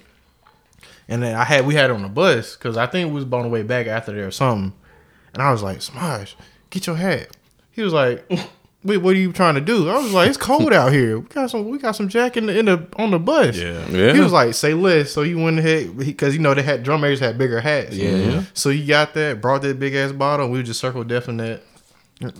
And 1.09 1.23
then 1.23 1.35
I 1.37 1.45
had 1.45 1.67
we 1.67 1.75
had 1.75 1.91
it 1.91 1.95
on 1.95 2.03
the 2.03 2.09
bus 2.09 2.57
because 2.57 2.77
I 2.77 2.87
think 2.87 3.09
we 3.09 3.15
was 3.17 3.25
on 3.33 3.43
the 3.43 3.49
way 3.49 3.63
back 3.63 3.87
after 3.87 4.13
there 4.13 4.27
or 4.27 4.31
something. 4.31 4.73
And 5.35 5.43
I 5.43 5.51
was 5.53 5.63
like, 5.63 5.79
Smosh, 5.79 6.35
get 6.71 6.87
your 6.87 6.97
hat. 6.97 7.29
He 7.73 7.83
was 7.83 7.93
like, 7.93 8.25
Wait, 8.85 8.99
what 8.99 9.15
are 9.17 9.19
you 9.19 9.33
trying 9.33 9.55
to 9.55 9.63
do? 9.63 9.89
I 9.89 9.97
was 9.97 10.13
like, 10.13 10.29
It's 10.29 10.37
cold 10.37 10.73
out 10.73 10.93
here. 10.93 11.19
We 11.19 11.27
got 11.27 11.51
some 11.51 11.69
we 11.69 11.79
got 11.79 11.93
some 11.97 12.09
Jack 12.09 12.37
in 12.37 12.47
the, 12.47 12.59
in 12.59 12.67
the 12.67 12.87
on 12.97 13.11
the 13.11 13.19
bus. 13.19 13.57
Yeah. 13.57 13.89
Yeah. 13.89 14.13
He 14.13 14.21
was 14.21 14.33
like, 14.33 14.53
say 14.55 14.75
less. 14.75 15.11
So 15.11 15.23
you 15.23 15.39
went 15.39 15.59
ahead 15.59 15.97
because 15.97 16.35
you 16.37 16.41
know 16.43 16.53
they 16.53 16.63
had 16.63 16.83
drum 16.83 17.01
majors 17.01 17.21
had 17.21 17.39
bigger 17.39 17.61
hats. 17.61 17.97
Yeah. 17.97 18.45
So 18.53 18.69
you 18.69 18.87
got 18.87 19.15
that, 19.15 19.41
brought 19.41 19.63
that 19.63 19.79
big 19.79 19.95
ass 19.95 20.13
bottle. 20.13 20.51
We 20.51 20.63
just 20.63 20.81
circled 20.81 21.09
deaf 21.09 21.29
in 21.29 21.39
that. 21.39 21.63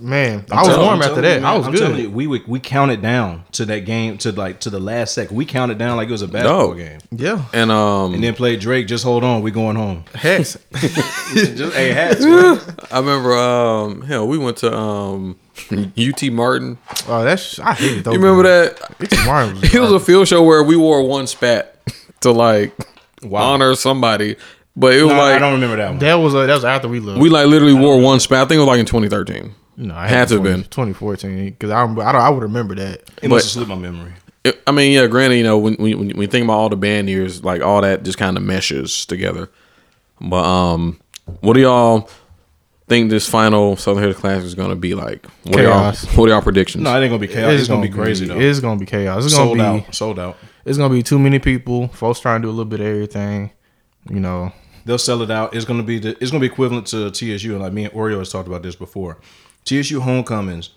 Man, 0.01 0.47
i 0.51 0.55
I'm 0.55 0.59
was 0.61 0.69
telling- 0.69 0.87
warm 0.87 0.99
after 1.03 1.09
telling 1.17 1.25
you, 1.25 1.31
that. 1.31 1.43
man, 1.43 1.45
I 1.53 1.57
was 1.59 1.67
I'm 1.67 1.73
good. 1.75 1.99
you, 1.99 2.11
we 2.11 2.27
we 2.29 2.43
we 2.47 2.61
counted 2.61 3.03
down 3.03 3.43
to 3.53 3.67
that 3.67 3.81
game 3.81 4.17
to 4.19 4.31
like 4.31 4.61
to 4.61 4.71
the 4.71 4.79
last 4.79 5.15
second. 5.15 5.37
We 5.37 5.45
counted 5.45 5.79
down 5.79 5.97
like 5.97 6.09
it 6.09 6.13
was 6.13 6.23
a 6.23 6.29
basketball 6.29 6.69
Dog. 6.69 6.77
game, 6.79 6.99
Yeah. 7.11 7.45
and 7.53 7.73
um, 7.73 8.15
and 8.15 8.23
then 8.23 8.35
played 8.35 8.61
Drake. 8.61 8.87
Just 8.87 9.03
hold 9.05 9.25
on, 9.25 9.43
we 9.43 9.51
going 9.51 9.75
home. 9.77 10.05
Hats. 10.15 10.57
just 11.35 11.75
hey 11.75 11.93
hats. 11.93 12.25
bro. 12.25 12.59
I 12.93 13.01
remember 13.01 13.37
um, 13.37 14.03
hell, 14.03 14.29
we 14.29 14.39
went 14.39 14.59
to 14.59 14.73
um, 14.75 15.37
UT 15.73 16.23
Martin. 16.33 16.79
oh, 17.09 17.25
that's 17.25 17.59
I 17.59 17.75
hate 17.75 17.99
it. 17.99 18.07
You 18.07 18.13
remember 18.13 18.45
that? 18.45 18.79
It's 19.01 19.27
Martin 19.27 19.61
was 19.61 19.65
It 19.75 19.81
was 19.81 19.91
a 19.93 20.01
field 20.01 20.29
show 20.29 20.43
where 20.45 20.63
we 20.63 20.77
wore 20.77 21.03
one 21.07 21.27
spat 21.27 21.77
to 22.21 22.31
like 22.31 22.73
honor 23.31 23.75
somebody, 23.75 24.37
but 24.77 24.95
it 24.95 25.03
was 25.03 25.13
No, 25.13 25.19
like 25.19 25.35
I 25.35 25.39
don't 25.41 25.55
remember 25.55 25.77
that 25.77 25.91
one. 25.91 25.99
That 25.99 26.15
was 26.15 26.35
uh, 26.35 26.47
that 26.47 26.55
was 26.55 26.65
after 26.65 26.87
we 26.89 27.01
left. 27.01 27.21
we 27.21 27.29
like 27.29 27.49
literally 27.49 27.75
wore 27.75 28.01
one 28.01 28.21
spat. 28.21 28.39
I 28.45 28.45
think 28.49 28.59
it 28.59 28.61
was 28.61 28.69
like 28.69 28.79
in 28.81 28.87
2013. 28.87 29.53
No, 29.77 29.95
I 29.95 30.09
had 30.09 30.29
to 30.29 30.35
have 30.35 30.43
been. 30.43 30.63
2014 30.65 31.47
because 31.47 31.71
I 31.71 31.83
I 31.83 31.87
don't 31.87 32.01
I 32.01 32.31
would 32.31 32.43
remember 32.43 32.75
that. 32.77 32.95
it 32.95 33.23
but- 33.23 33.31
must 33.31 33.47
have 33.47 33.53
slipped 33.53 33.69
my 33.69 33.77
memory. 33.77 34.13
It- 34.45 34.63
I 34.67 34.73
mean, 34.73 34.93
yeah, 34.93 35.07
granted, 35.07 35.37
you 35.37 35.43
know, 35.43 35.59
when 35.59 35.75
when, 35.75 35.99
when 35.99 36.21
you 36.21 36.27
think 36.27 36.45
about 36.45 36.55
all 36.55 36.69
the 36.69 36.77
band 36.77 37.09
years, 37.09 37.43
like 37.43 37.63
all 37.63 37.81
that 37.81 38.03
just 38.03 38.19
kind 38.19 38.37
of 38.37 38.43
meshes 38.43 39.07
together. 39.07 39.51
But 40.21 40.45
um, 40.45 41.01
what 41.41 41.55
do 41.55 41.61
y'all 41.61 42.09
think 42.89 43.11
this 43.11 43.29
final 43.29 43.77
Southern 43.77 44.03
Heritage 44.03 44.21
Classic 44.21 44.45
is 44.45 44.55
going 44.55 44.69
to 44.69 44.77
be 44.77 44.95
like? 44.95 45.27
What 45.45 45.61
are 45.61 45.63
y'all 45.63 45.93
What 45.93 46.27
are 46.27 46.33
y'all 46.33 46.43
predictions? 46.43 46.85
No, 46.85 46.91
it 46.95 47.03
ain't 47.03 47.11
gonna 47.11 47.19
be 47.19 47.29
chaos. 47.29 47.53
It's, 47.53 47.69
gonna, 47.69 47.83
be 47.83 47.89
crazy 47.89 48.27
though. 48.27 48.39
It's 48.39 48.61
gonna 48.61 48.79
be 48.79 48.87
chaos. 48.87 49.25
It's 49.25 49.35
sold 49.35 49.57
gonna 49.59 49.81
be 49.81 49.87
out. 49.87 49.95
Sold 49.95 50.19
out. 50.19 50.37
it's 50.65 50.79
gonna 50.79 50.93
be 50.93 51.03
too 51.03 51.19
many 51.19 51.39
people. 51.39 51.89
Folks 51.89 52.21
trying 52.21 52.43
to 52.43 52.47
do 52.47 52.51
a 52.51 52.53
little 52.53 52.65
bit 52.67 52.81
of 52.81 52.87
everything. 52.87 53.51
You 54.11 54.21
know, 54.21 54.53
They'll 54.85 54.99
sell 54.99 55.23
it 55.23 55.31
out. 55.31 55.55
It's 55.55 55.65
gonna 55.65 55.83
be 55.83 55.99
the, 55.99 56.11
it's 56.21 56.31
gonna 56.31 56.41
be 56.41 56.47
equivalent 56.47 56.87
to 56.89 57.11
TSU. 57.11 57.53
And 57.53 57.63
like 57.63 57.73
me 57.73 57.85
and 57.85 57.95
Oreo 57.95 58.19
has 58.19 58.31
talked 58.31 58.49
about 58.49 58.63
this 58.63 58.77
before. 58.77 59.19
TSU 59.65 60.01
homecomings. 60.01 60.71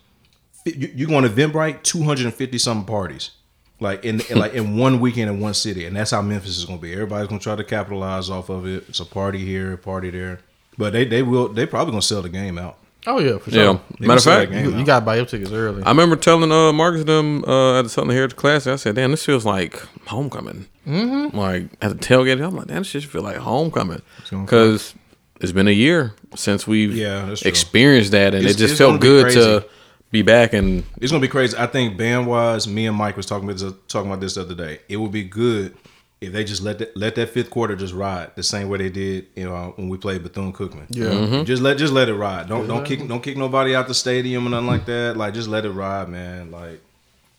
You, 0.66 0.92
you 0.94 1.08
going 1.08 1.24
to 1.24 1.30
Eventbrite, 1.30 1.84
two 1.84 2.04
hundred 2.04 2.26
and 2.26 2.34
fifty 2.34 2.58
something 2.58 2.86
parties, 2.86 3.32
like 3.80 4.04
in, 4.04 4.22
in 4.30 4.38
like 4.38 4.54
in 4.54 4.78
one 4.86 5.00
weekend 5.00 5.30
in 5.30 5.40
one 5.40 5.54
city, 5.54 5.86
and 5.86 5.96
that's 5.96 6.12
how 6.12 6.22
Memphis 6.22 6.58
is 6.58 6.66
gonna 6.66 6.78
be. 6.80 6.92
Everybody's 6.94 7.28
gonna 7.28 7.40
try 7.40 7.56
to 7.56 7.64
capitalize 7.64 8.30
off 8.30 8.50
of 8.50 8.66
it. 8.68 8.84
It's 8.90 9.00
a 9.00 9.06
party 9.06 9.46
here, 9.46 9.74
a 9.74 9.78
party 9.78 10.10
there, 10.10 10.40
but 10.78 10.92
they 10.94 11.06
they 11.06 11.24
will 11.24 11.48
they 11.48 11.66
probably 11.66 11.92
gonna 11.92 12.02
sell 12.02 12.22
the 12.22 12.30
game 12.30 12.58
out. 12.58 12.78
oh 13.06 13.20
yeah, 13.20 13.38
for 13.38 13.50
yeah. 13.50 13.64
sure. 13.64 13.82
They 14.00 14.08
Matter 14.08 14.18
of 14.18 14.24
fact, 14.24 14.52
You, 14.52 14.78
you 14.78 14.86
got 14.86 15.00
to 15.00 15.06
buy 15.06 15.16
your 15.16 15.26
tickets 15.26 15.52
early. 15.52 15.84
I 15.84 15.90
remember 15.90 16.18
telling 16.18 16.52
uh 16.52 16.74
Marcus 16.74 17.06
them 17.06 17.46
uh, 17.46 17.80
at 17.80 17.84
the 17.84 17.90
Southern 17.90 18.12
Heritage 18.12 18.36
Classic. 18.36 18.74
I 18.74 18.76
said, 18.76 18.96
"Damn, 18.96 19.12
this 19.12 19.26
feels 19.26 19.46
like 19.46 19.80
homecoming." 20.08 20.68
Mm-hmm. 20.86 21.38
Like 21.38 21.70
at 21.82 21.90
the 21.90 21.96
tailgate, 22.06 22.46
I'm 22.46 22.56
like, 22.58 22.68
"Damn, 22.68 22.80
this 22.80 22.88
shit 22.88 23.04
feel 23.06 23.22
like 23.22 23.38
homecoming," 23.38 24.02
gonna 24.30 24.44
because 24.44 24.96
it's 25.42 25.52
been 25.52 25.68
a 25.68 25.72
year 25.72 26.14
since 26.36 26.68
we've 26.68 26.96
Yeah, 26.96 27.36
experienced 27.46 28.12
that, 28.12 28.34
and 28.34 28.44
It's- 28.44 28.56
it 28.56 28.58
just 28.58 28.78
felt 28.78 29.00
good 29.02 29.32
to 29.34 29.66
be 30.12 30.22
back 30.22 30.54
and 30.54 30.84
It's 31.02 31.12
gonna 31.12 31.22
be 31.22 31.28
crazy. 31.28 31.56
I 31.58 31.68
think 31.68 31.98
band 31.98 32.28
wise, 32.28 32.68
me 32.68 32.86
and 32.88 32.96
Mike 32.98 33.18
was 33.18 33.26
talking 33.26 33.48
about 33.50 33.60
this, 33.60 33.74
talking 33.88 34.10
about 34.10 34.22
this 34.22 34.36
the 34.36 34.42
other 34.42 34.56
day. 34.56 34.80
It 34.90 34.98
would 34.98 35.12
be 35.12 35.24
good 35.24 35.74
if 36.22 36.32
they 36.34 36.44
just 36.44 36.64
let 36.64 36.80
that 36.80 36.96
let 36.98 37.14
that 37.16 37.30
fifth 37.30 37.50
quarter 37.52 37.76
just 37.76 37.94
ride 37.94 38.32
the 38.36 38.42
same 38.44 38.70
way 38.70 38.78
they 38.80 38.90
did, 38.90 39.26
you 39.36 39.46
know, 39.46 39.74
when 39.76 39.90
we 39.90 39.98
played 39.98 40.24
Bethune 40.24 40.54
Cookman. 40.54 40.86
Yeah. 40.90 41.06
Mm-hmm. 41.08 41.44
just 41.44 41.62
let 41.62 41.78
just 41.78 41.94
let 41.94 42.10
it 42.10 42.16
ride. 42.16 42.48
Don't 42.50 42.68
don't 42.68 42.84
kick 42.86 43.08
don't 43.08 43.22
kick 43.22 43.38
nobody 43.38 43.76
out 43.76 43.88
the 43.88 43.94
stadium 43.94 44.48
or 44.48 44.50
nothing 44.50 44.68
like 44.68 44.86
that. 44.86 45.18
Like 45.18 45.34
just 45.34 45.48
let 45.50 45.66
it 45.66 45.72
ride, 45.72 46.08
man. 46.10 46.52
Like 46.52 46.82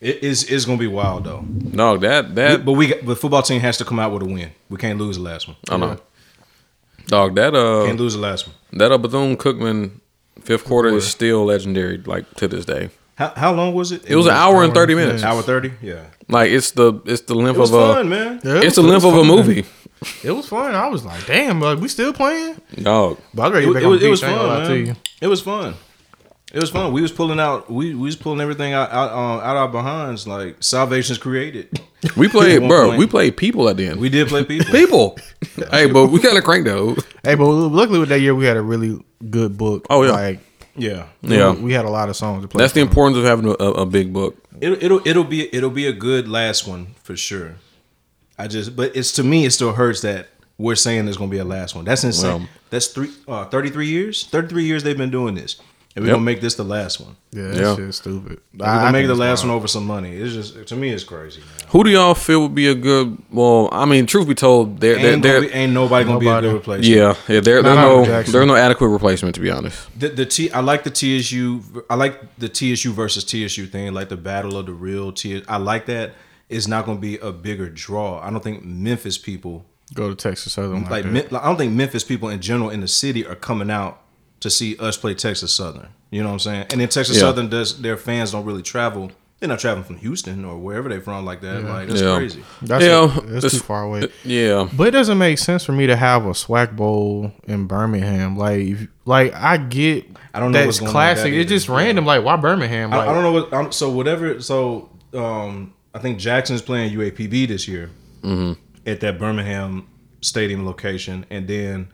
it 0.00 0.22
is 0.22 0.44
it's 0.44 0.64
gonna 0.64 0.78
be 0.78 0.86
wild 0.86 1.24
though. 1.24 1.44
no 1.72 1.96
that 1.96 2.34
that 2.36 2.64
But 2.64 2.72
we 2.72 2.88
got, 2.88 3.04
the 3.04 3.16
football 3.16 3.42
team 3.42 3.60
has 3.62 3.78
to 3.78 3.84
come 3.84 3.98
out 3.98 4.12
with 4.12 4.22
a 4.22 4.26
win. 4.26 4.50
We 4.68 4.76
can't 4.76 4.98
lose 4.98 5.16
the 5.16 5.22
last 5.22 5.48
one. 5.48 5.56
I 5.70 5.76
know. 5.76 5.98
Dog, 7.08 7.34
that 7.36 7.54
uh, 7.54 7.84
Can't 7.86 7.98
lose 7.98 8.14
the 8.14 8.20
last 8.20 8.46
one. 8.46 8.56
that 8.74 8.92
uh, 8.92 8.98
Bethune 8.98 9.36
Cookman 9.36 10.00
fifth 10.40 10.64
quarter 10.64 10.88
is 10.96 11.06
still 11.08 11.44
legendary, 11.46 11.98
like 11.98 12.24
to 12.36 12.46
this 12.48 12.64
day. 12.64 12.90
How, 13.16 13.32
how 13.34 13.52
long 13.52 13.74
was 13.74 13.90
it? 13.92 14.04
It 14.08 14.14
was 14.14 14.26
an 14.26 14.32
hour 14.32 14.62
and 14.62 14.72
thirty 14.72 14.94
minutes. 14.94 15.22
Hour 15.24 15.42
thirty. 15.42 15.72
Yeah. 15.82 16.04
Like 16.28 16.50
it's 16.52 16.70
the 16.72 16.92
it's 17.06 17.22
the 17.22 17.34
length 17.34 17.56
It 17.56 17.60
was 17.60 17.72
of 17.72 17.96
a 17.96 18.04
man. 18.04 18.40
Yeah, 18.44 18.58
it 18.58 18.64
it's 18.64 18.76
was- 18.76 18.76
the 18.76 18.82
it 18.82 18.84
length 18.92 19.04
was 19.04 19.12
of 19.14 19.18
a 19.18 19.24
fun. 19.24 19.26
movie. 19.46 19.64
It 20.22 20.30
was 20.30 20.46
fun. 20.48 20.74
I 20.76 20.86
was 20.86 21.04
like, 21.04 21.26
damn, 21.26 21.60
like, 21.60 21.80
we 21.80 21.88
still 21.88 22.12
playing. 22.12 22.54
Dog, 22.80 23.18
But 23.34 23.42
I 23.42 23.48
was 23.48 23.54
ready 23.54 23.66
It, 23.66 23.72
to 23.72 23.74
get 23.74 23.82
it 23.82 23.86
was, 23.88 24.02
it 24.04 24.08
was 24.10 24.20
beach, 24.20 24.28
I 24.28 24.30
ain't 24.32 24.38
fun, 24.40 24.48
gonna 24.62 24.68
man. 24.68 24.86
you. 24.86 24.94
It 25.20 25.26
was 25.26 25.40
fun. 25.42 25.74
It 26.52 26.60
was 26.60 26.70
fun. 26.70 26.92
We 26.92 27.02
was 27.02 27.12
pulling 27.12 27.38
out. 27.38 27.70
We, 27.70 27.94
we 27.94 28.06
was 28.06 28.16
pulling 28.16 28.40
everything 28.40 28.72
out 28.72 28.90
out, 28.90 29.12
um, 29.12 29.40
out 29.40 29.56
our 29.56 29.68
behinds. 29.68 30.26
Like 30.26 30.56
salvation's 30.62 31.18
created. 31.18 31.78
we 32.16 32.28
played, 32.36 32.66
bro. 32.66 32.88
point. 32.88 32.98
We 32.98 33.06
played 33.06 33.36
people 33.36 33.68
at 33.68 33.76
the 33.76 33.86
end. 33.88 34.00
We 34.00 34.08
did 34.08 34.28
play 34.28 34.44
people. 34.44 34.72
people. 34.72 35.18
hey, 35.70 35.90
but 35.90 36.06
we 36.06 36.20
kind 36.20 36.38
of 36.38 36.44
cranked 36.44 36.66
though. 36.66 36.94
Hey, 37.22 37.34
but 37.34 37.46
luckily 37.46 37.98
with 37.98 38.08
that 38.08 38.20
year 38.20 38.34
we 38.34 38.46
had 38.46 38.56
a 38.56 38.62
really 38.62 38.98
good 39.28 39.58
book. 39.58 39.86
Oh, 39.90 40.02
yeah. 40.04 40.10
like 40.12 40.40
Yeah. 40.74 41.08
Yeah, 41.20 41.52
we, 41.52 41.60
we 41.64 41.72
had 41.74 41.84
a 41.84 41.90
lot 41.90 42.08
of 42.08 42.16
songs 42.16 42.42
to 42.42 42.48
play. 42.48 42.62
that's 42.62 42.72
the 42.72 42.80
importance 42.80 43.18
of 43.18 43.24
having 43.24 43.46
a, 43.46 43.56
a, 43.62 43.72
a 43.82 43.86
big 43.86 44.12
book. 44.14 44.36
It'll 44.60 44.82
it'll 44.82 45.06
it'll 45.06 45.24
be 45.24 45.54
it'll 45.54 45.70
be 45.70 45.86
a 45.86 45.92
good 45.92 46.28
last 46.28 46.66
one 46.66 46.94
for 47.02 47.14
sure. 47.14 47.56
I 48.38 48.46
just 48.48 48.74
but 48.74 48.96
it's 48.96 49.12
to 49.12 49.22
me 49.22 49.44
it 49.44 49.50
still 49.50 49.72
hurts 49.72 50.00
that 50.00 50.28
we're 50.56 50.76
saying 50.76 51.04
there's 51.04 51.16
gonna 51.18 51.30
be 51.30 51.38
a 51.38 51.44
last 51.44 51.74
one. 51.74 51.84
That's 51.84 52.04
insane. 52.04 52.40
Well- 52.40 52.48
That's 52.70 52.86
three 52.88 53.10
uh, 53.28 53.44
33 53.46 53.86
years. 53.86 54.24
33 54.24 54.64
years 54.64 54.82
they've 54.82 54.96
been 54.96 55.10
doing 55.10 55.34
this. 55.34 55.60
And 55.98 56.04
we're 56.04 56.10
Yep. 56.10 56.14
gonna 56.16 56.24
make 56.24 56.40
this 56.40 56.54
the 56.54 56.64
last 56.64 57.00
one. 57.00 57.16
Yeah, 57.32 57.48
that 57.48 57.56
Yeah. 57.60 57.74
shit's 57.76 57.96
stupid. 57.96 58.38
We're 58.56 58.64
gonna 58.66 58.92
make 58.92 59.08
the 59.08 59.16
last 59.16 59.40
wild. 59.40 59.48
one 59.48 59.56
over 59.56 59.66
some 59.66 59.84
money. 59.84 60.12
It's 60.16 60.32
just 60.32 60.66
to 60.68 60.76
me 60.76 60.90
it's 60.90 61.02
crazy, 61.02 61.40
man. 61.40 61.48
Who 61.70 61.82
do 61.82 61.90
y'all 61.90 62.14
feel 62.14 62.42
would 62.42 62.54
be 62.54 62.68
a 62.68 62.74
good? 62.76 63.18
Well, 63.32 63.68
I 63.72 63.84
mean, 63.84 64.06
truth 64.06 64.28
be 64.28 64.34
told, 64.36 64.78
there, 64.80 64.94
there, 64.94 65.14
Ain't, 65.14 65.22
there, 65.24 65.40
gonna 65.40 65.52
ain't 65.54 65.72
nobody 65.72 66.04
gonna 66.04 66.20
Nobody. 66.20 66.46
be 66.46 66.48
a 66.48 66.50
good 66.52 66.56
replacement. 66.56 66.84
yeah, 66.96 67.14
yeah, 67.34 67.40
there, 67.40 67.62
there's 67.62 67.64
no, 67.64 67.74
Michael 67.74 68.04
Jackson. 68.04 68.32
there's 68.32 68.46
no 68.46 68.54
adequate 68.54 68.88
replacement 68.88 69.34
to 69.34 69.40
be 69.40 69.50
honest. 69.50 69.88
The, 69.98 70.08
the 70.10 70.24
T 70.24 70.52
I 70.52 70.60
like 70.60 70.84
the 70.84 70.90
TSU 70.90 71.62
I 71.90 71.96
like 71.96 72.38
the 72.38 72.48
TSU 72.48 72.92
versus 72.92 73.24
TSU 73.24 73.66
thing, 73.66 73.92
like 73.92 74.08
the 74.08 74.16
battle 74.16 74.56
of 74.56 74.66
the 74.66 74.72
real 74.72 75.10
T 75.10 75.42
I 75.48 75.56
like 75.56 75.86
that. 75.86 76.14
It's 76.48 76.68
not 76.68 76.86
going 76.86 76.96
to 76.96 77.02
be 77.02 77.18
a 77.18 77.30
bigger 77.32 77.68
draw. 77.68 78.20
I 78.22 78.30
don't 78.30 78.42
think 78.42 78.64
Memphis 78.64 79.18
people 79.18 79.66
Go 79.94 80.08
to 80.10 80.14
Texas 80.14 80.52
Southern 80.52 80.84
like, 80.84 81.04
like, 81.04 81.32
like, 81.32 81.42
I 81.42 81.46
don't 81.46 81.56
think 81.58 81.72
Memphis 81.74 82.04
people 82.04 82.28
in 82.28 82.40
general 82.40 82.70
in 82.70 82.80
the 82.82 82.88
city 82.88 83.26
are 83.26 83.34
coming 83.34 83.70
out 83.70 84.00
to 84.40 84.50
see 84.50 84.76
us 84.78 84.96
play 84.96 85.14
Texas 85.14 85.52
Southern. 85.52 85.88
You 86.10 86.22
know 86.22 86.28
what 86.28 86.34
I'm 86.34 86.38
saying? 86.40 86.66
And 86.70 86.80
then 86.80 86.88
Texas 86.88 87.16
Yeah. 87.16 87.22
Southern 87.22 87.48
does 87.48 87.80
their 87.82 87.96
fans 87.96 88.32
don't 88.32 88.44
really 88.44 88.62
travel. 88.62 89.10
They're 89.40 89.48
not 89.48 89.60
traveling 89.60 89.84
from 89.84 89.96
Houston 89.98 90.44
or 90.44 90.58
wherever 90.58 90.88
they're 90.88 91.00
from 91.00 91.24
like 91.24 91.40
that. 91.42 91.62
Like 91.64 91.88
that's 91.88 92.00
Yeah. 92.00 92.16
crazy. 92.16 92.42
That's 92.62 92.84
Yeah, 92.84 93.04
a- 93.04 93.20
that's 93.22 93.44
it's- 93.44 93.52
too 93.52 93.58
far 93.58 93.84
away. 93.84 94.08
Yeah, 94.24 94.68
But 94.72 94.88
it 94.88 94.90
doesn't 94.92 95.18
make 95.18 95.38
sense 95.38 95.64
for 95.64 95.72
me 95.72 95.86
to 95.86 95.94
have 95.96 96.24
a 96.26 96.30
SWAC 96.34 96.74
bowl 96.74 97.32
in 97.46 97.66
Birmingham. 97.66 98.36
Like, 98.36 98.76
like 99.04 99.32
I 99.34 99.56
get 99.58 100.06
I 100.34 100.40
don't 100.40 100.50
know 100.52 100.58
what's 100.66 100.78
that's 100.78 100.80
going 100.80 100.88
on 100.88 100.94
with 101.08 101.16
classic. 101.16 101.32
that 101.34 101.40
It's 101.40 101.48
just 101.50 101.68
either. 101.68 101.78
random. 101.78 102.04
Like, 102.06 102.24
why 102.24 102.36
Birmingham? 102.36 102.90
Like, 102.90 103.06
I, 103.06 103.10
I 103.10 103.14
don't 103.14 103.22
know 103.22 103.32
what. 103.32 103.52
I'm, 103.54 103.70
so 103.72 103.90
whatever. 103.90 104.40
So 104.42 104.88
um, 105.14 105.72
I 105.94 105.98
think 106.00 106.18
Jackson's 106.18 106.62
playing 106.62 106.92
UAPB 106.96 107.46
this 107.48 107.68
year 107.68 107.90
at 108.86 109.00
that 109.00 109.18
Birmingham 109.18 109.86
Stadium 110.20 110.66
location, 110.66 111.26
and 111.30 111.46
then 111.46 111.88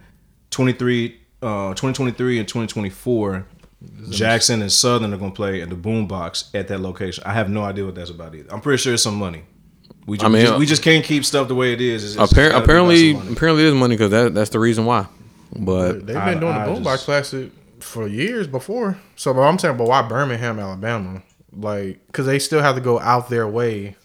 23, 0.51 1.17
uh, 1.45 1.71
2023 1.75 2.39
and 2.39 2.49
2024. 2.49 3.47
Jackson 4.09 4.63
and 4.63 4.73
Southern 4.73 5.13
are 5.13 5.19
going 5.19 5.33
to 5.33 5.37
play 5.37 5.61
in 5.61 5.69
the 5.69 5.77
Boombox 5.77 6.55
at 6.55 6.69
that 6.69 6.81
location. 6.81 7.23
I 7.27 7.35
have 7.35 7.51
no 7.51 7.63
idea 7.65 7.85
what 7.85 7.95
that's 7.95 8.09
about 8.11 8.35
either. 8.35 8.51
I'm 8.53 8.63
pretty 8.63 8.81
sure 8.83 8.95
it's 8.95 9.03
some 9.03 9.17
money. 9.17 9.45
We 10.07 10.17
just, 10.17 10.25
I 10.25 10.29
mean, 10.29 10.39
we, 10.43 10.47
just, 10.49 10.59
we 10.61 10.67
just 10.67 10.83
can't 10.83 11.05
keep 11.05 11.25
stuff 11.25 11.49
the 11.49 11.55
way 11.55 11.73
it 11.75 11.81
is. 11.83 12.15
It's- 12.15 12.23
it's 12.25 12.33
Appar- 12.33 12.37
gotta 12.37 12.49
be 12.49 12.51
about 12.57 12.63
apparently, 12.65 13.11
apparently, 13.33 13.63
there's 13.63 13.75
money 13.75 13.95
because 13.97 14.11
that 14.11 14.35
that's 14.35 14.51
the 14.51 14.59
reason 14.59 14.87
why. 14.87 15.07
But 15.57 16.07
they've 16.07 16.17
I- 16.17 16.31
been 16.33 16.41
doing 16.41 16.53
I 16.55 16.67
the 16.67 16.73
Boombox 16.73 16.85
just- 16.85 17.05
Classic 17.05 17.51
for 17.81 18.07
years 18.09 18.47
before. 18.47 18.99
So, 19.17 19.35
but 19.35 19.43
I'm 19.43 19.59
saying, 19.59 19.77
but 19.77 19.87
why 19.87 20.01
Birmingham, 20.03 20.59
Alabama? 20.59 21.23
Like, 21.55 22.07
because 22.07 22.25
they 22.27 22.39
still 22.39 22.61
have 22.63 22.75
to 22.77 22.81
go 22.81 22.99
out 23.01 23.29
their 23.29 23.47
way 23.47 23.83
Yep. 23.83 23.97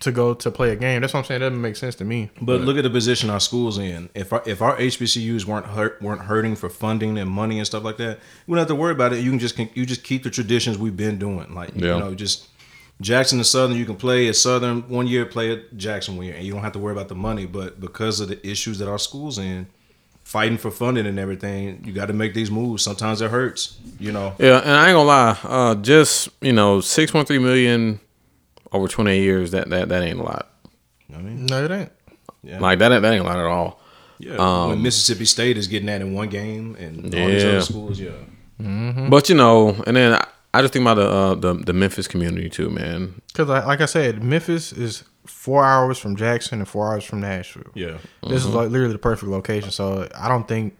To 0.00 0.12
go 0.12 0.34
to 0.34 0.50
play 0.50 0.70
a 0.70 0.76
game. 0.76 1.00
That's 1.00 1.14
what 1.14 1.20
I'm 1.20 1.24
saying. 1.24 1.42
It 1.42 1.46
doesn't 1.46 1.60
make 1.60 1.76
sense 1.76 1.94
to 1.96 2.04
me. 2.04 2.30
But 2.40 2.60
look 2.62 2.76
at 2.76 2.82
the 2.82 2.90
position 2.90 3.30
our 3.30 3.40
schools 3.40 3.78
in. 3.78 4.10
If 4.14 4.32
our, 4.32 4.42
if 4.46 4.60
our 4.60 4.76
HBCUs 4.76 5.44
weren't 5.44 5.66
hurt, 5.66 6.02
weren't 6.02 6.22
hurting 6.22 6.56
for 6.56 6.68
funding 6.68 7.16
and 7.18 7.30
money 7.30 7.58
and 7.58 7.66
stuff 7.66 7.84
like 7.84 7.96
that, 7.98 8.18
we 8.46 8.52
don't 8.52 8.58
have 8.58 8.68
to 8.68 8.74
worry 8.74 8.92
about 8.92 9.12
it. 9.12 9.20
You 9.22 9.30
can 9.30 9.38
just 9.38 9.58
you 9.58 9.86
just 9.86 10.02
keep 10.04 10.22
the 10.24 10.30
traditions 10.30 10.78
we've 10.78 10.96
been 10.96 11.18
doing. 11.18 11.54
Like 11.54 11.70
Yeah. 11.74 11.94
you 11.94 12.00
know, 12.00 12.14
just 12.14 12.48
Jackson 13.00 13.38
and 13.38 13.46
Southern, 13.46 13.76
you 13.76 13.84
can 13.84 13.96
play 13.96 14.28
at 14.28 14.36
Southern 14.36 14.88
one 14.88 15.06
year, 15.06 15.26
play 15.26 15.52
at 15.52 15.76
Jackson 15.76 16.16
one 16.16 16.26
year, 16.26 16.34
and 16.34 16.44
you 16.44 16.52
don't 16.52 16.62
have 16.62 16.72
to 16.72 16.78
worry 16.78 16.92
about 16.92 17.08
the 17.08 17.14
money. 17.14 17.46
But 17.46 17.80
because 17.80 18.20
of 18.20 18.28
the 18.28 18.44
issues 18.46 18.78
that 18.78 18.88
our 18.88 18.98
schools 18.98 19.38
in, 19.38 19.66
fighting 20.22 20.56
for 20.58 20.70
funding 20.70 21.06
and 21.06 21.18
everything, 21.18 21.82
you 21.84 21.92
got 21.92 22.06
to 22.06 22.12
make 22.12 22.34
these 22.34 22.50
moves. 22.50 22.82
Sometimes 22.82 23.20
it 23.20 23.30
hurts. 23.30 23.78
You 23.98 24.12
know. 24.12 24.34
yeah, 24.38 24.58
and 24.58 24.70
I 24.70 24.88
ain't 24.88 24.96
gonna 24.96 25.04
lie, 25.08 25.38
uh, 25.44 25.74
just 25.76 26.28
you 26.40 26.52
know, 26.52 26.80
six 26.80 27.10
point 27.12 27.28
three 27.28 27.38
million 27.38 28.00
over 28.74 28.88
twenty 28.88 29.12
eight 29.12 29.22
years. 29.22 29.50
That 29.52 29.70
that 29.70 29.88
that 29.88 30.02
ain't 30.02 30.18
a 30.18 30.22
lot. 30.22 30.50
I 31.14 31.18
mean, 31.18 31.46
No, 31.46 31.64
it 31.64 31.70
ain't. 31.70 31.92
yeah, 32.42 32.58
Like 32.60 32.78
that, 32.80 32.90
ain't- 32.92 33.02
that 33.02 33.12
ain't 33.14 33.24
a 33.24 33.26
lot 33.28 33.38
at 33.38 33.44
all. 33.46 33.80
yeah. 34.18 34.32
when 34.32 34.40
um, 34.76 34.82
Mississippi 34.82 35.24
State 35.24 35.56
is 35.56 35.68
getting 35.68 35.86
that 35.86 36.00
in 36.00 36.12
one 36.14 36.28
game, 36.28 36.76
and 36.78 37.14
all 37.14 37.26
these 37.28 37.44
other 37.44 37.60
schools, 37.60 38.00
yeah, 38.00 38.10
mm-hmm. 38.60 39.08
But 39.10 39.28
you 39.28 39.34
know, 39.36 39.70
and 39.86 39.96
then 39.96 40.14
I, 40.14 40.26
I 40.52 40.60
just 40.62 40.72
think 40.72 40.82
about 40.82 40.94
the, 40.94 41.08
uh, 41.08 41.34
the 41.34 41.54
the 41.54 41.72
Memphis 41.72 42.08
community 42.08 42.48
too, 42.48 42.70
man. 42.70 43.20
Because, 43.28 43.48
like 43.48 43.80
I 43.80 43.86
said, 43.86 44.22
Memphis 44.22 44.72
is 44.72 45.04
four 45.26 45.64
hours 45.64 45.98
from 45.98 46.16
Jackson 46.16 46.58
and 46.60 46.68
four 46.68 46.92
hours 46.92 47.04
from 47.04 47.20
Nashville. 47.20 47.70
yeah. 47.74 47.98
This 48.22 48.42
is 48.42 48.46
mm-hmm. 48.48 48.56
like 48.56 48.70
literally 48.70 48.92
the 48.92 48.98
perfect 48.98 49.30
location. 49.30 49.70
So 49.70 50.08
I 50.16 50.28
don't 50.28 50.46
think 50.46 50.76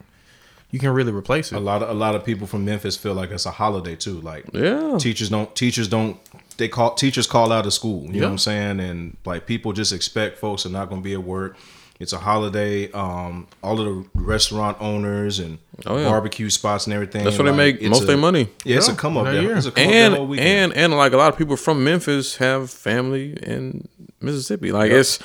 you 0.71 0.79
can 0.79 0.91
really 0.91 1.13
replace 1.13 1.51
it. 1.53 1.57
A 1.57 1.61
lot 1.61 1.83
of 1.83 1.89
a 1.89 1.95
lot 1.95 2.15
of 2.15 2.25
people 2.25 2.47
from 2.47 2.65
Memphis 2.65 2.97
feel 2.97 3.15
like 3.15 3.31
it's 3.31 3.47
a 3.47 3.51
holiday 3.51 3.97
too. 3.97 4.21
Like 4.21 4.45
Yeah. 4.53 4.97
teachers 4.99 5.29
don't 5.31 5.55
teachers 5.57 5.89
don't 5.89 6.19
they 6.57 6.69
call 6.69 6.95
teachers 6.95 7.27
call 7.27 7.53
out 7.53 7.67
of 7.67 7.73
school. 7.73 8.05
You 8.07 8.21
know 8.21 8.27
what 8.27 8.33
I'm 8.33 8.39
saying? 8.39 8.81
And 8.81 9.17
like 9.25 9.47
people 9.47 9.73
just 9.73 9.93
expect 9.93 10.39
folks 10.39 10.65
are 10.67 10.71
not 10.71 10.89
going 10.89 11.01
to 11.03 11.05
be 11.05 11.15
at 11.15 11.23
work. 11.23 11.57
It's 12.01 12.13
a 12.13 12.19
holiday. 12.19 12.91
Um, 12.91 13.47
all 13.63 13.79
of 13.81 13.87
the 13.87 14.09
restaurant 14.21 14.77
owners 14.81 15.39
and 15.39 15.59
Oh, 15.87 15.97
yeah. 15.97 16.05
barbecue 16.09 16.51
spots 16.51 16.87
and 16.87 16.95
everything. 16.95 17.25
That's 17.25 17.39
where 17.39 17.51
they 17.51 17.57
make 17.57 17.83
most 17.83 18.03
of 18.03 18.07
their 18.07 18.17
money. 18.17 18.49
Yeah, 18.65 18.77
it's 18.79 18.89
a 18.89 18.93
Yeah, 18.93 18.97
come 18.97 19.17
up 19.17 19.25
that 19.27 19.33
there. 19.33 19.57
It's 19.57 19.67
a 19.67 19.73
come 19.73 19.85
up 19.87 19.91
and 19.93 20.15
that 20.15 20.41
and 20.41 20.73
and 20.73 20.97
like 20.97 21.13
a 21.13 21.17
lot 21.17 21.33
of 21.33 21.39
people 21.39 21.57
from 21.57 21.83
Memphis 21.85 22.37
have 22.37 22.71
family 22.71 23.33
in 23.43 23.89
Mississippi. 24.21 24.71
Like 24.73 24.91
it's 24.91 25.19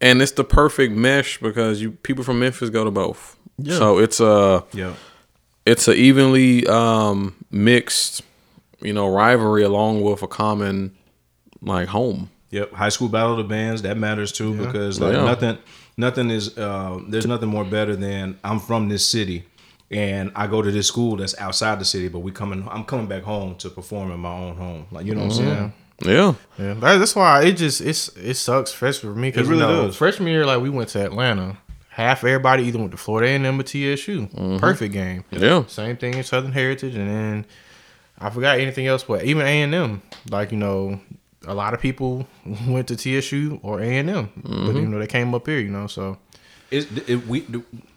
and 0.00 0.20
it's 0.20 0.32
the 0.32 0.44
perfect 0.44 0.92
mesh 0.94 1.38
because 1.40 1.80
you 1.80 1.92
people 1.92 2.24
from 2.24 2.40
Memphis 2.40 2.70
go 2.70 2.84
to 2.84 2.90
both. 2.90 3.36
Yeah. 3.58 3.78
So 3.78 3.98
it's 3.98 4.18
a 4.20 4.64
yeah, 4.72 4.94
it's 5.64 5.86
a 5.88 5.94
evenly 5.94 6.66
um, 6.66 7.36
mixed, 7.50 8.22
you 8.82 8.92
know, 8.92 9.08
rivalry 9.08 9.62
along 9.62 10.02
with 10.02 10.22
a 10.22 10.28
common 10.28 10.96
like 11.60 11.88
home. 11.88 12.30
Yep, 12.50 12.72
high 12.72 12.90
school 12.90 13.08
battle 13.08 13.32
of 13.32 13.38
the 13.38 13.44
bands 13.44 13.82
that 13.82 13.96
matters 13.96 14.30
too 14.32 14.54
because 14.54 15.00
like 15.00 15.14
Yeah. 15.14 15.24
nothing, 15.24 15.58
nothing 15.96 16.30
is 16.30 16.56
uh, 16.58 17.00
there's 17.08 17.26
nothing 17.26 17.48
more 17.48 17.64
better 17.64 17.96
than 17.96 18.38
I'm 18.44 18.60
from 18.60 18.88
this 18.88 19.06
city 19.06 19.44
and 19.90 20.32
I 20.34 20.46
go 20.46 20.60
to 20.62 20.70
this 20.70 20.86
school 20.86 21.16
that's 21.16 21.38
outside 21.38 21.78
the 21.80 21.84
city, 21.84 22.08
but 22.08 22.20
we 22.20 22.30
coming 22.32 22.66
I'm 22.70 22.84
coming 22.84 23.06
back 23.06 23.22
home 23.22 23.56
to 23.56 23.70
perform 23.70 24.10
in 24.10 24.20
my 24.20 24.32
own 24.32 24.56
home. 24.56 24.86
Like 24.90 25.06
you 25.06 25.14
know 25.14 25.22
what 25.26 25.32
I'm 25.38 25.44
saying? 25.44 25.72
Yeah. 26.04 26.34
Yeah, 26.58 26.74
that's 26.74 27.14
why 27.14 27.44
it 27.44 27.52
just 27.52 27.80
it's 27.80 28.08
it 28.16 28.34
sucks 28.34 28.72
freshman 28.72 29.12
for 29.14 29.18
me 29.18 29.28
because 29.30 29.48
really 29.48 29.62
you 29.62 29.68
know, 29.68 29.86
does. 29.86 29.96
freshman 29.96 30.28
year 30.28 30.44
like 30.44 30.60
we 30.60 30.68
went 30.70 30.88
to 30.90 31.04
Atlanta. 31.04 31.56
Half 31.90 32.24
everybody 32.24 32.64
either 32.64 32.78
went 32.78 32.90
to 32.92 32.96
Florida 32.96 33.28
A 33.30 33.34
and 33.36 33.44
M 33.46 33.60
or 33.60 33.62
TSU. 33.62 34.26
Perfect 34.58 34.92
game. 34.94 35.24
Yeah. 35.30 35.64
Same 35.66 35.96
thing 35.98 36.14
in 36.14 36.24
Southern 36.24 36.52
Heritage, 36.52 36.94
and 36.96 37.08
then 37.08 37.46
I 38.22 38.30
forgot 38.30 38.58
anything 38.58 38.86
else, 38.86 39.02
but 39.02 39.24
even 39.24 39.46
A 39.46 39.62
and 39.62 39.74
M. 39.74 40.02
Like 40.30 40.52
you 40.52 40.58
know, 40.58 41.00
a 41.46 41.54
lot 41.54 41.74
of 41.74 41.80
people 41.80 42.26
went 42.68 42.88
to 42.88 42.96
TSU 42.96 43.60
or 43.62 43.80
A 43.80 43.98
and 43.98 44.08
M, 44.08 44.32
but 44.36 44.50
mm-hmm. 44.50 44.76
you 44.76 44.86
know 44.86 44.98
they 44.98 45.06
came 45.06 45.34
up 45.34 45.46
here. 45.46 45.58
You 45.58 45.70
know, 45.70 45.86
so 45.86 46.18
It, 46.70 47.08
it, 47.08 47.26
we 47.26 47.44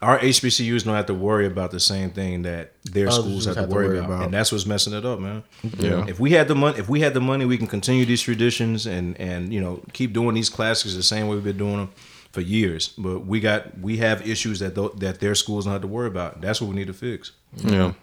our 0.02 0.20
HBCUs 0.20 0.84
don't 0.84 0.96
have 0.96 1.06
to 1.06 1.14
worry 1.14 1.46
about 1.46 1.72
the 1.72 1.80
same 1.80 2.10
thing 2.10 2.42
that 2.42 2.74
their 2.84 3.08
Other 3.08 3.22
schools 3.22 3.44
schools 3.44 3.56
have 3.58 3.70
to 3.70 3.74
worry, 3.76 4.00
about. 4.00 4.24
and 4.26 4.34
that's 4.34 4.52
what's 4.52 4.66
messing 4.66 4.94
it 4.94 5.06
up, 5.06 5.20
man. 5.20 5.44
Yeah. 5.78 6.06
If 6.08 6.20
we 6.20 6.32
had 6.32 6.48
the 6.48 6.56
money, 6.56 6.80
if 6.80 6.90
we 6.90 7.02
had 7.02 7.14
the 7.14 7.22
money, 7.22 7.46
we 7.46 7.58
can 7.58 7.68
continue 7.68 8.06
these 8.06 8.22
traditions 8.22 8.86
and 8.86 9.20
and 9.20 9.54
you 9.54 9.62
know 9.62 9.82
keep 9.94 10.12
doing 10.12 10.36
these 10.36 10.50
classics 10.50 10.96
the 10.96 11.04
same 11.04 11.28
way 11.28 11.36
we've 11.36 11.44
been 11.44 11.58
doing 11.58 11.78
them 11.78 11.92
for 12.32 12.42
years. 12.42 12.90
But 12.98 13.26
we 13.26 13.40
got 13.40 13.80
we 13.80 13.98
have 13.98 14.28
issues 14.28 14.60
that 14.60 14.76
th- 14.76 14.94
that 14.98 15.20
their 15.20 15.36
schools 15.36 15.66
don't 15.66 15.74
have 15.74 15.82
to 15.84 15.88
worry 15.88 16.08
about. 16.08 16.42
That's 16.42 16.60
what 16.60 16.70
we 16.70 16.76
need 16.76 16.88
to 16.88 16.94
fix. 16.94 17.32
Yeah. 17.58 17.94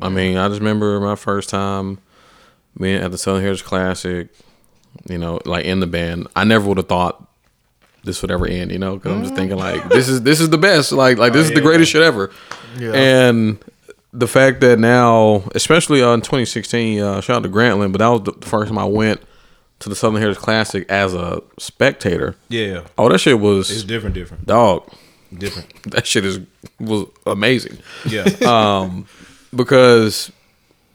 I 0.00 0.08
mean, 0.08 0.36
I 0.36 0.48
just 0.48 0.60
remember 0.60 1.00
my 1.00 1.16
first 1.16 1.48
time 1.50 1.98
being 2.78 3.02
at 3.02 3.10
the 3.10 3.18
Southern 3.18 3.42
Heritage 3.42 3.64
Classic, 3.64 4.28
you 5.08 5.18
know, 5.18 5.40
like 5.44 5.64
in 5.64 5.80
the 5.80 5.86
band. 5.86 6.28
I 6.36 6.44
never 6.44 6.66
would 6.68 6.76
have 6.78 6.88
thought 6.88 7.26
this 8.04 8.22
would 8.22 8.30
ever 8.30 8.46
end, 8.46 8.72
you 8.72 8.78
know, 8.78 8.96
because 8.96 9.12
I'm 9.12 9.22
just 9.22 9.34
thinking 9.34 9.58
like 9.58 9.88
this 9.88 10.08
is 10.08 10.22
this 10.22 10.40
is 10.40 10.50
the 10.50 10.58
best, 10.58 10.92
like 10.92 11.18
like 11.18 11.32
this 11.32 11.48
is 11.48 11.54
the 11.54 11.60
greatest 11.60 11.90
shit 11.92 12.02
ever. 12.02 12.30
Yeah. 12.78 12.92
And 12.92 13.58
the 14.12 14.26
fact 14.28 14.60
that 14.60 14.78
now, 14.78 15.44
especially 15.54 16.02
uh, 16.02 16.12
in 16.14 16.20
2016, 16.20 17.00
uh, 17.00 17.20
shout 17.20 17.36
out 17.36 17.42
to 17.42 17.48
Grantland, 17.48 17.92
but 17.92 17.98
that 17.98 18.08
was 18.08 18.22
the 18.22 18.46
first 18.46 18.68
time 18.68 18.78
I 18.78 18.84
went 18.84 19.20
to 19.80 19.88
the 19.88 19.96
Southern 19.96 20.20
Heritage 20.20 20.40
Classic 20.42 20.88
as 20.90 21.12
a 21.14 21.42
spectator. 21.58 22.36
Yeah, 22.48 22.84
Oh, 22.96 23.08
that 23.08 23.18
shit 23.18 23.34
it's 23.34 23.42
was 23.42 23.84
different, 23.84 24.14
different, 24.14 24.46
dog. 24.46 24.88
different. 25.36 25.68
That 25.92 26.06
shit 26.06 26.24
is 26.24 26.40
was 26.78 27.06
amazing 27.26 27.78
Yeah, 28.06 28.24
because 29.54 30.30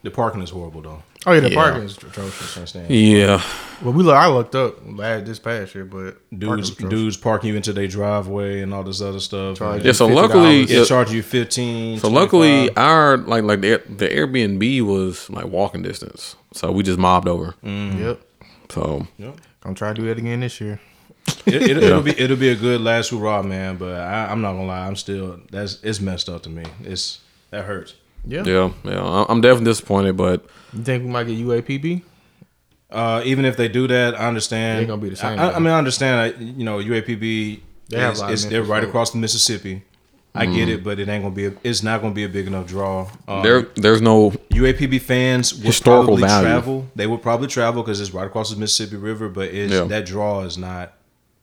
the 0.04 0.12
parking 0.12 0.42
is 0.42 0.50
horrible 0.50 0.82
though. 0.82 1.04
oh 1.26 1.34
yeah, 1.34 1.40
the 1.42 1.50
Yeah. 1.50 1.56
parking 1.56 1.84
is 1.84 1.98
atrocious. 1.98 2.56
Understand? 2.58 2.90
yeah. 2.90 3.42
Well, 3.82 3.94
we 3.94 4.04
look, 4.04 4.16
I 4.16 4.28
looked 4.28 4.56
up 4.56 4.78
last 4.86 5.26
this 5.26 5.38
past 5.38 5.76
year, 5.76 5.86
but 5.86 6.18
Dudes, 6.38 6.72
dudes 6.72 7.16
parking 7.16 7.50
you 7.52 7.56
into 7.56 7.74
their 7.74 7.88
driveway 7.88 8.62
and 8.62 8.74
all 8.74 8.82
this 8.84 9.02
other 9.02 9.20
stuff. 9.20 9.60
Yeah, 9.60 9.92
so 9.92 10.08
$50. 10.10 10.16
luckily, 10.16 10.62
Yeah, 10.64 10.80
yeah, 10.80 10.86
charge 10.86 11.12
you 11.12 11.22
fifteen. 11.22 12.00
so 12.00 12.10
luckily 12.10 12.70
25. 12.70 12.78
our 12.78 13.18
like 13.18 13.44
like 13.44 13.62
the 13.62 13.82
the 13.88 14.08
Airbnb 14.10 14.82
was 14.84 15.30
like 15.30 15.46
walking 15.46 15.84
distance, 15.84 16.36
so 16.54 16.72
we 16.72 16.82
just 16.84 16.98
mobbed 17.00 17.28
over. 17.28 17.54
Mm-hmm. 17.64 18.02
Yep, 18.04 18.22
So 18.70 19.08
yep. 19.18 19.36
gonna 19.62 19.76
try 19.76 19.90
to 19.90 19.94
do 19.94 20.08
that 20.08 20.18
again 20.18 20.40
this 20.40 20.60
year. 20.60 20.80
it, 21.46 21.56
it, 21.62 21.84
it'll 21.84 22.02
be 22.02 22.18
it'll 22.20 22.38
be 22.38 22.50
a 22.50 22.56
good 22.56 22.82
last 22.82 23.10
hurrah, 23.12 23.44
man. 23.44 23.76
But 23.78 24.00
I, 24.00 24.32
I'm 24.32 24.42
not 24.42 24.54
gonna 24.54 24.66
lie, 24.66 24.88
I'm 24.88 24.96
still 24.96 25.40
that's 25.52 25.84
it's 25.84 26.00
messed 26.02 26.30
up 26.30 26.42
to 26.44 26.50
me. 26.50 26.64
It's 26.84 27.20
that 27.52 27.66
hurts. 27.66 27.94
Yeah. 28.28 28.44
yeah, 28.46 28.72
yeah, 28.84 29.02
I- 29.04 29.26
I'm 29.30 29.42
definitely 29.42 29.66
disappointed, 29.72 30.18
but 30.18 30.46
You 30.74 30.84
think 30.84 31.04
we 31.04 31.10
might 31.10 31.26
get 31.28 31.38
UAPB? 31.38 32.02
Uh, 32.92 33.22
even 33.26 33.46
if 33.46 33.58
they 33.58 33.68
do 33.68 33.88
that, 33.88 34.20
I 34.20 34.28
understand. 34.28 34.78
It 34.78 34.82
ain't 34.82 34.90
gonna 34.90 35.02
be 35.02 35.10
the 35.10 35.16
same, 35.16 35.40
I, 35.40 35.54
I 35.54 35.60
mean, 35.60 35.68
I 35.74 35.78
understand. 35.78 36.34
that, 36.34 36.42
You 36.42 36.64
know, 36.64 36.80
UAPB. 36.80 37.62
They 37.90 37.98
have 38.00 38.14
is, 38.14 38.20
a 38.20 38.22
lot 38.24 38.28
of 38.30 38.34
is- 38.34 38.50
they're 38.50 38.64
right 38.64 38.82
folk. 38.84 38.90
across 38.90 39.12
the 39.12 39.18
Mississippi. 39.18 39.84
I 40.36 40.46
get 40.46 40.70
it, 40.70 40.84
but 40.84 41.00
it 41.00 41.08
ain't 41.10 41.24
gonna 41.24 41.34
be. 41.34 41.48
A, 41.48 41.54
it's 41.64 41.82
not 41.82 42.00
gonna 42.02 42.14
be 42.14 42.24
a 42.24 42.30
big 42.30 42.46
enough 42.46 42.68
draw. 42.68 43.10
Um, 43.28 43.42
there 43.42 43.64
there's 43.76 44.02
no 44.04 44.32
UAPB 44.52 45.00
fans 45.02 45.52
would 45.56 45.64
Historical 45.66 46.06
probably 46.18 46.22
value. 46.28 46.48
travel. 46.48 46.88
They 46.96 47.08
would 47.08 47.24
probably 47.24 47.48
travel 47.48 47.82
because 47.82 48.00
it's 48.00 48.12
right 48.14 48.28
across 48.28 48.52
the 48.52 48.56
Mississippi 48.58 48.98
River. 48.98 49.30
But 49.30 49.48
it's, 49.50 49.74
Yeah. 49.74 49.86
that 49.86 50.06
draw 50.06 50.42
is 50.44 50.56
not. 50.56 50.94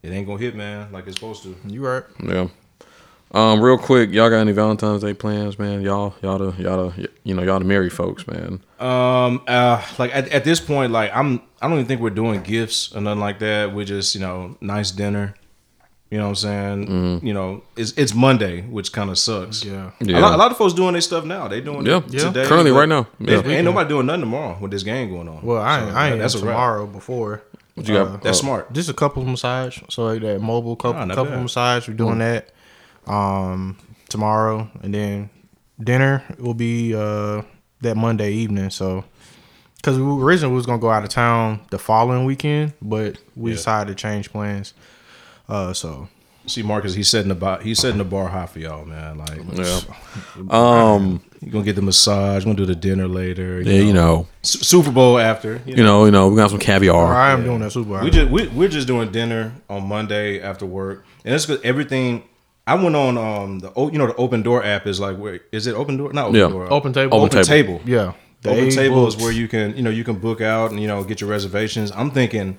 It 0.05 0.13
ain't 0.13 0.29
gonna 0.29 0.39
hit, 0.39 0.55
man, 0.55 0.89
like 0.93 1.09
it's 1.09 1.17
supposed 1.17 1.43
to. 1.43 1.57
You 1.67 1.85
right? 1.85 2.05
yeah. 2.25 2.47
Um, 3.35 3.61
real 3.61 3.77
quick, 3.79 4.13
y'all 4.13 4.31
got 4.31 4.37
any 4.39 4.53
Valentine's 4.53 5.03
Day 5.03 5.13
plans, 5.13 5.59
man? 5.59 5.83
Y'all, 5.83 6.15
y'all, 6.23 6.39
the, 6.39 6.63
y'all, 6.63 6.91
the, 6.91 7.09
you 7.25 7.35
know, 7.35 7.43
y'all 7.43 7.59
the 7.59 7.65
married 7.65 7.93
folks, 7.93 8.27
man. 8.29 8.63
Um, 8.79 9.43
uh, 9.49 9.85
like 9.99 10.15
at, 10.15 10.29
at 10.29 10.45
this 10.45 10.61
point, 10.61 10.93
like 10.93 11.11
I'm, 11.13 11.43
I 11.61 11.67
don't 11.67 11.75
even 11.79 11.87
think 11.87 12.01
we're 12.01 12.11
doing 12.11 12.43
gifts 12.45 12.95
or 12.95 13.01
nothing 13.01 13.19
like 13.19 13.41
that. 13.41 13.75
We're 13.75 13.87
just, 13.87 14.15
you 14.15 14.21
know, 14.21 14.57
nice 14.61 14.93
dinner. 14.93 15.35
You 16.11 16.19
know 16.19 16.27
what 16.27 16.31
I'm 16.31 16.35
saying? 16.37 16.87
Mm-hmm. 16.87 17.27
You 17.27 17.35
know, 17.35 17.65
it's 17.77 17.91
it's 17.99 18.15
Monday, 18.15 18.61
which 18.63 18.93
kind 18.93 19.11
of 19.11 19.19
sucks. 19.19 19.65
Yeah. 19.65 19.91
Yeah. 20.01 20.19
A, 20.19 20.21
lot, 20.21 20.35
a 20.35 20.37
lot 20.37 20.51
of 20.53 20.57
folks 20.57 20.73
doing 20.73 20.93
their 20.93 21.01
stuff 21.01 21.25
now. 21.25 21.49
They 21.49 21.61
doing 21.61 21.85
Yeah. 21.87 21.97
it 22.07 22.13
Yeah. 22.15 22.21
today. 22.29 22.47
Currently 22.47 22.71
right 22.71 22.89
now. 22.89 23.09
Yeah. 23.19 23.39
Ain't, 23.39 23.47
ain't 23.49 23.65
nobody 23.65 23.89
doing 23.89 24.07
nothing 24.07 24.21
tomorrow 24.21 24.57
with 24.61 24.71
this 24.71 24.85
game 24.85 25.11
going 25.11 25.29
on. 25.29 25.43
Well, 25.43 25.61
I 25.61 25.81
ain't, 25.85 25.97
I 25.97 26.09
ain't 26.11 26.19
that's 26.21 26.35
that's 26.35 26.43
a 26.45 26.47
tomorrow 26.47 26.87
before. 26.87 27.43
What 27.75 27.89
you 27.89 27.95
got? 27.95 28.07
Uh, 28.07 28.17
That's 28.19 28.39
uh, 28.39 28.43
smart. 28.43 28.73
Just 28.73 28.89
a 28.89 28.95
couple 28.95 29.25
massage, 29.25 29.83
so 29.89 30.05
like 30.05 30.21
that 30.21 30.41
mobile 30.41 30.77
couple 30.77 31.01
Ah, 31.03 31.05
not 31.07 31.17
couple 31.17 31.33
bad. 31.33 31.43
massage. 31.43 31.89
We're 31.89 31.95
doing 31.95 32.19
that 32.19 32.51
um 33.07 33.77
tomorrow, 34.09 34.69
and 34.83 34.95
then 34.95 35.31
dinner 35.83 36.23
will 36.39 36.55
be 36.55 36.95
uh 36.95 37.43
that 37.83 37.97
Monday 37.97 38.33
evening. 38.33 38.71
So, 38.71 39.05
because 39.77 39.99
we 39.99 40.05
originally 40.05 40.55
was 40.55 40.67
gonna 40.67 40.79
go 40.79 40.91
out 40.91 41.03
of 41.03 41.11
town 41.11 41.61
the 41.71 41.79
following 41.79 42.25
weekend, 42.25 42.73
but 42.81 43.19
we 43.37 43.51
Yeah. 43.51 43.57
decided 43.57 43.97
to 43.97 44.01
change 44.01 44.31
plans. 44.31 44.73
Uh, 45.49 45.73
so 45.73 46.09
See, 46.47 46.63
Marcus, 46.63 46.93
he's 46.93 47.09
setting 47.09 47.31
the 47.31 47.35
bar. 47.35 47.59
He's 47.63 47.79
setting 47.79 47.97
the 47.97 48.05
bar 48.05 48.29
high 48.29 48.45
for 48.45 48.59
y'all, 48.59 48.85
man. 48.85 49.17
Like, 49.17 49.41
Yeah. 49.55 49.81
Um. 50.51 51.23
you 51.41 51.51
gonna 51.51 51.65
get 51.65 51.75
the 51.77 51.81
massage, 51.83 52.45
gonna 52.45 52.55
do 52.57 52.67
the 52.67 52.75
dinner 52.75 53.09
later. 53.09 53.63
Yeah. 53.63 53.81
You 53.81 53.95
know. 53.95 54.27
S- 54.43 54.67
Super 54.67 54.91
Bowl 54.91 55.19
after. 55.19 55.63
You 55.67 55.77
You 55.77 55.83
know. 55.85 56.05
You 56.05 56.11
know. 56.11 56.29
We 56.29 56.37
got 56.37 56.51
some 56.51 56.59
caviar. 56.59 57.15
I 57.15 57.31
am 57.33 57.45
doing 57.45 57.61
that 57.61 57.73
super. 57.73 57.89
Bowl. 57.91 58.05
We 58.05 58.11
just 58.11 58.31
we, 58.31 58.47
we're 58.49 58.69
just 58.69 58.87
doing 58.87 59.11
dinner 59.11 59.53
on 59.71 59.89
Monday 59.89 60.41
after 60.41 60.67
work, 60.67 61.07
and 61.25 61.35
it's 61.35 61.47
because 61.47 61.63
Everything. 61.65 62.25
I 62.67 62.75
went 62.77 62.97
on 62.97 63.19
um 63.19 63.59
the 63.61 63.71
you 63.93 63.99
know 63.99 64.07
the 64.07 64.15
Open 64.17 64.43
Door 64.43 64.65
app 64.65 64.87
is 64.87 64.99
like 65.01 65.17
where 65.19 65.41
is 65.53 65.67
it 65.67 65.75
Open 65.75 65.97
Door? 65.97 66.13
Not 66.15 66.27
Open 66.29 66.41
Yeah. 66.41 66.49
Door. 66.49 66.73
open 66.73 66.93
table. 66.93 67.17
Open 67.19 67.27
Open 67.39 67.45
table. 67.45 67.81
Yeah. 67.85 68.13
Open 68.47 68.65
They 68.65 68.71
table 68.71 69.07
is 69.07 69.17
where 69.17 69.33
you 69.33 69.49
can 69.49 69.77
you 69.77 69.83
know 69.83 69.91
you 69.91 70.05
can 70.05 70.17
book 70.19 70.41
out 70.41 70.71
and 70.71 70.81
you 70.81 70.87
know 70.87 71.05
get 71.05 71.21
your 71.21 71.29
reservations. 71.31 71.93
I'm 71.95 72.11
thinking 72.11 72.57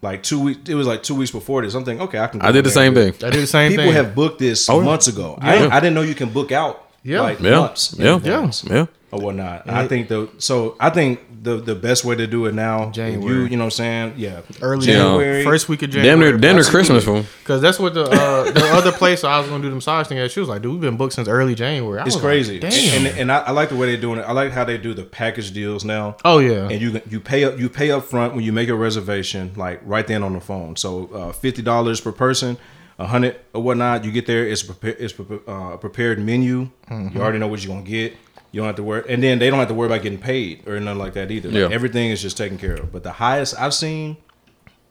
like 0.00 0.22
two 0.22 0.40
weeks. 0.40 0.68
It 0.68 0.74
was 0.74 0.86
like 0.86 1.02
two 1.02 1.14
weeks 1.14 1.30
before 1.30 1.62
this. 1.62 1.74
I'm 1.74 1.84
thinking 1.84 2.02
okay, 2.08 2.18
I 2.18 2.26
can. 2.26 2.40
go 2.40 2.46
I 2.46 2.52
did 2.52 2.64
the 2.64 2.70
same 2.70 2.94
thing. 2.94 3.12
I 3.22 3.30
did 3.30 3.42
the 3.42 3.46
same 3.46 3.70
People 3.70 3.84
thing. 3.84 3.92
People 3.92 4.04
have 4.04 4.14
booked 4.14 4.38
this 4.38 4.68
Oh, 4.68 4.80
months 4.80 5.08
ago. 5.08 5.38
I 5.40 5.56
Yeah. 5.56 5.68
I 5.76 5.80
didn't 5.80 5.94
know 5.94 6.02
you 6.02 6.14
can 6.14 6.30
book 6.30 6.50
out 6.52 6.88
Yeah. 7.02 7.20
like 7.22 7.40
Yeah. 7.40 7.58
months. 7.60 7.92
in 7.92 8.04
Yeah. 8.04 8.20
Yeah. 8.24 8.86
or 9.10 9.20
whatnot. 9.20 9.68
I 9.68 9.86
think 9.86 10.08
the 10.08 10.28
so 10.38 10.76
I 10.80 10.88
think 10.90 11.20
the 11.44 11.56
the 11.56 11.74
best 11.74 12.04
way 12.04 12.16
to 12.16 12.26
do 12.26 12.46
it 12.46 12.54
now. 12.54 12.90
January. 12.90 13.34
You 13.36 13.42
you 13.44 13.56
know 13.56 13.64
what 13.64 13.78
I'm 13.80 13.84
saying? 13.84 14.14
Yeah. 14.16 14.40
Early 14.62 14.86
January. 14.86 15.44
first 15.44 15.68
week 15.68 15.82
of 15.82 15.90
Damn 15.90 16.02
January. 16.02 16.30
near, 16.32 16.38
damn 16.40 16.56
near 16.56 16.64
Christmas 16.64 17.04
fool. 17.04 17.24
Because 17.42 17.60
that's 17.62 17.78
what 17.78 17.94
the 17.94 18.04
uh, 18.04 18.50
the 18.50 18.64
other 18.72 18.92
place 18.92 19.22
I 19.24 19.38
was 19.40 19.48
gonna 19.48 19.62
do 19.62 19.68
the 19.68 19.74
massage 19.76 20.06
thing 20.08 20.18
at. 20.18 20.30
She 20.30 20.40
was 20.40 20.48
like, 20.48 20.62
"Dude, 20.62 20.72
we've 20.72 20.80
been 20.80 20.96
booked 20.96 21.12
since 21.12 21.28
early 21.28 21.54
January." 21.54 22.00
I 22.00 22.04
It's 22.06 22.14
was 22.16 22.22
like, 22.24 22.30
crazy. 22.30 22.58
Damn. 22.58 23.06
And 23.06 23.18
and 23.18 23.32
I, 23.32 23.38
I 23.40 23.50
like 23.52 23.68
the 23.68 23.76
way 23.76 23.86
they're 23.88 24.00
doing 24.00 24.18
it. 24.18 24.22
I 24.22 24.32
like 24.32 24.52
how 24.52 24.64
they 24.64 24.78
do 24.78 24.94
the 24.94 25.04
package 25.04 25.52
deals 25.52 25.84
now. 25.84 26.16
oh 26.24 26.38
yeah. 26.38 26.68
and 26.68 26.80
you 26.80 27.00
you 27.08 27.20
pay 27.20 27.44
up 27.44 27.58
you 27.58 27.68
pay 27.68 27.90
up 27.90 28.04
front 28.04 28.34
when 28.34 28.44
you 28.44 28.52
make 28.52 28.68
a 28.68 28.74
reservation 28.74 29.52
like 29.56 29.80
right 29.84 30.06
then 30.06 30.22
on 30.22 30.32
the 30.32 30.40
phone 30.40 30.76
so 30.76 31.06
uh, 31.12 31.32
fifty 31.32 31.62
dollars 31.62 32.00
per 32.00 32.10
person 32.12 32.56
a 32.98 33.06
hundred 33.06 33.36
or 33.52 33.62
whatnot 33.62 34.04
you 34.04 34.10
get 34.12 34.24
there 34.26 34.46
it's 34.46 34.62
prepared 34.62 34.96
it's 35.00 35.12
prepa- 35.12 35.42
uh, 35.48 35.74
a 35.74 35.78
prepared 35.78 36.18
menu 36.18 36.70
Mm-hmm. 36.90 37.16
you 37.16 37.22
already 37.22 37.38
know 37.38 37.48
what 37.48 37.64
you're 37.64 37.74
gonna 37.74 37.84
get 37.86 38.14
you 38.54 38.60
don't 38.60 38.66
have 38.68 38.76
to 38.76 38.84
worry 38.84 39.02
and 39.08 39.20
then 39.20 39.38
they 39.40 39.50
don't 39.50 39.58
have 39.58 39.66
to 39.68 39.74
worry 39.74 39.88
about 39.88 40.02
getting 40.02 40.18
paid 40.18 40.66
or 40.68 40.78
nothing 40.78 40.98
like 41.00 41.14
that 41.14 41.28
either 41.30 41.48
Like, 41.50 41.58
Yeah. 41.58 41.74
everything 41.74 42.10
is 42.10 42.22
just 42.22 42.36
taken 42.36 42.56
care 42.56 42.74
of 42.76 42.92
but 42.92 43.02
the 43.02 43.10
highest 43.10 43.54
I've 43.58 43.74
seen 43.74 44.16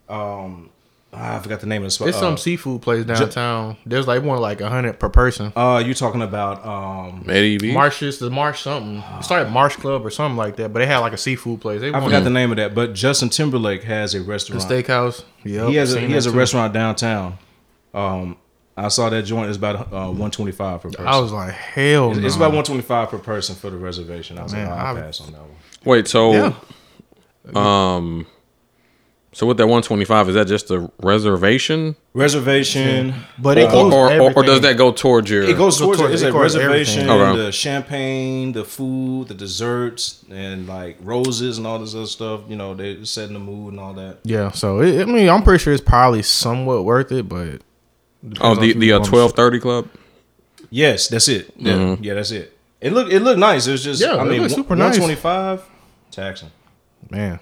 um 0.09 0.69
I 1.15 1.37
forgot 1.39 1.59
the 1.59 1.67
name 1.67 1.83
of 1.83 1.87
the 1.87 1.91
spot 1.91 2.05
There's 2.05 2.15
uh, 2.15 2.19
some 2.21 2.37
seafood 2.37 2.81
place 2.81 3.05
downtown. 3.05 3.77
There's 3.85 4.07
like 4.07 4.23
one 4.23 4.39
like 4.41 4.61
a 4.61 4.69
hundred 4.69 4.99
per 4.99 5.09
person. 5.09 5.53
uh 5.55 5.81
you 5.85 5.93
talking 5.93 6.23
about 6.23 6.65
um 6.65 7.23
ADV. 7.29 7.65
Marshes, 7.71 8.17
the 8.17 8.31
Marsh 8.31 8.61
something. 8.63 8.97
It 9.19 9.23
started 9.23 9.51
Marsh 9.51 9.75
Club 9.75 10.03
or 10.05 10.09
something 10.09 10.37
like 10.37 10.55
that. 10.55 10.73
But 10.73 10.79
they 10.79 10.87
had 10.87 10.97
like 10.99 11.13
a 11.13 11.17
seafood 11.17 11.61
place. 11.61 11.81
They 11.81 11.89
I 11.89 11.91
wanted 11.91 12.05
forgot 12.05 12.23
the 12.23 12.31
name 12.31 12.49
of 12.51 12.57
that 12.57 12.73
but 12.73 12.93
Justin 12.93 13.29
Timberlake 13.29 13.83
has 13.83 14.15
a 14.15 14.21
restaurant, 14.23 14.67
the 14.67 14.75
restaurant 14.75 15.13
steakhouse. 15.13 15.23
Yeah, 15.43 15.67
he 15.67 15.75
has 15.75 15.93
a, 15.93 15.99
he 15.99 16.11
has 16.13 16.25
a 16.25 16.31
restaurant 16.31 16.73
downtown. 16.73 17.37
Um, 17.93 18.37
I 18.75 18.87
saw 18.87 19.09
that 19.09 19.23
joint 19.23 19.49
is 19.51 19.57
about 19.57 19.93
uh, 19.93 20.09
one 20.09 20.31
twenty 20.31 20.51
five 20.51 20.81
per 20.81 20.89
person. 20.89 21.05
I 21.07 21.19
was 21.19 21.31
like, 21.31 21.51
hell 21.53 22.13
no. 22.13 22.25
it's 22.25 22.35
about 22.35 22.53
one 22.53 22.63
twenty 22.63 22.81
five 22.81 23.09
per 23.09 23.19
person 23.19 23.55
for 23.55 23.69
the 23.69 23.77
reservation. 23.77 24.37
I 24.39 24.43
was 24.43 24.53
Man, 24.53 24.69
like, 24.69 24.79
I'll 24.79 24.97
I- 24.97 25.01
pass 25.01 25.21
on 25.21 25.31
that 25.33 25.41
one. 25.41 25.51
Wait, 25.85 26.07
so 26.07 26.31
Yeah. 26.33 26.53
um, 27.55 28.25
so 29.31 29.45
with 29.47 29.57
that 29.57 29.67
one 29.67 29.81
twenty 29.83 30.05
five, 30.05 30.27
is 30.29 30.35
that 30.35 30.47
just 30.47 30.71
a 30.71 30.89
reservation, 31.01 31.95
Reservation, 32.13 33.13
But 33.39 33.57
it 33.57 33.65
or 33.67 33.71
goes 33.71 33.93
or, 33.93 34.11
or, 34.21 34.33
or 34.33 34.43
does 34.43 34.61
that 34.61 34.77
go 34.77 34.91
towards 34.91 35.29
your? 35.29 35.43
it 35.43 35.57
goes 35.57 35.77
towards 35.79 35.99
towards- 35.99 36.13
it's 36.13 36.23
it 36.23 36.29
a 36.33 36.37
reservation. 36.37 37.09
Okay. 37.09 37.37
the 37.37 37.51
champagne, 37.51 38.51
the 38.53 38.63
food, 38.63 39.27
the 39.29 39.33
desserts, 39.33 40.23
and 40.31 40.67
like 40.67 40.97
roses 41.01 41.57
and 41.57 41.65
all 41.67 41.79
this 41.79 41.95
other 41.95 42.05
stuff. 42.05 42.41
You 42.47 42.55
know, 42.55 42.73
they 42.75 43.03
setting 43.05 43.33
the 43.33 43.39
mood 43.39 43.73
and 43.73 43.79
all 43.79 43.93
that. 43.93 44.19
Yeah, 44.23 44.51
so 44.51 44.81
it, 44.81 45.01
I 45.01 45.05
mean, 45.05 45.29
I'm 45.29 45.41
pretty 45.43 45.61
sure 45.63 45.73
it's 45.73 45.83
probably 45.83 46.21
somewhat 46.23 46.85
worth 46.85 47.11
it, 47.11 47.27
but 47.27 47.61
Oh, 48.41 48.55
the 48.55 48.73
the 48.73 48.93
uh, 48.93 48.99
twelve 48.99 49.33
thirty 49.33 49.59
club. 49.59 49.89
Yes, 50.69 51.07
that's 51.07 51.27
it. 51.27 51.51
Yeah, 51.57 51.73
Mm-hmm. 51.73 52.03
yeah, 52.03 52.13
that's 52.15 52.31
it. 52.31 52.57
It 52.81 52.93
looked 52.93 53.11
it 53.11 53.19
looked 53.21 53.39
nice. 53.39 53.67
It 53.67 53.71
was 53.71 53.83
just 53.83 54.01
Yeah, 54.01 54.15
I 54.17 54.23
mean, 54.23 54.41
looked 54.41 54.55
super 54.55 54.69
one 54.69 54.79
nice. 54.79 54.97
twenty 54.97 55.15
five, 55.15 55.61
taxing, 56.11 56.49
man, 57.09 57.39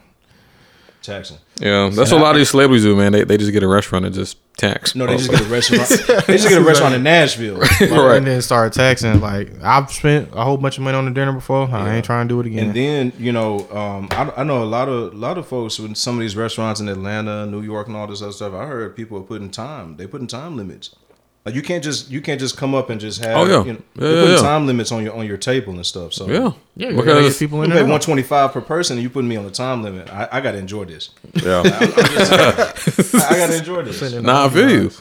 taxing. 1.02 1.38
Yeah, 1.60 1.90
that's 1.92 2.12
what 2.12 2.20
a 2.20 2.24
lot 2.24 2.32
of 2.32 2.38
these 2.38 2.50
celebrities 2.50 2.84
do, 2.84 2.96
man. 2.96 3.12
They 3.12 3.24
they 3.24 3.38
just 3.38 3.52
get 3.52 3.64
a 3.64 3.68
restaurant 3.68 4.06
and 4.06 4.14
just 4.16 4.38
tax. 4.58 4.96
No, 4.96 5.06
they 5.08 5.18
just 5.18 5.30
get 5.32 5.42
a 5.42 5.44
restaurant. 5.50 5.90
they 6.28 6.38
just 6.38 6.50
get 6.50 6.58
a 6.60 6.64
restaurant 6.64 6.96
in 6.96 7.04
Nashville. 7.04 7.60
Right. 7.82 8.18
and 8.18 8.28
then 8.28 8.42
start 8.42 8.74
taxing. 8.74 9.20
Like 9.20 9.52
I've 9.64 9.92
spent 9.92 10.30
a 10.34 10.44
whole 10.44 10.58
bunch 10.58 10.78
of 10.78 10.84
money 10.84 10.98
on 10.98 11.06
the 11.06 11.12
dinner 11.12 11.34
before. 11.34 11.68
I 11.70 11.96
ain't 11.96 12.06
trying 12.06 12.28
to 12.28 12.34
do 12.34 12.40
it 12.40 12.46
again. 12.48 12.68
And 12.68 12.74
then 12.76 13.14
you 13.18 13.32
know, 13.32 13.70
um, 13.72 14.08
I, 14.12 14.32
I 14.38 14.44
know 14.44 14.64
a 14.64 14.66
lot 14.66 14.88
of 14.90 15.14
a 15.14 15.16
lot 15.16 15.38
of 15.38 15.48
folks 15.48 15.80
with 15.80 15.96
some 15.98 16.16
of 16.16 16.22
these 16.22 16.36
restaurants 16.36 16.80
in 16.80 16.88
Atlanta, 16.90 17.46
New 17.46 17.62
York, 17.62 17.88
and 17.88 17.96
all 17.96 18.08
this 18.08 18.22
other 18.22 18.32
stuff. 18.32 18.54
I 18.54 18.66
heard 18.66 18.96
people 18.96 19.18
are 19.18 19.24
putting 19.24 19.50
time. 19.50 19.98
They 19.98 20.08
putting 20.08 20.28
time 20.28 20.56
limits. 20.58 20.96
Like 21.44 21.56
you 21.56 21.62
can't 21.64 21.84
just 21.84 22.12
you 22.12 22.22
can't 22.22 22.40
just 22.40 22.56
come 22.56 22.76
up 22.76 22.90
and 22.92 23.02
just 23.02 23.24
have. 23.24 23.36
Oh, 23.38 23.46
yeah. 23.46 23.64
you 23.66 23.74
know, 23.74 23.82
Yeah, 23.96 24.02
they're 24.02 24.12
yeah, 24.14 24.22
putting 24.22 24.36
yeah. 24.36 24.42
time 24.42 24.68
limits 24.68 24.92
on 24.92 25.04
your 25.04 25.16
on 25.16 25.26
your 25.26 25.38
table 25.38 25.74
and 25.74 25.84
stuff. 25.86 26.14
So 26.14 26.28
Yeah, 26.28 26.52
yeah, 26.76 26.90
you 26.90 26.96
gotta 26.98 27.06
get 27.06 27.16
because 27.16 27.38
people 27.40 27.58
You 27.60 27.64
in 27.66 27.72
pay 27.72 27.78
there. 27.78 27.88
one 27.88 28.00
twenty 28.00 28.22
five 28.22 28.52
per 28.54 28.62
person, 28.62 28.98
and 28.98 29.04
you 29.04 29.10
putting 29.10 29.28
me 29.28 29.38
on 29.38 29.46
the 29.46 29.52
time 29.52 29.82
limit. 29.82 30.08
I, 30.14 30.28
I 30.34 30.42
got 30.42 30.52
to 30.52 30.60
enjoy 30.60 30.86
this. 30.86 31.10
yeah. 31.34 31.64
I, 31.66 33.28
I 33.30 33.38
got 33.38 33.48
to 33.48 33.58
enjoy 33.58 33.82
this. 33.84 34.22
nah, 34.22 34.46
I 34.46 34.50
feel 34.50 34.70
you. 34.70 34.92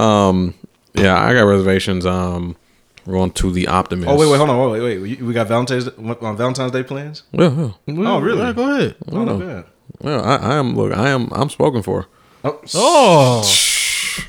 Um, 0.00 0.54
yeah, 0.94 1.22
I 1.22 1.32
got 1.34 1.42
reservations. 1.42 2.04
Um, 2.04 2.56
we're 3.04 3.14
going 3.14 3.30
to 3.32 3.52
the 3.52 3.68
Optimist. 3.68 4.08
Oh 4.08 4.16
wait, 4.18 4.28
wait, 4.28 4.38
hold 4.38 4.50
on, 4.50 4.70
wait, 4.72 4.80
wait, 4.80 4.98
wait. 4.98 5.22
We 5.22 5.32
got 5.32 5.46
Valentine's 5.46 5.86
on 5.88 6.36
Valentine's 6.36 6.72
Day 6.72 6.82
plans. 6.82 7.22
Yeah, 7.30 7.50
yeah. 7.86 8.10
Oh, 8.10 8.18
really? 8.20 8.40
Yeah, 8.42 8.52
go 8.52 8.74
ahead. 8.74 8.96
Oh, 9.12 9.24
not 9.24 9.38
bad. 9.38 9.64
Yeah, 10.02 10.20
I, 10.20 10.36
I 10.36 10.54
am. 10.56 10.74
Look, 10.74 10.92
I 10.92 11.10
am. 11.10 11.28
I'm 11.32 11.48
spoken 11.48 11.82
for. 11.82 12.06
Oh, 12.44 12.60
Oh, 12.74 13.42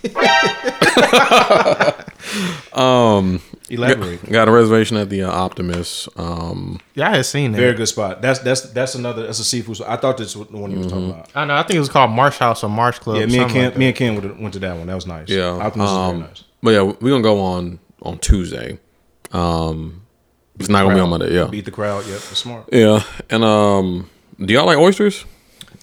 elaborate. 3.69 4.29
Got 4.29 4.47
a 4.47 4.51
reservation 4.51 4.97
at 4.97 5.09
the 5.09 5.23
uh, 5.23 5.31
Optimist. 5.31 6.09
Um, 6.17 6.79
yeah, 6.95 7.09
I 7.09 7.17
had 7.17 7.25
seen 7.25 7.51
that. 7.51 7.57
Very 7.57 7.73
good 7.73 7.87
spot. 7.87 8.21
That's 8.21 8.39
that's 8.39 8.61
that's 8.71 8.95
another 8.95 9.25
that's 9.25 9.39
a 9.39 9.43
seafood. 9.43 9.77
spot. 9.77 9.89
I 9.89 9.97
thought 9.97 10.17
this 10.17 10.35
was 10.35 10.47
the 10.47 10.57
one 10.57 10.71
you 10.71 10.79
was 10.79 10.87
talking 10.87 11.11
about. 11.11 11.29
I 11.35 11.45
know. 11.45 11.55
I 11.55 11.63
think 11.63 11.75
it 11.75 11.79
was 11.79 11.89
called 11.89 12.11
Marsh 12.11 12.37
House 12.37 12.63
or 12.63 12.69
Marsh 12.69 12.99
Club. 12.99 13.17
Yeah, 13.17 13.25
me 13.25 13.39
and 13.39 13.51
Ken, 13.51 13.65
like 13.65 13.77
me 13.77 13.87
and 13.87 13.95
Ken 13.95 14.41
went 14.41 14.53
to, 14.53 14.59
that 14.59 14.77
one. 14.77 14.87
That 14.87 14.95
was 14.95 15.07
nice. 15.07 15.29
yeah. 15.29 15.49
Optimist 15.49 15.91
is 15.91 15.97
um, 15.97 16.17
very 16.17 16.29
nice. 16.29 16.43
But 16.63 16.71
yeah, 16.71 16.81
we're 16.83 17.11
gonna 17.11 17.21
go 17.21 17.39
on 17.39 17.79
on 18.01 18.19
Tuesday. 18.19 18.79
Um, 19.31 20.01
it's 20.59 20.69
not 20.69 20.83
gonna 20.83 20.95
be 20.95 21.01
on 21.01 21.09
Monday. 21.09 21.33
Yeah, 21.33 21.47
Beat 21.47 21.65
the 21.65 21.71
crowd. 21.71 22.05
Yep, 22.05 22.15
it's 22.15 22.37
smart. 22.37 22.69
yeah. 22.71 23.03
And 23.29 23.43
um, 23.43 24.09
do 24.43 24.53
y'all 24.53 24.65
like 24.65 24.77
oysters? 24.77 25.25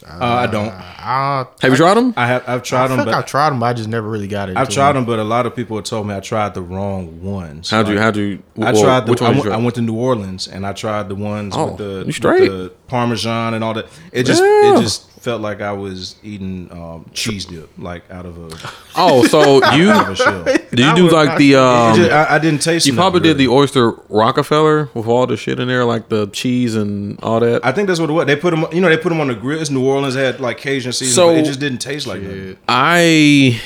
Uh, 0.07 0.19
I 0.23 0.47
don't. 0.47 0.69
I, 0.69 1.47
Have 1.63 1.71
you 1.73 1.77
tried 1.79 1.95
them? 1.95 2.13
I 2.17 2.27
have. 2.27 2.47
I've 2.47 2.63
tried 2.63 2.89
feel 2.89 2.97
them, 2.97 3.07
like 3.07 3.15
but 3.15 3.15
I've 3.15 3.27
tried 3.27 3.51
them, 3.51 3.61
but 3.61 3.67
I 3.67 3.73
just 3.73 3.89
never 3.89 4.07
really 4.07 4.29
got 4.29 4.51
it. 4.51 4.57
I've 4.57 4.69
tried 4.69 4.93
them. 4.93 4.97
them, 4.97 5.05
but 5.07 5.19
a 5.19 5.25
lot 5.25 5.47
of 5.47 5.57
people 5.57 5.79
have 5.79 5.87
told 5.87 6.07
me 6.07 6.15
I 6.15 6.21
tried 6.21 6.53
the 6.53 6.61
wrong 6.61 7.23
ones. 7.23 7.71
How'd 7.71 7.89
you? 7.89 7.99
How'd 7.99 8.17
you? 8.17 8.43
I 8.59 8.73
well, 8.73 8.83
tried 8.83 9.07
the. 9.07 9.11
Which 9.13 9.23
I, 9.23 9.29
one? 9.29 9.35
went, 9.37 9.45
did 9.45 9.53
I 9.53 9.57
went 9.57 9.75
to 9.77 9.81
New 9.81 9.97
Orleans 9.97 10.47
and 10.47 10.67
I 10.67 10.75
tried 10.75 11.09
the 11.09 11.15
ones 11.15 11.55
Oh, 11.57 11.69
with 11.69 11.79
the, 11.79 12.05
with 12.07 12.21
the 12.21 12.73
Parmesan 12.87 13.55
and 13.55 13.65
all 13.65 13.73
that. 13.75 13.87
It 14.13 14.25
just 14.25 14.43
Yeah. 14.43 14.77
it 14.77 14.83
just 14.83 15.09
felt 15.25 15.41
like 15.41 15.63
I 15.63 15.73
was 15.73 16.17
eating 16.23 16.71
um, 16.71 17.07
cheese 17.15 17.47
dip, 17.47 17.71
like 17.79 18.09
out 18.11 18.27
of 18.27 18.37
a, 18.39 18.71
Oh, 18.97 19.25
so 19.27 19.55
you 19.75 19.91
out 19.91 20.05
of 20.05 20.13
a 20.13 20.17
shell. 20.17 20.45
It 20.49 20.71
did 20.71 20.81
you 20.81 20.95
do 20.95 21.11
like 21.11 21.39
the 21.39 21.57
um? 21.57 21.97
just- 21.97 22.11
I, 22.11 22.35
I 22.35 22.39
didn't 22.39 22.61
taste. 22.61 22.85
You 22.87 22.93
nothing, 22.93 23.03
probably 23.03 23.21
did 23.21 23.29
really. 23.37 23.47
the 23.47 23.53
oyster 23.53 23.91
Rockefeller 24.11 24.91
with 24.93 25.07
all 25.07 25.27
the 25.27 25.37
shit 25.37 25.59
in 25.59 25.69
there, 25.69 25.85
like 25.85 26.09
the 26.11 26.27
cheese 26.29 26.75
and 26.77 27.19
all 27.23 27.41
that. 27.41 27.65
I 27.65 27.73
think 27.73 27.89
that's 27.89 27.99
what 28.01 28.11
it 28.11 28.13
was. 28.13 28.27
They 28.27 28.37
put 28.37 28.51
them, 28.51 28.67
you 28.71 28.81
know, 28.83 28.89
they 28.91 28.99
put 28.99 29.09
them 29.09 29.21
on 29.21 29.29
the 29.29 29.35
grill. 29.35 29.61
It's 29.61 29.71
New 29.71 29.87
Orleans 29.87 30.15
had 30.15 30.41
like 30.41 30.59
Cajun 30.59 30.93
season, 30.93 31.15
So- 31.15 31.29
but 31.29 31.39
it 31.39 31.45
just 31.47 31.61
didn't 31.61 31.79
taste 31.79 32.07
like 32.07 32.21
that. 32.23 32.59
I 32.69 33.61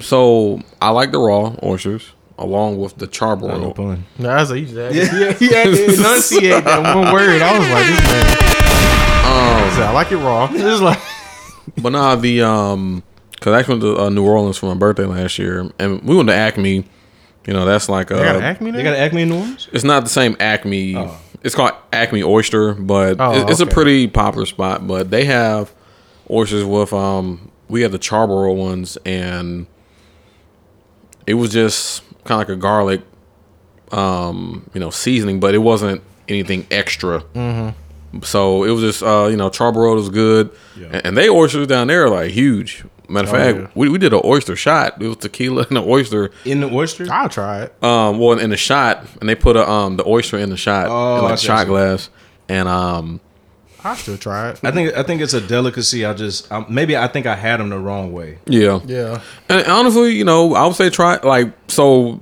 so 0.00 0.60
I 0.80 0.90
like 0.90 1.10
the 1.10 1.18
raw 1.18 1.56
oysters 1.62 2.12
along 2.38 2.78
with 2.78 2.96
the 2.98 3.08
charbroil. 3.08 3.74
pun. 3.74 4.04
No, 4.18 4.28
I 4.28 4.40
was 4.40 4.50
like, 4.50 4.58
he 4.60 4.64
just 4.66 4.76
had, 4.76 4.94
yeah. 4.94 5.32
he, 5.38 5.46
had 5.54 5.64
to 5.74 5.84
enunciate 5.94 6.64
that 6.64 6.94
one 6.94 7.12
word. 7.12 7.40
I 7.42 7.58
was 7.58 7.68
like, 7.68 7.86
this 7.86 8.00
man. 8.46 8.55
I 9.38 9.88
I 9.88 9.92
like 9.92 10.10
it 10.12 10.16
raw. 10.16 10.48
It's 10.52 10.80
like, 10.80 10.98
But 11.82 11.90
nah, 11.90 12.16
the 12.16 12.42
um, 12.42 13.02
cause 13.40 13.52
I 13.52 13.58
actually 13.58 13.80
went 13.80 13.96
to 13.96 14.02
uh, 14.04 14.08
New 14.08 14.24
Orleans 14.26 14.56
for 14.58 14.66
my 14.66 14.74
birthday 14.74 15.04
last 15.04 15.38
year, 15.38 15.70
and 15.78 16.02
we 16.02 16.16
went 16.16 16.28
to 16.28 16.34
Acme. 16.34 16.84
You 17.46 17.52
know, 17.52 17.64
that's 17.64 17.88
like 17.88 18.08
they 18.08 18.16
got 18.16 18.34
uh, 18.36 18.38
an 18.38 18.44
Acme 18.44 18.70
They 18.72 18.82
there? 18.82 18.92
got 18.92 18.98
Acme 18.98 19.22
in 19.22 19.28
New 19.28 19.36
Orleans. 19.36 19.68
it's 19.72 19.84
not 19.84 20.02
the 20.02 20.08
same 20.10 20.36
Acme. 20.40 20.96
Oh. 20.96 21.16
It's 21.42 21.54
called 21.54 21.72
Acme 21.92 22.22
Oyster, 22.24 22.74
but 22.74 23.20
Oh, 23.20 23.32
it- 23.34 23.50
it's 23.50 23.60
a 23.60 23.64
okay. 23.64 23.72
pretty 23.72 24.08
popular 24.08 24.46
spot. 24.46 24.86
But 24.86 25.10
they 25.10 25.26
have 25.26 25.72
oysters 26.30 26.64
with 26.64 26.92
um, 26.92 27.50
we 27.68 27.82
had 27.82 27.92
the 27.92 27.98
charbroil 28.00 28.56
ones, 28.56 28.96
and 29.06 29.66
it 31.26 31.34
was 31.34 31.52
just 31.52 32.02
kind 32.24 32.40
of 32.42 32.48
like 32.48 32.56
a 32.56 32.60
garlic, 32.60 33.02
um, 33.92 34.68
you 34.74 34.80
know, 34.80 34.90
seasoning, 34.90 35.38
but 35.38 35.54
it 35.54 35.58
wasn't 35.58 36.02
anything 36.28 36.66
extra. 36.70 37.20
Mm-hmm. 37.34 37.78
So 38.22 38.64
it 38.64 38.70
was 38.70 38.80
just 38.82 39.02
uh, 39.02 39.26
you 39.30 39.36
know, 39.36 39.50
charbroil 39.50 39.94
was 39.96 40.08
good, 40.08 40.50
Yeah. 40.76 40.86
and, 40.92 41.06
and 41.06 41.16
they 41.16 41.28
oysters 41.28 41.66
down 41.66 41.88
there 41.88 42.04
are 42.04 42.10
like 42.10 42.30
huge. 42.30 42.84
Matter 43.08 43.28
of 43.28 43.34
Oh, 43.34 43.36
fact, 43.36 43.58
yeah. 43.58 43.66
we, 43.76 43.88
we 43.88 43.98
did 43.98 44.12
an 44.12 44.20
oyster 44.24 44.56
shot. 44.56 45.00
It 45.00 45.06
was 45.06 45.18
tequila 45.18 45.64
and 45.68 45.78
an 45.78 45.84
oyster. 45.86 46.32
In 46.44 46.60
the 46.60 46.68
oyster. 46.72 47.06
I'll 47.08 47.28
try 47.28 47.62
it. 47.62 47.84
Um, 47.84 48.18
well, 48.18 48.36
in 48.38 48.50
the 48.50 48.56
shot, 48.56 49.06
and 49.20 49.28
they 49.28 49.34
put 49.36 49.54
a 49.56 49.68
um 49.68 49.96
the 49.96 50.04
oyster 50.08 50.38
in 50.38 50.50
the 50.50 50.56
shot, 50.56 50.86
Oh, 50.88 51.18
in 51.20 51.24
I 51.26 51.28
like 51.30 51.38
shot 51.38 51.60
see. 51.60 51.66
glass, 51.66 52.10
and 52.48 52.66
um, 52.68 53.20
I'll 53.84 53.94
still 53.94 54.18
try 54.18 54.50
it. 54.50 54.60
I 54.64 54.72
think 54.72 54.96
I 54.96 55.04
think 55.04 55.20
it's 55.22 55.34
a 55.34 55.40
delicacy. 55.40 56.04
I 56.04 56.14
just 56.14 56.50
um, 56.50 56.66
maybe 56.68 56.96
I 56.96 57.06
think 57.06 57.26
I 57.26 57.36
had 57.36 57.60
them 57.60 57.68
the 57.68 57.78
wrong 57.78 58.12
way. 58.12 58.38
yeah, 58.46 58.80
Yeah. 58.86 59.20
And 59.48 59.64
honestly, 59.68 60.16
you 60.16 60.24
know, 60.24 60.54
I 60.54 60.66
would 60.66 60.74
say 60.76 60.90
try 60.90 61.18
like 61.22 61.52
so. 61.68 62.20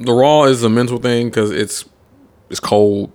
The 0.00 0.12
raw 0.12 0.42
is 0.44 0.62
a 0.64 0.68
mental 0.68 0.98
thing 0.98 1.28
because 1.28 1.50
it's 1.52 1.84
it's 2.50 2.60
cold, 2.60 3.12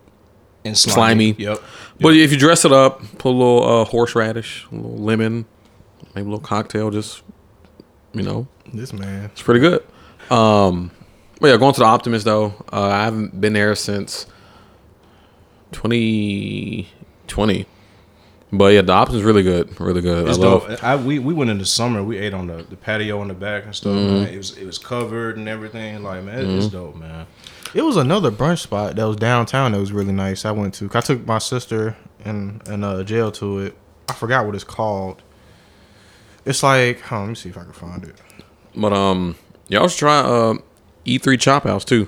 And 0.65 0.75
slimy. 0.75 1.35
Yep. 1.37 1.61
But 1.99 2.15
if 2.15 2.31
you 2.31 2.37
dress 2.37 2.63
it 2.65 2.71
up, 2.71 3.01
put 3.17 3.29
a 3.29 3.31
little 3.37 3.63
uh, 3.63 3.83
horseradish, 3.85 4.65
a 4.71 4.75
little 4.75 4.97
lemon, 4.97 5.45
maybe 6.15 6.27
a 6.27 6.29
little 6.29 6.39
cocktail, 6.39 6.91
just 6.91 7.23
you 8.13 8.21
know, 8.23 8.47
This 8.73 8.93
man. 8.93 9.25
it's 9.25 9.41
pretty 9.41 9.59
good. 9.59 9.83
Um, 10.31 10.91
but 11.39 11.47
yeah, 11.49 11.57
going 11.57 11.73
to 11.73 11.79
the 11.79 11.85
Optimist 11.85 12.25
though, 12.25 12.53
uh, 12.71 12.81
I 12.81 13.03
haven't 13.05 13.39
been 13.41 13.53
there 13.53 13.73
since 13.75 14.25
2020. 15.71 17.65
But 18.51 18.73
yeah, 18.73 18.81
the 18.81 18.93
Optimist 18.93 19.19
is 19.19 19.25
really 19.25 19.43
good, 19.43 19.77
really 19.79 19.99
good. 20.01 20.27
It's 20.29 20.37
I 20.37 20.41
love. 20.41 20.67
dope. 20.67 20.83
I, 20.83 20.95
we 20.95 21.19
we 21.19 21.33
went 21.33 21.49
in 21.51 21.57
the 21.57 21.65
summer. 21.65 22.01
We 22.01 22.17
ate 22.17 22.33
on 22.33 22.47
the, 22.47 22.63
the 22.63 22.77
patio 22.77 23.21
in 23.21 23.27
the 23.27 23.33
back 23.33 23.65
and 23.65 23.75
stuff. 23.75 23.91
Mm-hmm. 23.93 24.33
It 24.33 24.37
was 24.37 24.57
it 24.57 24.65
was 24.65 24.77
covered 24.77 25.35
and 25.37 25.49
everything. 25.49 26.01
Like 26.01 26.23
man, 26.23 26.39
it- 26.39 26.49
it's 26.55 26.67
dope, 26.67 26.95
man. 26.95 27.27
It 27.73 27.81
was 27.83 27.97
another 27.97 28.31
brunch 28.31 28.59
spot 28.59 28.95
that 28.95 29.03
was 29.05 29.17
downtown 29.17 29.71
that 29.73 29.79
was 29.79 29.91
really 29.91 30.13
nice. 30.13 30.45
I 30.45 30.51
went 30.51 30.73
to. 30.75 30.89
I 30.93 31.01
took 31.01 31.25
my 31.25 31.37
sister 31.39 31.95
and 32.23 32.65
and 32.67 32.83
uh, 32.85 33.03
jail 33.03 33.31
to 33.33 33.59
it. 33.59 33.77
I 34.09 34.13
forgot 34.13 34.45
what 34.45 34.55
it's 34.55 34.63
called. 34.63 35.21
It's 36.45 36.63
like, 36.63 37.01
hold 37.01 37.19
on, 37.19 37.25
let 37.25 37.29
me 37.29 37.35
see 37.35 37.49
if 37.49 37.57
I 37.57 37.63
can 37.63 37.73
find 37.73 38.03
it. 38.05 38.15
But 38.75 38.93
um, 38.93 39.35
y'all 39.67 39.87
should 39.89 39.99
try 39.99 40.19
uh 40.19 40.55
E3 41.05 41.39
Chop 41.39 41.63
House 41.63 41.83
too, 41.85 42.07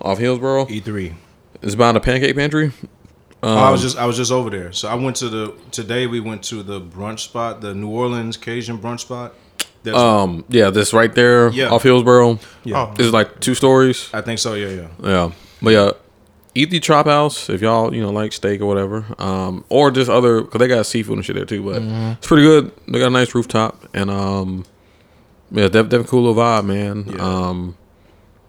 off 0.00 0.18
Hillsboro. 0.18 0.66
E 0.68 0.80
three. 0.80 1.14
It's 1.62 1.74
about 1.74 1.96
a 1.96 2.00
pancake 2.00 2.36
pantry. 2.36 2.72
I 3.42 3.66
Um, 3.66 3.72
was 3.72 3.82
just 3.82 3.96
I 3.96 4.06
was 4.06 4.16
just 4.16 4.32
over 4.32 4.50
there. 4.50 4.72
So 4.72 4.88
I 4.88 4.94
went 4.94 5.16
to 5.16 5.28
the 5.28 5.54
today 5.70 6.06
we 6.06 6.20
went 6.20 6.42
to 6.44 6.62
the 6.62 6.80
brunch 6.80 7.20
spot, 7.20 7.60
the 7.60 7.74
New 7.74 7.88
Orleans 7.88 8.36
Cajun 8.36 8.78
brunch 8.78 9.00
spot. 9.00 9.34
That's, 9.86 9.98
Um, 9.98 10.44
yeah, 10.48 10.70
this 10.70 10.92
right 10.92 11.14
there 11.14 11.48
Yeah. 11.50 11.68
off 11.70 11.82
Hillsboro. 11.82 12.38
yeah, 12.64 12.76
Oh. 12.90 12.94
This 12.96 13.06
is 13.06 13.12
like 13.12 13.40
two 13.40 13.54
stories. 13.54 14.08
I 14.12 14.20
think 14.20 14.38
so. 14.38 14.54
Yeah, 14.54 14.68
yeah. 14.68 14.86
Yeah, 15.02 15.30
but 15.62 15.70
yeah, 15.70 15.90
E3 16.54 16.80
Chop 16.82 17.06
House 17.06 17.48
if 17.50 17.60
y'all 17.60 17.94
you 17.94 18.00
know 18.02 18.10
like 18.10 18.32
steak 18.32 18.60
or 18.60 18.66
whatever, 18.66 19.04
um, 19.18 19.64
or 19.68 19.90
just 19.90 20.10
other 20.10 20.40
because 20.42 20.58
they 20.58 20.68
got 20.68 20.86
seafood 20.86 21.16
and 21.18 21.24
shit 21.24 21.36
there 21.36 21.44
too. 21.44 21.62
But 21.62 21.82
Mm-hmm. 21.82 22.12
it's 22.18 22.26
pretty 22.26 22.42
good. 22.44 22.70
They 22.88 22.98
got 22.98 23.08
a 23.08 23.10
nice 23.10 23.34
rooftop 23.34 23.86
and 23.94 24.10
um, 24.10 24.64
yeah, 25.50 25.64
def- 25.68 25.88
definitely 25.88 26.08
cool 26.08 26.22
little 26.24 26.42
vibe, 26.42 26.64
man. 26.66 27.06
Yeah. 27.08 27.22
Um, 27.22 27.76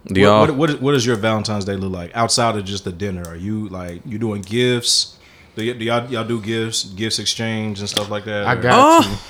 do 0.06 0.20
What, 0.22 0.26
y'all? 0.26 0.40
what, 0.40 0.56
what, 0.56 0.82
what 0.82 0.92
does 0.92 1.04
your 1.04 1.16
Valentine's 1.16 1.64
Day 1.66 1.76
look 1.76 1.92
like 1.92 2.10
outside 2.16 2.56
of 2.56 2.64
just 2.64 2.84
the 2.84 2.92
dinner? 2.92 3.22
Are 3.28 3.36
you 3.36 3.68
like 3.68 4.00
you 4.06 4.18
doing 4.18 4.40
gifts? 4.42 5.16
Do, 5.54 5.66
y- 5.66 5.76
do 5.78 5.84
y'all 5.84 6.06
y'all 6.10 6.24
do 6.24 6.40
gifts, 6.40 6.84
gifts 6.84 7.18
exchange 7.18 7.80
and 7.80 7.88
stuff 7.90 8.08
like 8.10 8.24
that? 8.24 8.46
I 8.46 8.54
Or- 8.54 8.56
got 8.62 9.04
Oh. 9.04 9.20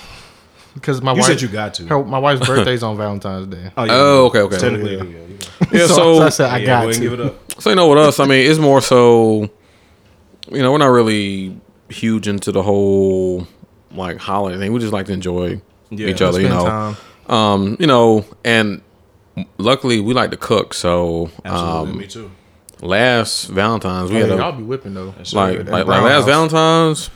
To 0.78 0.80
because 0.80 1.02
my 1.02 1.12
You 1.12 1.18
wife. 1.18 1.26
said 1.26 1.40
you 1.42 1.48
got 1.48 1.74
to. 1.74 1.86
her- 1.86 2.04
my 2.04 2.18
wife's 2.18 2.46
birthday's 2.46 2.82
on 2.82 2.96
Valentine's 2.96 3.46
Day. 3.48 3.70
Oh, 3.76 3.86
Oh, 3.88 4.26
okay, 4.26 4.40
okay. 4.40 4.58
Technically, 4.58 4.96
Yeah. 4.96 5.02
yeah. 5.04 5.26
yeah, 5.28 5.68
yeah, 5.80 5.86
so, 5.86 5.94
so 6.18 6.22
I 6.22 6.28
said 6.30 6.50
I 6.50 6.58
yeah, 6.58 6.66
got 6.66 6.82
go 6.84 6.90
to. 6.90 6.94
and 6.96 7.02
give 7.02 7.12
it 7.14 7.20
up. 7.20 7.60
So 7.62 7.70
you 7.70 7.76
know 7.76 7.88
with 7.88 7.98
us, 7.98 8.20
I 8.20 8.26
mean, 8.26 8.48
it's 8.50 8.58
more 8.58 8.80
so, 8.80 9.48
you 10.50 10.62
know, 10.62 10.72
we're 10.72 10.78
not 10.78 10.86
really 10.86 11.58
huge 11.88 12.28
into 12.28 12.52
the 12.52 12.62
whole 12.62 13.46
like 13.92 14.18
holiday 14.18 14.58
thing. 14.58 14.72
We 14.72 14.78
just 14.80 14.92
like 14.92 15.06
to 15.06 15.12
enjoy 15.12 15.60
Yeah, 15.90 16.08
each 16.08 16.22
other, 16.22 16.40
you 16.40 16.48
know. 16.48 16.64
time. 16.64 16.96
Um, 17.34 17.76
you 17.80 17.86
know, 17.86 18.24
and 18.44 18.80
luckily 19.58 20.00
we 20.00 20.14
like 20.14 20.30
to 20.30 20.36
cook. 20.36 20.74
So 20.74 21.30
Absolutely, 21.44 21.90
um, 21.92 21.98
me 21.98 22.06
too. 22.06 22.30
last 22.80 23.46
Valentine's 23.48 24.10
we 24.10 24.16
Oh, 24.16 24.20
had 24.20 24.28
yeah, 24.28 24.34
a 24.34 24.38
y'all 24.38 24.52
be 24.52 24.62
whipping 24.62 24.94
though. 24.94 25.14
Yes, 25.18 25.32
like 25.34 25.58
sir. 25.58 25.62
like, 25.64 25.86
like 25.86 26.02
last 26.02 26.24
Valentine's 26.26 27.10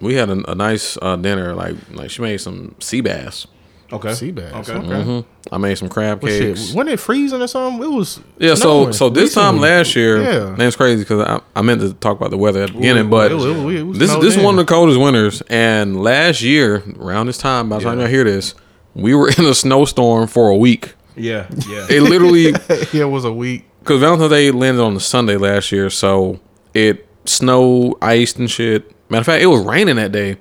we 0.00 0.14
had 0.14 0.28
a, 0.30 0.50
a 0.50 0.54
nice 0.54 0.96
uh, 1.00 1.16
dinner. 1.16 1.54
Like 1.54 1.74
like 1.92 2.10
she 2.10 2.22
made 2.22 2.38
some 2.38 2.74
sea 2.80 3.00
bass. 3.00 3.46
Okay. 3.92 4.14
Sea 4.14 4.32
bass, 4.32 4.68
Okay. 4.68 4.72
okay. 4.78 5.02
hmm 5.04 5.20
I 5.52 5.58
made 5.58 5.78
some 5.78 5.88
crab 5.88 6.20
Well, 6.20 6.32
shit, 6.32 6.56
cakes. 6.56 6.72
wasn't 6.74 6.88
it 6.94 6.96
freezing 6.98 7.40
or 7.40 7.46
something? 7.46 7.80
It 7.84 7.94
was. 7.94 8.18
Yeah, 8.36 8.54
so 8.56 8.60
snowing 8.60 8.92
so 8.94 9.08
this 9.10 9.32
time 9.32 9.58
last 9.58 9.94
year, 9.94 10.20
Yeah. 10.20 10.48
and 10.48 10.60
it's 10.62 10.74
crazy 10.74 11.04
because 11.04 11.20
I, 11.24 11.40
I 11.54 11.62
meant 11.62 11.80
to 11.82 11.92
talk 11.94 12.16
about 12.18 12.30
the 12.32 12.36
weather 12.36 12.62
at 12.64 12.70
the 12.70 12.74
beginning, 12.74 13.08
but 13.08 13.30
It 13.30 13.36
was- 13.36 13.44
it 13.44 13.56
was- 13.64 13.74
it 13.76 13.82
was 13.84 13.98
this 14.00 14.10
this 14.16 14.24
is 14.32 14.36
in. 14.38 14.42
one 14.42 14.58
of 14.58 14.66
the 14.66 14.72
coldest 14.74 14.98
winters. 14.98 15.40
And 15.48 16.02
last 16.02 16.42
year, 16.42 16.82
around 16.98 17.26
this 17.28 17.38
time, 17.38 17.68
by 17.68 17.78
the 17.78 17.84
time 17.84 17.98
Yeah. 17.98 18.06
y'all 18.06 18.10
hear 18.10 18.24
this, 18.24 18.56
we 18.96 19.14
were 19.14 19.28
in 19.38 19.44
a 19.44 19.54
snowstorm 19.54 20.26
for 20.26 20.48
a 20.48 20.56
week. 20.56 20.94
Yeah, 21.14 21.46
yeah. 21.68 21.86
It 21.88 22.02
literally 22.02 22.50
yeah, 22.92 23.02
it 23.02 23.10
was 23.10 23.24
a 23.24 23.32
week. 23.32 23.66
because 23.84 24.00
Valentine's 24.00 24.30
Day 24.32 24.50
landed 24.50 24.82
on 24.82 24.94
the 24.94 25.00
Sunday 25.00 25.36
last 25.36 25.70
year, 25.70 25.90
so 25.90 26.40
it 26.74 27.06
snowed, 27.24 27.94
iced, 28.02 28.38
and 28.40 28.50
shit. 28.50 28.90
Matter 29.08 29.20
of 29.20 29.26
fact, 29.26 29.42
it 29.42 29.46
was 29.46 29.64
raining 29.64 29.96
that 29.96 30.12
day. 30.12 30.36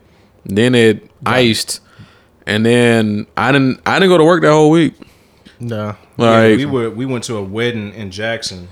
Then 0.46 0.76
it 0.76 1.10
iced, 1.26 1.82
and 2.46 2.66
then 2.66 3.28
I 3.36 3.52
didn't 3.52 3.82
I 3.86 4.00
didn't 4.00 4.10
go 4.10 4.18
to 4.18 4.24
work 4.24 4.42
that 4.44 4.52
whole 4.52 4.70
week. 4.70 4.94
Nah. 5.60 5.96
Yeah, 6.18 6.56
we 6.56 6.66
were 6.66 6.90
we 6.90 7.06
went 7.06 7.24
to 7.26 7.38
a 7.38 7.44
wedding 7.44 7.94
in 7.94 8.12
Jackson. 8.12 8.70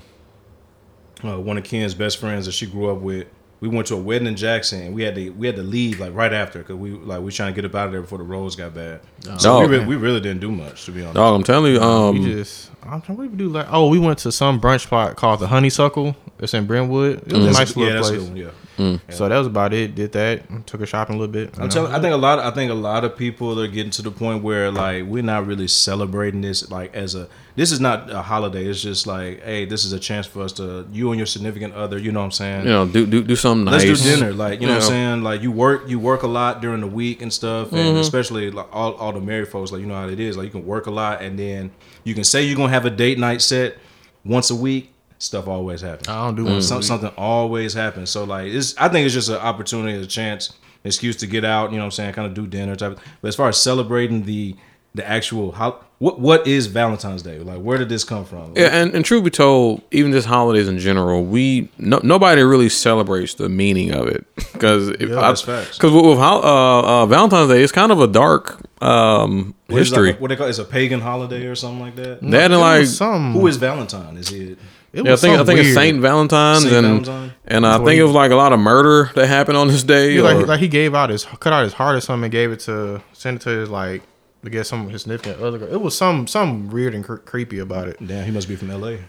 Uh, 1.23 1.39
one 1.39 1.57
of 1.57 1.63
Ken's 1.63 1.93
best 1.93 2.17
friends 2.17 2.45
that 2.45 2.51
she 2.51 2.65
grew 2.65 2.89
up 2.89 2.99
with. 2.99 3.27
We 3.59 3.69
went 3.69 3.87
to 3.87 3.95
a 3.95 3.97
wedding 3.97 4.27
in 4.27 4.35
Jackson, 4.35 4.81
and 4.81 4.95
we 4.95 5.03
had 5.03 5.15
to 5.15 5.29
we 5.31 5.47
had 5.47 5.55
to 5.55 5.63
leave 5.63 5.99
like 5.99 6.13
right 6.13 6.33
after 6.33 6.59
because 6.59 6.75
we 6.75 6.91
like 6.91 7.21
we 7.21 7.31
trying 7.31 7.53
to 7.53 7.61
get 7.61 7.69
up 7.69 7.75
out 7.75 7.87
of 7.87 7.91
there 7.93 8.01
before 8.01 8.17
the 8.17 8.23
roads 8.25 8.55
got 8.55 8.73
bad. 8.73 9.01
So 9.21 9.37
Dog. 9.37 9.69
we, 9.69 9.77
re- 9.77 9.85
we 9.85 9.95
really 9.95 10.19
didn't 10.19 10.41
do 10.41 10.51
much 10.51 10.85
to 10.85 10.91
be 10.91 11.01
honest. 11.01 11.15
dog, 11.15 11.35
I'm 11.35 11.43
telling 11.43 11.73
you, 11.73 11.81
um, 11.81 12.19
we 12.19 12.33
just. 12.33 12.71
I'm 12.83 13.01
trying. 13.01 13.17
What 13.17 13.23
did 13.23 13.31
we 13.31 13.37
do? 13.37 13.49
Like, 13.49 13.67
oh, 13.71 13.87
we 13.87 13.99
went 13.99 14.19
to 14.19 14.31
some 14.33 14.59
brunch 14.59 14.81
spot 14.81 15.15
called 15.15 15.39
the 15.39 15.47
Honeysuckle. 15.47 16.15
It's 16.39 16.53
in 16.53 16.65
Brentwood. 16.65 17.23
It 17.25 17.33
was 17.33 17.45
a 17.45 17.51
nice 17.51 17.75
little 17.75 17.85
yeah, 17.85 17.93
that's 17.93 18.09
a 18.09 18.11
place. 18.11 18.23
good 18.23 18.29
one, 18.29 18.37
yeah. 18.37 18.49
So 18.78 19.30
that 19.30 19.38
was 19.38 19.47
about 19.47 19.74
it. 19.74 19.95
Did 19.95 20.11
that. 20.13 20.65
Took 20.67 20.82
a 20.82 20.86
shopping 20.86 21.15
a 21.15 21.19
little 21.19 21.32
bit. 21.32 21.57
I'm 21.59 21.69
telling. 21.69 21.91
I 21.93 21.99
think 21.99 22.13
a 22.13 22.17
lot. 22.17 22.39
I 22.39 22.51
think 22.51 22.71
a 22.71 22.76
lot 22.76 23.03
of 23.03 23.15
people 23.17 23.59
are 23.59 23.67
getting 23.67 23.91
to 23.91 24.01
the 24.01 24.11
point 24.11 24.43
where 24.43 24.71
like 24.71 25.05
we're 25.05 25.24
not 25.24 25.45
really 25.45 25.67
celebrating 25.67 26.41
this 26.41 26.69
like 26.71 26.93
as 26.95 27.15
a. 27.15 27.28
This 27.55 27.71
is 27.71 27.80
not 27.80 28.09
a 28.09 28.24
holiday. 28.24 28.65
It's 28.65 28.82
just 28.82 29.05
like, 29.05 29.43
hey, 29.43 29.65
this 29.65 29.86
is 29.86 29.93
a 29.93 29.99
chance 29.99 30.26
for 30.26 30.41
us 30.41 30.53
to 30.53 30.88
you 30.91 31.11
and 31.11 31.19
your 31.19 31.28
significant 31.28 31.76
other. 31.76 31.99
You 31.99 32.11
know 32.11 32.19
what 32.21 32.26
I'm 32.26 32.32
saying? 32.32 32.63
you 32.65 32.71
know, 32.71 32.88
do 32.88 33.05
do 33.05 33.21
do 33.24 33.36
something 33.36 33.71
Let's 33.71 33.86
nice. 33.86 34.01
do 34.01 34.09
dinner, 34.15 34.34
like 34.34 34.59
you 34.59 34.65
know 34.65 34.74
what 34.74 34.84
I'm 34.84 34.89
saying. 34.89 35.21
Like 35.24 35.41
you 35.43 35.51
work, 35.51 35.88
you 35.88 35.99
work 35.99 36.24
a 36.24 36.28
lot 36.28 36.61
during 36.61 36.82
the 36.82 36.88
week 36.88 37.21
and 37.21 37.32
stuff, 37.32 37.67
Mm-hmm. 37.67 37.76
and 37.78 37.97
especially 37.99 38.49
like 38.49 38.67
all, 38.74 38.93
all 38.95 39.11
the 39.13 39.21
married 39.21 39.49
folks, 39.49 39.71
like 39.71 39.82
you 39.82 39.88
know 39.88 39.93
how 39.93 40.07
it 40.07 40.19
is. 40.19 40.36
Like 40.36 40.45
you 40.45 40.51
can 40.51 40.65
work 40.65 40.88
a 40.88 40.91
lot, 40.91 41.21
and 41.21 41.38
then 41.38 41.71
you 42.03 42.15
can 42.15 42.24
say 42.24 42.41
you're 42.43 42.57
gonna 42.57 42.71
have 42.74 42.86
a 42.86 42.89
date 42.89 43.19
night 43.19 43.41
set 43.43 43.78
once 44.26 44.49
a 44.49 44.55
week. 44.55 44.89
Stuff 45.24 45.47
always 45.47 45.80
happens. 45.82 46.09
I 46.09 46.26
don't 46.26 46.36
do 46.36 46.43
Mm. 46.43 46.51
one. 46.51 46.61
Some, 46.61 46.82
something 46.84 47.11
always 47.17 47.74
happens. 47.74 48.09
So 48.09 48.26
like, 48.26 48.47
it's 48.51 48.76
I 48.78 48.89
think 48.89 49.05
it's 49.05 49.13
just 49.13 49.30
an 49.30 49.36
opportunity, 49.36 49.97
a 50.01 50.05
chance, 50.05 50.51
excuse 50.84 51.15
to 51.17 51.28
get 51.28 51.45
out. 51.45 51.71
You 51.71 51.78
know 51.78 51.84
what 51.84 51.86
I'm 51.86 51.91
saying? 51.91 52.13
Kind 52.13 52.28
of 52.28 52.34
do 52.34 52.45
dinner 52.45 52.76
type. 52.76 52.93
Of, 52.93 52.99
but 53.21 53.30
as 53.30 53.36
far 53.36 53.47
as 53.49 53.57
celebrating 53.61 54.24
the 54.24 54.55
the 54.95 55.07
actual 55.09 55.53
how 55.53 55.80
what 55.99 56.19
what 56.19 56.45
is 56.45 56.67
Valentine's 56.67 57.21
Day? 57.24 57.39
Like, 57.39 57.61
where 57.61 57.78
did 57.78 57.88
this 57.88 58.03
come 58.03 58.26
from? 58.26 58.51
Yeah, 58.57 58.65
and, 58.67 58.93
and 58.93 59.05
truth 59.05 59.24
be 59.24 59.30
told, 59.30 59.82
even 59.91 60.11
just 60.11 60.28
holidays 60.28 60.67
in 60.67 60.78
general, 60.78 61.24
we 61.24 61.69
no, 61.78 61.99
nobody 62.03 62.41
really 62.43 62.67
celebrates 62.67 63.36
the 63.36 63.47
meaning 63.47 63.93
of 63.93 64.07
it 64.07 64.26
because 64.36 64.89
that's. 64.97 65.41
Because 65.43 65.91
with, 65.93 66.05
with 66.05 66.17
hol- 66.19 66.43
uh, 66.43 67.03
uh, 67.03 67.05
Valentine's 67.05 67.49
Day, 67.49 67.63
it's 67.63 67.71
kind 67.71 67.91
of 67.93 68.01
a 68.01 68.07
dark 68.07 68.59
um, 68.84 69.55
What 69.67 69.82
is 69.82 69.88
history. 69.88 70.11
Like, 70.11 70.21
what 70.21 70.28
they 70.28 70.36
call 70.36 70.47
it's 70.47 70.59
a 70.59 70.65
pagan 70.65 70.99
holiday 70.99 71.45
or 71.45 71.55
something 71.55 71.80
like 71.80 71.95
that. 71.95 72.19
that 72.21 72.51
and 72.51 72.59
like 72.59 72.86
some. 72.88 73.32
Who 73.34 73.47
is 73.47 73.55
Valentine? 73.55 74.17
Is 74.17 74.32
it? 74.34 74.59
It 74.93 75.03
yeah, 75.03 75.09
I 75.09 75.11
was 75.13 75.21
think 75.21 75.33
I 75.33 75.37
some 75.37 75.45
think 75.47 75.59
it's. 75.61 75.73
Saint 75.73 75.99
Valentine's 76.01 76.61
Saint 76.63 76.73
and 76.75 77.05
Valentine? 77.05 77.33
and 77.45 77.65
I 77.65 77.71
That's 77.71 77.79
what 77.81 77.85
think 77.87 77.93
he- 77.95 77.99
it 78.01 78.03
was 78.03 78.11
like 78.13 78.31
a 78.31 78.35
lot 78.35 78.53
of 78.53 78.59
murder 78.59 79.09
that 79.15 79.25
happened 79.27 79.57
on 79.57 79.67
this 79.67 79.81
day. 79.83 80.13
Yeah, 80.13 80.21
or- 80.21 80.33
like, 80.35 80.47
like 80.47 80.59
he 80.59 80.67
gave 80.67 80.93
out 80.93 81.09
his 81.09 81.25
cut 81.25 81.51
out 81.51 81.63
his 81.63 81.73
heart 81.73 81.95
or 81.95 82.01
something 82.01 82.25
and 82.25 82.31
gave 82.31 82.51
it 82.51 82.59
to 82.61 83.01
sent 83.13 83.37
it 83.37 83.41
to 83.43 83.49
his 83.49 83.69
like 83.69 84.03
to 84.43 84.49
get 84.51 84.67
some 84.67 84.85
of 84.85 84.91
his 84.91 85.01
significant 85.03 85.41
other. 85.41 85.57
girl. 85.57 85.73
It 85.73 85.81
was 85.81 85.97
some 85.97 86.27
some 86.27 86.69
weird 86.69 86.93
and 86.93 87.03
cre- 87.03 87.15
creepy 87.15 87.57
about 87.59 87.87
it. 87.87 87.97
Damn, 88.05 88.23
he 88.25 88.31
must 88.31 88.47
be 88.47 88.55
from 88.55 88.69
L.A. 88.69 88.99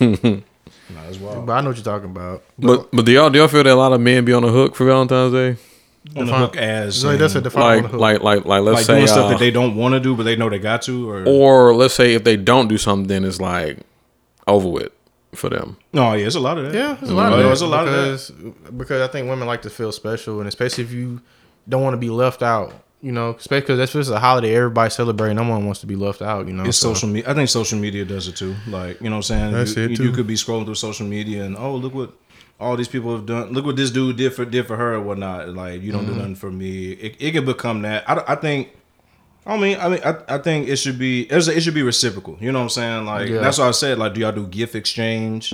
nah, 0.00 1.02
that's 1.04 1.18
wild. 1.18 1.46
But 1.46 1.52
I 1.52 1.60
know 1.60 1.68
what 1.70 1.76
you're 1.76 1.84
talking 1.84 2.10
about. 2.10 2.42
but 2.58 2.88
but 2.92 3.04
do 3.04 3.12
y'all 3.12 3.30
do 3.30 3.38
y'all 3.38 3.48
feel 3.48 3.62
that 3.64 3.72
a 3.72 3.74
lot 3.74 3.92
of 3.92 4.00
men 4.00 4.24
be 4.24 4.32
on 4.32 4.42
the 4.42 4.50
hook 4.52 4.74
for 4.76 4.84
Valentine's 4.86 5.32
Day? 5.32 5.56
On 6.16 6.24
the 6.26 6.32
hook 6.34 6.56
as 6.56 7.04
Like, 7.04 7.18
that's 7.18 7.34
a 7.34 7.38
in, 7.38 7.44
define 7.44 7.84
on 7.84 7.90
the 7.92 7.98
Like 7.98 8.14
hook. 8.16 8.22
like 8.22 8.22
like 8.22 8.44
like 8.46 8.62
let's 8.62 8.76
like 8.76 8.84
say 8.86 8.94
doing 8.96 9.06
stuff 9.06 9.26
uh, 9.26 9.28
that 9.30 9.38
they 9.38 9.50
don't 9.50 9.76
want 9.76 9.92
to 9.94 10.00
do, 10.00 10.16
but 10.16 10.22
they 10.22 10.34
know 10.36 10.48
they 10.48 10.58
got 10.58 10.82
to, 10.82 11.10
or, 11.10 11.24
or 11.26 11.74
let's 11.74 11.92
say 11.94 12.14
if 12.14 12.24
they 12.24 12.36
don't 12.36 12.68
do 12.68 12.78
something, 12.78 13.06
then 13.08 13.24
it's 13.24 13.40
like 13.40 13.78
over 14.50 14.68
with 14.68 14.92
for 15.34 15.48
them. 15.48 15.76
no, 15.92 16.12
yeah, 16.14 16.26
it's 16.26 16.34
a 16.36 16.40
lot 16.40 16.58
of 16.58 16.64
that. 16.64 16.74
Yeah, 16.74 16.94
there's 16.94 17.10
a 17.10 17.14
lot 17.14 17.30
Oh, 17.32 17.34
of 17.36 17.38
that. 17.38 17.46
there's 17.46 17.60
a 17.62 17.66
lot 17.66 17.86
of 17.88 17.92
that. 17.94 18.34
because, 18.36 18.72
Because 18.76 19.08
I 19.08 19.12
think 19.12 19.28
women 19.28 19.46
like 19.46 19.62
to 19.62 19.70
feel 19.70 19.92
special, 19.92 20.40
and 20.40 20.48
especially 20.48 20.84
if 20.84 20.92
you 20.92 21.20
don't 21.68 21.82
want 21.82 21.94
to 21.94 21.98
be 21.98 22.10
left 22.10 22.42
out. 22.42 22.72
You 23.02 23.12
know, 23.12 23.30
especially 23.30 23.60
because 23.62 23.78
that's 23.78 23.92
just 23.94 24.10
a 24.10 24.18
holiday 24.18 24.54
everybody's 24.54 24.92
celebrating. 24.92 25.36
No 25.36 25.44
one 25.48 25.64
wants 25.64 25.80
to 25.80 25.86
be 25.86 25.96
left 25.96 26.20
out. 26.20 26.46
You 26.46 26.52
know, 26.52 26.64
It's 26.64 26.76
so- 26.76 26.92
social 26.92 27.08
media. 27.08 27.30
I 27.30 27.34
think 27.34 27.48
social 27.48 27.78
media 27.78 28.04
does 28.04 28.28
it 28.28 28.36
too. 28.36 28.54
Like 28.68 29.00
you 29.00 29.08
know 29.08 29.16
what 29.16 29.30
I'm 29.30 29.38
saying. 29.40 29.52
That's 29.52 29.74
you, 29.74 29.84
it, 29.84 29.96
too. 29.96 30.04
You 30.04 30.12
could 30.12 30.26
be 30.26 30.34
scrolling 30.34 30.66
through 30.66 30.74
social 30.74 31.06
media 31.06 31.44
and 31.44 31.56
oh 31.56 31.76
look 31.76 31.94
what 31.94 32.12
all 32.58 32.76
these 32.76 32.88
people 32.88 33.16
have 33.16 33.24
done. 33.24 33.52
Look 33.52 33.64
what 33.64 33.76
this 33.76 33.90
dude 33.90 34.18
did 34.18 34.34
for 34.34 34.44
did 34.44 34.66
for 34.66 34.76
her 34.76 34.94
or 34.96 35.00
whatnot. 35.00 35.48
Like 35.48 35.80
you 35.80 35.92
don't 35.92 36.02
Mm-hmm. 36.02 36.12
do 36.12 36.18
nothing 36.18 36.34
for 36.34 36.50
me. 36.50 36.90
It, 36.90 37.16
it 37.18 37.30
could 37.32 37.46
become 37.46 37.80
that. 37.82 38.04
I, 38.10 38.22
I 38.32 38.34
think. 38.34 38.68
I 39.50 39.56
mean, 39.58 39.76
I 39.80 39.88
mean, 39.88 40.00
I, 40.04 40.16
I 40.36 40.38
think 40.38 40.68
it 40.68 40.76
should 40.76 40.98
be 40.98 41.24
there's 41.26 41.48
a- 41.48 41.56
it 41.56 41.60
should 41.62 41.74
be 41.74 41.82
reciprocal. 41.82 42.36
You 42.40 42.52
know 42.52 42.58
what 42.60 42.64
I'm 42.64 42.70
saying? 42.70 43.04
Like 43.06 43.28
Yeah. 43.28 43.40
that's 43.40 43.58
why 43.58 43.68
I 43.68 43.72
said 43.72 43.98
like, 43.98 44.14
do 44.14 44.20
y'all 44.20 44.32
do 44.32 44.46
gift 44.46 44.74
exchange, 44.74 45.52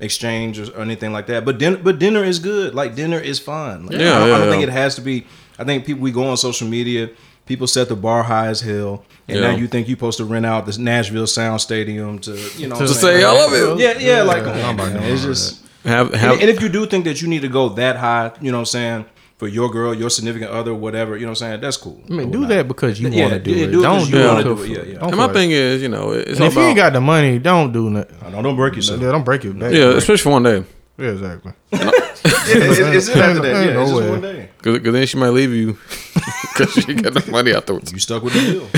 exchange 0.00 0.58
or, 0.58 0.70
or 0.76 0.80
anything 0.82 1.12
like 1.12 1.26
that? 1.28 1.44
But 1.44 1.58
dinner, 1.58 1.76
but 1.76 1.98
dinner 1.98 2.24
is 2.24 2.38
good. 2.38 2.74
Like 2.74 2.94
dinner 2.94 3.18
is 3.18 3.38
fun. 3.38 3.86
Like, 3.86 3.98
Yeah, 3.98 4.16
I, 4.16 4.18
don't- 4.26 4.30
I 4.34 4.38
don't 4.38 4.50
think 4.50 4.62
it 4.62 4.68
has 4.70 4.94
to 4.96 5.00
be. 5.00 5.26
I 5.58 5.64
think 5.64 5.86
people 5.86 6.02
we 6.02 6.12
go 6.12 6.24
on 6.24 6.36
social 6.36 6.68
media. 6.68 7.10
People 7.46 7.68
set 7.68 7.88
the 7.88 7.94
bar 7.94 8.24
high 8.24 8.48
as 8.48 8.60
hell, 8.60 9.04
and 9.28 9.38
Yeah. 9.38 9.52
now 9.52 9.56
you 9.56 9.68
think 9.68 9.86
you're 9.86 9.96
supposed 9.96 10.18
to 10.18 10.24
rent 10.24 10.44
out 10.44 10.66
this 10.66 10.78
Nashville 10.78 11.28
Sound 11.28 11.60
Stadium 11.60 12.18
to 12.18 12.32
you 12.56 12.66
know 12.66 12.74
To 12.74 12.80
what 12.82 12.90
I'm 12.90 12.96
say? 12.96 13.22
I 13.22 13.30
love 13.30 13.52
it. 13.52 13.78
Yeah, 13.78 13.98
yeah, 14.16 14.22
like 14.22 14.38
Yeah, 14.38 14.44
come 14.52 14.54
I'm 14.56 14.64
on, 14.70 14.76
not 14.76 14.86
man. 14.88 15.02
doing 15.02 15.12
it's 15.14 15.22
just. 15.22 15.62
Have 15.84 16.08
And, 16.08 16.16
have 16.16 16.40
and 16.40 16.50
if 16.50 16.60
you 16.60 16.68
do 16.68 16.86
think 16.86 17.04
that 17.04 17.22
you 17.22 17.28
need 17.28 17.42
to 17.42 17.48
go 17.48 17.68
that 17.68 17.94
high, 17.94 18.32
you 18.40 18.50
know 18.50 18.58
what 18.58 18.62
I'm 18.62 18.66
saying, 18.66 19.04
for 19.38 19.48
your 19.48 19.68
girl, 19.70 19.92
your 19.94 20.08
significant 20.10 20.50
other, 20.50 20.74
whatever, 20.74 21.14
you 21.16 21.22
know 21.26 21.32
what 21.32 21.42
I'm 21.42 21.50
saying, 21.50 21.60
that's 21.60 21.76
cool. 21.76 22.00
I 22.08 22.12
mean, 22.12 22.30
do 22.30 22.40
whatnot. 22.40 22.48
that 22.56 22.68
because 22.68 22.98
you 23.00 23.08
Yeah, 23.10 23.22
want 23.22 23.34
to 23.34 23.38
do 23.40 23.50
yeah, 23.50 23.64
it. 23.66 23.70
do 23.72 23.80
it 23.80 23.84
'cause 23.84 24.10
don't 24.10 24.10
do 24.10 24.50
it. 24.50 24.56
do 24.56 24.62
it, 24.62 24.68
yeah, 24.70 24.92
yeah. 24.94 24.98
don't 25.00 25.08
and 25.10 25.16
my 25.18 25.32
thing 25.32 25.50
is, 25.50 25.82
you 25.82 25.88
know, 25.88 26.12
it's 26.12 26.30
And 26.32 26.40
all 26.40 26.46
if 26.46 26.54
you 26.54 26.62
ain't 26.62 26.76
got 26.76 26.92
the 26.94 27.00
money, 27.00 27.38
don't 27.38 27.72
do 27.72 27.90
nothing. 27.90 28.16
No, 28.32 28.42
don't 28.42 28.56
break 28.56 28.76
yourself. 28.76 29.00
Yeah, 29.00 29.12
don't 29.12 29.24
break 29.24 29.44
it 29.44 29.58
back. 29.58 29.72
yeah, 29.72 29.88
especially 29.96 30.22
for 30.22 30.30
one 30.30 30.42
day. 30.42 30.64
yeah, 30.98 31.10
exactly. 31.10 31.52
Yeah, 32.48 32.54
it's, 32.58 32.78
it's 32.78 33.08
it 33.08 33.16
after 33.18 33.42
that. 33.42 33.66
Yeah, 33.66 33.72
no 33.74 33.82
it's 33.82 33.90
just 33.90 34.00
way. 34.02 34.10
one 34.10 34.20
day. 34.20 34.48
Because 34.62 34.92
then 34.92 35.06
she 35.06 35.16
might 35.18 35.28
leave 35.30 35.50
you 35.52 35.72
because 36.54 36.72
she 36.74 36.94
got 36.94 37.12
the 37.14 37.28
money 37.30 37.52
afterwards. 37.52 37.92
You 37.92 37.98
stuck 37.98 38.22
with 38.22 38.32
the 38.34 38.40
deal. 38.40 38.68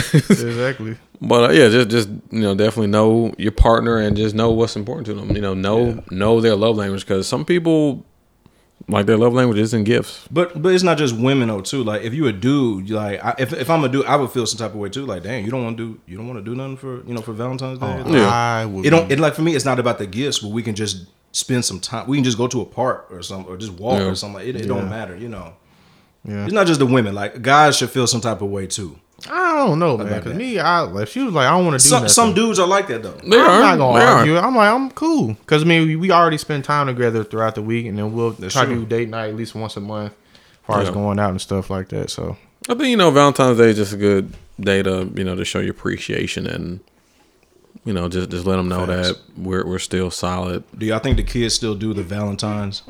exactly. 0.49 0.97
But 1.21 1.51
uh, 1.51 1.53
yeah, 1.53 1.69
just 1.69 1.89
just 1.89 2.09
you 2.31 2.41
know, 2.41 2.55
definitely 2.55 2.89
know 2.89 3.33
your 3.39 3.53
partner 3.53 3.99
and 3.99 4.17
just 4.17 4.35
know 4.35 4.51
what's 4.51 4.75
important 4.77 5.07
to 5.07 5.15
them. 5.15 5.35
You 5.37 5.43
know, 5.43 5.55
know 5.55 6.03
know 6.11 6.41
their 6.41 6.57
love 6.57 6.77
language 6.77 7.07
because 7.07 7.27
some 7.29 7.45
people 7.45 8.05
like 8.89 9.07
their 9.07 9.16
love 9.18 9.34
language 9.34 9.59
isn't 9.59 9.84
gifts. 9.84 10.26
But 10.30 10.61
but 10.61 10.74
it's 10.74 10.82
not 10.84 10.99
just 10.99 11.14
women 11.16 11.49
though 11.49 11.61
too. 11.61 11.84
Like 11.84 12.03
if 12.03 12.14
you 12.14 12.26
a 12.26 12.32
dude, 12.32 12.89
you 12.89 12.97
like 12.97 13.22
I, 13.24 13.34
if 13.39 13.53
if 13.53 13.68
I'm 13.70 13.84
a 13.84 13.89
dude, 13.89 14.07
I 14.07 14.16
would 14.16 14.30
feel 14.30 14.47
some 14.47 14.59
type 14.59 14.70
of 14.72 14.76
way 14.78 14.89
too. 14.89 15.05
Like 15.07 15.22
damn, 15.22 15.45
you 15.45 15.51
don't 15.51 15.62
want 15.64 15.76
to 15.76 15.95
do 15.95 16.01
you 16.07 16.16
don't 16.16 16.26
want 16.26 16.39
to 16.39 16.45
do 16.45 16.55
nothing 16.57 16.76
for 16.76 17.05
you 17.07 17.14
know 17.14 17.20
for 17.20 17.32
Valentine's 17.32 17.78
Day. 17.78 18.03
Like, 18.03 18.12
Yeah. 18.12 18.28
I 18.28 18.64
would. 18.66 18.86
It 18.86 18.91
don't. 18.91 19.11
It 19.12 19.20
like 19.20 19.34
for 19.34 19.43
me, 19.43 19.55
it's 19.55 19.64
not 19.64 19.78
about 19.78 19.99
the 19.99 20.07
gifts, 20.07 20.39
but 20.41 20.51
we 20.51 20.62
can 20.62 20.74
just 20.74 21.07
spend 21.32 21.64
some 21.64 21.78
time. 21.80 22.07
We 22.09 22.16
can 22.16 22.24
just 22.24 22.39
go 22.39 22.49
to 22.49 22.61
a 22.62 22.64
park 22.66 23.09
or 23.11 23.22
something, 23.22 23.53
or 23.53 23.57
just 23.59 23.72
walk 23.72 23.99
Yeah. 24.01 24.07
or 24.07 24.14
something. 24.14 24.36
Like, 24.41 24.47
it, 24.49 24.57
it 24.57 24.66
don't 24.66 24.89
matter, 24.89 25.14
you 25.16 25.28
know. 25.28 25.53
Yeah. 26.24 26.45
It's 26.45 26.53
not 26.53 26.66
just 26.66 26.80
the 26.80 26.86
women. 26.86 27.14
Like 27.14 27.43
guys 27.43 27.76
should 27.76 27.91
feel 27.91 28.07
some 28.07 28.20
type 28.20 28.41
of 28.43 28.49
way 28.51 28.66
too. 28.66 28.99
I 29.29 29.66
don't 29.66 29.79
know, 29.81 29.97
man. 29.99 30.21
Because 30.21 30.35
me, 30.35 30.59
I 30.61 30.87
if 31.03 31.09
she 31.11 31.21
was 31.25 31.35
like, 31.35 31.47
I 31.49 31.51
don't 31.51 31.66
want 31.66 31.81
to 31.81 31.85
do 31.85 31.89
Some 31.89 32.03
nothing. 32.03 32.09
some 32.12 32.35
dudes 32.35 32.59
are 32.61 32.66
like 32.69 32.87
that 32.89 33.03
though. 33.03 33.12
They 33.12 33.37
I'm 33.39 33.49
are. 33.51 33.61
not 33.61 33.79
gonna 33.79 33.99
They 33.99 34.05
are. 34.05 34.12
argue. 34.19 34.37
I'm 34.37 34.55
like, 34.55 34.73
I'm 34.73 34.91
cool. 34.93 35.29
Because 35.35 35.62
I 35.62 35.66
mean, 35.66 35.89
we, 35.89 35.97
we 35.97 36.11
already 36.12 36.39
spend 36.39 36.64
time 36.64 36.87
together 36.87 37.25
throughout 37.25 37.57
the 37.57 37.62
week, 37.62 37.87
and 37.87 37.99
then 37.99 38.12
we'll 38.12 38.31
That's 38.31 38.55
try 38.55 38.64
true. 38.64 38.75
to 38.77 38.81
do 38.83 38.87
date 38.87 39.09
night 39.09 39.29
at 39.31 39.35
least 39.37 39.55
once 39.57 39.77
a 39.77 39.81
month, 39.81 40.12
as 40.12 40.66
far 40.66 40.81
as 40.83 40.91
going 40.91 41.19
out 41.19 41.31
and 41.31 41.41
stuff 41.41 41.69
like 41.69 41.89
that. 41.89 42.11
So 42.11 42.37
I 42.69 42.75
think 42.75 42.89
you 42.91 42.97
know 42.97 43.11
Valentine's 43.11 43.59
Day 43.59 43.71
is 43.71 43.77
just 43.77 43.93
a 43.93 43.97
good 43.97 44.35
day 44.61 44.83
to 44.85 45.11
you 45.16 45.25
know 45.25 45.35
to 45.35 45.45
show 45.45 45.59
your 45.59 45.73
appreciation 45.73 46.47
and 46.47 46.79
you 47.85 47.93
know 47.93 48.09
just 48.09 48.31
just 48.31 48.47
let 48.47 48.57
them 48.57 48.69
know 48.69 48.87
Facts. 48.87 49.09
that 49.09 49.19
we're 49.37 49.66
we're 49.66 49.79
still 49.81 50.12
solid. 50.12 50.62
Do 50.79 50.87
y'all 50.87 51.01
think 51.01 51.16
the 51.16 51.25
kids 51.25 51.55
still 51.55 51.75
do 51.75 51.93
the 51.93 52.05
Valentines, 52.05 52.83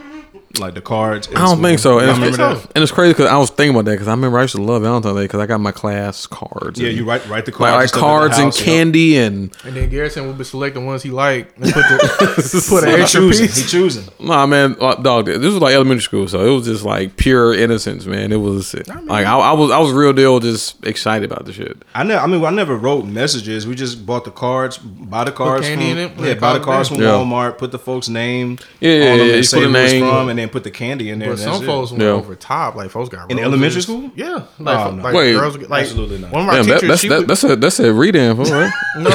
like 0.59 0.74
the 0.74 0.80
cards? 0.80 1.28
I 1.28 1.44
don't 1.46 1.61
think 1.62 1.78
so. 1.78 1.99
And 1.99 2.09
it's, 2.11 2.18
remember 2.18 2.36
that? 2.36 2.72
and 2.74 2.82
it's 2.82 2.90
crazy 2.92 3.12
because 3.12 3.26
I 3.26 3.36
was 3.36 3.51
thinking 3.51 3.74
about 3.76 3.84
that 3.86 3.92
because 3.92 4.09
I 4.09 4.12
remember 4.12 4.38
I 4.38 4.42
used 4.42 4.55
to 4.57 4.62
love 4.62 4.82
Valentine's 4.82 5.16
Day 5.16 5.24
because 5.24 5.40
I 5.40 5.46
got 5.46 5.61
my 5.61 5.72
class 5.72 6.26
cards. 6.26 6.80
Yeah, 6.80 6.88
and- 6.88 6.96
you 6.99 7.05
write 7.05 7.26
write 7.28 7.44
the 7.46 7.53
cards, 7.53 7.72
like 7.72 7.80
and 7.82 7.88
stuff 7.90 7.99
at 8.03 8.07
cards 8.07 8.36
and 8.38 8.44
house, 8.46 8.59
yeah. 8.61 8.64
candy 8.66 9.16
and 9.18 9.57
and 9.64 9.76
then 9.76 9.88
Garrison 9.90 10.26
will 10.26 10.32
be 10.32 10.44
selecting 10.44 10.86
ones 10.86 11.03
he 11.03 11.11
liked 11.11 11.57
and 11.59 11.66
put 11.72 11.82
the 11.82 12.66
put 12.68 12.84
an 12.84 12.96
He 12.96 13.03
extra 13.03 13.20
choosing. 13.20 13.49
He 13.49 13.68
choosing. 13.68 14.05
Nah, 14.18 14.46
man, 14.46 14.76
uh, 14.80 14.94
dog. 14.96 15.26
This 15.26 15.38
was 15.38 15.57
like 15.59 15.74
elementary 15.74 16.03
school, 16.03 16.28
so 16.28 16.44
it 16.46 16.51
was 16.55 16.64
just 16.66 16.84
like 16.84 17.16
pure 17.16 17.55
innocence, 17.55 18.07
man. 18.07 18.32
It 18.32 18.36
was 18.36 18.74
like 18.74 19.26
I, 19.26 19.38
I 19.38 19.53
was, 19.53 19.70
I 19.70 19.78
was 19.78 19.92
real 19.92 20.12
deal, 20.12 20.40
just 20.40 20.84
excited 20.86 21.30
about 21.30 21.44
the 21.44 21.53
shit. 21.53 21.76
I 21.94 22.03
never. 22.05 22.20
I 22.22 22.26
mean, 22.26 22.44
I 22.44 22.51
never 22.51 22.76
wrote 22.76 23.05
messages. 23.05 23.66
We 23.66 23.74
just 23.74 24.05
bought 24.07 24.24
the 24.24 24.30
cards, 24.30 24.78
buy 24.78 25.24
the 25.24 25.32
cards 25.32 25.66
candy 25.66 25.90
from 25.90 25.99
in 25.99 26.11
it, 26.11 26.26
yeah, 26.34 26.34
buy 26.40 26.55
the 26.59 26.64
cards 26.64 26.88
back. 26.88 26.96
from 26.99 27.05
Yeah. 27.05 27.12
Walmart. 27.12 27.59
Put 27.59 27.70
the 27.72 27.78
folks' 27.78 28.09
name 28.09 28.59
Yeah, 28.80 28.90
yeah, 28.92 28.94
on 28.94 29.01
yeah, 29.03 29.16
them 29.18 29.26
you 29.26 29.32
and 29.34 29.40
put 29.42 29.46
say 29.46 29.59
a 29.59 29.66
who 29.66 29.72
name. 29.72 30.03
from, 30.09 30.28
and 30.39 30.45
then 30.45 30.49
put 30.51 30.62
the 30.64 30.70
candy 30.70 31.11
in 31.11 31.18
there. 31.18 31.30
But 31.30 31.39
and 31.41 31.49
that's 31.49 31.57
some 31.59 31.64
it. 31.64 31.66
folks 31.66 31.91
went 31.91 32.03
Yeah. 32.03 32.11
over 32.11 32.34
top. 32.36 32.74
Like 32.76 32.91
folks 32.91 33.09
got 33.09 33.30
In 33.30 33.39
elementary 33.39 33.82
school? 33.82 34.11
Yeah, 34.14 34.45
like, 34.59 34.78
Oh, 34.86 34.91
no. 34.93 35.03
like 35.03 35.14
Wait. 35.14 35.32
girls 35.34 35.57
like 35.59 35.82
Absolutely 35.82 36.18
not. 36.18 36.30
One 36.32 36.43
of 36.43 36.47
my 36.47 36.55
Damn, 36.57 36.66
that, 36.68 36.80
that's 36.82 37.01
she 37.01 37.09
that, 37.09 37.18
would, 37.20 37.28
that's 37.28 37.45
a 37.45 37.57
that's 37.57 37.80
a 37.80 37.93
read 37.93 38.14
in, 38.16 38.36
right? 38.36 38.72
no. 38.99 39.11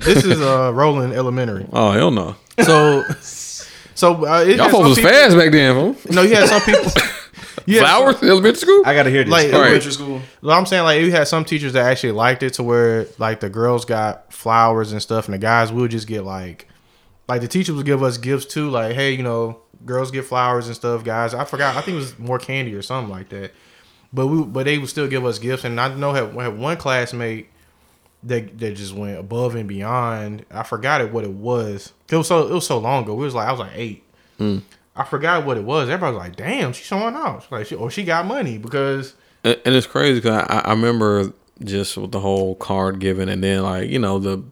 this 0.00 0.24
is 0.24 0.40
uh 0.40 0.72
Roland 0.74 1.12
Elementary. 1.12 1.66
Oh 1.72 1.92
hell 1.92 2.10
no! 2.10 2.34
So, 2.64 3.04
so 3.94 4.26
uh, 4.26 4.40
it 4.46 4.56
Y'all 4.56 4.68
folks 4.70 4.88
was 4.88 4.98
people- 4.98 5.10
fast 5.12 5.36
back 5.36 5.52
then, 5.52 5.74
fool. 5.74 6.12
No, 6.14 6.22
you 6.22 6.34
had 6.34 6.48
some 6.48 6.60
people. 6.62 6.90
You 7.68 7.80
had 7.80 7.86
some- 7.88 7.96
Flowers, 8.14 8.22
elementary 8.22 8.60
school. 8.60 8.82
I 8.86 8.94
gotta 8.94 9.10
hear 9.10 9.24
this. 9.24 9.32
Like- 9.32 9.48
elementary 9.52 9.90
school. 9.90 10.20
Well, 10.40 10.56
I'm 10.56 10.66
saying 10.66 10.84
like 10.84 11.00
you 11.00 11.10
had 11.10 11.26
some 11.26 11.44
teachers 11.44 11.72
that 11.72 11.84
actually 11.86 12.12
liked 12.12 12.44
it 12.44 12.54
to 12.54 12.62
where 12.62 13.06
like 13.18 13.40
the 13.40 13.48
girls 13.48 13.84
got 13.84 14.32
flowers 14.32 14.92
and 14.92 15.02
stuff, 15.02 15.24
and 15.24 15.34
the 15.34 15.38
guys 15.38 15.72
would 15.72 15.90
just 15.90 16.06
get 16.06 16.22
like, 16.22 16.68
like 17.28 17.40
the 17.40 17.48
teachers 17.48 17.74
would 17.74 17.86
give 17.86 18.04
us 18.04 18.18
gifts 18.18 18.46
too. 18.46 18.70
Like, 18.70 18.94
hey, 18.94 19.12
you 19.14 19.24
know, 19.24 19.62
girls 19.84 20.10
get 20.10 20.24
flowers 20.24 20.66
and 20.66 20.76
stuff. 20.76 21.04
Guys, 21.04 21.34
I 21.34 21.44
forgot. 21.44 21.76
I 21.76 21.80
think 21.80 21.96
it 21.96 22.00
was 22.00 22.18
more 22.18 22.38
candy 22.38 22.74
or 22.74 22.82
something 22.82 23.10
like 23.10 23.28
that. 23.30 23.52
But 24.12 24.28
we, 24.28 24.44
but 24.44 24.64
they 24.64 24.78
would 24.78 24.88
still 24.88 25.08
give 25.08 25.24
us 25.24 25.38
gifts, 25.38 25.64
and 25.64 25.80
I 25.80 25.92
know 25.94 26.12
have, 26.12 26.32
had 26.34 26.58
one 26.58 26.76
classmate 26.76 27.48
that 28.22 28.58
that 28.58 28.76
just 28.76 28.94
went 28.94 29.18
above 29.18 29.54
and 29.54 29.68
beyond. 29.68 30.46
I 30.50 30.62
forgot 30.62 31.00
it 31.00 31.12
what 31.12 31.24
it 31.24 31.32
was. 31.32 31.92
It 32.10 32.16
was 32.16 32.28
so 32.28 32.46
it 32.46 32.52
was 32.52 32.66
so 32.66 32.78
long 32.78 33.04
ago. 33.04 33.14
We 33.14 33.24
was 33.24 33.34
like 33.34 33.48
I 33.48 33.50
was 33.50 33.60
like 33.60 33.72
eight. 33.74 34.04
Hmm. 34.38 34.58
I 34.94 35.04
forgot 35.04 35.44
what 35.44 35.58
it 35.58 35.64
was. 35.64 35.90
Everybody 35.90 36.16
was 36.16 36.24
like, 36.24 36.36
"Damn, 36.36 36.72
she's 36.72 36.86
showing 36.86 37.14
off." 37.14 37.52
Like, 37.52 37.66
she, 37.66 37.74
or 37.74 37.90
she 37.90 38.04
got 38.04 38.24
money 38.24 38.56
because 38.56 39.14
and, 39.46 39.60
and 39.64 39.74
it's 39.74 39.86
crazy 39.86 40.20
because 40.20 40.46
I, 40.48 40.58
I 40.58 40.70
remember 40.70 41.32
just 41.62 41.96
with 41.96 42.12
the 42.12 42.20
whole 42.20 42.56
card 42.56 42.98
giving, 42.98 43.28
and 43.28 43.42
then 43.42 43.62
like 43.62 43.88
you 43.88 43.98
know 43.98 44.18
the, 44.18 44.42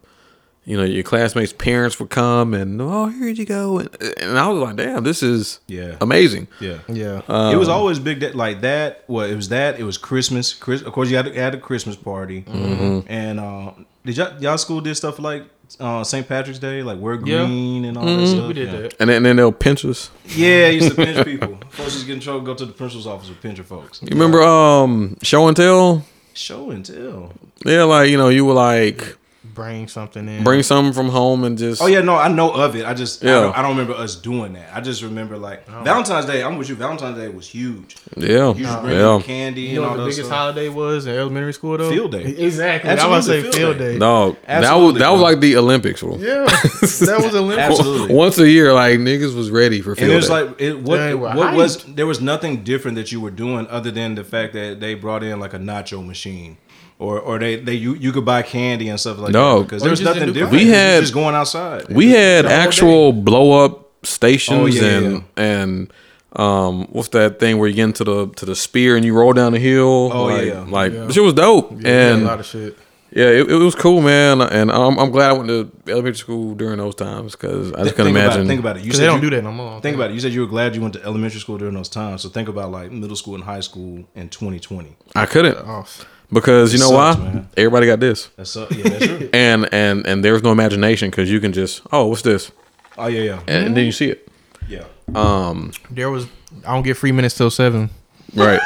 you 0.65 0.75
know 0.75 0.83
your 0.83 1.03
classmates' 1.03 1.53
parents 1.53 1.99
would 1.99 2.09
come 2.09 2.53
and 2.53 2.81
oh 2.81 3.07
here 3.07 3.29
you 3.29 3.45
go, 3.45 3.79
and, 3.79 3.89
and 4.17 4.37
I 4.37 4.47
was 4.49 4.61
like, 4.61 4.75
damn, 4.75 5.03
this 5.03 5.21
is 5.23 5.59
Yeah. 5.67 5.95
amazing. 6.01 6.47
Yeah. 6.59 6.79
yeah. 6.87 7.21
it 7.51 7.57
was 7.57 7.69
always 7.69 7.99
big 7.99 8.19
that 8.21 8.35
like 8.35 8.61
that. 8.61 9.03
Well, 9.07 9.25
it 9.29 9.35
was 9.35 9.49
that. 9.49 9.79
It 9.79 9.83
was 9.83 9.97
Christmas. 9.97 10.53
Chris, 10.53 10.81
of 10.81 10.91
course, 10.93 11.09
you 11.09 11.17
had, 11.17 11.27
had 11.35 11.53
a 11.55 11.59
Christmas 11.59 11.95
party, 11.95 12.41
Mm-hmm. 12.43 13.07
and 13.11 13.39
uh, 13.39 13.71
did 14.05 14.17
y'all, 14.17 14.41
y'all 14.41 14.57
school 14.57 14.81
did 14.81 14.95
stuff 14.95 15.19
like 15.19 15.43
uh, 15.79 16.03
St. 16.03 16.27
Patrick's 16.27 16.59
Day, 16.59 16.83
like 16.83 16.99
wear 16.99 17.15
Yeah. 17.15 17.45
green 17.45 17.85
and 17.85 17.97
all 17.97 18.05
that 18.05 18.11
Mm-hmm. 18.11 18.25
stuff. 18.35 18.47
we 18.47 18.53
did 18.53 18.71
yeah. 18.71 18.79
that. 18.81 18.95
And 18.99 19.09
then, 19.09 19.17
and 19.17 19.25
then 19.25 19.35
they'll 19.37 19.51
pinch 19.51 19.83
us. 19.85 20.09
Yeah, 20.27 20.67
used 20.69 20.89
to 20.89 20.95
pinch 20.95 21.25
people. 21.31 21.57
Folks 21.71 21.93
used 21.93 22.01
to 22.01 22.05
get 22.07 22.13
in 22.13 22.19
trouble. 22.21 22.41
Go 22.41 22.53
to 22.53 22.65
the 22.65 22.73
principal's 22.73 23.07
office 23.07 23.29
with 23.29 23.41
pinch 23.41 23.57
your 23.57 23.65
folks. 23.65 24.01
You 24.01 24.09
remember 24.11 24.41
um 24.43 25.17
show 25.23 25.47
and 25.47 25.55
tell? 25.57 26.05
Show 26.33 26.69
and 26.71 26.85
tell. 26.85 27.31
Yeah, 27.65 27.83
like 27.83 28.09
you 28.09 28.17
know 28.17 28.29
you 28.29 28.45
were 28.45 28.53
like 28.53 29.17
Bring 29.55 29.87
something 29.87 30.27
in. 30.27 30.43
bring 30.43 30.61
something 30.61 30.93
from 30.93 31.09
home 31.09 31.43
and 31.45 31.57
just 31.57 31.81
Oh 31.81 31.87
yeah, 31.87 32.01
no, 32.01 32.15
I 32.15 32.27
know 32.27 32.51
of 32.51 32.75
it. 32.75 32.85
I 32.85 32.93
just 32.93 33.23
I, 33.23 33.27
Yeah. 33.27 33.39
don't, 33.41 33.57
I 33.57 33.61
don't 33.63 33.71
remember 33.71 33.93
us 33.93 34.15
doing 34.15 34.53
that. 34.53 34.69
I 34.71 34.81
just 34.81 35.01
remember 35.01 35.37
like 35.37 35.63
oh. 35.69 35.81
Valentine's 35.83 36.25
Day. 36.27 36.43
I'm 36.43 36.57
with 36.57 36.69
you. 36.69 36.75
Valentine's 36.75 37.17
Day 37.17 37.29
was 37.29 37.47
huge. 37.47 37.95
yeah 38.17 38.53
You 38.53 38.65
just 38.65 38.81
bring 38.83 38.97
yeah. 38.99 39.19
candy 39.23 39.61
You 39.61 39.67
and 39.67 39.75
know 39.77 39.83
all 39.83 39.89
what 39.91 39.97
the 39.97 40.03
biggest 40.03 40.27
stuff. 40.27 40.37
holiday 40.37 40.69
was 40.69 41.07
in 41.07 41.15
elementary 41.15 41.53
school 41.53 41.77
though? 41.77 41.89
Field 41.89 42.11
day. 42.11 42.23
Exactly. 42.25 42.89
I 42.91 42.93
was 43.07 43.29
Absolutely, 43.29 43.33
say 43.33 43.41
field 43.41 43.55
field 43.55 43.77
day. 43.77 43.93
day. 43.93 43.99
Dog, 43.99 44.35
that 44.45 44.73
was 44.75 44.93
that 44.99 45.09
was 45.09 45.21
like 45.21 45.39
the 45.39 45.55
Olympics. 45.57 46.01
fool. 46.01 46.19
Yeah, 46.19 46.43
that 46.45 47.19
was 47.23 47.33
Olympic. 47.33 47.63
Absolutely. 47.65 48.13
Once 48.15 48.37
a 48.37 48.49
year, 48.49 48.73
like 48.73 48.99
niggas 48.99 49.33
was 49.35 49.49
ready 49.49 49.81
for 49.81 49.91
And 49.91 49.99
field 49.99 50.11
it 50.11 50.15
was 50.17 50.27
day. 50.27 50.33
like 50.33 50.61
it, 50.61 50.79
what 50.81 50.97
They 50.97 51.13
were 51.15 51.29
what 51.33 51.53
was 51.55 51.77
hyped. 51.77 51.95
there 51.95 52.05
was 52.07 52.19
nothing 52.21 52.63
different 52.63 52.95
that 52.97 53.11
you 53.11 53.21
were 53.21 53.31
doing 53.31 53.67
other 53.67 53.91
than 53.91 54.15
the 54.15 54.23
fact 54.25 54.53
that 54.53 54.79
they 54.81 54.95
brought 54.95 55.23
in 55.23 55.39
like 55.39 55.53
a 55.53 55.59
nacho 55.59 56.05
machine. 56.05 56.57
Or, 56.97 57.19
or 57.19 57.39
they, 57.39 57.57
they 57.57 57.73
you, 57.73 57.93
you 57.95 58.11
could 58.13 58.23
buy 58.23 58.41
candy 58.41 58.87
and 58.87 58.97
stuff 58.99 59.17
like 59.17 59.33
No. 59.33 59.59
that 59.59 59.63
because 59.65 59.81
Or 59.81 59.85
there 59.85 59.91
was 59.91 60.01
nothing 60.01 60.31
different. 60.31 60.51
We 60.53 60.67
had- 60.69 61.01
just 61.01 61.13
going 61.13 61.35
outside. 61.35 61.89
we 61.89 62.09
had 62.11 62.45
The 62.45 62.49
whole 62.49 62.57
actual 62.57 63.11
blow 63.13 63.65
up 63.65 63.89
stations 64.05 64.59
Oh, 64.59 64.65
yeah, 64.67 64.83
and 64.97 65.23
and 65.35 65.93
um 66.37 66.87
what's 66.91 67.09
that 67.09 67.39
thing 67.39 67.57
where 67.57 67.67
you 67.67 67.75
get 67.75 67.83
into 67.85 68.03
the 68.03 68.27
to 68.35 68.45
the 68.45 68.55
spear 68.55 68.95
and 68.95 69.03
you 69.05 69.13
roll 69.13 69.33
down 69.33 69.51
the 69.53 69.59
hill? 69.59 70.09
Oh, 70.13 70.25
like, 70.25 70.45
yeah. 70.45 70.65
like 70.69 70.93
Yeah. 70.93 71.09
shit 71.09 71.23
was 71.23 71.33
dope 71.33 71.71
Yeah, 71.81 72.13
and 72.13 72.21
a 72.23 72.25
lot 72.25 72.39
of 72.39 72.45
shit. 72.45 72.77
yeah, 73.11 73.25
it, 73.27 73.49
it 73.51 73.55
was 73.55 73.75
cool, 73.75 74.01
man. 74.01 74.41
And 74.41 74.71
I'm, 74.71 74.97
I'm 74.97 75.11
glad 75.11 75.31
I 75.31 75.33
went 75.33 75.47
to 75.49 75.69
elementary 75.91 76.17
school 76.17 76.53
during 76.55 76.77
those 76.77 76.95
times 76.95 77.33
because 77.33 77.71
I 77.73 77.83
just 77.83 77.95
couldn't 77.95 78.13
think 78.13 78.17
imagine. 78.17 78.41
About 78.41 78.45
it, 78.45 78.47
think 78.47 78.59
about 78.59 78.77
it. 78.77 78.83
You 78.85 78.91
said 78.93 79.01
they 79.01 79.07
don't 79.07 79.21
you, 79.23 79.29
do 79.29 79.35
that 79.35 79.43
no 79.43 79.51
more. 79.51 79.81
Think 79.81 79.95
about 79.95 80.11
it. 80.11 80.13
You 80.13 80.19
said 80.21 80.33
you 80.33 80.41
were 80.41 80.47
glad 80.47 80.75
you 80.75 80.81
went 80.81 80.93
to 80.95 81.03
elementary 81.03 81.39
school 81.39 81.57
during 81.57 81.73
those 81.75 81.89
times. 81.89 82.21
So 82.21 82.29
think 82.29 82.47
about 82.49 82.71
like 82.71 82.91
middle 82.91 83.15
school 83.17 83.35
and 83.35 83.43
high 83.43 83.61
school 83.61 84.05
in 84.15 84.29
2020. 84.29 84.95
I 85.15 85.25
couldn't 85.25 85.57
Oh, 85.57 85.85
because 86.31 86.73
you 86.73 86.79
know 86.79 86.89
sucks, 86.89 87.19
why? 87.19 87.23
man. 87.25 87.49
Everybody 87.57 87.87
got 87.87 87.99
this, 87.99 88.29
That's 88.35 88.55
uh, 88.55 88.67
yeah, 88.71 88.89
that's 88.89 89.05
true. 89.05 89.29
and 89.33 89.67
and 89.73 90.05
and 90.07 90.23
there's 90.23 90.43
no 90.43 90.51
imagination 90.51 91.09
because 91.09 91.29
you 91.31 91.39
can 91.39 91.53
just 91.53 91.81
oh 91.91 92.05
what's 92.07 92.21
this, 92.21 92.51
oh 92.97 93.07
yeah, 93.07 93.21
yeah, 93.21 93.39
and, 93.47 93.67
and 93.67 93.77
then 93.77 93.85
you 93.85 93.91
see 93.91 94.09
it. 94.09 94.27
yeah. 94.67 94.83
Um 95.13 95.71
there 95.91 96.09
was. 96.09 96.27
I 96.65 96.73
don't 96.73 96.83
get 96.83 96.95
free 96.97 97.11
minutes 97.11 97.35
till 97.35 97.49
seven. 97.51 97.89
Right. 98.33 98.59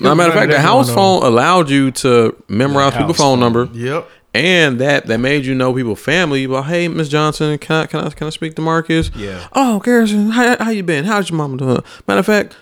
Now, 0.00 0.14
matter 0.14 0.30
of 0.30 0.34
fact, 0.34 0.50
the 0.50 0.60
house 0.60 0.88
going 0.88 0.98
on. 0.98 1.20
phone 1.22 1.32
allowed 1.32 1.70
you 1.70 1.90
to 1.92 2.36
memorize 2.48 2.94
people's 2.94 3.16
phone 3.16 3.38
phone. 3.38 3.40
number, 3.40 3.68
Yep. 3.72 4.08
and 4.34 4.78
that 4.80 5.06
that 5.06 5.18
made 5.18 5.44
you 5.46 5.54
know 5.54 5.72
people's 5.72 6.00
family. 6.00 6.46
Well, 6.46 6.62
hey, 6.64 6.88
Miss 6.88 7.08
Johnson, 7.08 7.56
can 7.58 7.76
I 7.82 7.86
can 7.86 8.00
I 8.00 8.10
can 8.10 8.26
I 8.26 8.30
speak 8.30 8.54
to 8.56 8.62
Marcus? 8.62 9.10
Yeah. 9.16 9.48
Oh, 9.54 9.78
Garrison, 9.80 10.30
how, 10.30 10.56
how 10.62 10.70
you 10.70 10.82
been? 10.82 11.04
How's 11.04 11.30
your 11.30 11.36
mama 11.38 11.56
doing? 11.56 11.82
Matter 12.06 12.20
of 12.20 12.26
fact, 12.26 12.56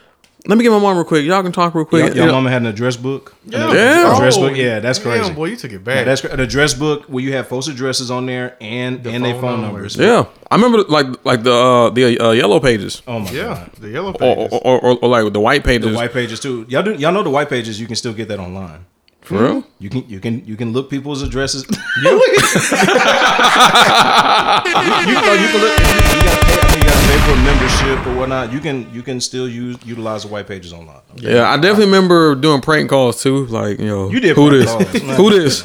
let 0.49 0.57
me 0.59 0.64
get 0.64 0.70
my 0.70 0.78
mom 0.78 0.97
real 0.97 1.05
quick. 1.05 1.24
Y'all 1.24 1.42
can 1.42 1.53
talk 1.53 1.74
real 1.74 1.84
quick. 1.84 2.01
Your, 2.05 2.09
You 2.11 2.16
your 2.18 2.26
know- 2.26 2.32
mama 2.34 2.51
had 2.51 2.62
an 2.62 2.68
address 2.68 2.97
book. 2.97 3.34
Yeah. 3.47 3.72
Yeah. 3.72 4.14
Address 4.14 4.36
book. 4.38 4.57
Yeah, 4.57 4.80
that's 4.80 4.99
Damn, 4.99 5.18
crazy. 5.20 5.32
boy, 5.34 5.44
you 5.47 5.57
took 5.57 5.70
it 5.72 5.74
Yeah, 5.74 5.78
back. 5.78 6.05
that's 6.07 6.20
cra- 6.20 6.32
an 6.32 6.40
address 6.40 6.74
book 6.74 7.05
where 7.09 7.22
you 7.24 7.32
have 7.34 7.49
folks' 7.49 7.68
addresses 7.68 8.11
on 8.11 8.26
there 8.26 8.57
and 8.61 9.03
The 9.03 9.11
and 9.11 9.24
their 9.24 9.32
phone 9.34 9.42
phone 9.42 9.62
numbers. 9.62 9.97
numbers. 9.97 10.26
Yeah, 10.28 10.44
I 10.51 10.55
remember 10.57 10.82
like 10.88 11.07
like 11.24 11.42
the 11.42 11.53
uh, 11.53 11.90
the 11.90 12.18
uh, 12.18 12.30
yellow 12.32 12.61
pages 12.61 13.03
Oh 13.07 13.20
my 13.20 13.30
yeah, 13.30 13.42
god. 13.42 13.70
the 13.80 13.88
yellow 13.90 14.12
or, 14.12 14.18
pages. 14.18 14.53
or, 14.62 14.80
or, 14.80 14.99
or 15.03 15.09
like 15.09 15.32
the 15.32 15.40
white 15.40 15.64
pages. 15.64 15.90
The 15.90 15.97
white 15.97 16.12
pages 16.12 16.40
too. 16.40 16.64
Y'all 16.68 16.82
do 16.82 16.92
y'all 16.94 17.12
know 17.12 17.22
the 17.22 17.30
white 17.30 17.49
pages? 17.49 17.80
You 17.80 17.86
can 17.86 17.97
still 17.97 18.12
get 18.14 18.28
that 18.28 18.38
online. 18.40 18.84
For 19.22 19.38
real? 19.42 19.64
You 19.80 19.90
can 19.90 20.05
you 20.09 20.20
can 20.20 20.44
you 20.47 20.57
can 20.57 20.72
look 20.72 20.88
people's 20.88 21.22
addresses. 21.22 21.64
Yeah. 22.03 22.11
you, 24.64 24.70
you, 25.09 25.14
know, 25.14 25.32
you 25.34 25.49
can 25.49 25.61
look. 25.61 25.78
You, 25.80 25.86
you 25.86 26.22
gotta 26.22 26.45
pay, 27.18 27.32
I 27.32 27.36
think 27.36 27.46
you 27.46 27.86
gotta 27.86 27.86
pay 27.86 27.88
for 27.88 27.88
a 27.88 27.96
membership 27.96 28.06
or 28.06 28.18
whatnot. 28.18 28.52
You 28.52 28.60
can 28.60 28.94
you 28.94 29.02
can 29.02 29.20
still 29.20 29.48
use 29.48 29.76
utilize 29.84 30.22
the 30.22 30.28
white 30.28 30.46
pages 30.46 30.72
online. 30.72 31.00
Yeah, 31.16 31.50
I 31.50 31.56
definitely 31.56 31.86
remember 31.86 32.34
doing 32.34 32.60
prank 32.60 32.90
calls 32.90 33.22
too. 33.22 33.46
Like 33.46 33.78
you 33.78 33.86
know, 33.86 34.10
You 34.10 34.20
did 34.20 34.36
who 34.36 34.48
prank 34.48 34.90
this? 34.92 35.02
calls. 35.02 35.16
Who 35.16 35.30
this? 35.30 35.62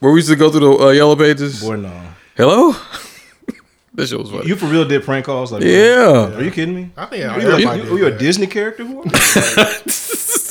Where 0.00 0.12
we 0.12 0.18
used 0.18 0.28
to 0.28 0.36
go 0.36 0.50
through 0.50 0.60
the 0.60 0.84
uh, 0.86 0.90
yellow 0.90 1.16
pages. 1.16 1.62
Boy, 1.62 1.76
no. 1.76 1.92
Hello. 2.36 2.72
this 3.94 4.10
shit 4.10 4.18
was 4.18 4.30
funny. 4.30 4.46
You 4.46 4.56
for 4.56 4.66
real 4.66 4.84
did 4.84 5.02
prank 5.04 5.26
calls? 5.26 5.52
Like, 5.52 5.62
yeah. 5.62 6.34
Are 6.34 6.42
you 6.42 6.50
kidding 6.50 6.74
me? 6.74 6.90
I 6.96 7.06
think 7.06 7.24
Were 7.24 7.40
you, 7.40 7.48
a, 7.48 7.52
everybody 7.52 7.82
you, 7.82 7.96
you 7.98 8.06
a. 8.06 8.10
Disney 8.18 8.46
character? 8.46 8.84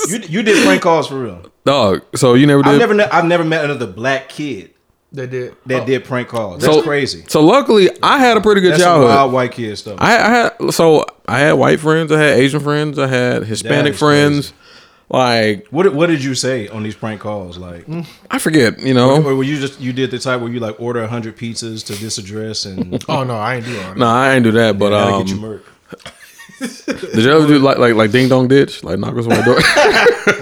You 0.08 0.20
you 0.20 0.44
did 0.44 0.64
prank 0.64 0.84
calls 0.84 1.08
for 1.08 1.20
real. 1.20 1.52
Dog. 1.66 2.04
So 2.16 2.36
you 2.36 2.46
never 2.46 2.62
did. 2.62 2.74
I've 2.74 2.80
never 2.80 2.94
ne- 2.94 3.06
I've 3.06 3.26
never 3.26 3.44
met 3.44 3.66
another 3.66 3.88
black 3.88 4.30
kid 4.30 4.75
They 5.16 5.28
did. 5.28 5.56
that 5.68 5.84
Oh, 5.84 5.86
did 5.86 6.04
prank 6.06 6.28
calls. 6.28 6.62
That's 6.62 6.76
So- 6.76 6.82
crazy. 6.84 7.24
So 7.28 7.42
luckily, 7.42 7.90
I 8.04 8.20
had 8.20 8.38
a 8.38 8.42
pretty 8.42 8.62
good 8.62 8.74
That's 8.74 8.84
some 8.84 8.92
childhood. 9.00 9.10
wild 9.10 9.32
white 9.34 9.52
kid 9.54 9.78
stuff. 9.78 9.98
I, 10.00 10.16
I 10.18 10.30
had 10.30 10.74
so 10.74 11.06
I 11.28 11.40
had 11.40 11.54
white 11.54 11.80
friends, 11.80 12.12
I 12.12 12.20
had 12.20 12.38
Asian 12.38 12.60
friends, 12.60 13.00
I 13.00 13.08
had 13.08 13.44
Hispanic 13.46 13.94
is 13.94 14.00
friends. 14.00 14.54
Like 15.10 15.68
what 15.70 15.84
did- 15.84 15.94
what 15.94 16.08
did 16.08 16.24
you 16.24 16.34
say 16.36 16.68
on 16.68 16.82
these 16.84 16.96
prank 16.96 17.22
calls? 17.22 17.58
Like, 17.60 17.86
I 18.32 18.40
forget, 18.40 18.80
you 18.80 18.94
know. 18.94 19.22
or 19.24 19.36
were 19.36 19.44
you 19.44 19.60
just 19.60 19.80
you 19.80 19.94
did 19.94 20.10
the 20.12 20.18
type 20.20 20.42
where 20.42 20.52
you 20.52 20.60
like 20.60 20.80
order 20.82 21.06
hundred 21.08 21.38
pizzas 21.38 21.86
to 21.86 21.94
this 21.94 22.18
address 22.18 22.66
and 22.66 23.04
Oh 23.10 23.24
no, 23.24 23.36
I 23.38 23.56
ain't 23.58 23.66
do 23.66 23.78
all 23.78 23.84
that. 23.84 23.98
No, 23.98 24.08
I 24.08 24.34
ain't 24.34 24.44
do 24.44 24.52
that. 24.54 24.80
But 24.80 24.90
gotta 24.90 25.14
um, 25.14 25.24
get 25.26 25.36
you 25.36 25.40
murk? 25.42 25.64
Did 26.60 27.24
you 27.24 27.32
ever 27.32 27.48
do 27.48 27.60
like 27.60 27.78
like 27.78 27.96
like 27.96 28.12
ding 28.12 28.30
dong 28.30 28.48
ditch? 28.48 28.84
Like 28.84 28.98
knock 29.00 29.16
on 29.16 29.28
my 29.28 29.42
door, 29.42 29.56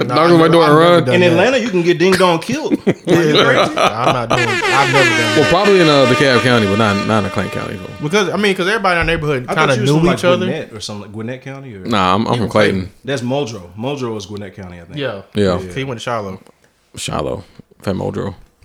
knock 0.05 0.30
on 0.32 0.39
my 0.39 0.47
door 0.47 0.64
and 0.66 0.76
run. 0.78 0.91
never 0.93 1.05
done 1.05 1.16
In 1.16 1.22
that. 1.22 1.32
Atlanta, 1.32 1.57
you 1.59 1.70
can 1.70 1.82
get 1.82 1.97
ding 1.99 2.14
dong 2.14 2.39
killed. 2.39 2.74
Yeah, 3.05 3.20
I'm 3.80 4.14
not 4.14 4.30
doing. 4.30 4.47
I've 4.47 4.93
never 4.93 5.09
done 5.09 5.39
Well, 5.39 5.49
probably 5.49 5.82
in 5.82 5.88
uh, 5.88 6.05
DeKalb 6.14 6.41
County, 6.41 6.66
but 6.68 6.78
not 6.78 7.07
not 7.07 7.24
in 7.26 7.30
Clayton 7.32 7.51
County. 7.51 7.78
So. 7.78 8.03
Because 8.03 8.30
I 8.30 8.36
mean, 8.38 8.53
because 8.53 8.68
everybody 8.68 8.93
in 8.93 8.97
our 8.99 9.03
neighborhood 9.05 9.45
I 9.49 9.55
kind 9.55 9.72
of 9.72 9.78
you 9.78 9.86
knew 9.86 9.97
from 9.97 10.05
like 10.07 10.18
each 10.20 10.24
other. 10.26 10.45
Gwinnett 10.45 10.74
or 10.74 10.80
something 10.80 11.03
like 11.03 11.11
Gwinnett 11.11 11.41
County. 11.41 11.76
Or 11.76 11.86
Nah, 11.86 12.16
I'm, 12.16 12.28
I'm 12.28 12.38
from 12.38 12.49
Clayton. 12.49 12.91
that's 13.03 13.22
Muldrow. 13.22 13.74
Muldrow 13.76 14.16
is 14.18 14.26
Gwinnett 14.26 14.55
County, 14.55 14.80
I 14.80 14.86
think. 14.86 14.97
Yeah, 14.97 15.24
Yeah. 15.34 15.57
So 15.59 15.74
he 15.74 15.84
went 15.84 15.99
to 15.99 16.03
Shiloh. 16.03 16.39
Shiloh, 16.95 17.43
Fat 17.82 17.95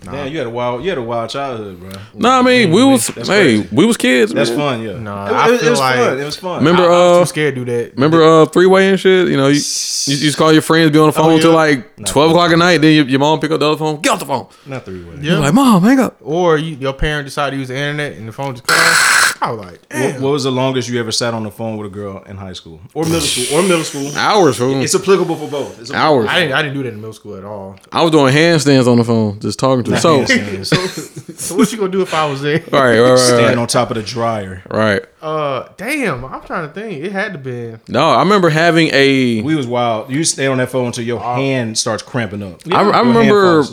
Mojo. 0.03 0.12
Damn, 0.12 0.28
you 0.32 0.38
had 0.38 0.46
a 0.46 0.51
wild, 0.51 0.82
you 0.84 0.88
had 0.90 0.99
a 0.99 1.03
wild 1.03 1.28
childhood, 1.30 1.80
bro. 1.80 1.90
No, 2.14 2.30
I 2.30 2.42
mean 2.42 2.70
we 2.70 2.84
was 2.84 3.09
That's 3.09 3.28
hey 3.28 3.59
crazy. 3.62 3.68
we 3.74 3.84
was 3.86 3.96
kids. 3.96 4.32
That's 4.32 4.51
man. 4.51 4.59
fun, 4.59 4.82
yeah. 4.82 4.99
Nah, 4.99 5.26
it, 5.26 5.32
I 5.32 5.55
it- 5.55 5.62
it 5.62 5.70
was 5.70 5.78
like- 5.80 5.96
fun. 5.99 6.18
It 6.20 6.24
was 6.24 6.36
fun. 6.36 6.59
Remember 6.64 6.82
I, 6.82 6.86
I 6.86 6.88
was 6.88 7.16
uh 7.16 7.20
too 7.20 7.26
scared 7.26 7.55
to 7.57 7.64
do 7.64 7.72
that. 7.72 7.94
remember 7.94 8.22
uh 8.22 8.46
three 8.46 8.66
way 8.66 8.88
and 8.90 8.99
shit. 9.01 9.28
You 9.28 9.36
know 9.36 9.49
you, 9.49 9.55
you 9.55 10.14
you 10.14 10.16
just 10.16 10.38
call 10.38 10.53
your 10.53 10.62
friends, 10.62 10.90
be 10.92 10.99
on 10.99 11.07
the 11.09 11.12
phone 11.12 11.34
yeah. 11.36 11.40
till 11.40 11.53
like 11.53 11.96
twelve 12.07 12.30
o'clock 12.30 12.53
at 12.53 12.59
night. 12.59 12.78
Then 12.78 12.94
your, 12.94 13.07
your 13.09 13.18
mom 13.20 13.40
pick 13.40 13.51
up 13.51 13.59
the 13.61 13.66
other 13.68 13.76
phone, 13.78 14.01
get 14.01 14.12
off 14.12 14.20
the 14.20 14.26
phone. 14.26 14.46
not 14.66 14.84
three 14.84 15.03
way. 15.05 15.16
Yeah. 15.16 15.32
You're 15.32 15.40
like 15.40 15.55
mom, 15.55 15.82
hang 15.82 15.99
up. 15.99 16.16
Or 16.20 16.57
you, 16.59 16.76
your 16.76 16.92
parent 16.92 17.26
decided 17.26 17.57
to 17.57 17.59
use 17.59 17.68
the 17.68 17.76
internet 17.76 18.12
and 18.14 18.28
the 18.28 18.32
phone 18.32 18.55
just 18.55 18.66
cut 18.66 18.76
off. 18.78 19.28
I 19.41 19.51
was 19.53 19.61
like, 19.61 19.70
What, 19.80 19.89
damn. 19.91 20.22
what 20.22 20.30
was 20.32 20.45
the 20.45 20.51
longest 20.53 20.89
you 20.89 20.99
ever 20.99 21.12
sat 21.12 21.32
on 21.34 21.45
the 21.45 21.51
phone 21.51 21.76
with 21.76 21.86
a 21.86 21.91
girl 21.95 22.22
in 22.24 22.36
high 22.36 22.53
school 22.55 22.80
or 22.95 23.05
middle 23.05 23.20
school 23.20 23.59
or 23.59 23.62
middle 23.62 23.84
school? 23.84 24.11
Hours, 24.16 24.57
fool. 24.59 24.80
It's 24.82 24.95
applicable 24.95 25.36
for 25.36 25.49
both. 25.49 25.80
It's 25.80 25.93
Hours. 25.93 26.26
I 26.28 26.41
didn't. 26.41 26.55
I 26.55 26.62
didn't 26.62 26.74
do 26.74 26.82
that 26.82 26.89
in 26.91 26.97
middle 26.97 27.12
school 27.12 27.36
at 27.36 27.45
all. 27.45 27.76
I 27.93 28.03
was 28.03 28.11
doing 28.11 28.32
handstands 28.34 28.89
on 28.91 28.99
the 28.99 29.05
phone, 29.05 29.39
just 29.41 29.59
talking 29.59 29.84
to 29.84 29.91
her. 29.93 29.97
So, 29.99 30.24
so, 30.24 30.76
so 31.34 31.57
what 31.57 31.70
you 31.72 31.78
gonna 31.78 31.93
do 31.93 32.03
if 32.03 32.12
I 32.14 32.26
was 32.28 32.43
there? 32.43 32.59
right, 32.72 32.99
right, 32.99 33.01
right, 33.11 33.18
Stand 33.18 33.47
right, 33.47 33.59
on 33.59 33.66
top 33.68 33.91
of 33.91 33.97
the 33.97 34.03
dryer. 34.03 34.62
right. 34.70 35.03
Uh, 35.22 35.68
damn. 35.76 36.24
I'm 36.24 36.43
trying 36.43 36.68
to 36.68 36.72
think. 36.74 37.05
It 37.05 37.12
had 37.12 37.32
to 37.32 37.39
be. 37.39 37.76
No, 37.89 38.11
I 38.11 38.20
remember 38.20 38.51
having 38.51 38.89
a. 38.93 39.43
We 39.43 39.55
was 39.55 39.66
wild. 39.66 40.11
You 40.11 40.24
stay 40.24 40.47
on 40.47 40.59
that 40.59 40.70
phone 40.70 40.86
until 40.86 41.05
your 41.05 41.20
hand 41.20 41.78
starts 41.78 42.03
cramping 42.03 42.43
up. 42.43 42.61
I, 42.72 42.82
I 42.82 43.01
remember. 43.01 43.64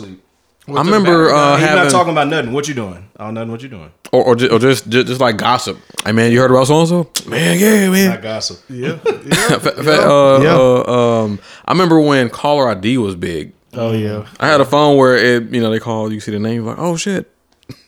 I 0.68 0.82
remember 0.82 1.30
uh, 1.32 1.56
He's 1.58 1.66
not 1.66 1.90
talking 1.92 2.10
about 2.12 2.26
nothing. 2.26 2.52
What 2.52 2.66
you 2.66 2.74
doing? 2.74 3.08
Oh, 3.20 3.30
nothing. 3.30 3.52
What 3.52 3.62
you 3.62 3.68
doing? 3.68 3.92
Or, 4.12 4.24
or, 4.24 4.36
just, 4.36 4.52
or 4.52 4.58
just, 4.58 4.88
just 4.88 5.06
just 5.08 5.20
like 5.20 5.36
gossip. 5.36 5.78
Hey 6.04 6.12
man, 6.12 6.30
you 6.32 6.40
heard 6.40 6.50
about 6.50 6.66
so 6.66 6.78
and 6.80 6.88
so? 6.88 7.10
Man, 7.28 7.58
yeah, 7.58 7.90
man. 7.90 8.10
Not 8.10 8.22
gossip. 8.22 8.60
Yeah. 8.68 8.96
Fa- 8.98 9.60
fa- 9.60 10.08
uh, 10.08 10.40
Yeah. 10.42 10.56
uh, 10.56 10.92
um, 11.24 11.38
I 11.64 11.72
remember 11.72 12.00
when 12.00 12.28
caller 12.30 12.68
ID 12.68 12.98
was 12.98 13.14
big. 13.16 13.52
oh 13.74 13.92
yeah. 13.92 14.26
I 14.40 14.48
had 14.48 14.60
a 14.60 14.64
phone 14.64 14.96
where 14.96 15.16
it, 15.16 15.50
you 15.52 15.60
know, 15.60 15.70
they 15.70 15.80
call 15.80 16.12
you 16.12 16.20
see 16.20 16.30
the 16.32 16.38
name 16.38 16.64
like, 16.64 16.78
oh 16.78 16.96
shit, 16.96 17.30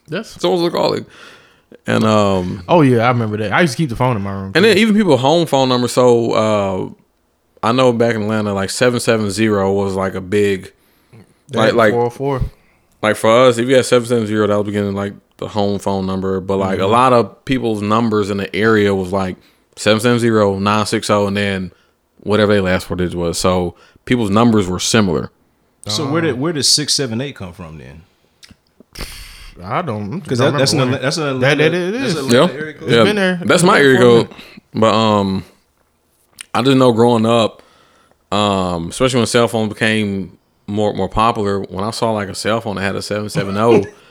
That's. 0.08 0.28
someone's 0.40 0.72
calling, 0.72 1.06
and 1.86 2.04
um, 2.04 2.64
Oh 2.68 2.80
yeah, 2.82 3.04
I 3.04 3.08
remember 3.08 3.36
that. 3.38 3.52
I 3.52 3.60
used 3.62 3.72
to 3.74 3.76
keep 3.76 3.88
the 3.90 3.96
phone 3.96 4.16
in 4.16 4.22
my 4.22 4.32
room. 4.32 4.52
and 4.54 4.64
then 4.64 4.76
even 4.78 4.94
people 4.94 5.16
home 5.16 5.46
phone 5.46 5.68
number. 5.68 5.88
So 5.88 6.32
uh, 6.32 6.90
I 7.62 7.72
know 7.72 7.92
back 7.92 8.14
in 8.16 8.22
Atlanta, 8.22 8.52
like 8.54 8.70
seven 8.70 9.00
seven 9.00 9.30
zero 9.30 9.72
was 9.72 9.94
like 9.94 10.14
a 10.14 10.20
big, 10.20 10.72
like 11.52 11.74
like 11.74 11.92
four 11.92 12.10
four. 12.10 12.40
like 13.02 13.16
for 13.16 13.30
us, 13.46 13.58
if 13.58 13.68
you 13.68 13.76
had 13.76 13.84
seven 13.86 14.06
seven 14.08 14.26
zero, 14.26 14.46
that 14.46 14.56
was 14.56 14.66
beginning 14.66 14.94
like 14.94 15.14
the 15.38 15.48
home 15.48 15.78
phone 15.78 16.06
number. 16.06 16.40
But 16.40 16.58
like 16.58 16.74
Mm-hmm. 16.78 16.82
a 16.84 16.86
lot 16.88 17.12
of 17.12 17.44
people's 17.44 17.82
numbers 17.82 18.30
in 18.30 18.36
the 18.36 18.54
area 18.54 18.94
was 18.94 19.12
like 19.12 19.36
770, 19.76 20.60
960, 20.60 21.12
and 21.26 21.36
then 21.36 21.72
whatever 22.20 22.52
they 22.54 22.60
last 22.60 22.86
four 22.86 22.96
digits 22.96 23.14
was. 23.14 23.38
So 23.38 23.74
people's 24.04 24.30
numbers 24.30 24.68
were 24.68 24.78
similar. 24.80 25.30
So 25.86 26.10
where 26.10 26.20
did 26.20 26.38
where 26.38 26.52
did 26.52 26.64
six 26.64 26.92
seven 26.92 27.20
eight 27.20 27.34
come 27.36 27.52
from 27.54 27.78
then? 27.78 28.02
I 29.62 29.82
don't 29.82 30.20
Because 30.20 30.38
don't 30.38 30.52
that, 30.52 30.58
that's 30.58 30.72
an 30.72 30.90
that's 30.90 31.16
an 31.16 31.40
That- 31.40 31.52
Atlanta, 31.60 31.70
that 31.70 31.74
it 31.74 31.92
that's 31.92 32.14
is. 32.14 32.16
an 32.26 32.30
Yeah, 32.30 32.44
Atlanta 32.44 32.60
area 32.60 32.74
code. 32.74 32.90
yeah. 32.90 33.04
been 33.04 33.16
there. 33.16 33.40
That's 33.44 33.62
my 33.62 33.78
area 33.78 33.98
there 33.98 34.00
for 34.00 34.20
a 34.20 34.24
code. 34.28 34.36
But 34.74 34.94
um, 34.94 35.44
I 36.54 36.62
just 36.62 36.76
know 36.76 36.92
growing 36.92 37.26
up, 37.26 37.62
um, 38.30 38.88
especially 38.90 39.18
when 39.18 39.26
cell 39.26 39.48
phones 39.48 39.72
became 39.72 40.38
more 40.66 40.92
more 40.92 41.08
popular. 41.08 41.60
When 41.60 41.82
I 41.84 41.90
saw 41.90 42.12
like 42.12 42.28
a 42.28 42.34
cell 42.34 42.60
phone 42.60 42.76
that 42.76 42.82
had 42.82 42.96
a 42.96 43.02
seven 43.02 43.28
seven 43.30 43.54
zero 43.54 43.82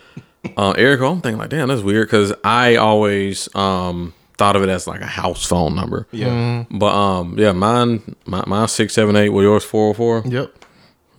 uh, 0.58 0.72
area 0.78 0.98
code, 0.98 1.12
I'm 1.18 1.22
thinking 1.22 1.40
like, 1.40 1.50
damn, 1.50 1.68
that's 1.68 1.82
weird. 1.82 2.08
Because 2.08 2.34
I 2.44 2.76
always 2.76 3.54
um 3.56 4.14
thought 4.38 4.56
of 4.56 4.62
it 4.64 4.70
as 4.70 4.86
like 4.88 5.02
a 5.02 5.06
house 5.08 5.46
phone 5.46 5.76
number. 5.76 6.08
Yeah. 6.12 6.28
Mm-hmm. 6.28 6.78
But 6.78 6.94
um, 6.96 7.38
yeah, 7.40 7.52
mine, 7.54 8.16
my, 8.26 8.44
mine 8.46 8.68
six 8.68 8.94
seven 8.94 9.16
eight. 9.16 9.30
Well, 9.30 9.44
yours 9.44 9.64
four 9.64 9.94
hundred 9.94 9.98
four. 9.98 10.24
Yep. 10.26 10.54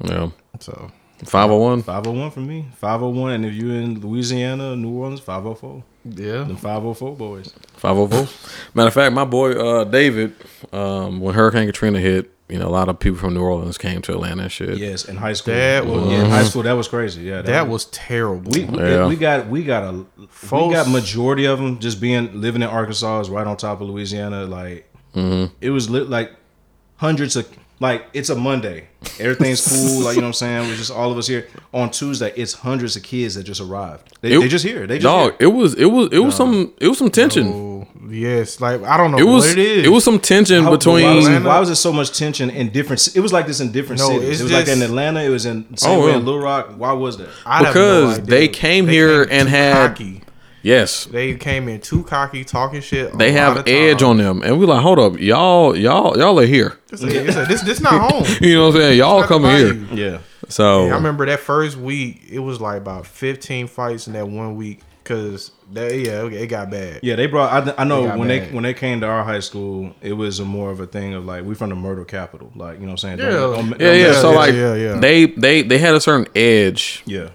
Yeah, 0.04 0.30
So 0.60 0.90
five 1.24 1.50
hundred 1.50 1.58
one. 1.58 1.82
501 1.82 2.30
for 2.30 2.40
me. 2.40 2.66
501. 2.76 3.32
And 3.32 3.44
if 3.46 3.54
you're 3.54 3.74
in 3.74 4.00
Louisiana, 4.00 4.76
New 4.76 4.90
Orleans, 4.96 5.18
504. 5.18 5.82
yeah. 6.04 6.44
The 6.44 6.54
504 6.54 7.16
boys. 7.16 7.52
Five 7.74 7.96
hundred 7.96 8.26
four. 8.26 8.68
Matter 8.74 8.88
of 8.88 8.94
fact, 8.94 9.12
my 9.12 9.24
boy 9.24 9.52
uh, 9.54 9.82
David, 9.84 10.36
um, 10.72 11.20
when 11.20 11.34
Hurricane 11.34 11.66
Katrina 11.66 11.98
hit, 11.98 12.30
you 12.48 12.58
know, 12.58 12.66
a 12.66 12.70
lot 12.70 12.88
of 12.88 12.98
people 12.98 13.18
from 13.18 13.34
New 13.34 13.42
Orleans 13.42 13.76
came 13.76 14.00
to 14.02 14.12
Atlanta 14.12 14.44
and 14.44 14.52
shit. 14.52 14.78
Yes, 14.78 15.04
in 15.04 15.16
high 15.16 15.34
school. 15.34 15.54
That 15.54 15.86
was- 15.86 16.10
yeah, 16.10 16.24
in 16.24 16.30
high 16.30 16.44
school 16.44 16.62
that 16.62 16.72
was 16.72 16.88
crazy. 16.88 17.22
Yeah, 17.22 17.42
That 17.42 17.68
was 17.68 17.84
terrible. 17.86 18.50
we 18.52 18.62
Yeah. 18.62 19.06
we 19.06 19.16
got 19.16 19.48
we 19.48 19.62
got 19.64 19.84
a 19.84 20.04
we 20.50 20.72
got 20.72 20.88
majority 20.88 21.44
of 21.44 21.58
them 21.58 21.78
just 21.78 22.00
being 22.00 22.40
living 22.40 22.62
in 22.62 22.68
Arkansas 22.68 23.20
is 23.20 23.30
right 23.30 23.46
on 23.46 23.56
top 23.56 23.80
of 23.80 23.88
Louisiana. 23.88 24.44
Like 24.46 24.90
mm-hmm. 25.14 25.52
it 25.60 25.70
was 25.70 25.90
lit 25.90 26.08
like 26.08 26.32
hundreds 26.96 27.36
of 27.36 27.46
like 27.80 28.06
it's 28.12 28.30
a 28.30 28.34
Monday. 28.34 28.88
Everything's 29.20 29.66
cool. 29.68 30.04
like 30.04 30.16
you 30.16 30.22
know 30.22 30.28
what 30.28 30.28
I'm 30.28 30.32
saying. 30.34 30.68
We're 30.68 30.76
just 30.76 30.90
all 30.90 31.12
of 31.12 31.18
us 31.18 31.26
here 31.26 31.46
on 31.72 31.90
Tuesday. 31.90 32.32
It's 32.34 32.54
hundreds 32.54 32.96
of 32.96 33.02
kids 33.02 33.34
that 33.36 33.44
just 33.44 33.60
arrived. 33.60 34.16
They, 34.20 34.32
It- 34.32 34.40
they 34.40 34.48
just 34.48 34.64
here. 34.64 34.86
They 34.86 34.96
just 34.98 35.04
Dog, 35.04 35.36
here. 35.38 35.48
it 35.48 35.52
was 35.52 35.74
it 35.74 35.86
was 35.86 36.08
it 36.12 36.18
was 36.20 36.34
some 36.34 36.72
it 36.80 36.88
was 36.88 36.98
some 36.98 37.10
tension. 37.10 37.48
Oh, 37.52 37.67
yes. 38.10 38.60
Like 38.60 38.82
I 38.82 38.96
don't 38.96 39.10
know 39.12 39.18
It 39.18 39.24
was 39.24 39.48
what 39.48 39.58
it 39.58 39.66
is. 39.66 39.86
it 39.86 39.88
was 39.90 40.04
some 40.04 40.18
tension 40.18 40.64
How- 40.64 40.70
between. 40.70 41.04
why 41.04 41.14
was, 41.14 41.28
it, 41.28 41.42
why 41.42 41.58
was 41.60 41.68
there 41.68 41.76
so 41.76 41.92
much 41.92 42.16
tension 42.18 42.50
in 42.50 42.70
different? 42.70 43.08
It 43.16 43.20
was 43.20 43.32
like 43.32 43.46
this 43.46 43.60
in 43.60 43.72
different 43.72 44.00
No, 44.00 44.08
cities. 44.08 44.28
it's 44.28 44.40
It 44.40 44.42
was 44.44 44.52
like 44.52 44.68
in 44.68 44.82
Atlanta. 44.82 45.20
It 45.20 45.28
was 45.30 45.46
in 45.46 45.66
oh, 45.72 45.76
same 45.76 45.98
Oh, 46.00 46.04
way 46.04 46.10
yeah. 46.12 46.16
in 46.18 46.24
Little 46.24 46.40
Rock. 46.40 46.70
Why 46.76 46.92
was 46.92 47.16
that? 47.18 47.28
I 47.46 47.58
have 47.58 47.66
no 47.66 47.68
because 47.72 48.18
idea. 48.18 48.26
they 48.30 48.48
came 48.48 48.88
here 48.88 49.22
and 49.30 49.48
had- 49.48 49.88
cocky. 49.96 50.22
yes, 50.62 51.04
They 51.06 51.34
came 51.34 51.68
in 51.68 51.80
too 51.80 52.02
cocky, 52.02 52.44
talking 52.44 52.80
shit. 52.80 53.14
a 53.14 53.16
they 53.16 53.30
lot 53.32 53.38
have 53.40 53.56
of 53.58 53.68
edge 53.68 53.98
times. 53.98 54.02
on 54.02 54.16
them, 54.18 54.42
and 54.42 54.58
we 54.58 54.66
like, 54.66 54.82
hold 54.82 54.98
up, 54.98 55.18
y'all 55.20 55.76
y'all 55.76 56.18
y'all 56.18 56.38
are 56.40 56.46
here. 56.46 56.78
It's 56.92 57.02
like- 57.02 57.12
it's 57.14 57.36
like, 57.36 57.48
this 57.48 57.62
this 57.62 57.80
not 57.80 58.10
home. 58.10 58.24
You 58.40 58.54
know 58.56 58.66
what 58.66 58.74
I'm 58.76 58.80
saying? 58.82 58.98
Y'all 58.98 59.20
Not 59.20 59.28
coming 59.28 59.50
here. 59.50 59.74
Bayou. 59.74 59.96
Yeah. 59.96 60.18
So 60.50 60.86
I 60.86 60.94
remember 60.94 61.26
that 61.26 61.40
first 61.40 61.76
week, 61.76 62.22
it 62.30 62.38
was 62.38 62.58
like 62.60 62.78
about 62.78 63.06
15 63.06 63.66
fights 63.66 64.06
in 64.06 64.14
that 64.14 64.26
one 64.28 64.56
week 64.56 64.80
because 65.08 65.50
they 65.72 66.00
yeah, 66.00 66.20
okay, 66.20 66.42
it 66.42 66.48
got 66.48 66.70
bad. 66.70 67.00
Yeah, 67.02 67.16
they 67.16 67.26
brought. 67.26 67.68
I, 67.68 67.82
I 67.82 67.84
know 67.84 68.02
They 68.02 68.08
got 68.08 68.18
when 68.18 68.28
they 68.28 68.46
when 68.48 68.62
they 68.64 68.74
came 68.74 69.00
to 69.00 69.06
our 69.06 69.24
high 69.24 69.40
school, 69.40 69.94
it 70.02 70.12
was 70.12 70.38
a 70.38 70.44
more 70.44 70.70
of 70.70 70.80
a 70.80 70.86
thing 70.86 71.14
of 71.14 71.24
like 71.24 71.44
we 71.44 71.54
from 71.54 71.70
the 71.70 71.76
murder 71.76 72.04
capital, 72.04 72.52
like 72.54 72.74
you 72.74 72.86
know 72.86 72.92
what 72.92 73.04
I'm 73.04 73.18
saying. 73.18 73.18
Yeah. 73.18 73.30
don't, 73.30 73.80
yeah, 73.80 73.92
yeah. 73.92 74.12
So 74.12 74.28
with- 74.30 74.36
like 74.36 74.54
yeah, 74.54 74.74
yeah. 74.74 74.98
they 75.00 75.26
they 75.26 75.62
they 75.62 75.78
had 75.78 75.94
a 75.94 76.00
certain 76.00 76.30
edge 76.36 77.02
yeah, 77.06 77.30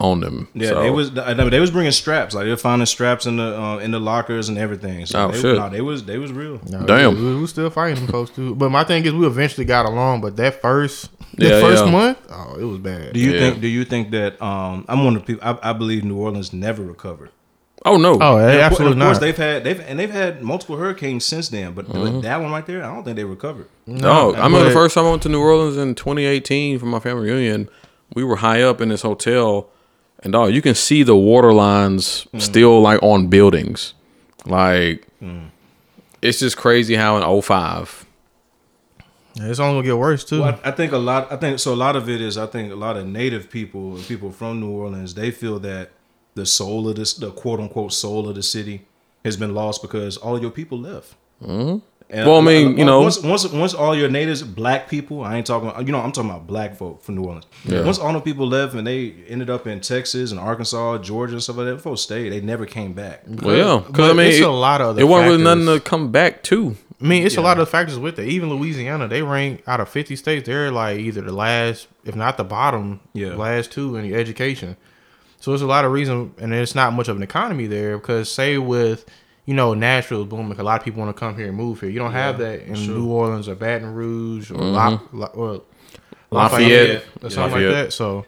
on 0.00 0.20
them. 0.20 0.48
yeah. 0.54 0.68
So, 0.70 0.82
They 0.82 0.90
was 0.90 1.16
I 1.18 1.34
they 1.34 1.60
was 1.60 1.70
bringing 1.70 1.92
straps, 1.92 2.34
like 2.34 2.44
they 2.44 2.50
were 2.50 2.56
finding 2.56 2.86
straps 2.86 3.26
in 3.26 3.36
the 3.36 3.60
uh, 3.60 3.78
in 3.78 3.90
the 3.90 4.00
lockers 4.00 4.48
and 4.48 4.56
everything. 4.58 5.04
So 5.06 5.26
Oh, 5.26 5.30
they, 5.30 5.40
shit. 5.40 5.56
Nah, 5.56 5.68
they 5.68 5.80
was 5.82 6.04
they 6.04 6.18
was 6.18 6.32
real. 6.32 6.60
No, 6.68 6.84
Damn. 6.86 7.16
we, 7.16 7.34
we 7.34 7.40
was 7.40 7.50
still 7.50 7.70
fighting 7.70 7.96
them 7.96 8.06
folks 8.12 8.30
too. 8.30 8.54
But 8.54 8.70
my 8.70 8.82
thing 8.84 9.04
is, 9.04 9.12
we 9.12 9.26
eventually 9.26 9.64
got 9.66 9.86
along. 9.86 10.22
But 10.22 10.36
that 10.38 10.60
first, 10.62 11.10
the 11.36 11.48
Yeah, 11.48 11.60
first 11.60 11.84
yeah. 11.84 11.90
month, 11.92 12.18
oh, 12.30 12.56
it 12.58 12.64
was 12.64 12.78
bad. 12.78 13.12
Do 13.12 13.20
you 13.20 13.32
Yeah. 13.32 13.40
think? 13.40 13.60
Do 13.60 13.68
you 13.68 13.84
think 13.84 14.10
that? 14.12 14.40
Um, 14.42 14.84
I'm 14.88 15.04
one 15.04 15.16
of 15.16 15.22
the 15.22 15.34
people. 15.34 15.46
I, 15.62 15.70
I 15.70 15.72
believe 15.74 16.02
New 16.04 16.16
Orleans 16.16 16.52
never 16.52 16.82
recovered. 16.82 17.30
oh 17.86 17.96
no, 17.96 18.18
Oh, 18.20 18.36
And 18.36 18.46
of 18.56 18.60
absolutely 18.60 18.92
and 18.94 19.02
of 19.02 19.06
course, 19.08 19.16
not. 19.16 19.20
they've 19.20 19.36
had 19.36 19.64
they've 19.64 19.80
and 19.80 19.98
they've 19.98 20.10
had 20.10 20.42
multiple 20.42 20.76
hurricanes 20.76 21.24
since 21.24 21.48
then, 21.50 21.72
but, 21.74 21.86
Mm-hmm. 21.88 22.20
that 22.22 22.40
one 22.40 22.50
right 22.52 22.64
there, 22.66 22.82
I 22.84 22.94
don't 22.94 23.04
think 23.04 23.16
they 23.16 23.24
recovered. 23.24 23.68
No, 23.86 24.34
I 24.34 24.44
remember 24.46 24.64
the 24.68 24.74
first 24.74 24.94
time 24.94 25.06
I 25.06 25.10
went 25.10 25.22
to 25.22 25.28
New 25.28 25.40
Orleans 25.40 25.76
in 25.76 25.94
2018 25.94 26.78
for 26.78 26.86
my 26.86 27.00
family 27.00 27.30
reunion. 27.30 27.68
We 28.14 28.24
were 28.24 28.36
high 28.36 28.60
up 28.62 28.80
in 28.80 28.88
this 28.90 29.02
hotel, 29.02 29.68
and 30.22 30.32
dog, 30.32 30.52
you 30.52 30.62
can 30.62 30.74
see 30.74 31.02
the 31.02 31.16
water 31.16 31.52
lines 31.52 32.26
still 32.38 32.80
like 32.80 33.02
on 33.02 33.28
buildings. 33.28 33.94
Like, 34.46 35.06
it's 36.22 36.38
just 36.40 36.56
crazy 36.56 36.94
how 36.94 37.16
in 37.16 37.42
05. 37.42 38.06
Yeah, 39.34 39.46
it's 39.46 39.60
only 39.60 39.74
gonna 39.74 39.86
get 39.86 39.98
worse 39.98 40.24
too. 40.24 40.40
Well, 40.40 40.58
I, 40.64 40.68
I 40.68 40.72
think 40.72 40.92
a 40.92 40.98
lot. 40.98 41.30
I 41.32 41.36
think 41.36 41.60
so. 41.60 41.72
A 41.72 41.76
lot 41.76 41.94
of 41.96 42.08
it 42.08 42.20
is. 42.20 42.36
I 42.36 42.46
think 42.46 42.72
a 42.72 42.76
lot 42.76 42.96
of 42.96 43.06
native 43.06 43.48
people, 43.48 43.96
people 44.08 44.32
from 44.32 44.60
New 44.60 44.70
Orleans, 44.70 45.14
they 45.14 45.30
feel 45.30 45.58
that 45.60 45.90
the 46.34 46.44
soul 46.44 46.88
of 46.88 46.96
this, 46.96 47.14
the 47.14 47.30
quote 47.30 47.60
unquote 47.60 47.92
soul 47.92 48.28
of 48.28 48.34
the 48.34 48.42
city, 48.42 48.86
has 49.24 49.36
been 49.36 49.54
lost 49.54 49.82
because 49.82 50.16
all 50.16 50.40
your 50.40 50.50
people 50.50 50.78
left. 50.78 51.14
Mm-hmm. 51.42 51.78
And 52.12 52.28
Well, 52.28 52.38
I 52.38 52.40
mean, 52.40 52.76
you 52.76 52.84
know- 52.84 53.02
once 53.02 53.22
once 53.22 53.46
once 53.48 53.72
all 53.72 53.94
your 53.96 54.08
natives, 54.08 54.42
black 54.42 54.88
people, 54.88 55.22
I 55.22 55.36
ain't 55.36 55.46
talking. 55.46 55.68
About, 55.68 55.86
you 55.86 55.92
know, 55.92 56.00
I'm 56.00 56.10
talking 56.12 56.28
about 56.30 56.46
black 56.46 56.76
folk 56.76 57.02
from 57.04 57.14
New 57.16 57.22
Orleans. 57.24 57.46
Yeah. 57.64 57.82
Once 57.84 57.98
all 57.98 58.12
the 58.12 58.20
people 58.20 58.48
left 58.48 58.74
and 58.74 58.86
they 58.86 59.14
ended 59.28 59.48
up 59.48 59.66
in 59.66 59.80
Texas 59.80 60.30
and 60.32 60.40
Arkansas, 60.40 60.98
Georgia, 60.98 61.34
and 61.34 61.42
stuff 61.42 61.56
like 61.58 61.66
that, 61.66 61.80
folks 61.80 62.00
stayed. 62.00 62.30
They 62.32 62.40
never 62.40 62.66
came 62.66 62.92
back. 62.92 63.22
Well, 63.26 63.56
yeah, 63.56 63.82
because 63.86 64.10
I 64.10 64.12
mean, 64.12 64.26
it's 64.26 64.38
it, 64.38 64.42
a 64.44 64.50
lot 64.50 64.80
of 64.80 64.88
other 64.88 65.00
it 65.02 65.04
wasn't 65.04 65.30
really 65.30 65.44
nothing 65.44 65.66
to 65.66 65.78
come 65.80 66.10
back 66.10 66.42
to. 66.44 66.76
I 67.02 67.06
mean, 67.06 67.24
it's 67.24 67.36
a 67.36 67.40
lot 67.40 67.58
of 67.58 67.68
factors 67.68 67.98
with 67.98 68.18
it. 68.18 68.28
Even 68.28 68.50
Louisiana, 68.50 69.08
they 69.08 69.22
rank 69.22 69.62
out 69.66 69.80
of 69.80 69.88
50 69.88 70.16
states, 70.16 70.46
they're 70.46 70.70
like 70.70 70.98
either 70.98 71.22
the 71.22 71.32
last, 71.32 71.86
if 72.04 72.14
not 72.14 72.36
the 72.36 72.44
bottom, 72.44 73.00
Yeah. 73.14 73.34
last 73.36 73.72
two 73.72 73.96
in 73.96 74.02
the 74.02 74.14
education. 74.14 74.76
So 75.38 75.52
there's 75.52 75.62
a 75.62 75.66
lot 75.66 75.86
of 75.86 75.92
reason, 75.92 76.32
and 76.38 76.52
it's 76.52 76.74
not 76.74 76.92
much 76.92 77.08
of 77.08 77.16
an 77.16 77.22
economy 77.22 77.66
there 77.66 77.96
because, 77.96 78.30
say, 78.30 78.58
with 78.58 79.06
you 79.50 79.56
know 79.56 79.74
Nashville's 79.74 80.28
booming, 80.28 80.58
a 80.60 80.62
lot 80.62 80.78
of 80.80 80.84
people 80.84 81.00
want 81.02 81.14
to 81.14 81.18
come 81.18 81.36
here 81.36 81.48
and 81.48 81.56
move 81.56 81.80
here. 81.80 81.90
You 81.90 81.98
don't 81.98 82.12
have 82.12 82.38
that 82.38 82.60
in 82.62 82.74
New 82.86 83.08
Orleans 83.10 83.48
or 83.48 83.56
Baton 83.56 83.92
Rouge 83.92 84.50
or, 84.52 84.58
La, 84.58 85.00
La, 85.12 85.26
or 85.26 85.62
Lafayette. 86.30 87.02
or 87.22 87.30
something 87.30 87.52
Lafayette. 87.54 87.74
like 87.74 87.84
that. 87.86 87.92
So 87.92 88.26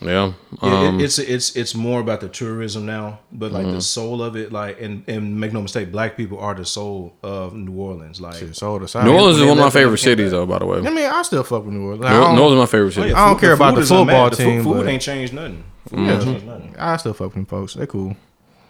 Yeah, 0.00 0.32
Yeah, 0.62 0.88
um, 0.88 1.00
it, 1.00 1.04
it's 1.04 1.18
it's 1.18 1.56
it's 1.56 1.74
more 1.74 2.00
about 2.00 2.20
the 2.20 2.28
tourism 2.28 2.86
now, 2.86 3.18
but 3.32 3.52
like 3.52 3.64
Mm-hmm. 3.66 3.74
the 3.74 3.80
soul 3.82 4.22
of 4.22 4.34
it, 4.36 4.50
like 4.52 4.80
and 4.80 5.04
and 5.08 5.38
make 5.38 5.52
no 5.52 5.60
mistake, 5.60 5.92
black 5.92 6.16
people 6.16 6.38
are 6.38 6.54
the 6.54 6.64
soul 6.64 7.12
of 7.22 7.54
New 7.54 7.72
Orleans. 7.78 8.18
Like 8.20 8.36
shit, 8.36 8.56
so 8.56 8.78
the 8.78 9.04
New 9.04 9.12
Orleans 9.14 9.36
is 9.38 9.42
one 9.44 9.58
of 9.58 9.64
my 9.64 9.70
favorite 9.70 9.98
cities, 9.98 10.26
back. 10.32 10.38
though. 10.38 10.46
By 10.46 10.58
the 10.60 10.66
way, 10.66 10.78
I 10.78 10.90
mean, 10.90 11.10
I 11.10 11.22
still 11.22 11.42
fuck 11.44 11.64
with 11.66 11.74
New 11.74 11.84
Orleans. 11.86 12.04
I 12.06 12.12
New 12.12 12.36
New 12.36 12.42
Orleans 12.42 12.52
is 12.52 12.58
my 12.60 12.66
favorite 12.78 12.92
city. 12.92 13.12
I 13.12 13.28
don't 13.28 13.40
care 13.40 13.52
about 13.52 13.74
the 13.74 13.80
is 13.82 13.90
unmatched. 13.90 14.06
football 14.08 14.30
The 14.30 14.36
team, 14.36 14.62
Food, 14.62 14.86
ain't 14.86 15.02
changed 15.02 15.32
nothing. 15.34 15.64
Food 15.88 15.98
Yeah. 16.00 16.12
ain't 16.14 16.24
changed 16.24 16.46
nothing. 16.46 16.74
I 16.78 16.96
still 16.96 17.12
fuck 17.12 17.26
with 17.28 17.34
them 17.34 17.46
folks. 17.46 17.74
They 17.74 17.86
cool. 17.86 18.16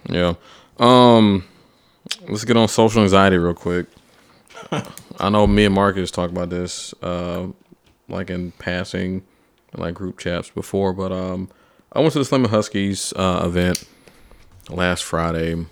Yeah. 0.09 0.35
Um, 0.79 1.45
let's 2.29 2.45
get 2.45 2.57
on 2.57 2.69
social 2.69 3.03
anxiety 3.03 3.37
real 3.39 3.55
quick. 3.55 3.87
I 5.19 5.29
know 5.31 5.47
me 5.47 5.65
and 5.65 5.75
Marcus 5.75 6.11
talked 6.11 6.33
about 6.33 6.51
this, 6.51 6.95
uh, 7.03 7.49
like 8.09 8.31
in 8.31 8.53
passing, 8.53 9.23
like 9.75 9.95
group 9.95 10.19
chats 10.19 10.51
before, 10.51 10.93
but 10.93 11.13
um, 11.13 11.51
I 11.93 12.01
went 12.01 12.13
to 12.13 12.19
the 12.19 12.25
Slim 12.25 12.45
Huskies 12.45 13.13
uh, 13.17 13.43
event 13.45 13.85
last 14.71 15.05
Friday. 15.05 15.67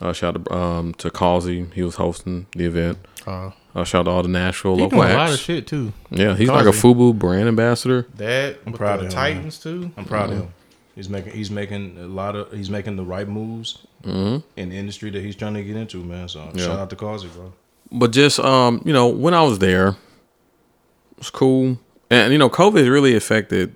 Uh, 0.00 0.12
shout 0.12 0.36
out 0.36 0.44
to, 0.46 0.54
um, 0.54 0.94
to 0.94 1.10
Causey. 1.10 1.66
He 1.74 1.82
was 1.82 1.96
hosting 1.96 2.46
the 2.56 2.64
event. 2.64 2.98
Uh, 3.26 3.50
Uh, 3.74 3.84
shout 3.84 4.00
out 4.00 4.04
to 4.04 4.10
all 4.10 4.22
the 4.22 4.28
Nashville 4.28 4.74
he 4.76 4.82
local 4.82 4.98
doing 5.00 5.12
a 5.12 5.16
lot 5.16 5.32
of 5.32 5.38
shit 5.38 5.66
too. 5.66 5.92
Yeah, 6.10 6.34
he's 6.36 6.48
like 6.48 6.62
a 6.66 6.72
Causey. 6.72 6.88
FUBU 6.94 7.18
brand 7.18 7.48
ambassador. 7.48 8.06
That 8.16 8.58
I'm 8.66 8.72
proud 8.72 9.00
the 9.00 9.06
of 9.06 9.12
him, 9.12 9.16
Titans 9.16 9.58
too. 9.58 9.92
I'm 9.96 10.04
proud 10.04 10.30
of 10.30 10.38
him. 10.38 10.54
He's 10.94 11.08
making 11.08 11.32
he's 11.32 11.50
making 11.50 11.96
a 11.98 12.06
lot 12.06 12.34
of 12.36 12.52
he's 12.52 12.68
making 12.68 12.96
the 12.96 13.04
right 13.04 13.26
moves 13.28 13.86
in 14.04 14.42
the 14.56 14.76
industry 14.76 15.10
that 15.10 15.22
he's 15.22 15.36
trying 15.36 15.54
to 15.54 15.62
get 15.62 15.76
into, 15.76 15.98
man. 16.02 16.28
So 16.28 16.50
Yeah. 16.54 16.66
shout 16.66 16.78
out 16.78 16.90
to 16.90 16.96
Causey, 16.96 17.28
bro. 17.28 17.52
but 17.90 18.10
just 18.12 18.38
um, 18.40 18.82
you 18.84 18.92
know, 18.92 19.08
when 19.08 19.34
I 19.34 19.42
was 19.42 19.58
there, 19.58 19.88
it 19.88 21.18
was 21.18 21.30
cool, 21.30 21.78
and 22.10 22.32
you 22.32 22.38
know, 22.38 22.50
COVID 22.50 22.90
really 22.90 23.14
affected 23.16 23.74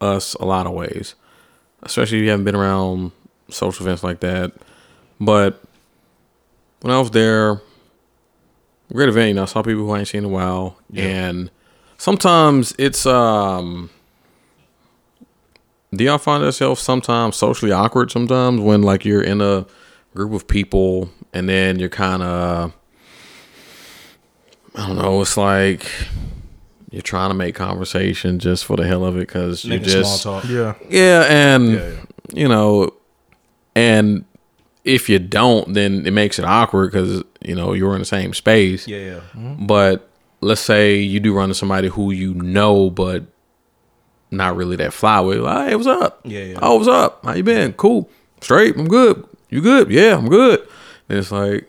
us 0.00 0.34
a 0.34 0.44
lot 0.44 0.66
of 0.66 0.72
ways, 0.72 1.14
especially 1.82 2.18
if 2.18 2.24
you 2.24 2.30
haven't 2.30 2.44
been 2.44 2.54
around 2.56 3.12
social 3.50 3.84
events 3.84 4.02
like 4.04 4.20
that. 4.20 4.52
But 5.20 5.62
when 6.80 6.92
I 6.94 6.98
was 6.98 7.10
there, 7.10 7.60
great 8.92 9.08
event. 9.08 9.28
You 9.28 9.34
know, 9.34 9.42
I 9.42 9.46
saw 9.46 9.62
people 9.62 9.82
who 9.84 9.90
I 9.92 9.98
ain't 10.00 10.08
seen 10.08 10.20
in 10.20 10.24
a 10.26 10.28
while, 10.28 10.76
and 10.94 11.50
sometimes 11.98 12.74
it's 12.78 13.04
um. 13.06 13.90
Do 15.94 16.04
y'all 16.04 16.18
find 16.18 16.42
yourself 16.44 16.78
sometimes 16.78 17.36
socially 17.36 17.72
awkward 17.72 18.10
sometimes 18.10 18.60
when 18.60 18.82
like 18.82 19.04
you're 19.04 19.22
in 19.22 19.40
a 19.40 19.66
group 20.14 20.32
of 20.32 20.46
people 20.46 21.10
and 21.32 21.48
then 21.48 21.78
you're 21.78 21.88
kind 21.88 22.22
of 22.22 22.72
I 24.76 24.86
don't 24.86 24.96
know, 24.96 25.20
it's 25.20 25.36
like 25.36 25.90
you're 26.90 27.02
trying 27.02 27.30
to 27.30 27.34
make 27.34 27.54
conversation 27.54 28.38
just 28.38 28.64
for 28.64 28.76
the 28.76 28.86
hell 28.86 29.04
of 29.04 29.16
it 29.16 29.26
cuz 29.26 29.64
you 29.64 29.70
Making 29.70 29.88
just 29.88 30.22
small 30.22 30.40
talk. 30.40 30.48
Yeah, 30.48 30.74
yeah, 30.88 31.22
and 31.28 31.72
Yeah, 31.72 31.88
yeah. 31.88 31.96
you 32.34 32.48
know, 32.48 32.92
and 33.74 34.24
if 34.84 35.08
you 35.08 35.18
don't, 35.18 35.74
then 35.74 36.06
it 36.06 36.12
makes 36.12 36.38
it 36.38 36.44
awkward 36.44 36.90
because 36.90 37.22
you 37.40 37.54
know 37.54 37.72
you're 37.72 37.94
in 37.94 38.00
the 38.00 38.04
same 38.04 38.32
space. 38.32 38.86
Yeah, 38.86 38.98
yeah. 38.98 39.20
Mm-hmm. 39.36 39.66
But 39.66 40.08
let's 40.40 40.60
say 40.60 40.96
you 40.96 41.20
do 41.20 41.34
run 41.34 41.44
into 41.44 41.54
somebody 41.54 41.88
who 41.88 42.12
you 42.12 42.34
know, 42.34 42.90
but 42.90 43.24
not 44.30 44.56
really 44.56 44.76
that 44.76 44.92
fly 44.92 45.20
with. 45.20 45.38
Like, 45.38 45.68
hey, 45.70 45.74
what's 45.76 45.86
up? 45.88 46.20
Yeah, 46.24 46.44
yeah. 46.44 46.58
Oh, 46.62 46.76
what's 46.76 46.88
up? 46.88 47.24
How 47.24 47.34
you 47.34 47.42
been? 47.42 47.72
Cool. 47.74 48.08
Straight. 48.40 48.76
I'm 48.76 48.88
good. 48.88 49.26
You 49.48 49.60
good? 49.60 49.90
Yeah, 49.90 50.16
I'm 50.16 50.28
good. 50.28 50.60
And 51.08 51.18
it's 51.18 51.32
like, 51.32 51.68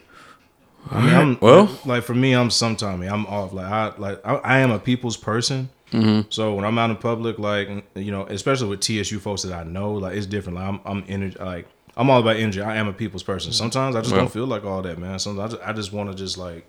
I 0.89 1.01
mean, 1.05 1.13
I'm 1.15 1.37
Well- 1.41 1.79
like, 1.85 2.03
for 2.03 2.13
me, 2.15 2.33
I'm 2.33 2.49
sometime 2.49 3.01
I'm 3.01 3.25
off. 3.27 3.53
Like 3.53 3.65
I 3.65 3.93
like 3.97 4.21
I, 4.25 4.35
I 4.35 4.59
am 4.59 4.71
a 4.71 4.79
people's 4.79 5.17
person. 5.17 5.69
Mm-hmm. 5.91 6.27
So 6.29 6.53
when 6.55 6.63
I'm 6.63 6.77
out 6.79 6.89
in 6.89 6.95
public, 6.95 7.37
like 7.39 7.67
you 7.95 8.11
know, 8.11 8.25
especially 8.27 8.69
with 8.69 8.79
TSU 8.81 9.19
folks 9.19 9.41
that 9.43 9.53
I 9.53 9.63
know, 9.63 9.93
like 9.93 10.15
it's 10.15 10.25
different. 10.25 10.57
Like 10.59 10.67
I'm 10.67 10.79
I'm 10.85 11.03
energy 11.07 11.37
like 11.39 11.67
I'm 11.97 12.09
all 12.09 12.19
about 12.19 12.37
energy. 12.37 12.61
I 12.61 12.77
am 12.77 12.87
a 12.87 12.93
people's 12.93 13.23
person. 13.23 13.51
Sometimes 13.51 13.95
I 13.95 14.01
just 14.01 14.11
Well- 14.11 14.21
don't 14.21 14.31
feel 14.31 14.45
like 14.45 14.63
all 14.63 14.81
that, 14.83 14.97
man. 14.97 15.19
Sometimes 15.19 15.53
I 15.53 15.57
just, 15.57 15.69
I 15.69 15.73
just 15.73 15.91
want 15.93 16.09
to 16.11 16.15
just 16.15 16.37
like 16.37 16.65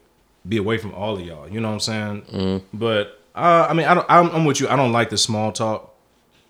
be 0.49 0.57
away 0.57 0.76
from 0.78 0.93
all 0.95 1.14
of 1.16 1.20
y'all. 1.24 1.49
You 1.49 1.61
know 1.61 1.68
what 1.68 1.74
I'm 1.74 1.80
saying? 1.80 2.22
Mm-hmm. 2.32 2.76
But 2.78 3.22
uh, 3.35 3.66
I 3.68 3.72
mean, 3.74 3.87
I 3.87 3.95
don't. 3.95 4.07
I'm, 4.09 4.30
I'm 4.30 4.45
with 4.45 4.61
you. 4.61 4.68
I 4.68 4.76
don't 4.76 4.93
like 4.93 5.11
the 5.11 5.18
small 5.18 5.53
talk. 5.53 5.95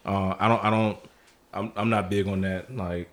Uh, 0.05 0.35
I 0.39 0.49
don't. 0.49 0.65
I 0.65 0.71
don't. 0.71 0.99
I'm, 1.55 1.73
I'm 1.77 1.91
not 1.91 2.09
big 2.11 2.27
on 2.29 2.41
that. 2.43 2.75
Like, 2.75 3.09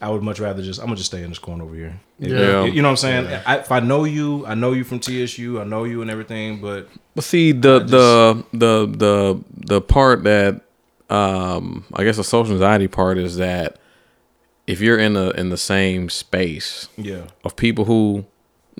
I 0.00 0.10
would 0.10 0.22
much 0.22 0.40
rather 0.40 0.62
just. 0.62 0.80
I'm 0.80 0.86
gonna 0.86 0.96
just 0.96 1.10
stay 1.10 1.22
in 1.22 1.30
this 1.30 1.38
corner 1.38 1.64
over 1.64 1.74
here. 1.74 2.00
Yeah. 2.18 2.64
You 2.64 2.82
know 2.82 2.88
what 2.88 2.92
I'm 2.92 2.96
saying? 2.96 3.42
I, 3.46 3.58
if 3.58 3.70
I 3.70 3.80
know 3.80 4.04
you, 4.04 4.46
I 4.46 4.54
know 4.54 4.72
you 4.72 4.84
from 4.84 5.00
TSU. 5.00 5.60
I 5.60 5.64
know 5.64 5.84
you 5.84 6.02
and 6.02 6.10
everything. 6.10 6.60
But 6.60 6.88
But 7.14 7.24
see 7.24 7.52
the 7.52 7.78
the 7.80 8.44
the 8.52 8.86
the 8.86 9.44
the 9.54 9.80
part 9.80 10.24
that 10.24 10.62
um 11.08 11.84
I 11.94 12.04
guess 12.04 12.16
the 12.16 12.24
social 12.24 12.54
anxiety 12.54 12.88
part 12.88 13.18
is 13.18 13.36
that 13.36 13.78
if 14.66 14.80
you're 14.80 14.98
in 14.98 15.12
the 15.14 15.30
in 15.30 15.50
the 15.50 15.56
same 15.56 16.08
space 16.10 16.88
yeah, 16.96 17.26
of 17.44 17.54
people 17.54 17.84
who 17.84 18.24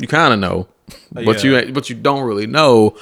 you 0.00 0.08
kind 0.08 0.34
of 0.34 0.40
know, 0.40 0.66
but 1.12 1.26
Uh, 1.26 1.30
yeah. 1.48 1.60
you 1.60 1.72
but 1.72 1.88
you 1.88 1.94
don't 1.96 2.24
really 2.24 2.46
know, 2.46 2.96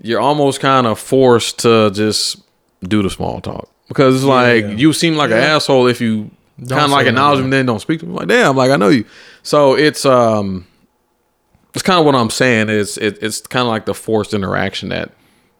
you're 0.00 0.20
almost 0.20 0.60
kind 0.60 0.86
of 0.86 0.98
forced 0.98 1.58
to 1.60 1.90
just 1.92 2.42
do 2.82 3.02
the 3.02 3.10
small 3.10 3.40
talk 3.40 3.68
because 3.88 4.14
it's 4.16 4.24
like 4.24 4.64
Yeah. 4.64 4.70
you 4.70 4.92
seem 4.92 5.16
like 5.16 5.30
an 5.30 5.38
asshole 5.38 5.86
if 5.86 6.00
you 6.00 6.30
kind 6.68 6.82
of 6.84 6.90
like 6.90 7.06
acknowledge 7.06 7.40
them, 7.40 7.50
then 7.50 7.66
don't 7.66 7.80
speak 7.80 8.00
to 8.00 8.06
them. 8.06 8.14
Like 8.14 8.28
damn, 8.28 8.56
like 8.56 8.70
I 8.70 8.76
know 8.76 8.88
you. 8.88 9.04
So 9.42 9.74
it's 9.76 10.04
um, 10.04 10.66
it's 11.74 11.82
kind 11.82 11.98
of 12.00 12.06
what 12.06 12.14
I'm 12.14 12.30
saying. 12.30 12.68
Is 12.68 12.98
it, 12.98 13.22
it's 13.22 13.40
kind 13.40 13.62
of 13.62 13.68
like 13.68 13.86
the 13.86 13.94
forced 13.94 14.34
interaction 14.34 14.88
that 14.90 15.12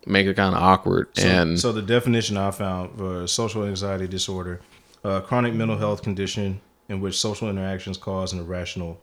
make 0.07 0.26
it 0.26 0.34
kind 0.34 0.55
of 0.55 0.62
awkward 0.62 1.09
So, 1.16 1.26
and 1.28 1.61
so 1.61 1.72
the 1.72 1.82
definition 1.82 2.36
I 2.36 2.51
found 2.51 2.97
for 2.99 3.26
social 3.26 3.64
anxiety 3.64 4.09
disorder, 4.09 4.61
uh, 5.05 5.20
chronic 5.20 5.55
mental 5.55 5.76
health 5.76 6.03
condition 6.03 6.61
in 6.88 7.01
which 7.01 7.18
social 7.18 7.49
interactions 7.49 7.97
cause 7.99 8.32
an 8.32 8.41
irrational 8.41 8.99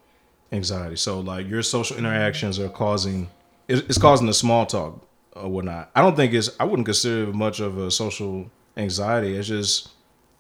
anxiety. 0.51 0.95
So 0.95 1.19
like 1.19 1.47
your 1.47 1.61
social 1.63 1.97
interactions 1.97 2.59
are 2.59 2.69
causing, 2.69 3.29
it's 3.67 3.97
causing 3.97 4.27
the 4.27 4.33
small 4.33 4.65
talk 4.65 5.06
or 5.41 5.49
whatnot. 5.49 5.91
I 5.95 6.01
don't 6.01 6.15
think 6.15 6.33
it's, 6.33 6.49
I 6.59 6.63
wouldn't 6.65 6.85
consider 6.85 7.29
it 7.29 7.35
much 7.35 7.59
of 7.59 7.77
a 7.77 7.89
social 7.91 8.49
anxiety. 8.75 9.35
It's 9.35 9.47
just, 9.47 9.89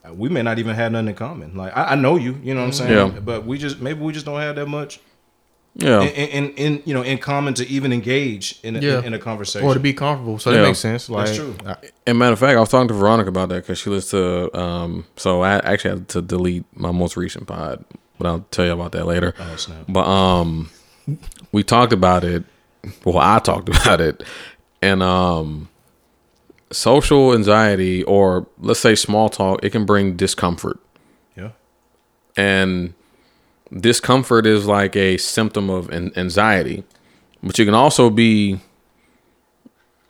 uh, 0.07 0.13
we 0.13 0.29
may 0.29 0.41
not 0.43 0.59
even 0.59 0.75
have 0.75 0.91
nothing 0.91 1.09
in 1.09 1.15
common. 1.15 1.55
Like 1.55 1.75
I, 1.75 1.83
I 1.91 1.95
know 1.95 2.15
you, 2.15 2.39
you 2.43 2.53
know 2.53 2.61
what 2.61 2.67
I'm 2.67 2.73
saying? 2.73 3.13
Yeah. 3.13 3.19
But 3.19 3.45
we 3.45 3.57
just, 3.57 3.79
maybe 3.79 3.99
we 4.01 4.13
just 4.13 4.25
don't 4.25 4.39
have 4.39 4.55
that 4.55 4.67
much 4.67 4.99
yeah. 5.75 6.01
in, 6.01 6.09
in, 6.49 6.51
in 6.55 6.83
you 6.85 6.93
know, 6.93 7.01
in 7.03 7.17
common 7.17 7.53
to 7.55 7.67
even 7.67 7.91
engage 7.93 8.59
in 8.63 8.75
a, 8.75 8.79
Yeah. 8.79 9.03
in, 9.03 9.13
a 9.13 9.19
conversation. 9.19 9.67
or 9.67 9.73
to 9.73 9.79
be 9.79 9.93
comfortable. 9.93 10.39
So 10.39 10.51
Yeah. 10.51 10.57
that 10.61 10.67
makes 10.67 10.79
sense. 10.79 11.09
Like, 11.09 11.25
That's 11.27 11.37
true. 11.37 11.55
I- 11.65 11.75
And 12.05 12.17
matter 12.19 12.33
of 12.33 12.39
fact, 12.39 12.55
I 12.57 12.59
was 12.59 12.69
talking 12.69 12.87
to 12.87 12.93
Veronica 12.93 13.29
about 13.29 13.49
that 13.49 13.63
because 13.63 13.79
she 13.79 13.89
listens 13.89 14.11
to. 14.51 14.59
Um, 14.59 15.05
so 15.15 15.41
I 15.43 15.55
actually 15.57 15.91
had 15.91 16.07
to 16.09 16.21
delete 16.21 16.65
my 16.75 16.91
most 16.91 17.15
recent 17.17 17.47
pod, 17.47 17.83
but 18.17 18.27
I'll 18.27 18.45
tell 18.51 18.65
you 18.65 18.71
about 18.71 18.91
that 18.93 19.05
later. 19.05 19.33
Oh, 19.39 19.55
snap. 19.55 19.85
But 19.87 20.07
um, 20.07 20.69
we 21.51 21.63
talked 21.63 21.93
about 21.93 22.23
it. 22.23 22.43
Well, 23.03 23.17
I 23.17 23.39
talked 23.39 23.67
about 23.85 23.99
it, 24.01 24.23
and 24.81 25.01
um, 25.03 25.69
social 26.71 27.33
anxiety, 27.33 28.03
or 28.03 28.47
let's 28.59 28.79
say 28.79 28.95
small 28.95 29.29
talk, 29.29 29.63
it 29.63 29.71
can 29.71 29.85
bring 29.85 30.15
discomfort, 30.15 30.79
Yeah. 31.35 31.51
and 32.35 32.93
discomfort 33.75 34.45
is 34.45 34.65
like 34.65 34.95
a 34.95 35.17
symptom 35.17 35.69
of 35.69 35.89
an- 35.89 36.11
anxiety, 36.15 36.83
but 37.43 37.57
you 37.59 37.65
can 37.65 37.73
also 37.73 38.09
be 38.09 38.59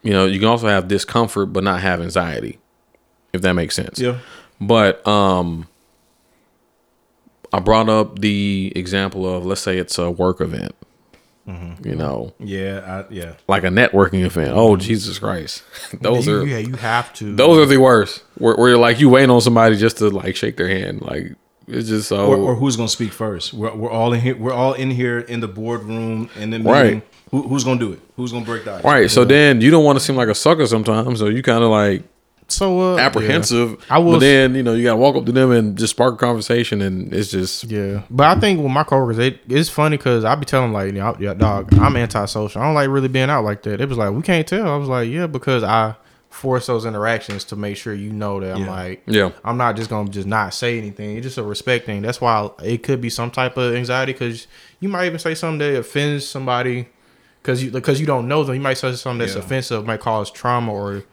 you 0.04 0.14
know, 0.14 0.26
you 0.26 0.40
can 0.40 0.48
also 0.48 0.68
have 0.68 0.88
discomfort 0.88 1.52
but 1.52 1.64
not 1.64 1.82
have 1.82 2.02
anxiety, 2.02 2.60
if 3.34 3.42
that 3.42 3.54
makes 3.54 3.76
sense. 3.76 4.00
Yeah. 4.00 4.20
But 4.62 5.06
um 5.08 5.68
I 7.54 7.60
brought 7.60 7.90
up 7.90 8.20
the 8.20 8.72
example 8.76 9.28
of 9.28 9.46
let's 9.46 9.62
say 9.62 9.78
it's 9.78 9.98
a 9.98 10.10
work 10.12 10.40
event. 10.42 10.76
Mm-hmm. 11.48 11.88
You 11.88 11.96
know, 11.96 12.34
Yeah, 12.40 13.06
I, 13.08 13.14
yeah. 13.14 13.34
like 13.48 13.64
a 13.64 13.70
networking 13.70 14.24
event. 14.26 14.52
Oh 14.54 14.76
Jesus 14.76 15.18
Christ. 15.20 15.64
those 16.02 16.28
you, 16.28 16.42
are 16.42 16.46
yeah, 16.46 16.58
you 16.58 16.76
have 16.76 17.14
to. 17.16 17.36
those 17.36 17.58
are 17.58 17.66
the 17.66 17.78
worst. 17.78 18.24
Where, 18.38 18.56
where 18.56 18.70
you're 18.70 18.78
like 18.78 19.00
you 19.00 19.10
waiting 19.10 19.30
on 19.30 19.40
somebody 19.42 19.78
just 19.78 19.98
to 20.00 20.10
like 20.10 20.36
shake 20.36 20.58
their 20.58 20.68
hand. 20.68 21.02
Like 21.02 21.36
It's 21.68 21.88
just 21.88 22.10
so 22.10 22.28
or, 22.28 22.38
or 22.38 22.56
who's 22.56 22.76
gonna 22.76 22.90
speak 22.90 23.14
first? 23.14 23.54
We're, 23.54 23.74
we're 23.74 23.92
all 23.92 24.12
in 24.14 24.20
here. 24.22 24.36
We're 24.36 24.54
all 24.54 24.74
in 24.74 24.92
here 24.92 25.20
in 25.20 25.40
the 25.40 25.48
boardroom 25.48 26.30
in 26.36 26.50
the 26.50 26.60
meeting. 26.60 26.72
Right. 26.72 27.08
Who, 27.32 27.44
who's 27.48 27.64
gonna 27.64 27.80
do 27.80 27.94
it? 27.94 28.00
Who's 28.18 28.32
gonna 28.32 28.46
break 28.46 28.66
the 28.66 28.74
ice? 28.76 28.84
right. 28.84 29.10
So 29.10 29.24
then 29.26 29.62
you 29.62 29.72
don't 29.72 29.86
want 29.86 29.98
to 30.00 30.04
seem 30.04 30.16
like 30.16 30.30
a 30.30 30.36
sucker 30.36 30.66
sometimes, 30.68 31.20
so 31.20 31.28
you 31.28 31.42
kind 31.44 31.64
of 31.64 31.70
like 31.70 32.04
So 32.50 32.96
uh, 32.96 32.98
apprehensive. 32.98 33.72
yeah. 33.72 33.96
I 33.96 34.00
will. 34.00 34.14
but 34.14 34.20
then 34.20 34.56
you 34.56 34.64
know 34.64 34.74
you 34.74 34.84
got 34.84 34.92
to 34.92 34.98
walk 34.98 35.16
up 35.16 35.26
to 35.26 35.32
them 35.32 35.52
and 35.52 35.78
just 35.78 35.92
spark 35.92 36.14
a 36.14 36.18
conversation, 36.18 36.82
and 36.82 37.14
it's 37.14 37.30
just 37.32 37.66
Yeah, 37.66 38.04
but 38.10 38.26
I 38.38 38.40
think 38.40 38.62
with 38.62 38.72
my 38.72 38.84
coworkers, 38.84 39.20
it, 39.20 39.42
it's 39.50 39.70
funny 39.70 39.98
because 39.98 40.24
I 40.24 40.34
be 40.36 40.46
telling 40.46 40.72
like, 40.72 40.88
you 40.88 40.94
know, 41.00 41.16
yeah, 41.20 41.34
dog, 41.34 41.74
I'm 41.74 41.98
antisocial. 41.98 42.62
I 42.62 42.66
don't 42.66 42.76
like 42.76 42.90
really 42.90 43.10
being 43.10 43.30
out 43.30 43.44
like 43.44 43.64
that. 43.64 43.82
It 43.82 43.90
was 43.90 43.98
like 43.98 44.12
we 44.14 44.22
can't 44.22 44.48
tell. 44.48 44.68
I 44.72 44.78
was 44.78 44.88
like, 44.88 45.10
yeah, 45.10 45.28
because 45.28 45.64
I 45.64 45.96
force 46.30 46.68
those 46.68 46.86
interactions 46.86 47.44
to 47.46 47.56
make 47.56 47.76
sure 47.76 47.94
you 47.94 48.12
know 48.12 48.40
that 48.40 48.56
I'm 48.56 48.68
like, 48.68 49.02
Yeah. 49.08 49.32
I'm 49.44 49.58
not 49.58 49.76
just 49.76 49.90
gonna 49.90 50.10
just 50.10 50.28
not 50.28 50.54
say 50.54 50.78
anything. 50.78 51.18
It's 51.18 51.26
just 51.26 51.38
a 51.40 51.44
respect 51.44 51.86
thing. 51.88 52.02
That's 52.04 52.22
why 52.22 52.50
it 52.64 52.84
could 52.84 53.02
be 53.02 53.10
some 53.10 53.32
type 53.32 53.58
of 53.58 53.74
anxiety 53.76 54.14
because 54.14 54.46
you 54.80 54.88
might 54.88 55.08
even 55.08 55.20
say 55.20 55.34
something 55.36 55.58
that 55.60 55.80
offends 55.80 56.26
somebody 56.28 56.88
because 57.42 57.64
you 57.64 57.72
because 57.72 58.00
you 58.00 58.06
don't 58.06 58.28
know 58.28 58.44
them. 58.44 58.56
You 58.56 58.62
might 58.62 58.76
say 58.78 58.94
something 58.94 59.18
that's 59.20 59.34
Yeah. 59.34 59.40
offensive, 59.42 59.86
might 59.86 60.00
cause 60.00 60.30
trauma 60.30 60.72
or 60.72 61.04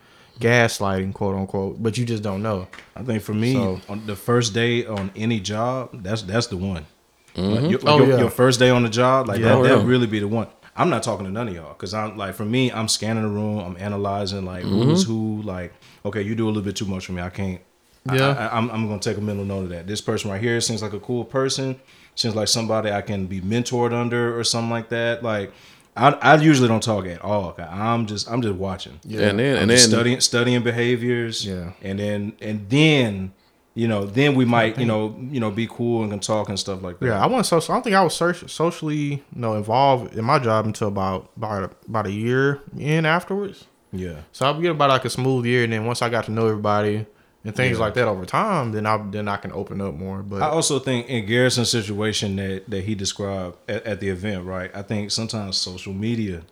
gaslighting, 0.40 1.14
quote 1.14 1.36
unquote, 1.36 1.82
but 1.82 1.96
you 1.96 2.04
just 2.04 2.22
don't 2.22 2.42
know. 2.42 2.66
I 2.96 3.02
think 3.02 3.22
for 3.22 3.34
me, 3.34 3.54
So- 3.54 3.80
on 3.88 4.06
the 4.06 4.16
first 4.16 4.54
day 4.54 4.84
on 4.86 5.10
any 5.16 5.40
job, 5.40 5.90
that's 6.02 6.22
that's 6.22 6.46
the 6.48 6.56
one. 6.56 6.86
Mm-hmm. 7.34 7.52
Like, 7.54 7.70
your, 7.70 7.80
Oh, 7.86 7.98
your, 7.98 8.08
yeah. 8.08 8.18
your 8.18 8.30
first 8.30 8.60
day 8.60 8.70
on 8.70 8.84
the 8.84 8.88
job, 8.88 9.26
like 9.28 9.40
Yeah. 9.40 9.46
that, 9.48 9.54
Oh, 9.56 9.62
that 9.64 9.78
yeah. 9.78 9.84
really 9.84 10.06
be 10.06 10.20
the 10.20 10.28
one. 10.28 10.46
I'm 10.76 10.90
not 10.90 11.02
talking 11.02 11.24
to 11.26 11.32
none 11.32 11.48
of 11.48 11.54
y'all 11.54 11.72
because 11.72 11.94
I'm 11.94 12.16
like 12.16 12.34
for 12.34 12.44
me, 12.44 12.70
I'm 12.72 12.88
scanning 12.88 13.22
the 13.22 13.28
room, 13.28 13.58
I'm 13.58 13.76
analyzing 13.78 14.44
like 14.44 14.62
who's 14.64 15.04
mm-hmm. 15.04 15.12
who. 15.12 15.42
Like, 15.42 15.72
okay, 16.04 16.22
you 16.22 16.34
do 16.34 16.46
a 16.46 16.48
little 16.48 16.62
bit 16.62 16.76
too 16.76 16.86
much 16.86 17.06
for 17.06 17.12
me. 17.12 17.22
I 17.22 17.30
can't. 17.30 17.60
I- 18.08 18.16
Yeah. 18.16 18.50
I, 18.52 18.58
am 18.58 18.70
I'm 18.70 18.86
gonna 18.88 18.98
take 19.00 19.16
a 19.16 19.20
mental 19.20 19.44
note 19.44 19.64
of 19.64 19.68
that. 19.70 19.86
This 19.86 20.00
person 20.00 20.30
right 20.30 20.40
here 20.40 20.60
seems 20.60 20.82
like 20.82 20.92
a 20.92 21.00
cool 21.00 21.24
person. 21.24 21.80
Seems 22.16 22.36
like 22.36 22.48
somebody 22.48 22.90
I 22.92 23.02
can 23.02 23.26
be 23.26 23.40
mentored 23.40 23.92
under 23.92 24.38
or 24.38 24.44
something 24.44 24.70
like 24.70 24.88
that. 24.90 25.22
Like, 25.24 25.52
I, 25.96 26.10
I 26.10 26.36
usually 26.36 26.68
don't 26.68 26.82
talk 26.82 27.06
at 27.06 27.22
all. 27.22 27.54
I'm 27.58 28.06
just 28.06 28.30
I'm 28.30 28.42
just 28.42 28.54
watching. 28.56 28.98
Yeah, 29.04 29.28
and 29.28 29.38
then 29.38 29.56
I'm 29.56 29.62
and 29.62 29.70
then 29.70 29.78
studying 29.78 30.20
studying 30.20 30.62
behaviors. 30.62 31.46
Yeah. 31.46 31.72
And 31.82 31.98
then 31.98 32.32
and 32.40 32.68
then 32.68 33.32
you 33.74 33.86
know 33.86 34.04
then 34.04 34.34
we 34.34 34.44
might 34.44 34.78
you 34.78 34.86
know 34.86 35.16
you 35.30 35.38
know 35.38 35.50
be 35.50 35.66
cool 35.66 36.02
and 36.02 36.10
can 36.10 36.20
talk 36.20 36.48
and 36.48 36.58
stuff 36.58 36.82
like 36.82 36.98
that. 36.98 37.06
Yeah, 37.06 37.22
I 37.22 37.26
wasn't 37.26 37.46
social. 37.46 37.72
I 37.72 37.76
don't 37.76 37.82
think 37.84 37.96
I 37.96 38.02
was 38.02 38.14
socially, 38.16 38.96
you 38.96 39.22
know, 39.32 39.54
involved 39.54 40.14
in 40.16 40.24
my 40.24 40.38
job 40.38 40.66
until 40.66 40.88
about 40.88 41.30
about 41.36 41.76
about 41.88 42.06
a 42.06 42.12
year 42.12 42.60
in 42.76 43.06
afterwards. 43.06 43.66
Yeah. 43.92 44.22
So 44.32 44.46
I'll 44.46 44.60
get 44.60 44.72
about 44.72 44.90
like 44.90 45.04
a 45.04 45.10
smooth 45.10 45.46
year, 45.46 45.62
and 45.64 45.72
then 45.72 45.86
once 45.86 46.02
I 46.02 46.08
got 46.08 46.24
to 46.24 46.32
know 46.32 46.48
everybody 46.48 47.06
and 47.44 47.54
things 47.54 47.78
like 47.78 47.94
that 47.94 48.08
over 48.08 48.24
time, 48.24 48.72
then 48.72 48.86
I 48.86 48.96
then 48.96 49.28
I 49.28 49.36
can 49.36 49.52
open 49.52 49.80
up 49.80 49.94
more. 49.94 50.22
But 50.22 50.42
I 50.42 50.48
also 50.48 50.78
think 50.78 51.08
in 51.08 51.26
Garrison's 51.26 51.70
situation 51.70 52.36
that 52.36 52.70
that 52.70 52.84
he 52.84 52.94
described 52.94 53.56
at, 53.68 53.84
at 53.84 54.00
the 54.00 54.08
event, 54.08 54.44
right? 54.46 54.70
I 54.74 54.82
think 54.82 55.10
sometimes 55.10 55.58
social 55.58 55.92
media 55.92 56.42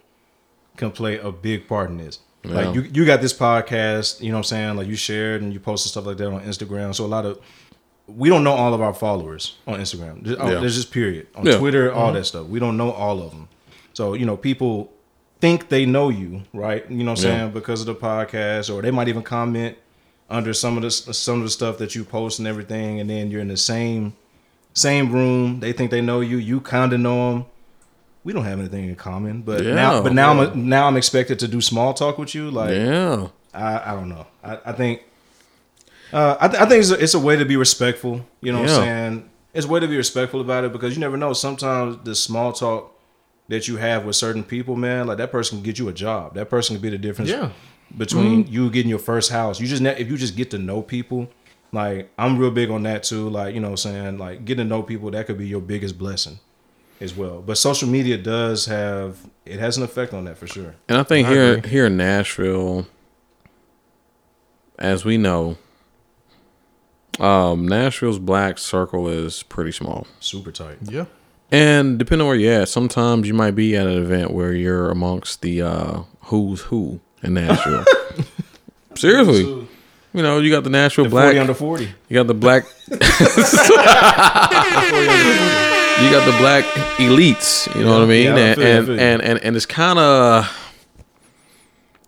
can 0.77 0.90
play 0.90 1.19
a 1.19 1.32
big 1.32 1.66
part 1.66 1.90
in 1.90 1.98
this. 1.98 2.19
Yeah. 2.44 2.55
Like 2.55 2.74
you, 2.74 2.82
you 2.82 3.06
got 3.06 3.20
this 3.20 3.32
podcast, 3.32 4.20
you 4.20 4.31
know 4.31 4.35
what 4.35 4.39
I'm 4.40 4.44
saying? 4.44 4.77
Like 4.77 4.89
you 4.89 4.97
shared 4.97 5.43
and 5.43 5.52
you 5.52 5.60
posted 5.60 5.90
stuff 5.90 6.06
like 6.06 6.16
that 6.19 6.27
on 6.27 6.43
Instagram. 6.43 6.94
So 6.94 7.05
a 7.05 7.06
lot 7.06 7.24
of 7.24 7.40
we 8.06 8.28
don't 8.28 8.44
know 8.44 8.52
all 8.52 8.74
of 8.74 8.82
our 8.82 8.93
followers 8.93 9.56
on 9.66 9.81
Instagram. 9.81 10.23
Just, 10.24 10.40
oh, 10.40 10.51
Yeah. 10.51 10.60
There's 10.60 10.74
just 10.74 10.90
period 10.90 11.28
on 11.35 11.47
Yeah. 11.47 11.56
Twitter, 11.59 11.93
all 11.93 12.06
mm-hmm. 12.09 12.16
that 12.16 12.24
stuff. 12.24 12.47
We 12.48 12.59
don't 12.59 12.77
know 12.77 12.90
all 12.90 13.23
of 13.23 13.31
them. 13.31 13.48
So 13.94 14.14
you 14.14 14.27
know, 14.27 14.36
people 14.36 14.93
think 15.40 15.69
they 15.69 15.86
know 15.86 16.09
you, 16.09 16.43
right? 16.52 16.89
You 16.90 17.05
know 17.05 17.12
what 17.12 17.20
I'm 17.20 17.24
Yeah. 17.24 17.39
saying 17.39 17.52
because 17.52 17.81
of 17.81 17.86
the 17.86 17.94
podcast, 17.94 18.74
or 18.74 18.82
they 18.82 18.90
might 18.90 19.09
even 19.09 19.23
comment 19.23 19.77
under 20.33 20.53
some 20.53 20.77
of 20.77 20.83
the 20.83 20.91
some 20.91 21.39
of 21.39 21.45
the 21.45 21.51
stuff 21.51 21.79
that 21.79 21.95
you 21.95 22.05
post 22.05 22.39
and 22.39 22.49
everything, 22.49 23.01
and 23.01 23.09
then 23.09 23.31
you're 23.31 23.41
in 23.41 23.49
the 23.49 23.57
same 23.57 24.15
same 24.75 25.13
room. 25.13 25.61
They 25.61 25.73
think 25.73 25.91
they 25.91 26.01
know 26.01 26.21
you. 26.21 26.39
You 26.39 26.61
kind 26.61 26.93
of 26.93 27.01
know 27.01 27.33
them. 27.33 27.45
We 28.25 28.33
don't 28.33 28.45
have 28.45 28.59
anything 28.61 28.89
in 28.89 28.95
common, 28.97 29.43
but 29.43 29.63
Yeah. 29.65 29.75
now, 29.75 30.03
but 30.03 30.13
now 30.13 30.41
I'm 30.41 30.69
now 30.69 30.87
I'm 30.87 30.97
expected 30.97 31.39
to 31.41 31.49
do 31.49 31.61
small 31.61 31.93
talk 31.95 32.19
with 32.19 32.35
you. 32.35 32.51
Like 32.51 32.71
yeah. 32.71 33.29
I, 33.53 33.93
I 33.93 33.95
don't 33.95 34.09
know. 34.09 34.27
I, 34.43 34.59
I 34.67 34.73
think 34.73 35.03
uh, 36.13 36.37
I, 36.41 36.49
th- 36.49 36.61
I 36.63 36.67
think 36.67 36.81
it's 36.81 36.91
a, 36.91 36.99
it's 37.03 37.15
a 37.15 37.19
way 37.19 37.37
to 37.37 37.45
be 37.45 37.57
respectful. 37.57 38.25
You 38.41 38.53
know 38.53 38.61
what 38.61 38.71
I'm 38.71 38.77
saying? 38.77 39.31
It's 39.55 39.67
a 39.67 39.69
way 39.69 39.81
to 39.81 39.87
be 39.89 39.97
respectful 39.97 40.41
about 40.41 40.65
it 40.65 40.73
because 40.73 40.95
you 40.95 41.01
never 41.01 41.17
know. 41.17 41.33
Sometimes 41.33 41.99
the 42.05 42.15
small 42.15 42.53
talk 42.53 42.97
that 43.49 43.69
you 43.69 43.77
have 43.77 44.05
with 44.07 44.17
certain 44.17 44.45
people, 44.45 44.77
man, 44.77 45.07
like 45.07 45.19
that 45.19 45.31
person 45.33 45.59
can 45.59 45.65
get 45.65 45.79
you 45.79 45.89
a 45.89 45.93
job. 45.93 46.35
That 46.35 46.49
person 46.49 46.77
can 46.77 46.83
be 46.83 46.91
the 46.91 46.99
difference 46.99 47.31
Yeah. 47.31 47.51
Between 47.97 48.47
you 48.47 48.70
getting 48.70 48.90
your 48.90 48.98
first 48.98 49.31
house. 49.31 49.60
You 49.60 49.66
just 49.66 49.82
ne- 49.82 49.97
if 49.98 50.09
you 50.09 50.16
just 50.16 50.36
get 50.36 50.51
to 50.52 50.59
know 50.59 50.82
people, 50.82 51.28
like 51.73 52.10
I'm 52.19 52.39
real 52.39 52.51
big 52.51 52.70
on 52.70 52.82
that 52.85 53.02
too. 53.02 53.28
Like 53.28 53.55
you 53.55 53.60
know, 53.60 53.69
what 53.70 53.85
I'm 53.85 53.93
saying 53.93 54.19
like 54.19 54.44
getting 54.44 54.64
to 54.66 54.69
know 54.69 54.82
people 54.82 55.10
that 55.10 55.27
could 55.27 55.39
be 55.39 55.47
your 55.47 55.60
biggest 55.60 55.98
blessing 55.98 56.39
as 57.01 57.14
well. 57.14 57.43
But 57.43 57.59
social 57.59 57.89
media 57.89 58.16
does 58.19 58.66
have 58.66 59.19
it 59.44 59.59
has 59.59 59.77
an 59.77 59.82
effect 59.82 60.12
on 60.14 60.24
that 60.24 60.39
for 60.39 60.47
sure. 60.47 60.74
And 60.89 60.98
I 60.98 61.02
think 61.02 61.27
I 61.27 61.31
here 61.32 61.52
agree. 61.55 61.70
here 61.70 61.86
in 61.86 61.97
Nashville, 61.97 62.86
as 64.78 65.05
we 65.05 65.16
know, 65.19 65.56
um, 67.20 67.66
Nashville's 67.69 68.19
black 68.19 68.59
circle 68.59 69.09
is 69.09 69.43
pretty 69.43 69.73
small. 69.73 70.06
Super 70.20 70.51
tight. 70.51 70.78
yeah, 70.82 71.05
And 71.51 71.98
depending 71.98 72.23
on 72.23 72.28
where 72.28 72.36
you're 72.36 72.62
at, 72.62 72.69
sometimes 72.69 73.28
you 73.28 73.35
might 73.35 73.52
be 73.52 73.77
at 73.77 73.86
an 73.86 73.98
event 74.02 74.31
where 74.31 74.52
you're 74.55 74.90
amongst 74.90 75.43
the 75.43 75.62
uh, 75.62 76.02
who's 76.23 76.62
who 76.62 77.01
in 77.23 77.35
Nashville. 77.35 77.85
Seriously, 78.97 79.43
you 80.15 80.23
know, 80.23 80.39
you 80.39 80.51
got 80.51 80.65
the 80.65 80.70
Nashville 80.70 81.05
The 81.05 81.11
black, 81.11 81.24
Forty 81.27 81.39
under 81.39 81.55
forty. 81.55 81.89
you 82.09 82.15
got 82.15 82.27
the 82.27 82.35
black, 82.35 82.65
you 82.90 82.99
got 86.11 86.24
the 86.27 86.36
black 86.39 86.65
elites. 86.99 87.73
You 87.74 87.85
know 87.85 87.93
what 87.94 88.03
I 88.03 88.07
mean? 88.07 88.24
Yeah, 88.24 88.36
and, 88.36 88.59
you, 88.59 88.65
I 88.65 88.69
and, 88.69 88.89
and 88.90 89.23
and 89.23 89.39
and 89.44 89.57
it's 89.57 89.66
kind 89.66 89.99
of 89.99 90.47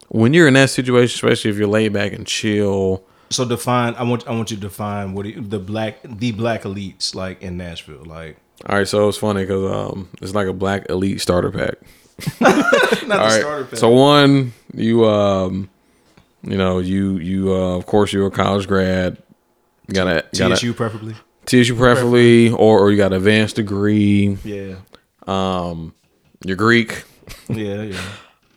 when 0.09 0.35
you're 0.35 0.49
in 0.49 0.55
that 0.55 0.71
situation, 0.71 1.15
especially 1.15 1.51
if 1.51 1.57
you're 1.57 1.67
laid 1.69 1.93
back 1.93 2.13
and 2.13 2.27
chill. 2.27 3.03
So 3.31 3.45
define. 3.45 3.95
I 3.95 4.03
want. 4.05 4.27
I 4.29 4.33
want 4.33 4.51
you 4.51 4.57
to 4.57 4.61
define 4.63 5.15
what 5.15 5.27
it- 5.27 5.51
the 5.51 5.59
black, 5.59 5.99
the 6.05 6.33
black 6.33 6.63
elites 6.63 7.15
like 7.15 7.43
in 7.43 7.57
Nashville. 7.57 8.05
Like 8.05 8.37
All 8.67 8.77
right, 8.77 8.87
so 8.87 9.09
it's 9.09 9.19
funny 9.19 9.43
because 9.43 9.73
um, 9.73 10.09
it's 10.21 10.35
like 10.35 10.47
a 10.47 10.53
black 10.53 10.89
elite 10.91 11.21
starter 11.21 11.51
pack. 11.51 11.75
not 12.41 13.21
All 13.21 13.63
right. 13.63 13.77
So 13.77 13.91
one, 13.91 14.53
you 14.73 15.05
um, 15.07 15.69
you 16.43 16.57
know, 16.57 16.79
you 16.79 17.19
you 17.19 17.53
uh, 17.53 17.77
of 17.77 17.87
course 17.87 18.13
you're 18.13 18.27
a 18.27 18.31
college 18.31 18.67
grad. 18.67 19.19
You 19.89 19.95
got 19.95 20.07
a 20.07 20.25
got 20.37 20.53
a 20.53 20.57
TSU 20.57 20.75
preferably. 20.75 21.15
TSU 21.47 21.75
preferably, 21.77 22.51
or 22.51 22.79
or 22.81 22.91
you 22.91 22.97
got 22.97 23.13
an 23.13 23.19
advanced 23.19 23.57
degree. 23.57 24.39
Yeah. 24.45 24.77
Um, 25.27 25.95
You're 26.45 26.57
Greek. 26.57 27.05
Yeah. 27.49 27.83
Yeah. 27.83 28.01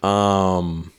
Um, 0.04 0.92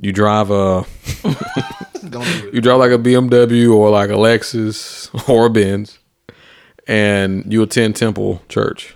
you 0.00 0.12
drive 0.12 0.50
a 0.50 0.84
do 2.10 2.50
you 2.52 2.60
drive 2.60 2.78
like 2.78 2.90
a 2.92 2.98
BMW 2.98 3.74
or 3.74 3.88
like 3.90 4.10
a 4.10 4.14
Lexus 4.14 5.28
or 5.28 5.46
a 5.46 5.50
Benz, 5.50 5.98
and 6.86 7.50
you 7.50 7.62
attend 7.62 7.96
Temple 7.96 8.42
Church. 8.50 8.95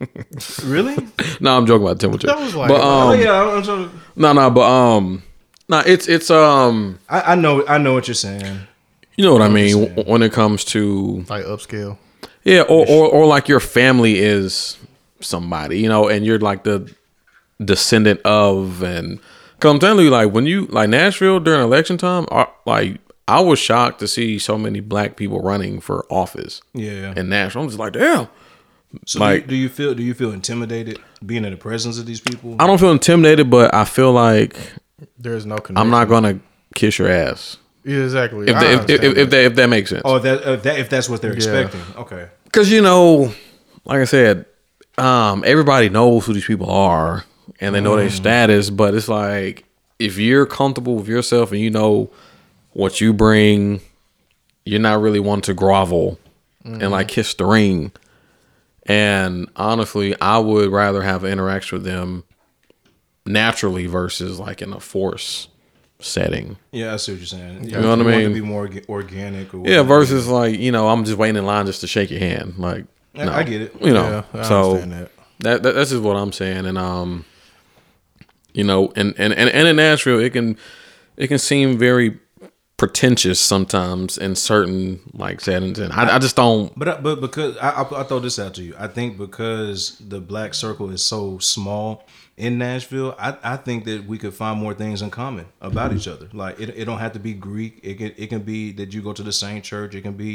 It. 0.00 0.60
Really? 0.64 0.96
No, 1.40 1.56
I'm 1.56 1.66
joking 1.66 1.86
about 1.86 2.00
Temple 2.00 2.18
Church. 2.18 2.28
That 2.30 2.38
was 2.40 2.54
like- 2.54 2.68
but 2.68 2.80
oh 2.80 3.10
um, 3.12 3.20
yeah. 3.20 3.32
I'm, 3.42 3.48
I'm 3.58 3.62
trying 3.62 3.88
to- 3.90 3.94
no, 4.16 4.32
no, 4.32 4.50
but 4.50 4.62
um, 4.70 5.22
no, 5.68 5.78
it's 5.80 6.08
it's 6.08 6.30
um, 6.30 6.98
I, 7.08 7.32
I 7.32 7.34
know. 7.34 7.66
I 7.66 7.78
know 7.78 7.92
what 7.94 8.08
you're 8.08 8.14
saying. 8.14 8.60
you 9.16 9.24
know 9.24 9.32
what 9.32 9.42
I 9.42 9.48
mean 9.48 9.86
w- 9.94 10.10
when 10.10 10.22
it 10.22 10.32
comes 10.32 10.64
to 10.66 11.24
like 11.28 11.44
upscale. 11.44 11.98
yeah, 12.44 12.62
or, 12.62 12.86
or 12.88 13.08
or 13.08 13.26
like 13.26 13.48
your 13.48 13.60
family 13.60 14.18
is 14.18 14.76
somebody, 15.20 15.78
you 15.80 15.88
know, 15.88 16.08
and 16.08 16.24
you're 16.24 16.38
like 16.38 16.64
the 16.64 16.92
descendant 17.64 18.20
of, 18.24 18.82
and 18.82 19.20
cause 19.60 19.72
I'm 19.72 19.78
telling 19.78 20.04
you, 20.04 20.10
like 20.10 20.32
when 20.32 20.46
you 20.46 20.66
like 20.66 20.88
Nashville 20.88 21.40
during 21.40 21.60
election 21.62 21.98
time, 21.98 22.26
like 22.66 22.98
I 23.28 23.40
was 23.40 23.58
shocked 23.58 24.00
to 24.00 24.08
see 24.08 24.38
so 24.38 24.56
many 24.58 24.80
black 24.80 25.16
people 25.16 25.40
running 25.40 25.80
for 25.80 26.04
office 26.10 26.62
Yeah. 26.74 27.12
in 27.16 27.28
Nashville. 27.28 27.62
I'm 27.62 27.68
just 27.68 27.78
like, 27.78 27.92
damn. 27.92 28.28
So 29.06 29.20
like- 29.20 29.46
do, 29.46 29.54
you, 29.54 29.58
do 29.58 29.62
you 29.62 29.68
feel? 29.68 29.94
Do 29.94 30.02
you 30.02 30.14
feel 30.14 30.32
intimidated 30.32 30.98
being 31.24 31.44
in 31.44 31.52
the 31.52 31.56
presence 31.56 31.98
of 31.98 32.06
these 32.06 32.20
people? 32.20 32.56
I 32.58 32.66
don't 32.66 32.78
feel 32.78 32.92
intimidated, 32.92 33.50
but 33.50 33.72
I 33.74 33.84
feel 33.84 34.12
like 34.12 34.56
There's 35.18 35.46
no 35.46 35.56
connection. 35.56 35.76
I'm 35.76 35.90
not 35.90 36.08
gonna 36.08 36.40
kiss 36.74 36.98
your 36.98 37.10
ass 37.10 37.56
Yeah, 37.84 38.04
exactly. 38.04 38.48
if 38.48 38.56
I 38.56 38.60
that, 38.60 38.90
if, 38.90 39.02
if, 39.02 39.02
if, 39.02 39.14
that. 39.14 39.30
that 39.30 39.44
if 39.44 39.54
that 39.56 39.66
makes 39.68 39.90
sense. 39.90 40.02
oh, 40.04 40.16
if 40.16 40.22
that, 40.22 40.42
if 40.46 40.62
that 40.62 40.78
if 40.78 40.90
that's 40.90 41.08
what 41.08 41.22
they're 41.22 41.32
expecting. 41.32 41.80
Okay. 41.96 42.28
because 42.44 42.70
you 42.70 42.82
know, 42.82 43.32
like 43.84 44.00
I 44.00 44.04
said, 44.04 44.46
um, 44.98 45.44
everybody 45.46 45.88
knows 45.88 46.26
who 46.26 46.34
these 46.34 46.44
people 46.44 46.70
are 46.70 47.24
and 47.60 47.74
they 47.74 47.80
know 47.80 47.96
their 47.96 48.08
mm. 48.08 48.12
status. 48.12 48.70
But 48.70 48.94
it's 48.94 49.08
like 49.08 49.64
if 49.98 50.18
you're 50.18 50.46
comfortable 50.46 50.96
with 50.96 51.08
yourself 51.08 51.52
and 51.52 51.60
you 51.60 51.70
know 51.70 52.10
what 52.72 53.00
you 53.00 53.12
bring, 53.12 53.80
you're 54.64 54.80
not 54.80 55.00
really 55.00 55.20
one 55.20 55.40
to 55.42 55.54
grovel 55.54 56.18
and 56.64 56.90
like 56.90 57.06
mm. 57.08 57.10
kiss 57.10 57.34
the 57.34 57.44
ring. 57.44 57.92
And 58.90 59.48
honestly, 59.54 60.20
I 60.20 60.38
would 60.38 60.72
rather 60.72 61.00
have 61.02 61.22
an 61.22 61.30
interaction 61.32 61.76
with 61.78 61.84
them 61.84 62.24
naturally 63.24 63.86
versus 63.86 64.40
like 64.40 64.60
in 64.62 64.72
a 64.72 64.80
force 64.80 65.46
setting. 66.00 66.56
Yeah, 66.72 66.94
I 66.94 66.96
see 66.96 67.12
what 67.12 67.18
you're 67.18 67.26
saying. 67.26 67.64
You 67.64 67.72
know 67.72 67.90
what 67.90 68.00
I 68.00 68.02
want 68.02 68.16
mean? 68.16 68.28
To 68.30 68.34
be 68.34 68.40
more 68.40 68.68
organic. 68.88 69.54
Or 69.54 69.62
Yeah, 69.64 69.82
versus 69.82 70.26
like 70.26 70.58
you 70.58 70.72
know 70.72 70.88
I'm 70.88 71.04
just 71.04 71.18
waiting 71.18 71.36
in 71.36 71.46
line 71.46 71.66
just 71.66 71.82
to 71.82 71.86
shake 71.86 72.10
your 72.10 72.18
hand. 72.18 72.54
Like, 72.58 72.84
I- 73.14 73.24
no. 73.26 73.32
I 73.32 73.42
get 73.44 73.60
it. 73.62 73.74
You 73.80 73.92
know, 73.94 74.24
Yeah, 74.34 74.40
I 74.40 74.42
so 74.48 74.70
understand 74.70 74.92
that. 74.92 75.10
that. 75.40 75.62
that 75.62 75.74
that's 75.74 75.90
just 75.90 76.02
what 76.02 76.16
I'm 76.16 76.32
saying, 76.32 76.66
and 76.66 76.76
um, 76.76 77.24
you 78.52 78.64
know, 78.64 78.92
and 78.96 79.14
and 79.18 79.32
and, 79.32 79.48
and 79.50 79.68
in 79.68 79.76
Nashville, 79.76 80.18
it 80.18 80.30
can 80.30 80.56
it 81.16 81.28
can 81.28 81.38
seem 81.38 81.78
very 81.78 82.18
pretentious 82.80 83.38
sometimes 83.38 84.16
in 84.16 84.34
certain 84.34 84.98
like 85.12 85.38
settings, 85.42 85.78
and 85.78 85.92
I, 85.92 86.16
I 86.16 86.18
just 86.18 86.34
don't. 86.34 86.72
But 86.78 87.02
but 87.02 87.20
because 87.20 87.54
I, 87.58 87.82
I 87.82 88.00
I 88.00 88.04
throw 88.04 88.20
this 88.20 88.38
out 88.38 88.54
to 88.54 88.62
you, 88.62 88.74
I 88.78 88.86
think 88.86 89.18
because 89.18 89.98
the 90.00 90.18
black 90.18 90.54
circle 90.54 90.88
is 90.88 91.04
so 91.04 91.36
small 91.40 92.06
in 92.40 92.58
Nashville, 92.58 93.14
I, 93.18 93.36
I 93.42 93.56
think 93.56 93.84
that 93.84 94.06
we 94.06 94.16
could 94.18 94.34
find 94.34 94.58
more 94.58 94.72
things 94.74 95.02
in 95.02 95.10
common 95.10 95.46
about 95.60 95.92
each 95.92 96.08
other. 96.08 96.28
Like 96.32 96.58
it, 96.58 96.70
it 96.70 96.84
don't 96.86 96.98
have 96.98 97.12
to 97.12 97.18
be 97.20 97.34
Greek. 97.34 97.78
It 97.82 97.94
can 97.98 98.12
it 98.16 98.28
can 98.28 98.40
be 98.42 98.72
that 98.72 98.92
you 98.94 99.02
go 99.02 99.12
to 99.12 99.22
the 99.22 99.32
same 99.32 99.62
church. 99.62 99.94
It 99.94 100.00
can 100.02 100.14
be, 100.14 100.32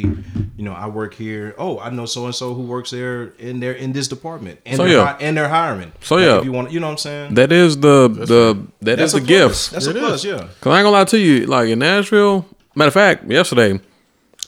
you 0.55 0.63
know, 0.63 0.73
I 0.73 0.87
work 0.87 1.13
here. 1.15 1.55
Oh, 1.57 1.79
I 1.79 1.89
know 1.89 2.05
so 2.05 2.25
and 2.25 2.35
so 2.35 2.53
who 2.53 2.61
works 2.61 2.91
there 2.91 3.33
in 3.39 3.59
there 3.59 3.73
in 3.73 3.91
this 3.91 4.07
department, 4.07 4.59
and 4.65 4.77
So, 4.77 4.83
they're 4.85 4.97
yeah. 4.97 5.05
hi- 5.05 5.17
and 5.19 5.35
they're 5.35 5.49
hiring. 5.49 5.91
So, 6.01 6.15
Like, 6.15 6.25
yeah. 6.25 6.37
if 6.39 6.45
you 6.45 6.51
want, 6.51 6.71
you 6.71 6.79
know 6.79 6.87
what 6.87 6.91
I'm 6.93 6.97
saying? 6.99 7.33
That 7.33 7.51
is 7.51 7.77
the 7.79 8.07
the 8.07 8.65
that 8.81 8.99
is 8.99 9.13
a 9.13 9.19
the 9.19 9.25
plus. 9.25 9.69
gift. 9.69 9.71
That's 9.71 9.87
a 9.87 9.93
plus. 9.93 10.23
Yeah. 10.23 10.37
Cause 10.61 10.71
I 10.73 10.77
ain't 10.79 10.85
gonna 10.85 10.91
lie 10.91 11.05
to 11.05 11.17
you, 11.19 11.45
like 11.47 11.69
in 11.69 11.79
Nashville. 11.79 12.45
Matter 12.75 12.87
of 12.89 12.93
fact, 12.93 13.29
yesterday, 13.31 13.79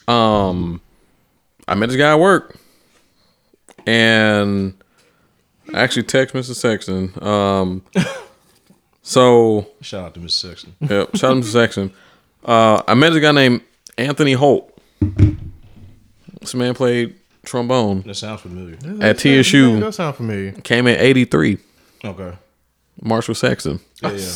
um, 0.08 0.80
I 1.68 1.76
met 1.76 1.88
this 1.90 1.98
guy 1.98 2.12
at 2.12 2.20
work, 2.20 2.56
and 3.86 4.74
I 5.74 5.80
actually 5.82 6.04
text 6.04 6.34
Mr. 6.36 6.56
Sexton. 6.56 7.12
Um, 7.22 7.84
so 9.02 9.68
Shout 9.82 10.06
out 10.06 10.14
to 10.16 10.20
Mr. 10.20 10.32
Sexton. 10.32 10.76
Yep. 10.82 11.16
Shout 11.16 11.32
out 11.32 11.34
to 11.36 11.40
Mr. 11.42 11.52
Sexton. 11.52 11.94
Uh, 12.44 12.82
I 12.88 12.94
met 12.94 13.14
a 13.14 13.20
guy 13.20 13.32
named 13.32 13.62
Anthony 13.98 14.34
Holt. 14.34 14.74
This 16.42 16.54
man 16.56 16.74
played 16.74 17.16
trombone 17.46 18.02
That 18.04 18.16
sounds 18.16 18.42
familiar. 18.42 18.76
at 19.02 19.18
That 19.18 19.44
TSU. 19.44 19.80
does 19.80 19.96
sound 19.96 20.16
familiar. 20.16 20.52
Came 20.54 20.88
in 20.88 21.00
'83. 21.00 21.58
Okay. 22.06 22.34
Marshall 23.02 23.36
Sexton, 23.36 23.80
Yeah. 24.02 24.12
yeah. 24.12 24.28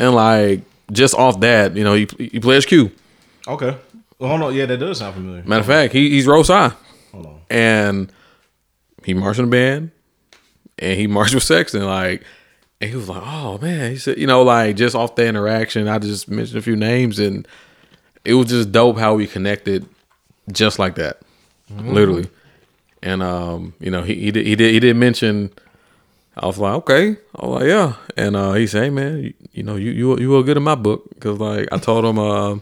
and 0.00 0.14
like 0.14 0.62
just 0.90 1.14
off 1.14 1.40
that, 1.40 1.76
you 1.76 1.84
know, 1.84 1.94
he 1.94 2.08
he 2.18 2.40
plays 2.40 2.66
Q. 2.66 2.90
Okay. 3.46 3.76
Well, 4.18 4.28
hold 4.30 4.42
on. 4.42 4.54
Yeah, 4.54 4.66
that 4.66 4.78
does 4.78 4.98
sound 4.98 5.14
familiar. 5.14 5.42
Matter 5.44 5.60
of 5.60 5.66
fact, 5.66 5.92
he, 5.92 6.10
he's 6.10 6.26
Rose 6.26 6.48
High, 6.48 6.72
Hold 7.12 7.26
on. 7.26 7.40
and 7.50 8.12
he 9.04 9.14
marched 9.14 9.38
in 9.40 9.46
the 9.46 9.50
band, 9.50 9.90
and 10.78 10.98
he 10.98 11.06
marched 11.06 11.34
with 11.34 11.42
Sexton. 11.44 11.84
Like, 11.84 12.24
and 12.80 12.90
he 12.90 12.96
was 12.96 13.08
like, 13.08 13.22
"Oh 13.24 13.58
man," 13.58 13.90
he 13.90 13.96
said, 13.96 14.18
you 14.18 14.26
know, 14.26 14.42
like 14.42 14.76
just 14.76 14.94
off 14.94 15.14
the 15.14 15.26
interaction, 15.26 15.88
I 15.88 15.98
just 15.98 16.28
mentioned 16.28 16.58
a 16.58 16.62
few 16.62 16.76
names, 16.76 17.18
and 17.18 17.46
it 18.24 18.34
was 18.34 18.48
just 18.48 18.72
dope 18.72 18.98
how 18.98 19.14
we 19.14 19.26
connected, 19.26 19.86
just 20.50 20.78
like 20.78 20.96
that, 20.96 21.20
literally. 21.70 22.28
And 23.02 23.22
um, 23.22 23.74
you 23.80 23.90
know, 23.90 24.02
he 24.02 24.14
he 24.14 24.30
did 24.30 24.46
he 24.46 24.56
did 24.56 24.72
he 24.72 24.80
did 24.80 24.96
mention. 24.96 25.50
I 26.34 26.46
was 26.46 26.56
like, 26.56 26.74
okay. 26.76 27.16
I 27.36 27.46
was 27.46 27.60
like, 27.60 27.68
yeah. 27.68 27.96
And 28.16 28.36
uh, 28.36 28.54
he 28.54 28.66
said, 28.66 28.84
hey 28.84 28.90
man, 28.90 29.18
you, 29.18 29.34
you 29.52 29.62
know, 29.62 29.76
you 29.76 29.90
you 29.90 30.18
you 30.18 30.30
were 30.30 30.42
good 30.42 30.56
in 30.56 30.62
my 30.62 30.74
book 30.74 31.10
because 31.10 31.38
like 31.38 31.68
I 31.70 31.78
told 31.78 32.06
him, 32.06 32.18
uh, 32.18 32.56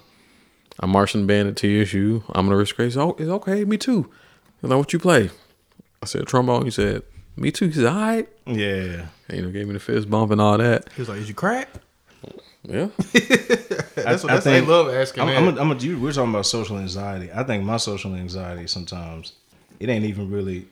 I'm 0.80 0.90
marching 0.90 1.26
band 1.26 1.48
at 1.48 1.56
TSU. 1.56 2.24
I'm 2.30 2.46
gonna 2.46 2.56
risk 2.56 2.76
race. 2.78 2.96
Oh, 2.96 3.14
it's 3.18 3.28
okay. 3.28 3.64
Me 3.64 3.76
too. 3.76 4.10
He's 4.60 4.70
like, 4.70 4.78
what 4.78 4.92
you 4.92 4.98
play? 4.98 5.30
I 6.02 6.06
said 6.06 6.26
trombone. 6.26 6.64
He 6.64 6.70
said, 6.70 7.02
me 7.40 7.50
too. 7.50 7.66
He 7.66 7.72
said, 7.72 7.86
all 7.86 7.94
right. 7.94 8.28
Yeah. 8.46 9.06
And, 9.28 9.36
you 9.36 9.42
know, 9.42 9.50
gave 9.50 9.66
me 9.66 9.72
the 9.72 9.80
fist 9.80 10.10
bump 10.10 10.30
and 10.30 10.40
all 10.40 10.58
that. 10.58 10.92
He 10.94 11.00
was 11.00 11.08
like, 11.08 11.18
"Is 11.18 11.28
you 11.28 11.34
crack?" 11.34 11.68
Yeah. 12.62 12.88
That's 13.94 14.22
what 14.22 14.30
I 14.30 14.34
that's 14.34 14.44
they 14.44 14.58
think- 14.58 14.68
love 14.68 14.92
asking. 14.92 15.22
I'm. 15.22 15.48
I'm, 15.48 15.56
a, 15.56 15.60
I'm 15.60 15.72
a, 15.72 15.76
you, 15.76 15.98
we're 15.98 16.12
talking 16.12 16.30
about 16.30 16.46
social 16.46 16.78
anxiety. 16.78 17.30
I 17.34 17.42
think 17.42 17.64
my 17.64 17.78
social 17.78 18.14
anxiety 18.14 18.66
sometimes 18.66 19.32
it 19.78 19.88
ain't 19.88 20.04
even 20.04 20.30
really 20.30 20.66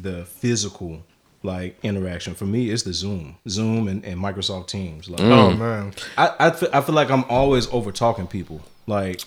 the 0.00 0.24
physical 0.24 1.02
like 1.42 1.76
interaction. 1.82 2.34
For 2.34 2.46
me, 2.46 2.70
it's 2.70 2.82
the 2.82 2.94
Zoom, 2.94 3.36
Zoom, 3.48 3.88
and, 3.88 4.04
and 4.04 4.18
Microsoft 4.18 4.68
Teams. 4.68 5.10
Like, 5.10 5.20
oh 5.20 5.50
mm. 5.50 5.58
man, 5.58 5.94
I 6.16 6.34
I 6.38 6.50
feel, 6.50 6.70
I 6.72 6.80
feel 6.80 6.94
like 6.94 7.10
I'm 7.10 7.24
always 7.24 7.68
over 7.68 7.92
talking 7.92 8.26
people. 8.26 8.62
Like, 8.86 9.22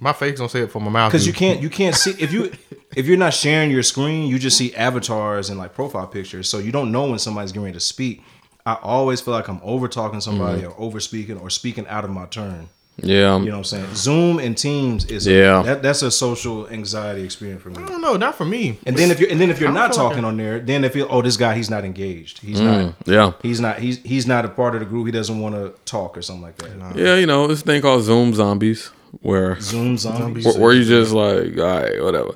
my 0.00 0.12
face 0.12 0.38
don't 0.38 0.50
say 0.50 0.60
it 0.60 0.70
from 0.70 0.84
my 0.84 0.90
mouth. 0.90 1.10
because 1.12 1.26
you 1.26 1.32
can't 1.32 1.60
you 1.62 1.70
can't 1.70 1.94
see 1.94 2.12
if 2.18 2.32
you 2.32 2.50
if 2.96 3.06
you're 3.06 3.16
not 3.16 3.34
sharing 3.34 3.70
your 3.70 3.82
screen, 3.82 4.28
you 4.28 4.38
just 4.38 4.56
see 4.56 4.74
avatars 4.74 5.50
and 5.50 5.58
like 5.58 5.74
profile 5.74 6.06
pictures, 6.06 6.48
so 6.48 6.58
you 6.58 6.72
don't 6.72 6.90
know 6.92 7.06
when 7.10 7.18
somebody's 7.18 7.52
getting 7.52 7.64
ready 7.64 7.74
to 7.74 7.80
speak. 7.80 8.22
I 8.66 8.74
always 8.82 9.20
feel 9.20 9.32
like 9.34 9.48
I'm 9.48 9.60
over 9.62 9.88
talking 9.88 10.20
somebody 10.20 10.64
or 10.64 10.74
over 10.78 11.00
speaking 11.00 11.38
or 11.38 11.48
speaking 11.48 11.86
out 11.86 12.04
of 12.04 12.10
my 12.10 12.26
turn. 12.26 12.68
Yeah. 13.00 13.38
You 13.38 13.44
know 13.46 13.52
what 13.52 13.58
I'm 13.58 13.64
saying? 13.64 13.94
Zoom 13.94 14.38
and 14.40 14.58
Teams 14.58 15.04
is 15.06 15.24
Yeah. 15.26 15.62
that, 15.62 15.82
that's 15.82 16.02
a 16.02 16.10
social 16.10 16.68
anxiety 16.68 17.22
experience 17.22 17.62
for 17.62 17.70
me. 17.70 17.80
I 17.82 17.86
don't 17.86 18.00
know, 18.02 18.16
not 18.16 18.34
for 18.34 18.44
me. 18.44 18.76
And 18.84 18.96
then 18.96 19.12
if 19.12 19.20
you're 19.20 19.30
and 19.30 19.40
then 19.40 19.50
if 19.50 19.60
you're 19.60 19.70
not 19.70 19.94
feel 19.94 20.04
like 20.04 20.10
talking 20.12 20.24
on 20.24 20.36
there, 20.36 20.58
then 20.58 20.82
if 20.84 20.94
feel 20.94 21.06
oh 21.08 21.22
this 21.22 21.36
guy 21.36 21.54
he's 21.54 21.70
not 21.70 21.84
engaged. 21.84 22.40
He's 22.40 22.58
Mm, 22.60 22.64
not 22.86 22.94
yeah. 23.06 23.32
he's 23.40 23.60
not 23.60 23.78
he's 23.78 23.98
he's 24.02 24.26
not 24.26 24.44
a 24.44 24.48
part 24.48 24.74
of 24.74 24.80
the 24.80 24.86
group. 24.86 25.06
He 25.06 25.12
doesn't 25.12 25.38
want 25.38 25.54
to 25.54 25.72
talk 25.84 26.18
or 26.18 26.22
something 26.22 26.42
like 26.42 26.56
that. 26.56 26.96
Yeah. 26.96 27.14
You 27.14 27.26
know, 27.26 27.46
this 27.46 27.62
thing 27.62 27.80
called 27.80 28.02
Zoom 28.02 28.34
zombies 28.34 28.90
where. 29.20 29.60
Zoom 29.60 29.96
zombies. 29.98 30.44
Where, 30.44 30.58
where 30.60 30.72
you 30.72 30.84
just 30.84 31.12
like, 31.12 31.56
all 31.58 31.64
right, 31.80 32.02
whatever. 32.02 32.32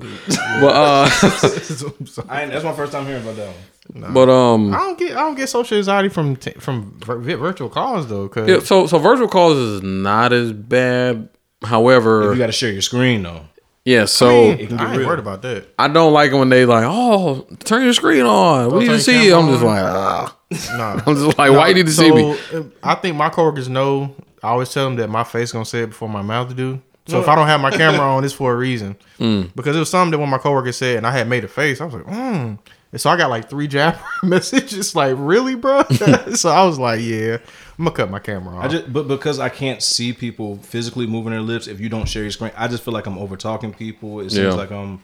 but 0.61 0.75
uh, 0.75 1.09
I 2.29 2.45
that's 2.45 2.63
my 2.63 2.73
first 2.73 2.91
time 2.91 3.05
hearing 3.05 3.23
about 3.23 3.35
that 3.37 3.53
one. 3.93 4.13
but 4.13 4.29
um, 4.29 4.73
I 4.73 4.77
don't 4.77 4.97
get 4.99 5.11
I 5.11 5.19
don't 5.21 5.35
get 5.35 5.49
social 5.49 5.77
anxiety 5.77 6.09
from 6.09 6.35
t- 6.35 6.51
from 6.51 6.99
vir- 7.03 7.37
virtual 7.37 7.69
calls 7.69 8.07
though. 8.07 8.27
Cause 8.29 8.47
yeah, 8.47 8.59
so 8.59 8.87
so 8.87 8.97
virtual 8.99 9.27
calls 9.27 9.57
is 9.57 9.81
not 9.83 10.33
as 10.33 10.51
bad. 10.51 11.29
However, 11.63 12.31
You 12.33 12.37
got 12.39 12.47
to 12.47 12.51
share 12.51 12.71
your 12.71 12.81
screen 12.81 13.23
though. 13.23 13.41
yeah. 13.85 14.03
So 14.05 14.29
It 14.51 14.67
can 14.67 14.77
I 14.79 14.83
get 14.83 14.89
ain't 14.89 14.97
real. 14.99 15.07
worried 15.07 15.19
about 15.19 15.41
that. 15.43 15.67
I 15.79 15.87
don't 15.87 16.11
like 16.11 16.31
it 16.31 16.35
when 16.35 16.49
they 16.49 16.65
like, 16.65 16.83
oh, 16.85 17.47
turn 17.63 17.83
your 17.83 17.93
screen 17.93 18.23
on. 18.25 18.71
We 18.73 18.79
need 18.79 18.87
to 18.87 18.99
see. 18.99 19.29
camera 19.29 19.39
I'm 19.39 19.49
just 19.51 19.63
like, 19.63 19.83
ah. 19.83 20.37
Nah. 20.77 21.01
I'm 21.07 21.15
just 21.15 21.37
like, 21.37 21.51
why 21.51 21.69
you 21.69 21.75
need 21.75 21.85
to 21.85 21.91
see 21.93 22.11
me? 22.11 22.37
Uh, 22.53 22.63
I 22.83 22.95
think 22.95 23.15
my 23.15 23.29
coworkers 23.29 23.69
know. 23.69 24.13
I 24.43 24.49
always 24.49 24.71
tell 24.73 24.85
them 24.85 24.97
that 24.97 25.09
my 25.09 25.23
face 25.23 25.51
gonna 25.51 25.65
say 25.65 25.83
it 25.83 25.87
before 25.87 26.09
my 26.09 26.21
mouth 26.21 26.55
do. 26.55 26.81
So 27.05 27.19
if 27.19 27.27
I 27.27 27.35
don't 27.35 27.47
have 27.47 27.59
my 27.59 27.71
camera 27.71 27.99
on, 28.01 28.23
it's 28.23 28.33
for 28.33 28.53
a 28.53 28.55
reason. 28.55 28.95
Mm. 29.19 29.55
Because 29.55 29.75
it 29.75 29.79
was 29.79 29.89
something 29.89 30.11
that 30.11 30.17
when 30.19 30.29
my 30.29 30.37
coworker 30.37 30.71
said, 30.73 30.97
and 30.97 31.07
I 31.07 31.11
had 31.11 31.29
made 31.29 31.43
a 31.45 31.47
face, 31.47 31.79
I 31.79 31.85
was 31.85 31.93
like, 31.93 32.03
mm. 32.05 32.57
And 32.91 33.01
so 33.01 33.09
I 33.09 33.15
got 33.15 33.29
like 33.29 33.49
three 33.49 33.67
jab 33.69 33.95
messages, 34.23 34.95
like, 34.95 35.15
really, 35.17 35.55
bro? 35.55 35.83
so 36.35 36.49
I 36.49 36.65
was 36.65 36.77
like, 36.77 36.99
yeah, 37.01 37.37
I'm 37.77 37.85
gonna 37.85 37.91
cut 37.95 38.11
my 38.11 38.19
camera 38.19 38.57
off. 38.57 38.65
I 38.65 38.67
just 38.67 38.91
but 38.91 39.07
because 39.07 39.39
I 39.39 39.47
can't 39.49 39.81
see 39.81 40.11
people 40.13 40.57
physically 40.57 41.07
moving 41.07 41.31
their 41.31 41.41
lips 41.41 41.67
if 41.67 41.79
you 41.79 41.87
don't 41.89 42.07
share 42.07 42.23
your 42.23 42.31
screen, 42.31 42.51
I 42.57 42.67
just 42.67 42.83
feel 42.83 42.93
like 42.93 43.05
I'm 43.05 43.17
over 43.17 43.37
talking 43.37 43.73
people. 43.73 44.19
It 44.19 44.31
seems 44.31 44.53
Yeah. 44.53 44.53
like 44.53 44.71
I'm 44.71 45.03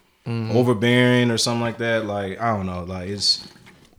overbearing 0.52 1.32
or 1.32 1.38
something 1.38 1.62
like 1.62 1.78
that. 1.80 2.06
Like 2.06 2.40
I 2.42 2.56
don't 2.56 2.66
know. 2.66 2.84
Like 2.84 3.10
it's 3.10 3.48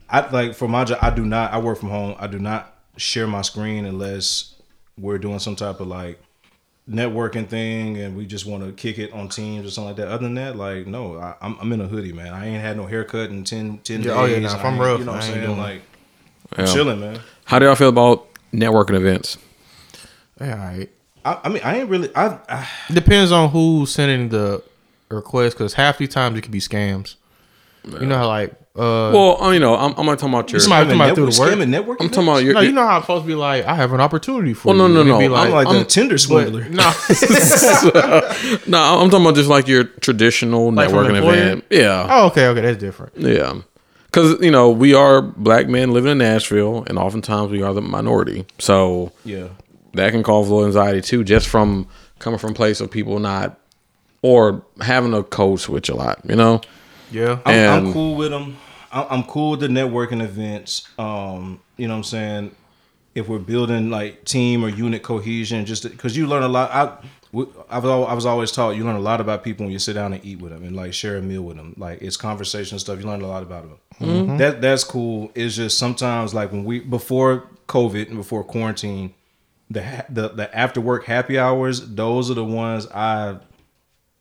I 0.09 0.29
like 0.31 0.55
for 0.55 0.69
my 0.69 0.85
job 0.85 0.99
I 1.03 1.11
do 1.11 1.25
not 1.25 1.53
I 1.53 1.59
work 1.59 1.79
from 1.79 1.91
home. 1.91 2.15
I 2.19 2.27
do 2.27 2.39
not 2.39 2.75
share 2.97 3.27
my 3.27 3.43
screen 3.43 3.85
unless 3.87 4.55
we're 5.01 5.19
doing 5.19 5.39
some 5.39 5.57
type 5.57 5.81
of 5.81 5.87
like 5.89 6.21
networking 6.89 7.47
thing 7.47 7.97
and 7.99 8.17
we 8.17 8.27
just 8.27 8.47
want 8.47 8.65
to 8.65 8.73
kick 8.73 8.99
it 8.99 9.13
on 9.13 9.29
teams 9.29 9.67
or 9.67 9.71
something 9.71 9.89
like 9.89 9.97
that. 9.97 10.09
Other 10.09 10.25
than 10.25 10.35
that, 10.35 10.57
like 10.57 10.87
no, 10.87 11.17
I, 11.19 11.35
I'm, 11.41 11.57
I'm 11.61 11.73
in 11.73 11.81
a 11.81 11.87
hoodie, 11.87 12.13
man. 12.13 12.33
I 12.33 12.47
ain't 12.49 12.61
had 12.61 12.77
no 12.77 12.87
haircut 12.87 13.31
in 13.31 13.45
10, 13.45 13.79
10 13.79 14.03
Yeah, 14.03 14.13
oh, 14.13 14.25
yeah, 14.25 14.41
nah, 14.41 14.55
if 14.57 14.65
I 14.65 14.69
I'm 14.69 14.79
rough, 14.81 14.99
you 14.99 15.05
know 15.07 15.13
what 15.13 15.23
I 15.23 15.27
I'm 15.27 15.33
saying? 15.33 15.47
doing 15.47 15.59
it. 15.59 15.63
Like 15.63 15.83
I'm 16.57 16.67
Yeah. 16.67 16.73
chilling, 16.73 17.01
man. 17.01 17.21
How 17.45 17.59
do 17.59 17.67
y'all 17.67 17.75
feel 17.75 17.89
about 17.89 18.27
networking 18.53 18.95
events? 18.95 19.39
yeah, 20.41 20.53
all 20.53 20.59
right. 20.59 20.91
I, 21.25 21.41
I 21.45 21.49
mean, 21.51 21.63
I 21.63 21.79
ain't 21.81 21.89
really. 21.91 22.11
I, 22.17 22.39
I 22.49 22.69
It 22.89 22.95
depends 22.95 23.31
on 23.31 23.51
who's 23.51 23.93
sending 23.93 24.31
the 24.31 24.63
request, 25.11 25.57
because 25.57 25.75
half 25.75 25.99
the 25.99 26.07
times 26.07 26.39
it 26.39 26.43
could 26.43 26.51
be 26.51 26.61
scams. 26.61 27.17
You 27.85 28.07
know 28.07 28.17
how 28.17 28.29
like 28.29 28.55
uh 28.77 29.11
Well, 29.13 29.43
uh, 29.43 29.51
you 29.51 29.59
know, 29.59 29.75
I'm, 29.75 29.93
I'm 29.97 30.07
not 30.07 30.19
talking 30.19 30.33
about 30.35 30.51
your. 30.53 30.61
Somebody- 30.61 30.91
scamming 30.91 30.99
talking 30.99 31.01
about 31.01 31.07
network, 31.09 31.17
through 31.17 31.31
the 31.33 31.41
work? 31.41 31.59
scamming 31.59 31.69
network. 31.71 32.01
I'm 32.01 32.09
talking 32.09 32.29
about 32.29 32.45
your. 32.45 32.55
no, 32.55 32.61
you 32.61 32.73
know 32.73 32.87
how 32.87 32.99
it's 32.99 33.05
supposed 33.07 33.25
to 33.25 33.29
be 33.29 33.35
like 33.35 33.65
I 33.65 33.75
have 33.75 33.93
an 33.93 34.01
opportunity 34.01 34.55
for 34.55 34.69
Well, 34.69 34.77
no, 34.77 34.87
you. 34.87 34.95
no, 34.95 35.01
And 35.01 35.09
it'd 35.11 35.21
no. 35.23 35.29
be 35.29 35.35
I'm 35.35 35.51
like 35.51 35.69
the 35.69 35.75
I'm- 35.79 35.87
Tinder 35.87 36.19
swindler. 36.19 36.69
no, 36.69 36.83
No, 38.67 38.79
I'm 39.01 39.11
talking 39.11 39.27
about 39.27 39.35
just 39.35 39.49
like 39.49 39.67
your 39.69 39.85
traditional 39.85 40.73
Like 40.73 40.89
networking 40.91 41.17
employer? 41.17 41.35
event. 41.35 41.65
Yeah, 41.71 42.07
oh 42.11 42.27
okay, 42.29 42.47
okay, 42.49 42.61
that's 42.61 42.79
different. 42.79 43.13
yeah. 43.17 43.61
Because 44.07 44.41
you 44.41 44.51
know 44.51 44.71
we 44.71 44.95
are 44.95 45.23
black 45.23 45.69
men 45.69 45.93
living 45.93 46.13
in 46.13 46.19
Nashville, 46.19 46.85
and 46.89 46.99
oftentimes 46.99 47.51
we 47.53 47.63
are 47.63 47.73
the 47.73 47.81
minority. 47.83 48.45
So 48.59 49.13
yeah, 49.25 49.49
that 49.95 50.11
can 50.13 50.23
cause 50.23 50.49
a 50.49 50.55
little 50.55 50.67
anxiety 50.67 51.01
too, 51.01 51.23
just 51.25 51.49
from 51.49 51.87
coming 52.19 52.39
from 52.39 52.51
a 52.51 52.55
place 52.55 52.81
of 52.81 52.91
people 52.91 53.19
not 53.21 53.59
or 54.23 54.63
having 54.81 55.15
a 55.15 55.23
code 55.23 55.61
switch 55.61 55.89
a 55.89 55.95
lot. 55.95 56.21
You 56.29 56.37
know. 56.37 56.61
Yeah, 57.11 57.39
I'm, 57.45 57.55
I'm 57.87 57.93
cool 57.93 58.15
with 58.17 58.31
them. 58.31 58.57
I'm, 58.93 59.07
I'm 59.11 59.23
cool 59.25 59.53
with 59.53 59.61
the 59.61 59.69
networking 59.69 60.23
events. 60.23 60.89
Um, 60.99 61.61
you 61.77 61.87
know 61.89 61.95
what 61.95 61.99
I'm 61.99 62.05
saying? 62.05 62.57
If 63.15 63.29
we're 63.29 63.39
building 63.39 63.91
like 63.91 64.25
team 64.25 64.65
or 64.65 64.69
unit 64.69 65.03
cohesion, 65.03 65.67
just 65.67 65.83
because 65.89 66.17
you 66.17 66.27
learn 66.27 66.43
a 66.45 66.49
lot. 66.49 66.71
I, 66.71 67.07
w- 67.33 67.53
I 67.69 67.79
was 67.79 67.91
al- 67.91 68.07
I 68.07 68.15
was 68.15 68.25
always 68.25 68.53
taught 68.53 68.77
you 68.77 68.85
learn 68.85 68.95
a 68.97 69.01
lot 69.01 69.21
about 69.21 69.43
people 69.43 69.65
when 69.67 69.73
you 69.73 69.81
sit 69.81 69.95
down 69.95 70.13
and 70.13 70.25
eat 70.25 70.41
with 70.41 70.53
them 70.53 70.63
and 70.63 70.77
like 70.77 70.95
share 70.95 71.17
a 71.17 71.23
meal 71.23 71.43
with 71.43 71.57
them. 71.57 71.75
Like 71.77 72.03
it's 72.03 72.17
conversation 72.17 72.79
stuff. 72.79 73.01
You 73.01 73.07
learn 73.07 73.21
a 73.23 73.27
lot 73.27 73.43
about 73.43 73.65
them. 73.99 74.37
That 74.39 74.61
that's 74.61 74.85
cool. 74.85 75.33
It's 75.35 75.57
just 75.57 75.77
sometimes 75.77 76.35
like 76.35 76.53
when 76.53 76.65
we 76.65 76.79
before 76.81 77.49
COVID 77.67 78.07
and 78.09 78.17
before 78.17 78.45
quarantine, 78.45 79.13
the 79.69 80.05
the 80.09 80.29
the 80.29 80.57
after 80.57 80.81
work 80.81 81.05
happy 81.07 81.37
hours. 81.37 81.95
Those 81.95 82.31
are 82.31 82.35
the 82.35 82.45
ones 82.45 82.87
I 82.95 83.39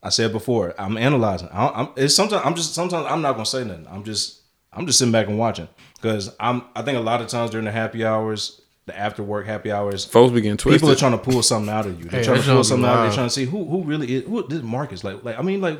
I 0.02 0.10
said 0.10 0.32
before. 0.32 0.74
I'm 0.80 0.98
analyzing. 0.98 1.50
I, 1.52 1.68
I'm 1.70 1.90
it's 1.96 2.16
sometimes 2.16 2.44
I'm 2.46 2.56
just 2.56 2.74
sometimes 2.74 3.06
I'm 3.08 3.22
not 3.22 3.34
gonna 3.34 3.46
say 3.46 3.64
nothing. 3.64 3.88
I'm 3.90 4.04
just 4.04 4.42
I'm 4.72 4.86
just 4.86 5.00
sitting 5.00 5.12
back 5.12 5.28
and 5.28 5.38
watching 5.38 5.68
because 5.96 6.34
I'm 6.40 6.64
I 6.76 6.82
think 6.84 6.98
a 6.98 7.02
lot 7.02 7.22
of 7.22 7.28
times 7.28 7.52
during 7.52 7.66
the 7.66 7.72
happy 7.72 8.06
hours, 8.06 8.62
the 8.86 8.98
after 8.98 9.24
work 9.24 9.46
happy 9.46 9.72
hours, 9.72 10.06
Folks 10.06 10.32
begin 10.34 10.56
twisted. 10.58 10.80
people 10.80 10.92
are 10.92 10.96
trying 10.96 11.12
to 11.12 11.18
pull 11.18 11.44
something 11.44 11.70
out 11.74 11.86
of 11.86 11.98
you. 12.02 12.10
They're 12.10 12.22
Hey, 12.22 12.26
trying 12.26 12.42
to 12.42 12.48
pull 12.48 12.64
something 12.64 12.86
out. 12.90 13.04
They're 13.04 13.12
trying 13.14 13.28
to 13.28 13.34
see 13.34 13.46
who 13.46 13.66
who 13.66 13.84
really 13.84 14.16
is. 14.16 14.24
Who 14.26 14.48
this 14.48 14.62
Marcus 14.64 15.04
like? 15.04 15.24
Like 15.24 15.38
I 15.38 15.42
mean, 15.42 15.60
like 15.62 15.80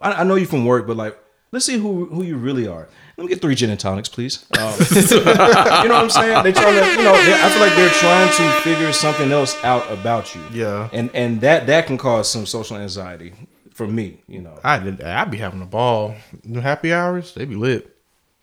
I, 0.00 0.12
I 0.12 0.24
know 0.24 0.36
you 0.36 0.46
from 0.46 0.64
work, 0.64 0.86
but 0.86 0.96
like 0.96 1.18
let's 1.52 1.66
see 1.66 1.76
who 1.76 2.06
who 2.06 2.22
you 2.22 2.36
really 2.38 2.66
are. 2.66 2.88
Let 3.18 3.24
me 3.24 3.28
get 3.34 3.42
three 3.42 3.54
gin 3.54 3.68
and 3.68 3.78
tonics, 3.78 4.08
please. 4.08 4.46
Um, 4.58 4.72
you 4.94 5.24
know 5.24 5.34
what 5.34 5.90
I'm 5.92 6.08
saying? 6.08 6.42
They're 6.42 6.52
trying 6.54 6.74
to, 6.82 6.90
you 6.98 7.04
know, 7.04 7.12
they, 7.22 7.34
I 7.34 7.50
feel 7.50 7.60
like 7.60 7.76
they're 7.76 7.90
trying 7.90 8.32
to 8.32 8.60
figure 8.62 8.90
something 8.94 9.30
else 9.30 9.62
out 9.62 9.90
about 9.92 10.34
you. 10.34 10.40
Yeah. 10.54 10.88
and 10.94 11.10
and 11.12 11.42
that 11.42 11.66
that 11.66 11.86
can 11.86 11.98
cause 11.98 12.30
some 12.30 12.46
social 12.46 12.78
anxiety 12.78 13.34
for 13.80 13.86
me. 13.86 14.20
You 14.28 14.42
know, 14.42 14.60
I 14.62 14.78
did. 14.78 15.00
I'd 15.00 15.30
be 15.30 15.38
having 15.38 15.62
a 15.62 15.66
ball. 15.66 16.14
The 16.44 16.60
happy 16.60 16.92
hours, 16.92 17.32
they 17.32 17.46
be 17.46 17.54
lit. 17.54 17.96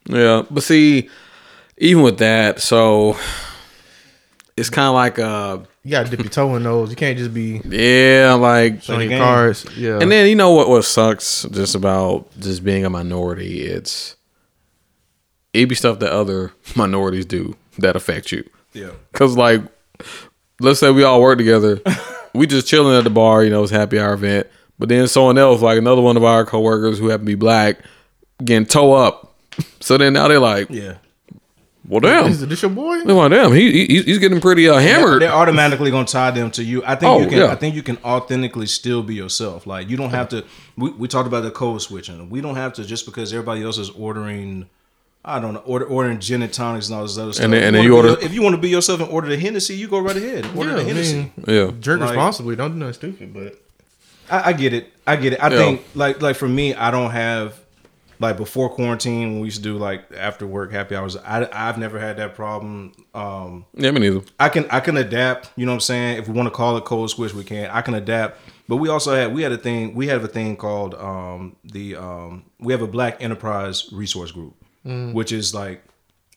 Yeah, 0.09 0.41
but 0.49 0.63
see, 0.63 1.09
even 1.77 2.01
with 2.01 2.17
that, 2.17 2.59
so 2.59 3.15
it's 4.55 4.71
kind 4.71 4.87
of 4.87 4.95
like 4.95 5.19
uh, 5.19 5.59
You 5.83 5.91
gotta 5.91 6.09
dip 6.09 6.21
your 6.21 6.29
toe 6.29 6.55
in 6.55 6.63
those. 6.63 6.89
You 6.89 6.95
can't 6.95 7.19
just 7.19 7.35
be 7.35 7.61
yeah, 7.65 8.33
like 8.33 8.81
showing 8.81 9.01
your 9.01 9.09
game. 9.09 9.19
cards. 9.21 9.65
Yeah. 9.77 9.99
And 10.01 10.11
then 10.11 10.27
you 10.27 10.35
know 10.35 10.53
what 10.53 10.69
what 10.69 10.83
sucks 10.85 11.43
just 11.51 11.75
about 11.75 12.27
just 12.39 12.63
being 12.63 12.83
a 12.83 12.89
minority, 12.89 13.61
it's 13.61 14.15
it 15.53 15.67
be 15.67 15.75
stuff 15.75 15.99
that 15.99 16.11
other 16.11 16.51
minorities 16.75 17.25
do 17.27 17.55
that 17.77 17.95
affect 17.95 18.31
you. 18.31 18.43
yeah, 18.73 18.89
Cause 19.13 19.37
like 19.37 19.61
let's 20.59 20.79
say 20.79 20.89
we 20.89 21.03
all 21.03 21.21
work 21.21 21.37
together, 21.37 21.79
we 22.33 22.47
just 22.47 22.65
chilling 22.65 22.97
at 22.97 23.03
the 23.03 23.11
bar, 23.11 23.43
you 23.43 23.51
know, 23.51 23.61
it's 23.61 23.71
happy 23.71 23.99
hour 23.99 24.13
event. 24.13 24.47
But 24.79 24.89
then 24.89 25.07
someone 25.07 25.37
else, 25.37 25.61
like 25.61 25.77
another 25.77 26.01
one 26.01 26.17
of 26.17 26.23
our 26.23 26.45
coworkers 26.45 26.99
who 26.99 27.07
happen 27.09 27.25
to 27.25 27.31
be 27.31 27.35
black, 27.35 27.79
getting 28.43 28.65
toe 28.65 28.93
up. 28.93 29.33
So 29.79 29.97
then 29.97 30.13
now 30.13 30.27
they're 30.27 30.39
like, 30.39 30.69
yeah. 30.69 30.97
well 31.87 31.99
damn. 31.99 32.27
is 32.27 32.45
this 32.45 32.61
your 32.61 32.69
boy? 32.69 33.01
They're 33.03 33.15
like, 33.15 33.31
damn, 33.31 33.53
he, 33.53 33.85
he 33.87 34.01
he's 34.03 34.17
getting 34.19 34.39
pretty 34.41 34.67
uh, 34.69 34.77
hammered. 34.77 35.21
They're 35.21 35.31
automatically 35.31 35.89
gonna 35.89 36.05
tie 36.05 36.29
them 36.31 36.51
to 36.51 36.63
you. 36.63 36.83
I 36.85 36.95
think 36.95 37.09
Oh, 37.09 37.19
you 37.21 37.27
can. 37.29 37.37
yeah. 37.39 37.47
I 37.51 37.55
think 37.55 37.73
you 37.73 37.81
can 37.81 37.97
authentically 38.03 38.65
still 38.67 39.01
be 39.01 39.15
yourself. 39.15 39.65
Like 39.65 39.89
you 39.89 39.97
don't 39.97 40.09
have 40.11 40.29
to. 40.29 40.43
We, 40.75 40.91
we 40.91 41.07
talked 41.07 41.27
about 41.27 41.41
the 41.41 41.49
code 41.51 41.81
switching. 41.81 42.29
We 42.29 42.41
don't 42.41 42.55
have 42.55 42.73
to 42.73 42.85
just 42.85 43.05
because 43.05 43.31
everybody 43.33 43.63
else 43.63 43.77
is 43.79 43.89
ordering. 43.91 44.67
I 45.25 45.39
don't 45.39 45.53
know, 45.55 45.59
order, 45.61 45.85
ordering 45.85 46.19
gin 46.19 46.41
and 46.43 46.53
tonics 46.53 46.87
and 46.89 46.95
all 46.97 47.03
this 47.03 47.17
other 47.17 47.33
stuff. 47.33 47.45
And 47.45 47.53
then- 47.53 47.63
and 47.63 47.75
then 47.75 47.81
If 47.83 47.85
you 47.87 47.95
wanna 47.95 48.07
be 48.07 48.13
order- 48.13 48.25
if 48.25 48.33
you 48.33 48.41
want 48.43 48.55
to 48.55 48.61
be 48.61 48.69
yourself 48.69 48.99
and 49.01 49.09
order 49.09 49.27
the 49.27 49.37
Hennessy, 49.37 49.75
you 49.75 49.87
go 49.87 49.99
right 49.99 50.15
ahead. 50.15 50.45
Order 50.55 50.69
Yeah, 50.77 50.83
the 50.83 50.89
I 50.89 50.93
mean, 50.93 51.31
yeah. 51.47 51.71
drink 51.79 52.01
Like- 52.01 52.11
responsibly. 52.11 52.55
Don't 52.55 52.71
do 52.73 52.77
nothing 52.77 52.93
stupid. 52.93 53.33
But 53.33 53.59
I, 54.29 54.49
I 54.49 54.53
get 54.53 54.73
it. 54.73 54.91
I 55.05 55.15
get 55.15 55.33
it. 55.33 55.43
I 55.43 55.49
Yeah. 55.49 55.57
think 55.57 55.85
like 55.95 56.21
like 56.21 56.35
for 56.35 56.47
me, 56.47 56.73
I 56.73 56.91
don't 56.91 57.11
have 57.11 57.59
like 58.19 58.35
before 58.37 58.69
quarantine 58.69 59.33
when 59.33 59.39
we 59.41 59.45
used 59.47 59.57
to 59.57 59.63
do 59.63 59.77
like 59.77 60.05
after 60.17 60.47
work 60.47 60.71
happy 60.71 60.95
hours. 60.95 61.15
I 61.17 61.47
I've 61.53 61.77
never 61.77 61.99
had 61.99 62.17
that 62.17 62.35
problem. 62.35 62.93
Um, 63.13 63.65
Yeah, 63.75 63.91
me 63.91 63.99
neither. 63.99 64.21
I 64.39 64.49
can 64.49 64.65
I 64.71 64.79
can 64.79 64.97
adapt. 64.97 65.51
You 65.55 65.65
know 65.65 65.71
what 65.71 65.75
I'm 65.75 65.81
saying? 65.81 66.17
If 66.17 66.27
we 66.27 66.33
want 66.33 66.47
to 66.47 66.51
call 66.51 66.77
it 66.77 66.85
code 66.85 67.09
switch, 67.09 67.33
we 67.33 67.43
can. 67.43 67.69
I 67.69 67.81
can 67.81 67.93
adapt. 67.93 68.39
But 68.67 68.77
we 68.77 68.89
also 68.89 69.13
had 69.15 69.33
we 69.33 69.43
had 69.43 69.51
a 69.51 69.57
thing. 69.57 69.93
We 69.95 70.07
have 70.07 70.23
a 70.23 70.27
thing 70.27 70.57
called 70.57 70.93
um, 70.95 71.55
the 71.63 71.95
um, 71.95 72.43
we 72.59 72.73
have 72.73 72.81
a 72.81 72.87
Black 72.87 73.21
Enterprise 73.23 73.89
Resource 73.93 74.31
Group, 74.31 74.55
which 74.83 75.31
is 75.31 75.53
like 75.53 75.83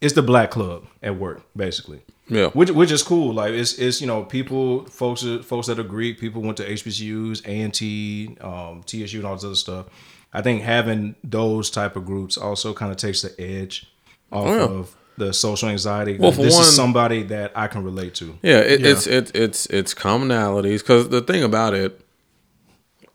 it's 0.01 0.15
the 0.15 0.23
Black 0.23 0.51
Club 0.51 0.87
at 1.03 1.17
work, 1.19 1.43
basically. 1.57 2.01
Yeah. 2.29 2.49
Which 2.51 2.71
which 2.71 2.93
is 2.93 3.03
cool. 3.03 3.35
Like 3.35 3.53
it's 3.53 3.75
it's 3.79 4.01
you 4.01 4.07
know 4.07 4.23
people 4.25 4.85
folks 4.87 5.25
folks 5.45 5.67
that 5.67 5.79
are 5.79 5.83
Greek 5.83 6.19
people 6.21 6.43
went 6.43 6.57
to 6.59 6.65
HBCUs, 6.69 7.45
A 7.47 7.61
and 7.63 7.75
T, 7.75 8.37
um, 8.41 8.83
TSU, 8.87 9.19
and 9.19 9.27
all 9.27 9.35
this 9.35 9.45
other 9.45 9.55
stuff. 9.57 9.87
I 10.33 10.43
think 10.43 10.63
having 10.63 11.17
those 11.25 11.71
type 11.71 11.97
of 11.97 12.07
groups 12.07 12.39
also 12.39 12.73
kind 12.73 12.93
of 12.93 12.99
takes 12.99 13.23
the 13.23 13.35
edge 13.41 13.87
off 14.31 14.47
Oh, 14.47 14.55
yeah. 14.55 14.63
of 14.63 14.97
the 15.17 15.33
social 15.35 15.69
anxiety. 15.69 16.17
Well, 16.19 16.31
for 16.31 16.43
this 16.43 16.55
one- 16.55 16.63
is 16.63 16.75
somebody 16.77 17.25
that 17.25 17.51
I 17.57 17.67
can 17.67 17.83
relate 17.83 18.15
to. 18.17 18.39
Yeah, 18.43 18.59
it, 18.61 18.81
Yeah. 18.81 18.91
it's 18.91 19.07
it's 19.09 19.31
it's 19.35 19.67
it's 19.67 19.93
commonalities 19.93 20.79
because 20.79 21.09
the 21.09 21.21
thing 21.23 21.43
about 21.43 21.75
it 21.75 22.01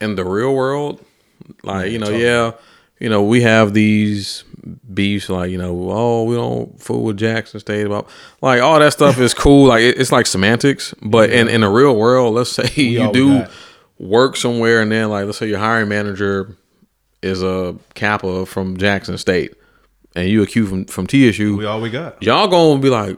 in 0.02 0.16
the 0.16 0.26
real 0.26 0.54
world, 0.54 1.00
like 1.64 1.90
you 1.92 2.00
know, 2.00 2.10
yeah, 2.10 2.52
you 3.00 3.08
know, 3.08 3.24
we 3.24 3.42
have 3.44 3.74
these 3.74 4.44
beefs, 4.94 5.30
like 5.30 5.52
you 5.52 5.58
know, 5.58 5.90
oh, 5.92 6.24
we 6.24 6.36
don't 6.36 6.82
fool 6.82 7.04
with 7.04 7.18
Jackson 7.18 7.60
State, 7.60 7.86
about 7.86 8.08
like 8.42 8.62
all 8.62 8.80
that 8.80 8.94
stuff 8.94 9.20
is 9.20 9.34
cool, 9.34 9.68
like 9.68 9.82
it, 9.82 9.98
it's 10.00 10.12
like 10.12 10.26
semantics, 10.28 10.94
but 11.02 11.30
in 11.30 11.48
in 11.48 11.62
the 11.62 11.70
real 11.70 11.96
world, 11.96 12.34
let's 12.36 12.52
say 12.52 12.70
you 12.76 13.12
do 13.12 13.40
got. 13.40 13.52
work 14.00 14.36
somewhere, 14.38 14.82
and 14.82 14.92
then 14.92 15.10
like 15.10 15.26
let's 15.26 15.38
say 15.38 15.48
your 15.48 15.60
hiring 15.60 15.90
manager 15.90 16.56
is 17.22 17.42
a 17.44 17.76
Kappa 17.96 18.46
from 18.46 18.78
Jackson 18.78 19.18
State, 19.18 19.54
and 20.16 20.28
you 20.30 20.42
a 20.44 20.48
Q 20.48 20.66
from 20.68 20.86
from 20.86 21.08
TSU, 21.08 21.58
We 21.58 21.66
all 21.66 21.82
we 21.82 21.90
got. 21.90 22.22
y'all 22.24 22.48
gonna 22.48 22.80
be 22.82 22.90
like, 22.90 23.18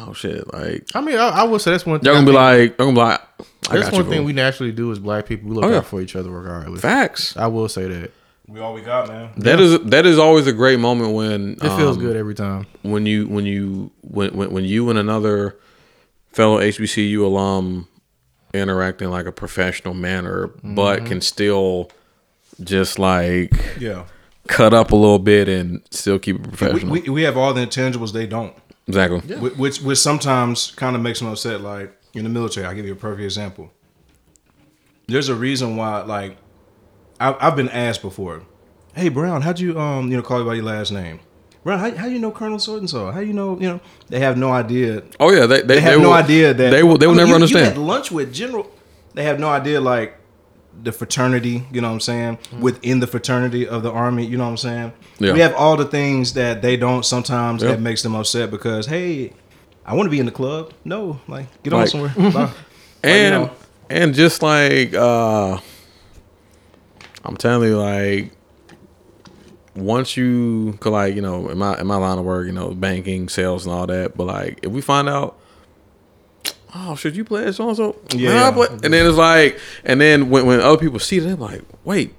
oh 0.00 0.12
shit, 0.12 0.52
like. 0.52 0.84
I 0.94 1.00
mean, 1.00 1.16
I, 1.18 1.28
I 1.28 1.42
will 1.44 1.58
say 1.58 1.70
that's 1.72 1.86
one. 1.86 2.00
Thing. 2.00 2.06
Y'all 2.06 2.14
gonna 2.16 2.26
be 2.26 2.32
like, 2.32 2.78
y'all 2.78 2.92
gonna 2.92 2.92
be 2.92 3.00
like, 3.00 3.20
that's 3.70 3.92
one 3.92 4.04
you, 4.04 4.10
thing 4.10 4.18
bro. 4.20 4.26
we 4.26 4.32
naturally 4.32 4.72
do 4.72 4.90
as 4.92 4.98
black 4.98 5.26
people. 5.26 5.48
We 5.50 5.54
look 5.56 5.64
Oh, 5.64 5.70
yeah. 5.70 5.76
out 5.78 5.86
for 5.86 6.00
each 6.00 6.16
other 6.16 6.30
regardless. 6.30 6.80
Facts. 6.80 7.36
I 7.36 7.46
will 7.48 7.68
say 7.68 7.86
that 7.88 8.12
We 8.48 8.60
all 8.60 8.72
we 8.72 8.80
got, 8.80 9.08
man. 9.08 9.30
That 9.36 9.60
is 9.60 9.78
that 9.80 10.06
is 10.06 10.18
always 10.18 10.46
a 10.46 10.52
great 10.52 10.80
moment 10.80 11.12
when 11.14 11.52
it 11.52 11.60
feels 11.76 11.96
um, 11.96 12.02
good 12.02 12.16
every 12.16 12.34
time. 12.34 12.66
when 12.82 13.04
you 13.06 13.26
when 13.28 13.44
you 13.44 13.90
when 14.00 14.34
when, 14.34 14.50
when 14.50 14.64
you 14.64 14.88
and 14.90 14.98
another 14.98 15.56
fellow 16.32 16.58
HBCU 16.58 17.22
alum 17.22 17.88
interact 18.54 19.02
in 19.02 19.10
like 19.10 19.26
a 19.26 19.32
professional 19.32 19.92
manner, 19.94 20.48
but 20.64 21.04
can 21.04 21.20
still 21.20 21.90
just 22.64 22.98
like 22.98 23.52
Yeah. 23.78 24.04
cut 24.46 24.72
up 24.72 24.92
a 24.92 24.96
little 24.96 25.18
bit 25.18 25.46
and 25.48 25.82
still 25.90 26.18
keep 26.18 26.36
it 26.36 26.42
professional. 26.44 26.90
we, 26.92 27.00
we 27.02 27.22
have 27.24 27.36
all 27.36 27.52
the 27.52 27.60
intangibles 27.66 28.12
they 28.14 28.26
don't, 28.26 28.54
exactly. 28.86 29.20
Wh- 29.36 29.58
which 29.58 29.82
which 29.82 29.98
sometimes 29.98 30.70
kind 30.72 30.96
of 30.96 31.02
makes 31.02 31.18
them 31.18 31.28
upset. 31.28 31.60
Like 31.60 31.94
in 32.14 32.24
the 32.24 32.30
military, 32.30 32.66
I'll 32.66 32.74
give 32.74 32.86
you 32.86 32.92
a 32.92 32.96
perfect 32.96 33.22
example. 33.24 33.70
There's 35.06 35.28
a 35.28 35.34
reason 35.34 35.76
why, 35.76 36.02
like, 36.02 36.36
I've, 37.20 37.36
I've 37.40 37.56
been 37.56 37.68
asked 37.68 38.02
before, 38.02 38.42
"Hey 38.94 39.08
Brown, 39.08 39.42
how'd 39.42 39.58
you 39.60 39.78
um 39.78 40.10
you 40.10 40.16
know 40.16 40.22
call 40.22 40.40
you 40.40 40.44
by 40.46 40.54
your 40.54 40.64
last 40.64 40.90
name?" 40.92 41.20
Brown, 41.64 41.78
how, 41.80 41.90
how 41.96 42.06
you 42.06 42.18
know 42.18 42.30
Colonel 42.30 42.58
so 42.58 42.76
and 42.76 42.88
so? 42.88 43.10
How 43.10 43.20
you 43.20 43.32
know 43.32 43.54
you 43.60 43.68
know? 43.68 43.80
They 44.08 44.20
have 44.20 44.38
no 44.38 44.50
idea 44.52 45.02
Oh 45.20 45.30
yeah, 45.30 45.46
they 45.46 45.60
they, 45.62 45.66
they 45.76 45.80
have 45.80 45.94
they 45.96 46.02
no 46.02 46.08
will- 46.10 46.14
idea 46.14 46.54
that 46.54 46.70
they 46.70 46.82
will 46.82 46.96
they 46.96 47.06
will 47.06 47.14
I 47.14 47.16
mean, 47.16 47.26
never 47.26 47.28
you- 47.30 47.34
understand. 47.34 47.64
You 47.66 47.70
had 47.72 47.78
lunch 47.78 48.10
with 48.10 48.32
general. 48.32 48.70
They 49.14 49.24
have 49.24 49.40
no 49.40 49.48
idea 49.48 49.80
like 49.80 50.14
the 50.80 50.92
fraternity. 50.92 51.64
You 51.72 51.80
know 51.80 51.88
what 51.88 51.94
I'm 51.94 52.00
saying? 52.00 52.38
Within 52.60 53.00
the 53.00 53.06
fraternity 53.08 53.66
of 53.66 53.82
the 53.82 53.90
army. 53.90 54.24
You 54.24 54.36
know 54.36 54.44
what 54.44 54.50
I'm 54.50 54.56
saying? 54.56 54.92
Yeah. 55.18 55.32
We 55.32 55.40
have 55.40 55.54
all 55.54 55.76
the 55.76 55.84
things 55.86 56.34
that 56.34 56.62
they 56.62 56.76
don't 56.76 57.04
sometimes 57.04 57.62
Yeah. 57.62 57.70
that 57.72 57.80
makes 57.80 58.02
them 58.02 58.14
upset 58.14 58.50
because 58.52 58.86
hey, 58.86 59.32
I 59.84 59.94
want 59.94 60.06
to 60.06 60.10
be 60.10 60.20
in 60.20 60.26
the 60.26 60.32
club. 60.32 60.72
No, 60.84 61.20
like 61.26 61.46
get 61.64 61.72
on 61.72 61.86
somewhere. 61.88 62.12
Bye. 62.16 62.50
Like, 63.00 63.04
you 63.04 63.10
and 63.10 63.34
know, 63.44 63.50
and 63.90 64.14
just 64.14 64.42
like 64.42 64.92
uh 64.94 65.58
I'm 67.28 67.36
telling 67.36 67.68
you, 67.68 67.78
like 67.78 68.32
once 69.76 70.16
you, 70.16 70.76
cause 70.80 70.92
like 70.92 71.14
you 71.14 71.22
know, 71.22 71.48
in 71.50 71.58
my 71.58 71.78
in 71.78 71.86
my 71.86 71.96
line 71.96 72.18
of 72.18 72.24
work, 72.24 72.46
you 72.46 72.52
know, 72.52 72.70
banking, 72.70 73.28
sales, 73.28 73.64
and 73.66 73.74
all 73.74 73.86
that. 73.86 74.16
But 74.16 74.24
like, 74.24 74.58
if 74.62 74.70
we 74.72 74.80
find 74.80 75.08
out, 75.08 75.38
oh, 76.74 76.96
should 76.96 77.16
you 77.16 77.24
play 77.24 77.50
so 77.52 77.68
and 77.68 77.76
so? 77.76 77.96
Yeah. 78.10 78.48
and 78.82 78.92
then 78.92 79.06
it's 79.06 79.16
like, 79.16 79.58
and 79.84 80.00
then 80.00 80.30
when 80.30 80.46
when 80.46 80.60
other 80.60 80.78
people 80.78 80.98
see 80.98 81.18
it, 81.18 81.20
they're 81.20 81.36
like, 81.36 81.62
wait, 81.84 82.14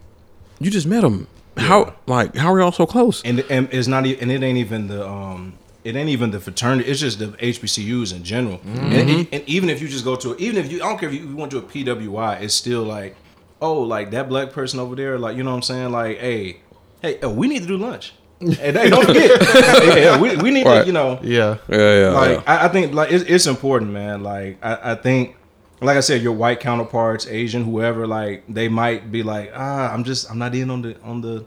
you 0.60 0.70
just 0.72 0.88
met 0.88 1.04
him. 1.04 1.28
How 1.58 1.96
like 2.06 2.36
how 2.36 2.54
are 2.54 2.60
y'all 2.60 2.72
so 2.72 2.86
close? 2.86 3.22
and 3.24 3.40
and 3.50 3.68
it's 3.74 3.88
not 3.88 4.06
and 4.06 4.32
it 4.32 4.42
ain't 4.44 4.58
even 4.58 4.88
the 4.88 5.06
um 5.06 5.54
it 5.84 5.96
ain't 5.96 6.08
even 6.10 6.32
the 6.32 6.40
fraternity 6.40 6.90
it's 6.90 7.00
just 7.02 7.20
the 7.20 7.28
hbcus 7.28 8.14
in 8.16 8.24
general 8.24 8.60
Mm-hmm. 8.60 8.94
and, 8.94 9.28
and 9.34 9.44
even 9.46 9.70
if 9.70 9.82
you 9.82 9.88
just 9.90 10.06
go 10.06 10.16
to 10.18 10.38
even 10.38 10.58
if 10.64 10.72
you 10.72 10.78
i 10.84 10.88
don't 10.88 10.98
care 11.00 11.10
if 11.10 11.16
you, 11.16 11.28
you 11.28 11.36
went 11.36 11.52
to 11.52 11.58
a 11.58 11.62
pwi 11.62 12.40
it's 12.42 12.54
still 12.54 12.84
like 12.84 13.16
oh 13.62 13.80
like 13.82 14.12
that 14.12 14.30
black 14.30 14.52
person 14.52 14.80
over 14.80 14.96
there 14.96 15.18
like 15.20 15.36
you 15.38 15.44
know 15.44 15.52
what 15.52 15.58
i'm 15.58 15.62
saying? 15.64 15.92
Like 15.92 16.18
hey 16.20 16.62
hey 17.02 17.20
oh, 17.24 17.30
we 17.30 17.48
need 17.48 17.62
to 17.62 17.68
do 17.68 17.78
lunch. 17.78 18.14
And 18.42 18.54
hey, 18.56 18.90
don't 18.90 19.06
forget. 19.06 19.32
Yeah, 19.84 19.96
yeah, 19.96 20.20
we, 20.22 20.38
we 20.38 20.50
need 20.52 20.66
Right. 20.66 20.82
to 20.82 20.86
you 20.88 20.94
know. 20.94 21.20
Yeah, 21.22 21.58
Yeah, 21.68 22.00
yeah, 22.02 22.10
like 22.12 22.38
yeah. 22.38 22.44
I, 22.48 22.66
I 22.66 22.68
think 22.70 22.94
like 22.94 23.12
it's, 23.12 23.26
it's 23.26 23.48
important 23.48 23.92
man. 23.92 24.24
Like 24.24 24.58
I, 24.64 24.92
I 24.92 24.96
think 24.96 25.36
like 25.82 25.96
i 25.96 26.02
said 26.02 26.22
your 26.22 26.34
white 26.34 26.60
counterparts 26.60 27.26
asian 27.28 27.64
whoever 27.64 28.06
like 28.06 28.44
they 28.50 28.68
might 28.68 29.14
be 29.14 29.24
like 29.24 29.50
ah 29.56 29.94
i'm 29.94 30.04
just 30.04 30.30
i'm 30.30 30.38
not 30.38 30.54
in 30.54 30.70
on 30.70 30.82
the 30.82 31.00
on 31.04 31.22
the 31.22 31.46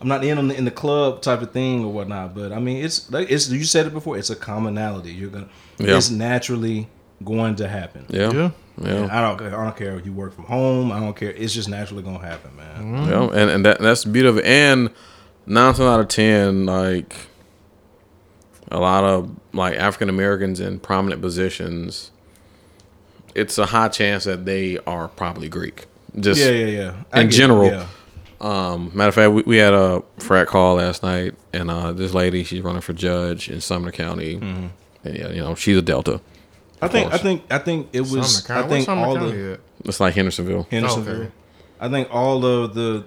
i'm 0.00 0.08
not 0.08 0.24
in 0.24 0.38
on 0.38 0.48
the 0.48 0.56
in 0.56 0.64
the 0.64 0.70
club 0.70 1.20
type 1.20 1.42
of 1.42 1.50
thing 1.52 1.84
or 1.84 1.92
whatnot. 1.92 2.34
But 2.34 2.52
i 2.52 2.58
mean 2.58 2.82
it's 2.84 3.10
like 3.10 3.30
it's 3.30 3.50
you 3.50 3.64
said 3.64 3.86
it 3.86 3.92
before 3.92 4.16
it's 4.16 4.30
a 4.30 4.36
commonality. 4.36 5.12
You're 5.12 5.28
gonna 5.30 5.48
Yeah. 5.78 5.96
it's 5.98 6.08
naturally 6.10 6.88
going 7.22 7.56
to 7.56 7.68
happen. 7.68 8.06
Yeah, 8.08 8.30
yeah. 8.32 8.50
Yeah. 8.80 9.08
I 9.10 9.20
don't, 9.20 9.40
I 9.42 9.50
don't 9.64 9.76
care 9.76 9.96
if 9.98 10.04
you 10.06 10.12
work 10.12 10.34
from 10.34 10.44
home. 10.44 10.92
I 10.92 11.00
don't 11.00 11.16
care. 11.16 11.30
It's 11.32 11.54
just 11.54 11.68
naturally 11.68 12.02
gonna 12.02 12.18
happen, 12.18 12.54
man. 12.56 13.08
Yeah, 13.08 13.24
and 13.32 13.50
and 13.50 13.64
that 13.66 13.78
that's 13.80 14.04
the 14.04 14.10
beauty 14.10 14.28
of 14.28 14.38
it. 14.38 14.44
And 14.44 14.90
nine 15.46 15.72
times 15.74 15.80
out 15.80 16.00
of 16.00 16.08
ten, 16.08 16.66
like 16.66 17.14
a 18.70 18.78
lot 18.78 19.04
of 19.04 19.30
like 19.52 19.76
African 19.76 20.08
Americans 20.08 20.60
in 20.60 20.78
prominent 20.80 21.22
positions, 21.22 22.10
it's 23.34 23.58
a 23.58 23.66
high 23.66 23.88
chance 23.88 24.24
that 24.24 24.44
they 24.44 24.78
are 24.86 25.08
probably 25.08 25.48
Greek. 25.48 25.86
Just 26.18 26.40
Yeah, 26.40 26.50
yeah, 26.50 26.66
yeah. 26.66 26.94
I 27.12 27.20
In 27.22 27.28
it, 27.28 27.30
general. 27.30 27.66
yeah. 27.70 27.86
Um, 28.40 28.90
matter 28.94 29.08
of 29.08 29.14
fact, 29.14 29.32
we, 29.32 29.42
we 29.42 29.56
had 29.56 29.72
a 29.72 30.02
frat 30.18 30.46
call 30.46 30.74
last 30.76 31.02
night, 31.02 31.34
and 31.54 31.70
uh, 31.70 31.92
this 31.92 32.12
lady, 32.12 32.44
she's 32.44 32.60
running 32.60 32.82
for 32.82 32.92
judge 32.92 33.48
in 33.48 33.60
Sumner 33.62 33.90
County, 33.92 34.36
Mm-hmm. 34.36 34.66
and 35.04 35.16
yeah, 35.18 35.28
you 35.30 35.40
know, 35.40 35.54
she's 35.54 35.78
a 35.78 35.82
Delta. 35.82 36.20
I 36.82 36.88
think, 36.88 37.12
I 37.12 37.18
think, 37.18 37.42
I 37.50 37.58
think 37.58 37.88
it 37.92 38.00
was. 38.02 38.42
Sumner 38.44 38.46
County. 38.46 38.58
I 38.58 38.62
think 38.62 38.70
Where's 38.70 38.84
Sumner 38.86 39.04
all 39.06 39.16
County 39.16 39.32
the 39.32 39.52
at? 39.54 39.60
It's 39.84 40.00
like 40.00 40.14
Hendersonville. 40.14 40.66
Hendersonville. 40.70 41.14
Okay. 41.22 41.30
I 41.80 41.88
think 41.88 42.08
all 42.12 42.44
of 42.44 42.74
the 42.74 43.04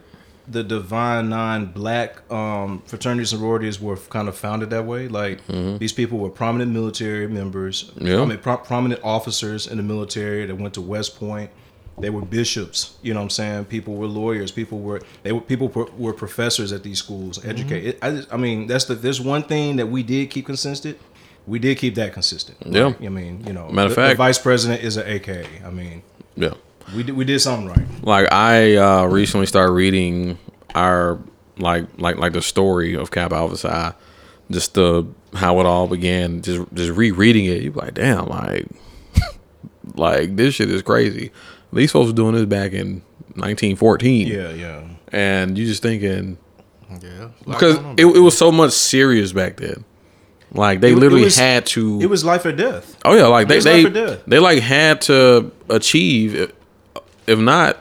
the 0.47 0.63
divine 0.63 1.29
nine 1.29 1.65
black 1.67 2.23
um, 2.31 2.81
and 2.87 3.27
sororities 3.27 3.79
were 3.79 3.95
kind 3.97 4.27
of 4.27 4.35
founded 4.35 4.71
that 4.71 4.85
way. 4.85 5.07
Like 5.07 5.45
these 5.47 5.93
people 5.93 6.17
were 6.17 6.29
prominent 6.29 6.71
military 6.71 7.27
members, 7.27 7.83
Mm-hmm. 7.91 8.07
Yeah. 8.07 8.15
prominent, 8.15 8.41
pro- 8.41 8.57
prominent 8.57 9.01
officers 9.03 9.67
in 9.67 9.77
the 9.77 9.83
military 9.83 10.45
that 10.47 10.55
went 10.55 10.73
to 10.75 10.81
West 10.81 11.19
Point. 11.19 11.51
They 11.99 12.09
were 12.09 12.21
bishops, 12.21 12.97
you 13.01 13.13
know 13.13 13.19
what 13.19 13.25
I'm 13.25 13.29
saying. 13.29 13.65
People 13.65 13.95
were 13.95 14.07
lawyers. 14.07 14.51
People 14.51 14.79
were 14.79 15.01
they 15.21 15.33
were 15.33 15.41
people 15.41 15.67
were, 15.67 15.85
were 15.97 16.13
professors 16.13 16.71
at 16.71 16.81
these 16.81 16.97
schools, 16.97 17.37
Mm-hmm. 17.39 18.03
I, 18.31 18.33
I 18.33 18.37
mean, 18.37 18.67
that's 18.67 18.85
the 18.85 18.95
there's 18.95 19.19
one 19.19 19.43
thing 19.43 19.75
that 19.75 19.87
we 19.87 20.01
did 20.01 20.29
keep 20.31 20.45
consistent. 20.45 20.97
We 21.49 21.59
did 21.59 21.77
keep 21.77 21.95
that 21.95 22.13
consistent. 22.13 22.57
Yeah. 22.65 22.85
Like, 22.85 23.01
I 23.03 23.09
mean, 23.09 23.43
you 23.45 23.53
know, 23.53 23.67
Matter 23.69 23.89
of 23.89 23.95
fact, 23.95 24.11
the 24.11 24.15
vice 24.17 24.37
president 24.37 24.83
is 24.83 24.97
an 24.97 25.07
AKA. 25.07 25.45
I 25.65 25.69
mean, 25.71 26.03
Yeah. 26.35 26.53
we 26.95 27.03
did 27.03 27.15
we 27.15 27.25
did 27.25 27.39
something 27.39 27.67
right. 27.67 28.03
Like 28.03 28.31
I 28.31 28.75
uh, 28.77 29.05
recently 29.05 29.45
started 29.47 29.73
reading 29.73 30.37
our 30.75 31.19
like 31.57 31.87
like 31.97 32.17
like 32.17 32.33
the 32.33 32.41
story 32.41 32.95
of 32.95 33.11
Kappa 33.11 33.35
Alpha 33.35 33.57
Psi, 33.57 33.93
just 34.51 34.75
the 34.75 35.05
how 35.33 35.59
it 35.59 35.65
all 35.65 35.87
began. 35.87 36.41
Just 36.41 36.61
just 36.73 36.91
rereading 36.95 37.45
it, 37.45 37.61
you 37.63 37.71
be 37.71 37.79
like, 37.79 37.95
damn, 37.95 38.27
like 38.27 38.67
like 39.95 40.35
this 40.35 40.55
shit 40.55 40.69
is 40.69 40.81
crazy. 40.81 41.31
These 41.73 41.91
folks 41.91 42.07
were 42.07 42.13
doing 42.15 42.35
this 42.35 42.45
back 42.45 42.73
in 42.73 43.01
1914. 43.35 44.27
Yeah, 44.27 44.49
yeah. 44.51 44.83
and 45.11 45.57
you 45.57 45.65
just 45.65 45.81
thinking 45.81 46.37
Yeah. 47.01 47.29
because 47.47 47.77
it, 47.97 48.05
it 48.05 48.19
was 48.19 48.37
so 48.37 48.51
much 48.51 48.71
serious 48.71 49.31
back 49.33 49.57
then. 49.57 49.85
Like 50.53 50.81
they 50.81 50.89
It- 50.89 50.93
it 50.93 50.99
literally 50.99 51.23
was- 51.25 51.37
had 51.37 51.65
to. 51.67 51.99
It 52.01 52.09
was 52.09 52.25
life 52.25 52.43
or 52.45 52.51
death. 52.51 52.95
oh 53.05 53.13
yeah, 53.15 53.27
like 53.27 53.47
they 53.47 53.59
they 53.59 53.83
life 53.83 53.91
or 53.91 53.93
death. 54.07 54.19
they 54.27 54.39
like 54.39 54.59
had 54.59 55.01
to 55.01 55.51
achieve. 55.69 56.35
If, 56.35 56.51
if 57.27 57.39
not, 57.39 57.77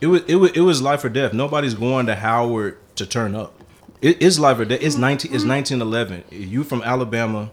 It 0.00 0.08
was 0.08 0.22
it 0.26 0.34
was 0.36 0.50
it 0.52 0.60
was 0.60 0.82
life 0.82 1.04
or 1.04 1.08
death. 1.08 1.32
Nobody's 1.32 1.74
going 1.74 2.06
to 2.06 2.14
Howard 2.14 2.76
to 2.96 3.06
turn 3.06 3.34
up. 3.34 3.54
It 4.02 4.20
is 4.20 4.38
life 4.38 4.58
or 4.58 4.66
death. 4.66 4.80
It's 4.82 4.96
nineteen. 4.98 5.34
It's 5.34 5.44
nineteen 5.44 5.80
eleven. 5.80 6.24
You 6.30 6.62
from 6.64 6.82
Alabama, 6.82 7.50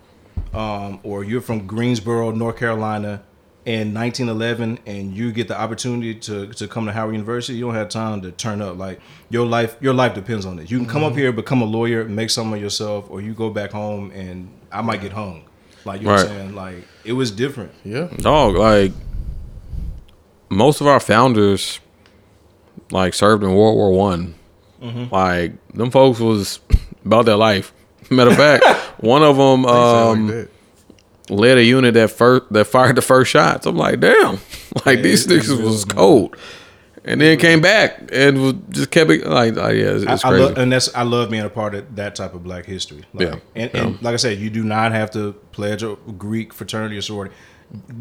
um, 0.53 0.99
or 1.03 1.23
you're 1.23 1.39
from 1.41 1.65
Greensboro, 1.65 2.31
North 2.31 2.57
Carolina, 2.57 3.21
in 3.65 3.93
nineteen 3.93 4.27
eleven, 4.29 4.79
and 4.85 5.13
you 5.15 5.31
get 5.31 5.47
the 5.47 5.59
opportunity 5.59 6.15
to 6.15 6.47
to 6.53 6.67
come 6.67 6.85
to 6.87 6.91
Howard 6.91 7.13
University. 7.13 7.57
You 7.57 7.65
don't 7.65 7.75
have 7.75 7.89
time 7.89 8.21
to 8.21 8.31
turn 8.31 8.61
up. 8.61 8.77
Like 8.77 8.99
your 9.29 9.45
life, 9.45 9.75
your 9.81 9.93
life 9.93 10.13
depends 10.15 10.45
on 10.45 10.57
it. 10.59 10.71
You 10.71 10.77
can 10.77 10.87
come 10.87 11.01
Mm-hmm. 11.03 11.11
up 11.11 11.17
here, 11.17 11.31
become 11.31 11.61
a 11.61 11.65
lawyer, 11.65 12.05
make 12.05 12.29
something 12.29 12.55
of 12.55 12.61
yourself, 12.61 13.09
or 13.09 13.21
you 13.21 13.33
go 13.33 13.49
back 13.49 13.71
home 13.71 14.11
and 14.11 14.49
I 14.71 14.81
might 14.81 15.01
get 15.01 15.11
hung. 15.13 15.43
Like 15.85 16.01
you 16.01 16.07
know 16.07 16.13
what 16.13 16.21
I'm 16.21 16.27
saying. 16.27 16.55
Like 16.55 16.87
it 17.05 17.13
was 17.13 17.29
different. 17.31 17.71
Yeah. 17.83 18.07
dog, 18.17 18.55
like 18.55 18.91
most 20.49 20.81
of 20.81 20.87
our 20.87 20.99
founders, 20.99 21.79
like 22.91 23.13
served 23.13 23.43
in 23.43 23.49
World 23.53 23.75
War 23.75 23.91
One. 23.91 24.35
Mm-hmm. 24.81 25.13
Like 25.13 25.53
them 25.73 25.91
folks 25.91 26.19
was 26.19 26.59
about 27.05 27.25
their 27.25 27.35
life. 27.37 27.73
Matter 28.09 28.31
of 28.31 28.37
fact, 28.37 28.65
one 29.01 29.23
of 29.23 29.37
them 29.37 29.65
um, 29.65 30.27
like 30.27 30.35
that. 30.35 30.49
Led 31.31 31.57
a 31.57 31.63
unit 31.63 31.93
that 31.95 32.11
first 32.11 32.51
that 32.51 32.65
fired 32.65 32.95
the 32.97 33.01
first 33.01 33.31
shots. 33.31 33.65
I'm 33.65 33.77
like, 33.77 33.99
damn, 33.99 34.37
like 34.85 35.01
these 35.01 35.25
it- 35.25 35.31
it 35.31 35.41
niggas 35.43 35.49
was- 35.49 35.59
was 35.61 35.85
cold, 35.85 36.35
and 37.05 37.19
then 37.21 37.39
came 37.39 37.61
back 37.61 38.09
and 38.11 38.41
was 38.41 38.53
just 38.69 38.91
kept 38.91 39.09
it 39.09 39.25
like, 39.25 39.55
like 39.55 39.75
yeah, 39.75 39.85
it's, 39.95 40.03
it's 40.03 40.25
I, 40.25 40.27
I 40.27 40.31
crazy. 40.31 40.45
love, 40.45 40.57
and 40.57 40.71
that's 40.71 40.93
I 40.95 41.03
love 41.03 41.31
being 41.31 41.43
a 41.43 41.49
part 41.49 41.73
of 41.75 41.95
that 41.95 42.15
type 42.15 42.33
of 42.35 42.43
Black 42.43 42.65
history. 42.65 43.03
Like, 43.13 43.27
Yeah. 43.29 43.35
and, 43.55 43.75
and 43.75 44.01
like 44.03 44.13
I 44.13 44.17
said, 44.17 44.37
you 44.37 44.49
do 44.49 44.63
not 44.63 44.91
have 44.91 45.09
to 45.11 45.33
pledge 45.51 45.81
a 45.83 45.95
Greek 46.17 46.53
fraternity 46.53 46.97
or 46.97 47.01
sorority. 47.01 47.33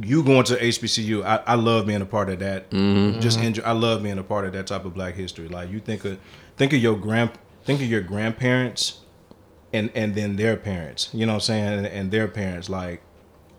You 0.03 0.25
going 0.25 0.43
to 0.47 0.57
HBCU, 0.57 1.25
I, 1.25 1.37
I 1.47 1.55
love 1.55 1.87
being 1.87 2.03
a 2.03 2.07
part 2.07 2.29
of 2.29 2.41
that. 2.41 2.69
Mm-hmm. 2.73 3.21
Just 3.21 3.39
enjoy. 3.39 3.63
I 3.63 3.71
love 3.71 4.03
being 4.03 4.19
a 4.19 4.25
part 4.25 4.45
of 4.45 4.53
that 4.55 4.67
type 4.67 4.85
of 4.85 4.95
Black 4.95 5.15
history. 5.15 5.47
Like 5.47 5.71
you 5.71 5.79
think 5.79 6.05
of 6.05 6.19
think 6.57 6.73
of 6.73 6.81
your 6.83 6.97
grand 6.97 7.31
think 7.65 7.81
of 7.81 7.87
your 7.87 8.01
grandparents, 8.01 8.99
and 9.73 9.91
and 9.95 10.17
then 10.17 10.35
their 10.35 10.57
parents. 10.57 11.09
You 11.13 11.25
know 11.25 11.35
what 11.35 11.37
I'm 11.37 11.41
saying? 11.43 11.65
And, 11.79 11.87
and 11.87 12.11
their 12.11 12.27
parents. 12.27 12.69
Like 12.69 13.01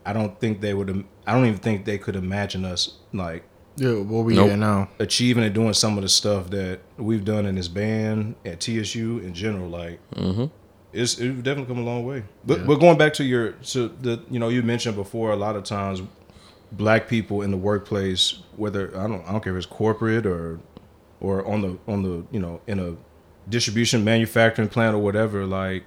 I 0.05 0.13
don't 0.13 0.39
think 0.39 0.61
they 0.61 0.73
would. 0.73 1.05
I 1.27 1.33
don't 1.33 1.45
even 1.45 1.59
think 1.59 1.85
they 1.85 1.97
could 1.97 2.15
imagine 2.15 2.65
us 2.65 2.97
like 3.13 3.43
Yeah, 3.77 3.93
what 3.95 4.25
we 4.25 4.35
Nope. 4.35 4.51
at 4.51 4.59
now? 4.59 4.89
achieving 4.99 5.43
and 5.43 5.53
doing 5.53 5.73
some 5.73 5.97
of 5.97 6.03
the 6.03 6.09
stuff 6.09 6.49
that 6.49 6.79
we've 6.97 7.23
done 7.23 7.45
in 7.45 7.55
this 7.55 7.67
band 7.67 8.35
at 8.45 8.59
TSU 8.61 9.19
in 9.19 9.33
general, 9.33 9.69
like 9.69 9.99
mm-hmm. 10.15 10.45
it's 10.93 11.19
it's 11.19 11.35
definitely 11.41 11.65
come 11.65 11.77
a 11.77 11.85
long 11.85 12.05
way. 12.05 12.23
But 12.45 12.65
but 12.65 12.75
going 12.79 12.97
back 12.97 13.13
to 13.13 13.23
your 13.23 13.51
to 13.51 13.89
the 14.01 14.21
you 14.29 14.39
know 14.39 14.49
you 14.49 14.63
mentioned 14.63 14.95
before 14.95 15.31
a 15.31 15.35
lot 15.37 15.55
of 15.55 15.63
times 15.63 16.01
black 16.71 17.07
people 17.07 17.41
in 17.41 17.51
the 17.51 17.57
workplace, 17.57 18.39
whether 18.55 18.97
I 18.97 19.07
don't 19.07 19.27
I 19.27 19.31
don't 19.31 19.43
care 19.43 19.53
if 19.53 19.57
it's 19.57 19.65
corporate 19.65 20.25
or 20.25 20.59
or 21.19 21.45
on 21.45 21.61
the 21.61 21.77
on 21.87 22.03
the 22.03 22.25
you 22.31 22.39
know 22.39 22.61
in 22.67 22.79
a 22.79 22.95
distribution 23.49 24.03
manufacturing 24.03 24.69
plant 24.69 24.95
or 24.95 24.99
whatever, 24.99 25.45
like 25.45 25.83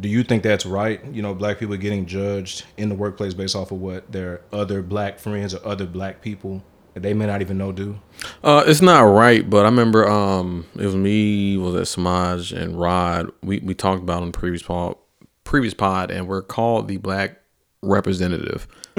do 0.00 0.08
you 0.08 0.22
think 0.24 0.42
that's 0.42 0.64
right? 0.66 1.04
You 1.12 1.22
know, 1.22 1.34
black 1.34 1.58
people 1.58 1.76
getting 1.76 2.06
judged 2.06 2.64
in 2.76 2.88
the 2.88 2.94
workplace 2.94 3.34
based 3.34 3.54
off 3.56 3.70
of 3.72 3.80
what 3.80 4.10
their 4.10 4.40
other 4.52 4.82
black 4.82 5.18
friends 5.18 5.54
or 5.54 5.66
other 5.66 5.86
black 5.86 6.20
people 6.22 6.62
that 6.94 7.02
they 7.02 7.14
may 7.14 7.26
not 7.26 7.40
even 7.40 7.56
know 7.58 7.72
do. 7.72 7.98
Uh, 8.44 8.64
it's 8.66 8.82
not 8.82 9.00
right, 9.02 9.48
but 9.48 9.60
I 9.64 9.68
remember 9.68 10.08
um, 10.08 10.66
it 10.76 10.84
was 10.84 10.96
me, 10.96 11.56
was 11.56 11.74
it 11.74 11.86
Samaj 11.86 12.52
and 12.52 12.78
Rod? 12.78 13.30
We 13.42 13.58
we 13.60 13.74
talked 13.74 14.02
about 14.02 14.22
on 14.22 14.30
the 14.32 14.38
previous 14.38 14.62
pod, 14.62 14.96
previous 15.44 15.74
pod, 15.74 16.10
and 16.10 16.26
we're 16.28 16.42
called 16.42 16.88
the 16.88 16.96
Black 16.98 17.38
Representative. 17.82 18.66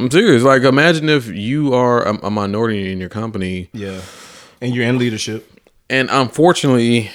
I'm 0.00 0.10
serious. 0.10 0.42
Like, 0.44 0.62
imagine 0.62 1.08
if 1.08 1.26
you 1.26 1.74
are 1.74 2.06
a, 2.06 2.26
a 2.26 2.30
minority 2.30 2.92
in 2.92 2.98
your 3.00 3.08
company, 3.08 3.68
Yeah. 3.72 4.00
And 4.60 4.74
you're 4.74 4.84
in 4.86 4.98
leadership. 4.98 5.50
and 5.90 6.08
unfortunately, 6.10 7.10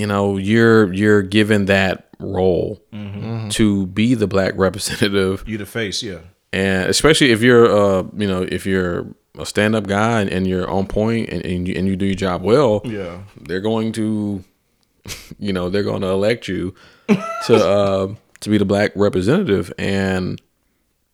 you 0.00 0.06
know, 0.06 0.36
you're 0.38 0.92
you're 0.92 1.22
given 1.22 1.66
that 1.66 2.08
role 2.18 2.80
to 3.50 3.86
be 3.86 4.14
the 4.14 4.26
Black 4.26 4.52
representative 4.66 5.44
You 5.46 5.58
the 5.58 5.66
face, 5.66 6.02
yeah. 6.02 6.18
and 6.52 6.88
especially 6.88 7.30
if 7.32 7.40
you're 7.42 7.66
uh 7.70 8.02
you 8.16 8.26
know 8.26 8.42
if 8.42 8.66
you're 8.66 9.06
a 9.38 9.46
stand-up 9.46 9.86
guy 9.86 10.20
and, 10.22 10.30
and 10.30 10.46
you're 10.46 10.68
on 10.68 10.86
point 10.86 11.28
and, 11.30 11.44
and, 11.46 11.66
you, 11.68 11.74
and 11.78 11.86
you 11.86 11.96
do 11.96 12.04
your 12.06 12.14
job 12.26 12.42
well 12.42 12.82
Yeah. 12.84 13.20
they're 13.46 13.60
going 13.72 13.92
to 13.92 14.42
you 15.38 15.52
know 15.52 15.70
they're 15.70 15.84
going 15.90 16.02
to 16.02 16.08
elect 16.08 16.48
you 16.48 16.74
to 17.46 17.54
uh 17.54 18.14
to 18.40 18.50
be 18.50 18.58
the 18.58 18.64
black 18.64 18.90
representative 18.96 19.72
and 19.78 20.40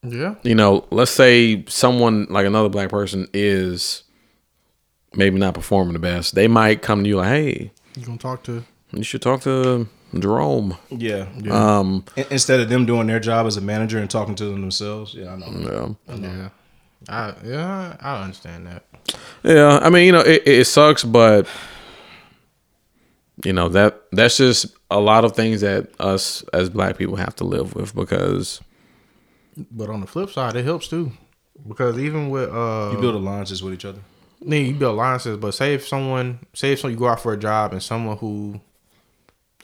Yeah. 0.03 0.35
you 0.43 0.55
know 0.55 0.87
let's 0.91 1.11
say 1.13 1.65
someone 1.69 2.27
like 2.31 2.47
another 2.47 2.69
black 2.71 2.89
person 2.89 3.29
is 3.35 4.03
maybe 5.15 5.39
not 5.39 5.55
performing 5.55 5.93
the 5.93 5.99
best 6.01 6.35
they 6.35 6.49
might 6.49 6.83
come 6.83 7.03
to 7.05 7.09
you 7.09 7.17
like 7.19 7.29
hey 7.29 7.71
You 7.97 8.07
gonna 8.07 8.19
talk 8.19 8.43
to? 8.45 8.65
You 8.93 9.03
should 9.03 9.23
talk 9.23 9.41
to 9.43 9.87
jerome 10.19 10.77
Yeah. 10.91 11.27
um 11.51 12.05
In- 12.17 12.27
Instead 12.31 12.61
of 12.61 12.69
them 12.69 12.87
doing 12.87 13.07
their 13.07 13.21
job 13.21 13.47
as 13.47 13.57
a 13.57 13.61
manager 13.61 13.99
and 13.99 14.09
talking 14.09 14.35
to 14.37 14.45
them 14.47 14.61
themselves. 14.61 15.15
Yeah, 15.15 15.33
I 15.33 15.37
know. 15.37 15.97
yeah. 16.09 16.17
Yeah. 16.17 16.49
I 17.09 17.35
yeah 17.45 17.97
I 18.01 18.23
understand 18.23 18.67
that. 18.67 18.85
Yeah, 19.45 19.79
I 19.83 19.91
mean, 19.91 20.07
you 20.07 20.13
know, 20.13 20.21
it, 20.21 20.43
it 20.47 20.65
sucks, 20.67 21.05
but 21.05 21.47
you 23.45 23.53
know 23.53 23.69
that 23.69 24.01
that's 24.13 24.37
just 24.39 24.67
a 24.91 24.99
lot 25.01 25.25
of 25.25 25.33
things 25.37 25.61
that 25.61 25.89
us 26.01 26.43
as 26.53 26.71
black 26.71 26.97
people 26.97 27.17
have 27.17 27.35
to 27.37 27.45
live 27.45 27.75
with 27.75 27.95
because 27.95 28.61
But 29.71 29.91
on 29.91 30.01
the 30.01 30.07
flip 30.07 30.31
side, 30.31 30.57
it 30.57 30.65
helps 30.65 30.89
too, 30.89 31.13
because 31.69 31.99
even 31.99 32.31
with 32.31 32.49
uh, 32.51 32.91
You 32.95 32.99
build 33.01 33.15
alliances 33.15 33.63
with 33.63 33.75
each 33.75 33.85
other. 33.85 34.01
Yeah, 34.41 34.59
you 34.59 34.75
build 34.75 34.95
alliances, 34.95 35.37
but 35.39 35.53
say 35.53 35.75
if 35.75 35.87
someone, 35.87 36.41
say 36.55 36.73
if 36.73 36.81
someone 36.81 36.93
you 36.95 36.99
go 36.99 37.09
out 37.09 37.21
for 37.21 37.33
a 37.33 37.39
job 37.39 37.73
and 37.73 37.83
someone 37.83 38.17
who, 38.19 38.61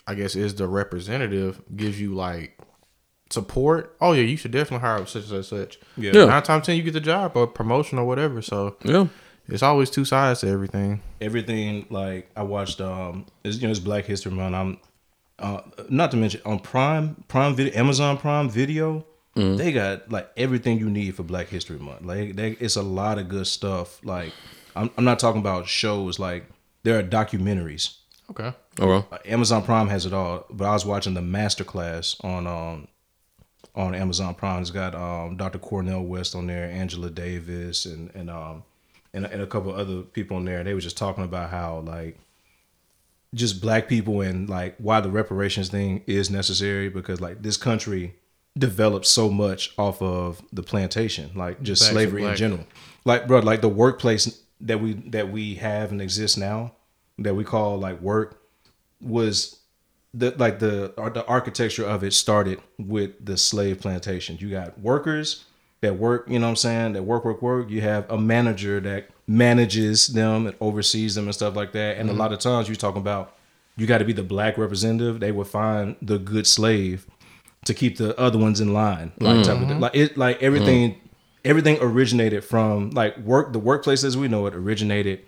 I 0.07 0.15
guess, 0.15 0.35
is 0.37 0.55
the 0.55 0.67
representative 0.67 1.61
gives 1.77 2.01
you 2.01 2.15
like 2.15 2.59
support. 3.31 3.97
Oh 4.01 4.13
yeah, 4.13 4.23
you 4.23 4.37
should 4.37 4.51
definitely 4.51 4.87
hire 4.87 5.05
such 5.07 5.31
and 5.31 5.45
such. 5.45 5.79
Yeah. 5.97 6.13
Yeah. 6.15 6.25
Nine 6.27 6.43
times 6.43 6.67
ten, 6.67 6.77
you 6.77 6.83
get 6.83 6.93
the 6.93 7.01
job 7.01 7.37
or 7.37 7.47
promotion 7.47 7.99
or 7.99 8.05
whatever. 8.05 8.43
So 8.43 8.77
yeah, 8.85 9.07
it's 9.49 9.63
always 9.63 9.91
two 9.91 10.05
sides 10.05 10.41
to 10.41 10.49
everything. 10.49 11.01
Everything 11.21 11.87
like 11.91 12.31
I 12.37 12.43
watched 12.43 12.81
um 12.81 13.27
it's, 13.45 13.57
you 13.59 13.67
know 13.67 13.71
it's 13.71 13.81
Black 13.81 14.05
History 14.05 14.33
Month. 14.33 14.55
I'm 14.55 14.79
uh 15.39 15.61
not 15.89 16.11
to 16.13 16.17
mention 16.17 16.41
on 16.45 16.59
Prime 16.59 17.25
Prime 17.29 17.55
Video 17.55 17.75
Amazon 17.79 18.19
Prime 18.19 18.51
Video. 18.51 19.07
They 19.35 19.73
got 19.73 20.13
like 20.13 20.29
everything 20.37 20.79
you 20.79 20.91
need 20.91 21.15
for 21.15 21.23
Black 21.23 21.49
History 21.49 21.79
Month. 21.79 22.03
Like 22.03 22.37
they, 22.37 22.51
it's 22.61 22.77
a 22.77 22.83
lot 22.83 23.19
of 23.19 23.31
good 23.31 23.47
stuff. 23.47 24.05
Like 24.05 24.33
I'm 24.77 24.91
I'm 24.99 25.05
not 25.05 25.19
talking 25.19 25.41
about 25.41 25.67
shows. 25.69 26.19
Like 26.19 26.45
there 26.83 26.99
are 26.99 27.03
documentaries. 27.03 27.97
Okay. 28.33 28.57
okay, 28.81 29.07
Uh, 29.13 29.19
Amazon 29.27 29.63
Prime 29.63 29.89
has 29.89 30.07
it 30.07 30.13
all. 30.13 30.47
But 30.51 30.67
I 30.67 30.73
was 30.73 30.87
watching 30.87 31.15
the 31.15 31.23
master 31.23 31.65
class 31.65 32.17
on 32.23 32.47
um 32.47 32.89
on 33.75 33.95
Amazon 33.95 34.35
Prime. 34.35 34.61
It's 34.61 34.71
got 34.71 34.95
um, 34.95 35.37
Dr. 35.37 35.59
Cornel 35.59 36.05
West 36.05 36.35
on 36.35 36.47
there, 36.47 36.71
Angela 36.71 37.11
Davis, 37.11 37.87
and 37.87 38.11
and 38.15 38.31
um 38.31 38.65
and, 39.15 39.27
and 39.27 39.43
a 39.43 39.47
couple 39.47 39.75
other 39.75 40.03
people 40.03 40.39
on 40.39 40.45
there. 40.45 40.65
They 40.65 40.75
were 40.75 40.81
just 40.81 40.97
talking 40.97 41.25
about 41.25 41.51
how 41.51 41.81
like 41.81 42.19
just 43.35 43.61
black 43.61 43.89
people 43.89 44.21
and 44.21 44.49
like 44.49 44.77
why 44.79 45.01
the 45.01 45.11
reparations 45.11 45.69
thing 45.69 46.03
is 46.07 46.31
necessary 46.31 46.89
because 46.89 47.21
like 47.21 47.43
this 47.43 47.57
country 47.57 48.15
developed 48.59 49.07
so 49.07 49.31
much 49.31 49.73
off 49.79 50.01
of 50.03 50.43
the 50.53 50.63
plantation, 50.63 51.31
like 51.35 51.63
just 51.63 51.83
Back 51.83 51.93
slavery 51.93 52.25
in 52.25 52.37
general. 52.37 52.67
Like 53.05 53.27
bro, 53.27 53.41
like 53.41 53.61
the 53.61 53.69
workplace 53.69 54.43
that 54.63 54.81
we 54.81 54.95
that 55.11 55.31
we 55.31 55.57
have 55.57 55.93
and 55.93 56.01
exist 56.01 56.39
now 56.39 56.73
that 57.19 57.35
we 57.35 57.45
call 57.45 57.79
like 57.79 58.01
work 58.01 58.43
was 59.01 59.61
the 60.15 60.35
like 60.37 60.59
the 60.59 60.93
the 61.15 61.25
architecture 61.27 61.85
of 61.85 62.05
it 62.05 62.13
started 62.13 62.61
with 62.79 63.25
the 63.25 63.37
slave 63.37 63.81
plantation. 63.81 64.37
You 64.39 64.51
got 64.51 64.79
workers 64.81 65.45
that 65.81 65.99
work, 65.99 66.29
you 66.29 66.39
know 66.39 66.47
what 66.47 66.51
I'm 66.51 66.57
saying, 66.57 66.93
that 66.93 67.03
work, 67.03 67.25
work, 67.25 67.43
work. 67.43 67.69
You 67.69 67.81
have 67.81 68.11
a 68.11 68.19
manager 68.19 68.81
that 68.81 69.11
manages 69.27 70.09
them 70.09 70.47
and 70.47 70.57
oversees 70.61 71.17
them 71.17 71.25
and 71.25 71.35
stuff 71.35 71.57
like 71.57 71.73
that. 71.73 71.97
And 71.97 72.09
a 72.09 72.13
mm-hmm. 72.13 72.21
lot 72.21 72.33
of 72.33 72.39
times 72.39 72.69
you're 72.69 72.77
talking 72.77 73.01
about 73.01 73.37
you 73.77 73.87
got 73.87 73.99
to 73.99 74.05
be 74.05 74.13
the 74.13 74.23
black 74.23 74.59
representative. 74.59 75.21
They 75.21 75.33
would 75.33 75.47
find 75.49 75.97
the 76.01 76.19
good 76.19 76.47
slave 76.47 77.07
to 77.65 77.75
keep 77.75 77.97
the 77.97 78.19
other 78.19 78.39
ones 78.39 78.61
in 78.61 78.73
line. 78.73 79.13
Like 79.19 79.45
type 79.45 79.57
of 79.57 79.63
mm-hmm. 79.63 79.81
like 79.81 79.97
it 79.97 80.17
like 80.17 80.43
everything 80.43 80.93
mm-hmm. 80.93 81.07
everything 81.45 81.79
originated 81.81 82.45
from 82.45 82.91
like 82.91 83.17
work 83.19 83.53
the 83.53 83.59
workplace 83.59 84.05
as 84.05 84.17
we 84.17 84.29
know 84.29 84.47
it 84.47 84.55
originated 84.55 85.25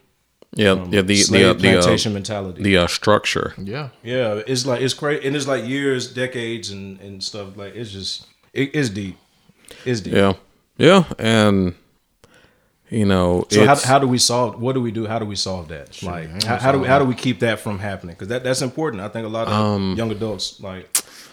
Yeah, 0.56 0.84
yeah. 0.90 1.02
The 1.02 1.22
the 1.24 1.44
uh, 1.44 1.52
the 1.52 1.58
plantation 1.60 2.12
uh, 2.12 2.14
mentality. 2.14 2.62
the 2.62 2.76
uh, 2.78 2.86
structure. 2.86 3.54
Yeah. 3.58 3.88
Yeah, 4.02 4.40
it's 4.46 4.64
like 4.66 4.80
it's 4.80 4.94
crazy, 4.94 5.26
and 5.26 5.34
it's 5.36 5.46
like 5.48 5.64
years, 5.66 6.12
decades, 6.12 6.70
and 6.70 7.00
and 7.00 7.22
stuff. 7.22 7.56
Like 7.56 7.74
it's 7.74 7.90
just 7.90 8.26
it, 8.52 8.70
it's 8.74 8.88
deep. 8.88 9.16
It's 9.84 10.00
deep. 10.00 10.14
Yeah, 10.14 10.34
yeah, 10.78 11.04
and 11.18 11.74
you 12.90 13.04
know, 13.06 13.46
So 13.50 13.60
how, 13.64 13.72
it's- 13.72 13.84
how 13.84 13.98
do 13.98 14.06
we 14.06 14.18
solve? 14.18 14.60
What 14.60 14.74
do 14.74 14.80
we 14.80 14.92
do? 14.92 15.06
How 15.06 15.18
do 15.18 15.24
we 15.24 15.34
solve 15.36 15.68
that? 15.68 16.00
Like 16.02 16.44
how, 16.44 16.56
how 16.58 16.70
do 16.72 16.78
we 16.78 16.86
how 16.86 16.98
do 17.00 17.04
we 17.04 17.14
keep 17.16 17.40
that 17.40 17.58
from 17.58 17.78
happening? 17.80 18.14
Because 18.14 18.28
that 18.28 18.44
that's 18.44 18.62
important. 18.62 19.02
I 19.02 19.08
think 19.08 19.26
a 19.26 19.28
lot 19.28 19.48
of 19.48 19.52
Um, 19.54 19.94
young 19.96 20.10
adults 20.12 20.60
like 20.60 20.86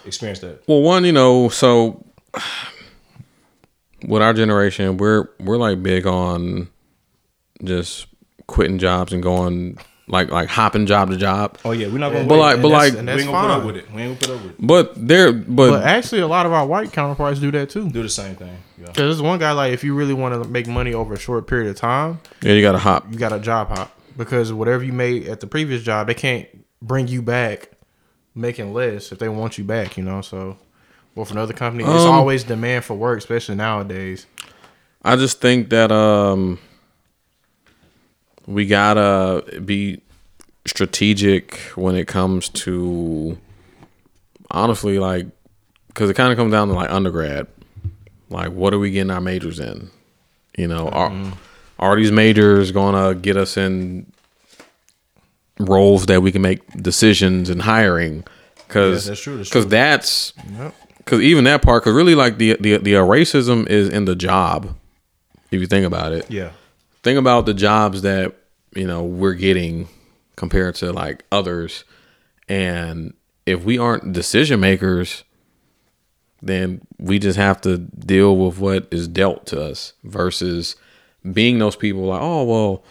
experience 0.04 0.40
that. 0.40 0.66
Well, 0.66 0.80
one, 0.82 1.04
you 1.04 1.12
know, 1.12 1.48
so 1.48 2.04
with 4.04 4.22
our 4.22 4.32
generation, 4.34 4.96
we're 4.96 5.28
we're 5.38 5.58
like 5.58 5.82
big 5.82 6.06
on 6.06 6.68
just 7.62 8.06
quitting 8.52 8.78
jobs 8.78 9.12
and 9.12 9.22
going 9.22 9.78
like 10.08 10.30
like 10.30 10.48
hopping 10.48 10.84
job 10.86 11.10
to 11.10 11.16
job. 11.16 11.56
Oh 11.64 11.70
yeah, 11.72 11.86
we're 11.86 11.98
not 11.98 12.12
gonna. 12.12 12.24
But 12.26 12.34
wait. 12.34 12.40
like- 12.40 12.54
And 12.54 12.62
but 12.62 12.68
that's- 12.70 12.90
like- 12.90 12.98
and 12.98 13.06
we 13.08 13.12
ain't 13.22 13.30
gonna 13.30 13.48
put 13.48 13.50
up 13.58 13.64
with 13.64 13.76
it. 13.76 13.92
We 13.94 14.02
ain't 14.02 14.20
gonna 14.20 14.34
put 14.34 14.36
up 14.36 14.42
with 14.44 14.52
it. 14.60 14.66
But 14.66 15.08
there, 15.08 15.32
but, 15.32 15.70
But 15.70 15.82
actually, 15.84 16.20
a 16.20 16.26
lot 16.26 16.44
of 16.46 16.52
our 16.52 16.66
white 16.66 16.92
counterparts 16.92 17.40
do 17.40 17.50
that 17.52 17.70
too. 17.70 17.88
Do 17.88 18.02
the 18.02 18.08
same 18.08 18.34
thing. 18.36 18.56
Yeah. 18.78 18.86
Because 18.86 18.96
there's 19.16 19.22
one 19.22 19.38
guy 19.38 19.52
like, 19.52 19.72
if 19.72 19.82
you 19.84 19.94
really 19.94 20.14
want 20.14 20.40
to 20.42 20.48
make 20.48 20.66
money 20.66 20.92
over 20.92 21.14
a 21.14 21.18
short 21.18 21.46
period 21.46 21.70
of 21.70 21.76
time, 21.76 22.20
yeah, 22.42 22.52
you 22.52 22.62
got 22.62 22.72
to 22.72 22.78
hop. 22.78 23.06
you 23.10 23.18
got 23.18 23.30
to 23.30 23.38
job 23.38 23.68
hop 23.68 23.96
because 24.18 24.52
whatever 24.52 24.82
you 24.84 24.92
made 24.92 25.28
at 25.28 25.40
the 25.40 25.46
previous 25.46 25.82
job, 25.82 26.06
they 26.08 26.14
can't 26.14 26.46
bring 26.82 27.06
you 27.08 27.22
back 27.22 27.70
making 28.34 28.72
less 28.74 29.12
if 29.12 29.18
they 29.18 29.28
want 29.28 29.56
you 29.56 29.64
back. 29.64 29.96
You 29.96 30.02
know, 30.04 30.20
so 30.20 30.58
or 31.14 31.24
for 31.26 31.32
another 31.32 31.52
company, 31.54 31.84
it's 31.84 32.04
Um, 32.04 32.10
always 32.12 32.42
demand 32.44 32.84
for 32.84 32.94
work, 32.94 33.18
especially 33.18 33.54
nowadays. 33.54 34.26
I 35.04 35.16
just 35.16 35.40
think 35.40 35.70
that 35.70 35.90
um 35.92 36.58
we 38.46 38.66
gotta 38.66 39.60
be 39.60 40.00
strategic 40.66 41.56
when 41.74 41.96
it 41.96 42.06
comes 42.06 42.48
to 42.48 43.36
honestly 44.50 44.98
like 44.98 45.26
because 45.88 46.08
it 46.08 46.14
kind 46.14 46.32
of 46.32 46.38
comes 46.38 46.52
down 46.52 46.68
to 46.68 46.74
like 46.74 46.90
undergrad. 46.90 47.46
Like 48.30 48.52
what 48.52 48.72
are 48.72 48.78
we 48.78 48.90
getting 48.90 49.10
our 49.10 49.20
majors 49.20 49.58
in? 49.58 49.90
You 50.56 50.68
know 50.68 50.88
are 50.88 51.10
mm-hmm. 51.10 51.32
are 51.78 51.96
these 51.96 52.12
majors 52.12 52.72
gonna 52.72 53.14
get 53.14 53.36
us 53.36 53.56
in 53.56 54.10
roles 55.58 56.06
that 56.06 56.22
we 56.22 56.32
can 56.32 56.42
make 56.42 56.66
decisions 56.82 57.50
and 57.50 57.62
hiring? 57.62 58.24
Because 58.66 59.06
Yeah, 59.06 59.10
that's 59.10 59.20
true, 59.20 59.36
that's 59.36 59.48
because 59.48 59.66
Yep. 60.50 60.74
because 60.98 61.20
even 61.20 61.44
that 61.44 61.62
part 61.62 61.82
because 61.82 61.94
really 61.94 62.14
like 62.14 62.38
the, 62.38 62.56
the 62.60 62.78
the 62.78 62.92
racism 62.94 63.68
is 63.68 63.88
in 63.88 64.04
the 64.04 64.16
job 64.16 64.74
if 65.50 65.60
you 65.60 65.66
think 65.66 65.86
about 65.86 66.12
it. 66.12 66.30
Yeah. 66.30 66.50
Think 67.02 67.18
about 67.18 67.46
the 67.46 67.54
jobs 67.54 68.02
that 68.02 68.34
you 68.74 68.86
know 68.86 69.04
we're 69.04 69.34
getting 69.34 69.88
compared 70.36 70.74
to 70.76 70.92
like 70.92 71.24
others. 71.30 71.84
And 72.48 73.14
if 73.46 73.64
we 73.64 73.78
aren't 73.78 74.12
decision 74.12 74.60
makers 74.60 75.24
then 76.42 76.80
we 76.98 77.18
just 77.18 77.38
have 77.38 77.60
to 77.60 77.78
deal 77.78 78.36
with 78.36 78.58
what 78.58 78.88
is 78.90 79.06
dealt 79.06 79.46
to 79.46 79.62
us 79.62 79.92
versus 80.02 80.74
being 81.32 81.58
those 81.60 81.76
people 81.76 82.02
like 82.02 82.20
oh 82.20 82.42
well 82.42 82.84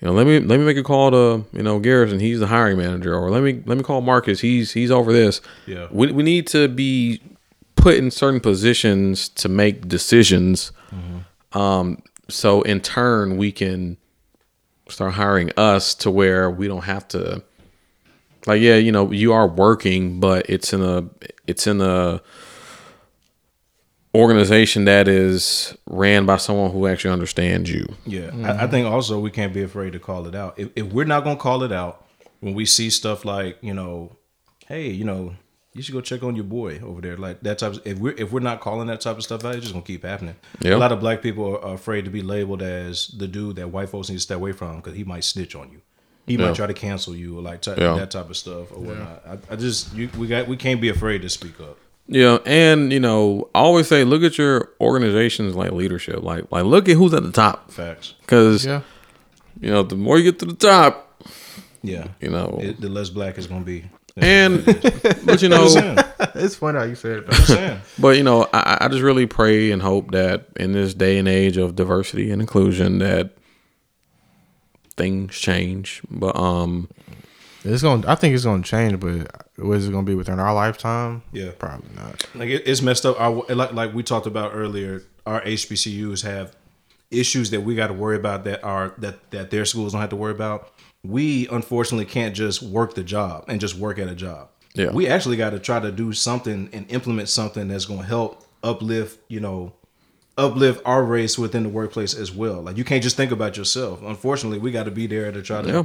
you 0.00 0.06
know 0.08 0.12
let 0.12 0.26
me 0.26 0.40
let 0.40 0.58
me 0.58 0.66
make 0.66 0.76
a 0.76 0.82
call 0.82 1.10
to 1.12 1.44
you 1.52 1.62
know 1.62 1.78
Garrison. 1.78 2.20
He's 2.20 2.40
the 2.40 2.48
hiring 2.48 2.76
manager 2.78 3.14
or 3.14 3.30
let 3.30 3.42
me 3.42 3.62
let 3.66 3.78
me 3.78 3.84
call 3.84 4.00
Marcus. 4.00 4.40
He's 4.40 4.72
he's 4.72 4.90
over 4.90 5.12
this. 5.12 5.40
Yeah. 5.66 5.86
we, 5.90 6.12
we 6.12 6.22
need 6.22 6.46
to 6.48 6.68
be 6.68 7.20
put 7.76 7.94
in 7.96 8.10
certain 8.10 8.40
positions 8.40 9.28
to 9.30 9.48
make 9.48 9.88
decisions. 9.88 10.72
Um, 11.52 12.02
so 12.28 12.62
in 12.62 12.80
turn 12.80 13.36
we 13.36 13.52
can 13.52 13.96
start 14.88 15.14
hiring 15.14 15.50
us 15.56 15.94
to 15.94 16.10
where 16.10 16.50
we 16.50 16.66
don't 16.66 16.84
have 16.84 17.06
to 17.08 17.42
like 18.46 18.60
yeah 18.60 18.76
you 18.76 18.92
know 18.92 19.10
you 19.12 19.32
are 19.32 19.46
working 19.46 20.20
but 20.20 20.48
it's 20.48 20.72
in 20.72 20.82
a 20.82 21.04
it's 21.46 21.66
in 21.66 21.80
a 21.80 22.20
organization 24.14 24.84
that 24.86 25.06
is 25.06 25.76
ran 25.86 26.26
by 26.26 26.36
someone 26.36 26.70
who 26.70 26.86
actually 26.86 27.12
understands 27.12 27.70
you. 27.70 27.86
Yeah, 28.06 28.22
I, 28.22 28.26
I 28.26 28.30
mm-hmm. 28.30 28.70
think 28.70 28.86
also 28.86 29.18
we 29.18 29.30
can't 29.30 29.52
be 29.52 29.62
afraid 29.62 29.92
to 29.92 29.98
call 29.98 30.26
it 30.26 30.34
out. 30.34 30.58
If, 30.58 30.70
if 30.76 30.86
we're 30.86 31.04
not 31.04 31.24
gonna 31.24 31.36
call 31.36 31.62
it 31.62 31.72
out 31.72 32.06
when 32.40 32.54
we 32.54 32.64
see 32.64 32.90
stuff 32.90 33.24
like 33.24 33.58
you 33.60 33.74
know, 33.74 34.16
hey, 34.66 34.88
you 34.88 35.04
know, 35.04 35.34
you 35.74 35.82
should 35.82 35.94
go 35.94 36.00
check 36.00 36.22
on 36.22 36.34
your 36.34 36.44
boy 36.44 36.80
over 36.80 37.00
there, 37.00 37.16
like 37.16 37.40
that 37.42 37.58
type. 37.58 37.72
Of, 37.74 37.86
if 37.86 37.98
we're 37.98 38.14
if 38.16 38.32
we're 38.32 38.40
not 38.40 38.60
calling 38.60 38.88
that 38.88 39.00
type 39.00 39.16
of 39.16 39.22
stuff 39.22 39.44
out, 39.44 39.54
it's 39.54 39.62
just 39.62 39.74
gonna 39.74 39.84
keep 39.84 40.04
happening. 40.04 40.34
Yeah. 40.60 40.74
A 40.74 40.78
lot 40.78 40.92
of 40.92 41.00
black 41.00 41.22
people 41.22 41.44
are, 41.56 41.64
are 41.64 41.74
afraid 41.74 42.04
to 42.06 42.10
be 42.10 42.22
labeled 42.22 42.62
as 42.62 43.08
the 43.08 43.28
dude 43.28 43.56
that 43.56 43.68
white 43.70 43.88
folks 43.90 44.08
need 44.08 44.16
to 44.16 44.20
stay 44.20 44.34
away 44.34 44.52
from 44.52 44.76
because 44.76 44.94
he 44.94 45.04
might 45.04 45.24
snitch 45.24 45.54
on 45.54 45.70
you. 45.70 45.80
He 46.26 46.34
Yeah. 46.34 46.46
might 46.48 46.56
try 46.56 46.66
to 46.66 46.74
cancel 46.74 47.14
you 47.14 47.38
or 47.38 47.42
like 47.42 47.62
ty- 47.62 47.76
Yeah. 47.76 47.94
that 47.96 48.10
type 48.10 48.28
of 48.28 48.36
stuff 48.36 48.72
or 48.72 48.80
whatnot. 48.80 49.22
I, 49.26 49.38
I 49.52 49.56
just 49.56 49.94
you, 49.94 50.08
we 50.18 50.26
got 50.26 50.48
we 50.48 50.56
can't 50.56 50.80
be 50.80 50.88
afraid 50.88 51.22
to 51.22 51.28
speak 51.28 51.60
up. 51.60 51.76
yeah 52.10 52.38
and 52.46 52.90
you 52.90 52.98
know 53.00 53.50
i 53.54 53.58
always 53.60 53.86
say 53.86 54.02
look 54.02 54.22
at 54.22 54.38
your 54.38 54.70
organizations 54.80 55.54
like 55.54 55.72
leadership 55.72 56.22
like 56.22 56.50
like 56.50 56.64
look 56.64 56.88
at 56.88 56.96
who's 56.96 57.12
at 57.12 57.22
the 57.22 57.30
top 57.30 57.70
Facts. 57.70 58.14
because 58.22 58.64
Yeah. 58.64 58.80
you 59.60 59.70
know 59.70 59.82
the 59.82 59.94
more 59.96 60.16
you 60.16 60.24
get 60.24 60.38
to 60.38 60.46
the 60.46 60.54
top 60.54 61.22
Yeah. 61.82 62.08
you 62.20 62.30
know 62.30 62.58
It, 62.62 62.80
the 62.80 62.88
less 62.88 63.10
black 63.10 63.36
it's 63.36 63.46
gonna 63.46 63.64
be. 63.64 63.84
And 64.20 64.64
but 65.24 65.42
you 65.42 65.48
know 65.48 65.66
it's 66.34 66.56
funny 66.56 66.78
how 66.78 66.84
you 66.84 66.94
said 66.94 67.18
it. 67.18 67.24
I'm 67.28 67.34
just 67.34 67.46
saying. 67.48 67.80
But 67.98 68.16
you 68.16 68.22
know, 68.22 68.48
I, 68.52 68.78
I 68.82 68.88
just 68.88 69.02
really 69.02 69.26
pray 69.26 69.70
and 69.70 69.82
hope 69.82 70.10
that 70.12 70.46
in 70.56 70.72
this 70.72 70.94
day 70.94 71.18
and 71.18 71.28
age 71.28 71.56
of 71.56 71.76
diversity 71.76 72.30
and 72.30 72.40
inclusion, 72.40 72.98
that 72.98 73.36
things 74.96 75.34
change. 75.36 76.02
But 76.10 76.36
um, 76.36 76.88
It's 77.64 77.82
gonna. 77.82 78.06
I 78.10 78.14
think 78.14 78.34
it's 78.34 78.44
gonna 78.44 78.62
change, 78.62 79.00
but 79.00 79.30
was 79.58 79.88
it 79.88 79.92
gonna 79.92 80.04
be 80.04 80.14
within 80.14 80.38
our 80.38 80.54
lifetime? 80.54 81.22
Yeah. 81.32 81.50
probably 81.58 81.90
not. 81.96 82.26
Like 82.34 82.48
it, 82.50 82.62
it's 82.66 82.82
messed 82.82 83.04
up. 83.06 83.20
Our 83.20 83.44
like 83.54 83.72
like 83.72 83.94
we 83.94 84.02
talked 84.02 84.26
about 84.26 84.52
earlier. 84.54 85.02
Our 85.26 85.42
HBCUs 85.42 86.22
have 86.22 86.56
issues 87.10 87.50
that 87.50 87.60
we 87.62 87.74
got 87.74 87.88
to 87.88 87.92
worry 87.94 88.16
about 88.16 88.44
that 88.44 88.62
are 88.64 88.94
that 88.98 89.30
that 89.30 89.50
their 89.50 89.64
schools 89.64 89.92
don't 89.92 90.00
have 90.00 90.10
to 90.10 90.16
worry 90.16 90.32
about. 90.32 90.72
We 91.04 91.48
unfortunately 91.48 92.06
can't 92.06 92.34
just 92.34 92.62
work 92.62 92.94
the 92.94 93.04
job 93.04 93.44
and 93.48 93.60
just 93.60 93.76
work 93.76 93.98
at 93.98 94.08
a 94.08 94.14
job. 94.14 94.48
Yeah. 94.74 94.92
we 94.92 95.08
actually 95.08 95.36
got 95.36 95.50
to 95.50 95.58
try 95.58 95.80
to 95.80 95.90
do 95.90 96.12
something 96.12 96.68
and 96.72 96.88
implement 96.90 97.28
something 97.28 97.66
that's 97.66 97.84
going 97.84 98.00
to 98.00 98.06
help 98.06 98.44
uplift. 98.62 99.18
You 99.28 99.40
know, 99.40 99.72
uplift 100.36 100.82
our 100.84 101.02
race 101.02 101.36
within 101.36 101.64
the 101.64 101.68
workplace 101.68 102.14
as 102.14 102.32
well. 102.32 102.62
Like 102.62 102.76
you 102.76 102.84
can't 102.84 103.02
just 103.02 103.16
think 103.16 103.32
about 103.32 103.56
yourself. 103.56 104.00
Unfortunately, 104.02 104.58
we 104.58 104.70
got 104.70 104.84
to 104.84 104.90
be 104.90 105.06
there 105.06 105.32
to 105.32 105.42
try 105.42 105.62
to. 105.62 105.68
yeah, 105.68 105.82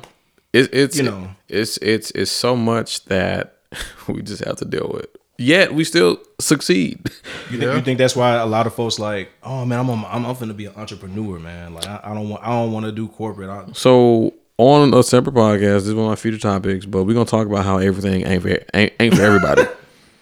it, 0.54 0.74
it's 0.74 0.98
You 0.98 1.04
know. 1.04 1.30
it's 1.50 1.78
it's 1.78 2.12
it's 2.12 2.32
so 2.32 2.56
much 2.56 3.06
that 3.06 3.58
we 4.08 4.22
just 4.22 4.44
have 4.44 4.58
to 4.58 4.66
deal 4.66 4.90
with. 4.94 5.08
Yet 5.40 5.74
we 5.74 5.84
still 5.84 6.20
succeed. 6.40 7.10
You 7.52 7.60
think, 7.60 7.74
you 7.74 7.82
think 7.82 7.98
that's 8.00 8.16
why 8.16 8.36
a 8.36 8.48
lot 8.48 8.66
of 8.66 8.74
folks 8.74 8.98
like, 8.98 9.30
oh 9.44 9.64
man, 9.64 9.78
I'm 9.80 9.90
on, 9.90 10.06
I'm, 10.08 10.26
I'm 10.26 10.36
finna 10.36 10.58
be 10.58 10.66
an 10.66 10.74
entrepreneur, 10.76 11.38
man. 11.38 11.76
Like 11.76 11.86
I, 11.86 12.00
I 12.04 12.14
don't 12.16 12.30
want 12.30 12.42
I 12.42 12.50
don't 12.50 12.72
want 12.72 12.86
to 12.88 12.92
do 12.92 13.08
corporate. 13.08 13.50
I, 13.50 13.66
So 13.74 14.34
on 14.64 14.94
a 14.94 15.04
separate 15.04 15.36
podcast, 15.36 15.60
this 15.60 15.88
is 15.88 15.94
one 15.94 16.06
of 16.06 16.12
my 16.12 16.16
future 16.16 16.40
topics, 16.40 16.86
but 16.86 17.04
we're 17.04 17.14
gonna 17.14 17.26
talk 17.26 17.48
about 17.48 17.66
how 17.66 17.78
everything 17.78 18.26
ain't 18.26 18.42
for 18.42 18.50
ain't, 18.74 18.94
ain't 19.00 19.16
for 19.16 19.22
everybody. 19.22 19.64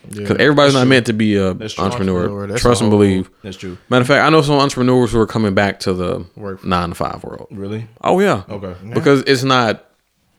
Because 0.09 0.37
everybody's 0.37 0.73
not 0.73 0.87
meant 0.87 1.05
to 1.05 1.13
be 1.13 1.35
a 1.35 1.53
true. 1.53 1.69
entrepreneur. 1.77 2.21
Entrepreneur, 2.21 2.47
that's 2.47 2.61
Trust 2.61 2.81
and 2.81 2.89
believe. 2.89 3.29
that's 3.43 3.55
true. 3.55 3.77
Matter 3.87 4.01
of 4.01 4.07
fact, 4.07 4.25
I 4.25 4.29
know 4.29 4.41
some 4.41 4.55
entrepreneurs 4.55 5.11
who 5.11 5.19
are 5.19 5.27
coming 5.27 5.53
back 5.53 5.79
to 5.81 5.93
the 5.93 6.25
Work. 6.35 6.65
nine 6.65 6.89
to 6.89 6.95
five 6.95 7.23
world. 7.23 7.47
Really? 7.51 7.87
Oh 8.03 8.19
yeah. 8.19 8.43
Okay. 8.49 8.75
Because 8.93 9.21
it's 9.27 9.43
not 9.43 9.85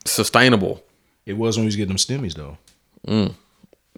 sustainable. 0.05 0.83
It 1.27 1.35
was 1.35 1.57
when 1.57 1.65
we 1.65 1.69
was 1.69 1.77
getting 1.77 1.97
them 1.97 1.97
stimmies 1.97 2.35
though. 2.35 2.59
Mm. 3.07 3.35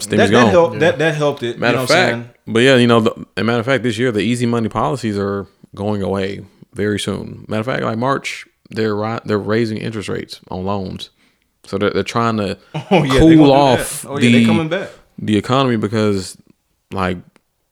Stimmy 0.01 0.17
that, 0.17 0.31
gone. 0.31 0.45
that 0.45 0.51
helped. 0.51 0.79
That 0.81 0.99
that 0.99 1.15
helped 1.15 1.43
it. 1.43 1.59
Matter 1.59 1.73
you 1.73 1.77
know 1.79 1.83
of 1.85 1.89
fact, 1.89 2.13
saying? 2.13 2.31
but 2.47 2.61
yeah, 2.61 2.77
you 2.77 2.87
know, 2.87 3.01
the, 3.01 3.45
matter 3.45 3.61
of 3.61 3.67
fact, 3.67 3.83
this 3.85 3.97
year 3.97 4.13
the 4.13 4.21
easy 4.21 4.47
money 4.47 4.69
policies 4.69 5.17
are 5.17 5.47
going 5.75 6.03
away 6.03 6.45
very 6.73 6.99
soon. 6.99 7.47
Matter 7.49 7.61
of 7.61 7.67
fact, 7.67 7.83
like 7.83 7.99
March, 7.99 8.47
they're 8.75 8.95
ri- 8.97 9.21
they're 9.25 9.39
raising 9.39 9.79
interest 9.79 10.09
rates 10.09 10.41
on 10.51 10.65
loans, 10.65 11.11
so 11.65 11.79
they're, 11.79 11.91
they're 11.91 12.03
trying 12.03 12.37
to 12.39 12.59
Oh 12.91 13.03
yeah, 13.05 13.19
cool 13.21 13.53
off. 13.53 14.05
Oh 14.07 14.19
the 14.19 14.27
yeah, 14.29 14.39
they 14.41 14.45
coming 14.45 14.69
back. 14.69 14.91
the 15.19 15.37
economy 15.37 15.77
because 15.77 16.37
like 16.93 17.19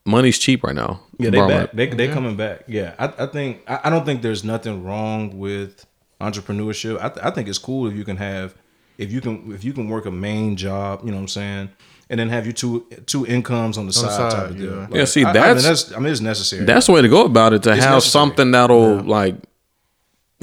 money's 0.05 0.37
cheap 0.39 0.63
right 0.63 0.75
now. 0.75 1.01
Yeah, 1.19 1.29
they 1.29 1.37
Borrowing 1.37 1.57
back. 1.65 1.71
They 1.73 1.87
they 1.87 2.07
coming 2.07 2.35
back. 2.35 2.63
Yeah, 2.67 2.95
I, 2.97 3.13
I 3.23 3.25
think 3.27 3.61
I, 3.67 3.81
I 3.85 3.89
don't 3.89 4.05
think 4.05 4.21
there's 4.21 4.43
nothing 4.43 4.83
wrong 4.83 5.37
with 5.37 5.85
entrepreneurship. 6.19 6.97
I, 7.01 7.09
th- 7.09 7.25
I 7.25 7.29
think 7.31 7.47
it's 7.47 7.57
cool 7.59 7.87
if 7.87 7.93
you 7.95 8.03
can 8.03 8.17
have 8.17 8.55
if 8.97 9.11
you 9.11 9.21
can 9.21 9.51
if 9.53 9.63
you 9.63 9.73
can 9.73 9.89
work 9.89 10.05
a 10.05 10.11
main 10.11 10.55
job. 10.55 11.01
You 11.03 11.11
know 11.11 11.17
what 11.17 11.21
I'm 11.23 11.27
saying. 11.27 11.69
And 12.09 12.19
then 12.19 12.29
have 12.29 12.45
you 12.45 12.53
two 12.53 12.85
two 13.05 13.25
incomes 13.25 13.77
on 13.77 13.85
the, 13.87 13.93
side, 13.93 14.11
side, 14.11 14.31
type 14.31 14.49
of 14.51 14.57
deal. 14.57 14.75
yeah. 14.75 14.87
Yeah, 14.91 15.05
see, 15.05 15.23
I- 15.23 15.29
I, 15.29 15.33
that's- 15.33 15.55
mean, 15.55 15.63
that's 15.63 15.91
I 15.93 15.99
mean 15.99 16.11
it's 16.11 16.21
necessary. 16.21 16.65
That's 16.65 16.87
the 16.87 16.91
way 16.93 17.01
to 17.01 17.07
go 17.09 17.25
about 17.25 17.53
it. 17.53 17.63
To 17.63 17.69
have 17.69 17.79
necessary. 17.79 18.01
something 18.01 18.51
that'll 18.51 18.97
like, 19.01 19.35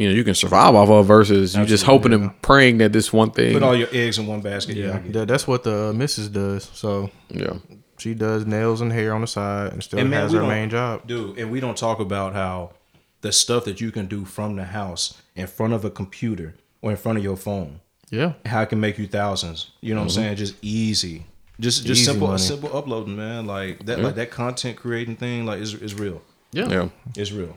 you 0.01 0.09
know, 0.09 0.15
you 0.15 0.25
can 0.25 0.35
survive 0.35 0.75
off 0.75 0.89
of 0.89 1.07
versus 1.07 1.55
you 1.55 1.67
just 1.67 1.85
hoping 1.85 2.15
and 2.15 2.41
praying 2.41 2.79
that 2.79 2.93
this 2.93 3.13
one 3.13 3.31
thing. 3.31 3.53
Put 3.53 3.63
all 3.63 3.77
your 3.77 3.89
eggs 3.93 4.19
in 4.19 4.27
one 4.27 4.41
basket. 4.41 4.77
Yeah, 4.77 4.87
Yeah, 4.87 4.93
get 4.93 5.07
it. 5.07 5.13
that, 5.13 5.29
that's 5.29 5.47
what 5.47 5.63
the 5.63 5.91
uh, 5.91 5.93
missus 5.93 6.29
does. 6.29 6.71
So 6.73 7.11
yeah, 7.29 7.59
she 7.99 8.15
does 8.15 8.47
nails 8.47 8.81
and 8.81 8.91
hair 8.91 9.13
on 9.13 9.21
the 9.21 9.27
side 9.27 9.73
and 9.73 9.83
still 9.83 10.01
And 10.01 10.09
man, 10.09 10.23
has 10.23 10.33
her 10.33 10.43
main 10.43 10.71
job. 10.71 11.07
dude. 11.07 11.39
And 11.39 11.51
we 11.51 11.61
don't 11.61 11.77
talk 11.77 12.01
about 12.01 12.33
how 12.33 12.73
the 13.21 13.31
stuff 13.31 13.67
that 13.67 13.83
you 13.83 13.93
can 13.93 14.07
do 14.07 14.25
from 14.25 14.57
the 14.57 14.65
house 14.65 15.21
in 15.37 15.47
front 15.47 15.75
of 15.75 15.85
a 15.85 15.91
computer 15.91 16.55
or 16.81 16.91
in 16.91 16.97
front 16.97 17.19
of 17.19 17.25
your 17.25 17.37
phone, 17.37 17.81
Yeah, 18.09 18.33
how 18.47 18.63
it 18.63 18.71
can 18.71 18.81
make 18.81 18.97
you 18.99 19.07
thousands. 19.07 19.71
You 19.83 19.95
know 19.95 20.01
what 20.01 20.05
I'm 20.05 20.09
mm-hmm. 20.09 20.23
saying? 20.23 20.37
Just 20.37 20.55
easy, 20.63 21.27
just 21.61 21.85
just 21.85 22.01
Easy 22.01 22.05
simple 22.05 22.29
money. 22.29 22.39
simple 22.39 22.75
uploading, 22.75 23.17
man. 23.17 23.47
Like 23.47 23.85
that, 23.85 23.99
like 24.01 24.15
that 24.15 24.31
content 24.31 24.79
creating 24.79 25.17
thing, 25.17 25.45
like 25.45 25.61
is 25.61 25.75
is 25.75 25.95
real. 25.95 26.23
yeah, 26.53 26.69
yeah. 26.69 26.89
It's 27.15 27.33
real. 27.33 27.55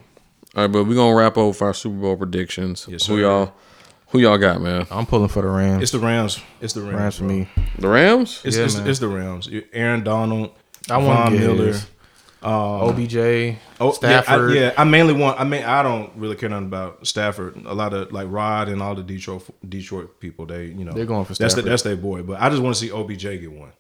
All 0.56 0.64
right, 0.64 0.72
but 0.72 0.84
we're 0.86 0.96
gonna 0.96 1.16
wrap 1.16 1.38
up 1.38 1.48
with 1.48 1.62
our 1.64 1.74
Super 1.74 1.96
Bowl 1.98 2.16
predictions. 2.16 2.86
Yes, 2.88 3.08
who 3.08 3.18
y'all 3.18 3.54
who 4.10 4.20
y'all 4.20 4.38
got, 4.38 4.62
man? 4.62 4.86
I'm 4.92 5.08
pulling 5.08 5.30
for 5.30 5.42
the 5.42 5.48
Rams. 5.48 5.82
It's 5.82 5.92
the 5.92 5.98
Rams. 6.00 6.40
It's 6.62 6.74
the 6.74 6.82
Rams, 6.82 6.94
Rams 6.96 7.16
for 7.16 7.24
bro. 7.24 7.34
me. 7.36 7.50
The 7.80 7.88
Rams? 7.88 8.42
It's, 8.46 8.56
Yeah, 8.58 8.66
it's, 8.66 8.78
man. 8.78 8.88
it's 8.88 9.00
the 9.00 9.08
Rams. 9.08 9.50
Aaron 9.74 10.04
Donald, 10.04 10.52
I 10.92 10.98
want 10.98 11.20
Von 11.20 11.32
to 11.32 11.38
get 11.40 11.48
Miller. 11.48 11.74
Uh, 12.44 12.92
his. 12.94 13.16
OBJ, 13.16 13.58
Oh, 13.80 13.92
Stafford. 13.94 14.54
Yeah 14.54 14.62
I, 14.62 14.66
yeah, 14.66 14.74
I 14.78 14.84
mainly 14.84 15.14
want. 15.14 15.40
I 15.40 15.44
mean, 15.44 15.64
I 15.64 15.82
don't 15.82 16.12
really 16.16 16.36
care 16.36 16.50
nothing 16.50 16.68
about 16.68 17.08
Stafford. 17.08 17.56
A 17.66 17.74
lot 17.74 17.94
of 17.94 18.12
like 18.12 18.28
Rod 18.30 18.70
and 18.70 18.82
all 18.82 18.94
the 18.94 19.02
Detroit 19.02 19.50
Detroit 19.68 20.20
people. 20.20 20.46
They 20.46 20.66
you 20.66 20.86
know 20.86 20.92
They're 20.92 21.06
going 21.06 21.26
for 21.26 21.34
That's 21.34 21.56
the, 21.56 21.64
that's 21.64 21.82
their 21.82 21.96
boy. 21.96 22.22
But 22.22 22.40
I 22.42 22.50
just 22.50 22.62
want 22.62 22.76
to 22.76 22.80
see 22.80 22.92
OBJ 22.92 23.22
get 23.24 23.52
one. 23.52 23.72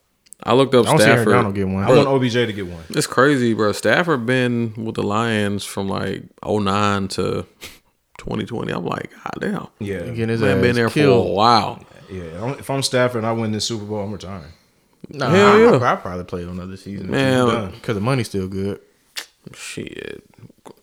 I 0.45 0.53
looked 0.53 0.75
up 0.75 0.85
I 0.85 0.89
don't 0.89 0.97
see 0.99 1.05
Aaron 1.05 1.17
Stafford. 1.19 1.33
Donald 1.33 1.55
get 1.55 1.67
one. 1.67 1.83
I 1.83 1.89
want 1.95 2.07
OBJ 2.07 2.33
to 2.33 2.53
get 2.53 2.67
one. 2.67 2.83
It's 2.89 3.07
crazy, 3.07 3.53
bro. 3.53 3.71
Stafford 3.71 4.25
been 4.25 4.73
with 4.75 4.95
the 4.95 5.03
Lions 5.03 5.63
from 5.63 5.87
like 5.87 6.23
09 6.45 7.07
to 7.09 7.45
2020. 8.17 8.71
I'm 8.73 8.85
like, 8.85 9.11
god 9.11 9.33
damn. 9.39 9.67
Yeah, 9.79 9.99
Getting 10.01 10.29
his 10.29 10.41
Man, 10.41 10.61
been 10.61 10.75
there 10.75 10.89
killed. 10.89 11.25
for 11.25 11.31
a 11.31 11.33
while. 11.33 11.85
yeah. 12.11 12.55
If 12.59 12.69
I'm 12.69 12.83
Stafford 12.83 13.19
and 13.19 13.27
I 13.27 13.31
win 13.31 13.51
this 13.53 13.65
Super 13.65 13.85
Bowl, 13.85 14.03
I'm 14.03 14.11
retiring. 14.11 14.51
Nah, 15.09 15.29
Hell 15.29 15.47
I, 15.53 15.59
yeah. 15.59 15.71
I, 15.77 15.93
I 15.93 15.95
probably 15.97 16.23
play 16.25 16.43
another 16.43 16.77
season. 16.77 17.09
Man, 17.11 17.71
because 17.71 17.95
the 17.95 18.01
money's 18.01 18.27
still 18.29 18.47
good. 18.47 18.79
shit. 19.53 20.23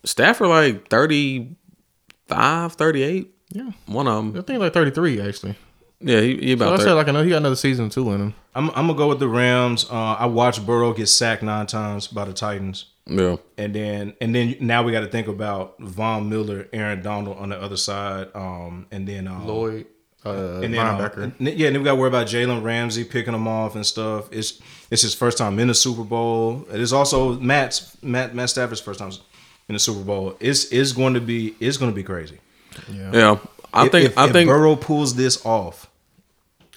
Stafford 0.04 0.48
like 0.48 0.88
35, 0.88 2.72
38. 2.74 3.34
Yeah, 3.52 3.70
One 3.86 4.06
of 4.06 4.14
them. 4.32 4.40
I 4.40 4.44
think 4.44 4.60
like 4.60 4.72
33 4.72 5.20
actually. 5.20 5.56
Yeah, 6.00 6.20
he, 6.20 6.36
he 6.38 6.56
So 6.58 6.72
I 6.72 6.76
said 6.76 6.84
30. 6.84 6.94
like 6.94 7.08
another. 7.08 7.24
He 7.24 7.30
got 7.30 7.36
another 7.38 7.56
season 7.56 7.90
two 7.90 8.10
in 8.12 8.20
him. 8.20 8.34
I'm 8.54 8.68
I'm 8.70 8.86
gonna 8.86 8.94
go 8.94 9.08
with 9.08 9.18
the 9.20 9.28
Rams. 9.28 9.86
Uh, 9.90 9.94
I 10.18 10.26
watched 10.26 10.64
Burrow 10.66 10.92
get 10.92 11.06
sacked 11.08 11.42
nine 11.42 11.66
times 11.66 12.06
by 12.08 12.24
the 12.24 12.32
Titans. 12.32 12.86
Yeah. 13.06 13.36
And 13.58 13.74
then 13.74 14.14
and 14.20 14.34
then 14.34 14.56
now 14.60 14.82
we 14.82 14.92
got 14.92 15.00
to 15.00 15.08
think 15.08 15.28
about 15.28 15.78
Von 15.78 16.28
Miller, 16.28 16.68
Aaron 16.72 17.02
Donald 17.02 17.36
on 17.38 17.48
the 17.50 17.60
other 17.60 17.76
side, 17.76 18.28
um, 18.34 18.86
and 18.90 19.06
then 19.06 19.26
um, 19.28 19.46
Lloyd, 19.46 19.86
uh, 20.24 20.60
and 20.62 20.72
then, 20.72 20.78
um, 20.86 20.98
linebacker. 20.98 21.22
and 21.24 21.34
yeah, 21.40 21.66
and 21.66 21.74
then 21.76 21.82
we 21.82 21.84
got 21.84 21.92
to 21.92 22.00
worry 22.00 22.08
about 22.08 22.26
Jalen 22.28 22.62
Ramsey 22.62 23.04
picking 23.04 23.32
them 23.32 23.46
off 23.48 23.74
and 23.74 23.84
stuff. 23.84 24.28
It's 24.32 24.60
it's 24.90 25.02
his 25.02 25.14
first 25.14 25.36
time 25.38 25.58
in 25.58 25.68
the 25.68 25.74
Super 25.74 26.04
Bowl. 26.04 26.66
It 26.72 26.80
is 26.80 26.92
also 26.92 27.34
Matt's 27.38 27.96
Matt 28.02 28.34
Matt 28.34 28.48
Stafford's 28.50 28.80
first 28.80 29.00
time 29.00 29.10
in 29.68 29.74
the 29.74 29.78
Super 29.80 30.02
Bowl. 30.04 30.36
It's 30.40 30.64
it's 30.72 30.92
going 30.92 31.14
to 31.14 31.20
be 31.20 31.54
it's 31.60 31.76
going 31.76 31.90
to 31.90 31.94
be 31.94 32.04
crazy. 32.04 32.38
Yeah. 32.90 33.38
I 33.74 33.86
If- 33.86 33.92
think 33.92 34.06
if, 34.10 34.18
I 34.18 34.26
if 34.26 34.32
think 34.32 34.48
Burrow 34.48 34.76
pulls 34.76 35.14
this 35.16 35.44
off, 35.44 35.89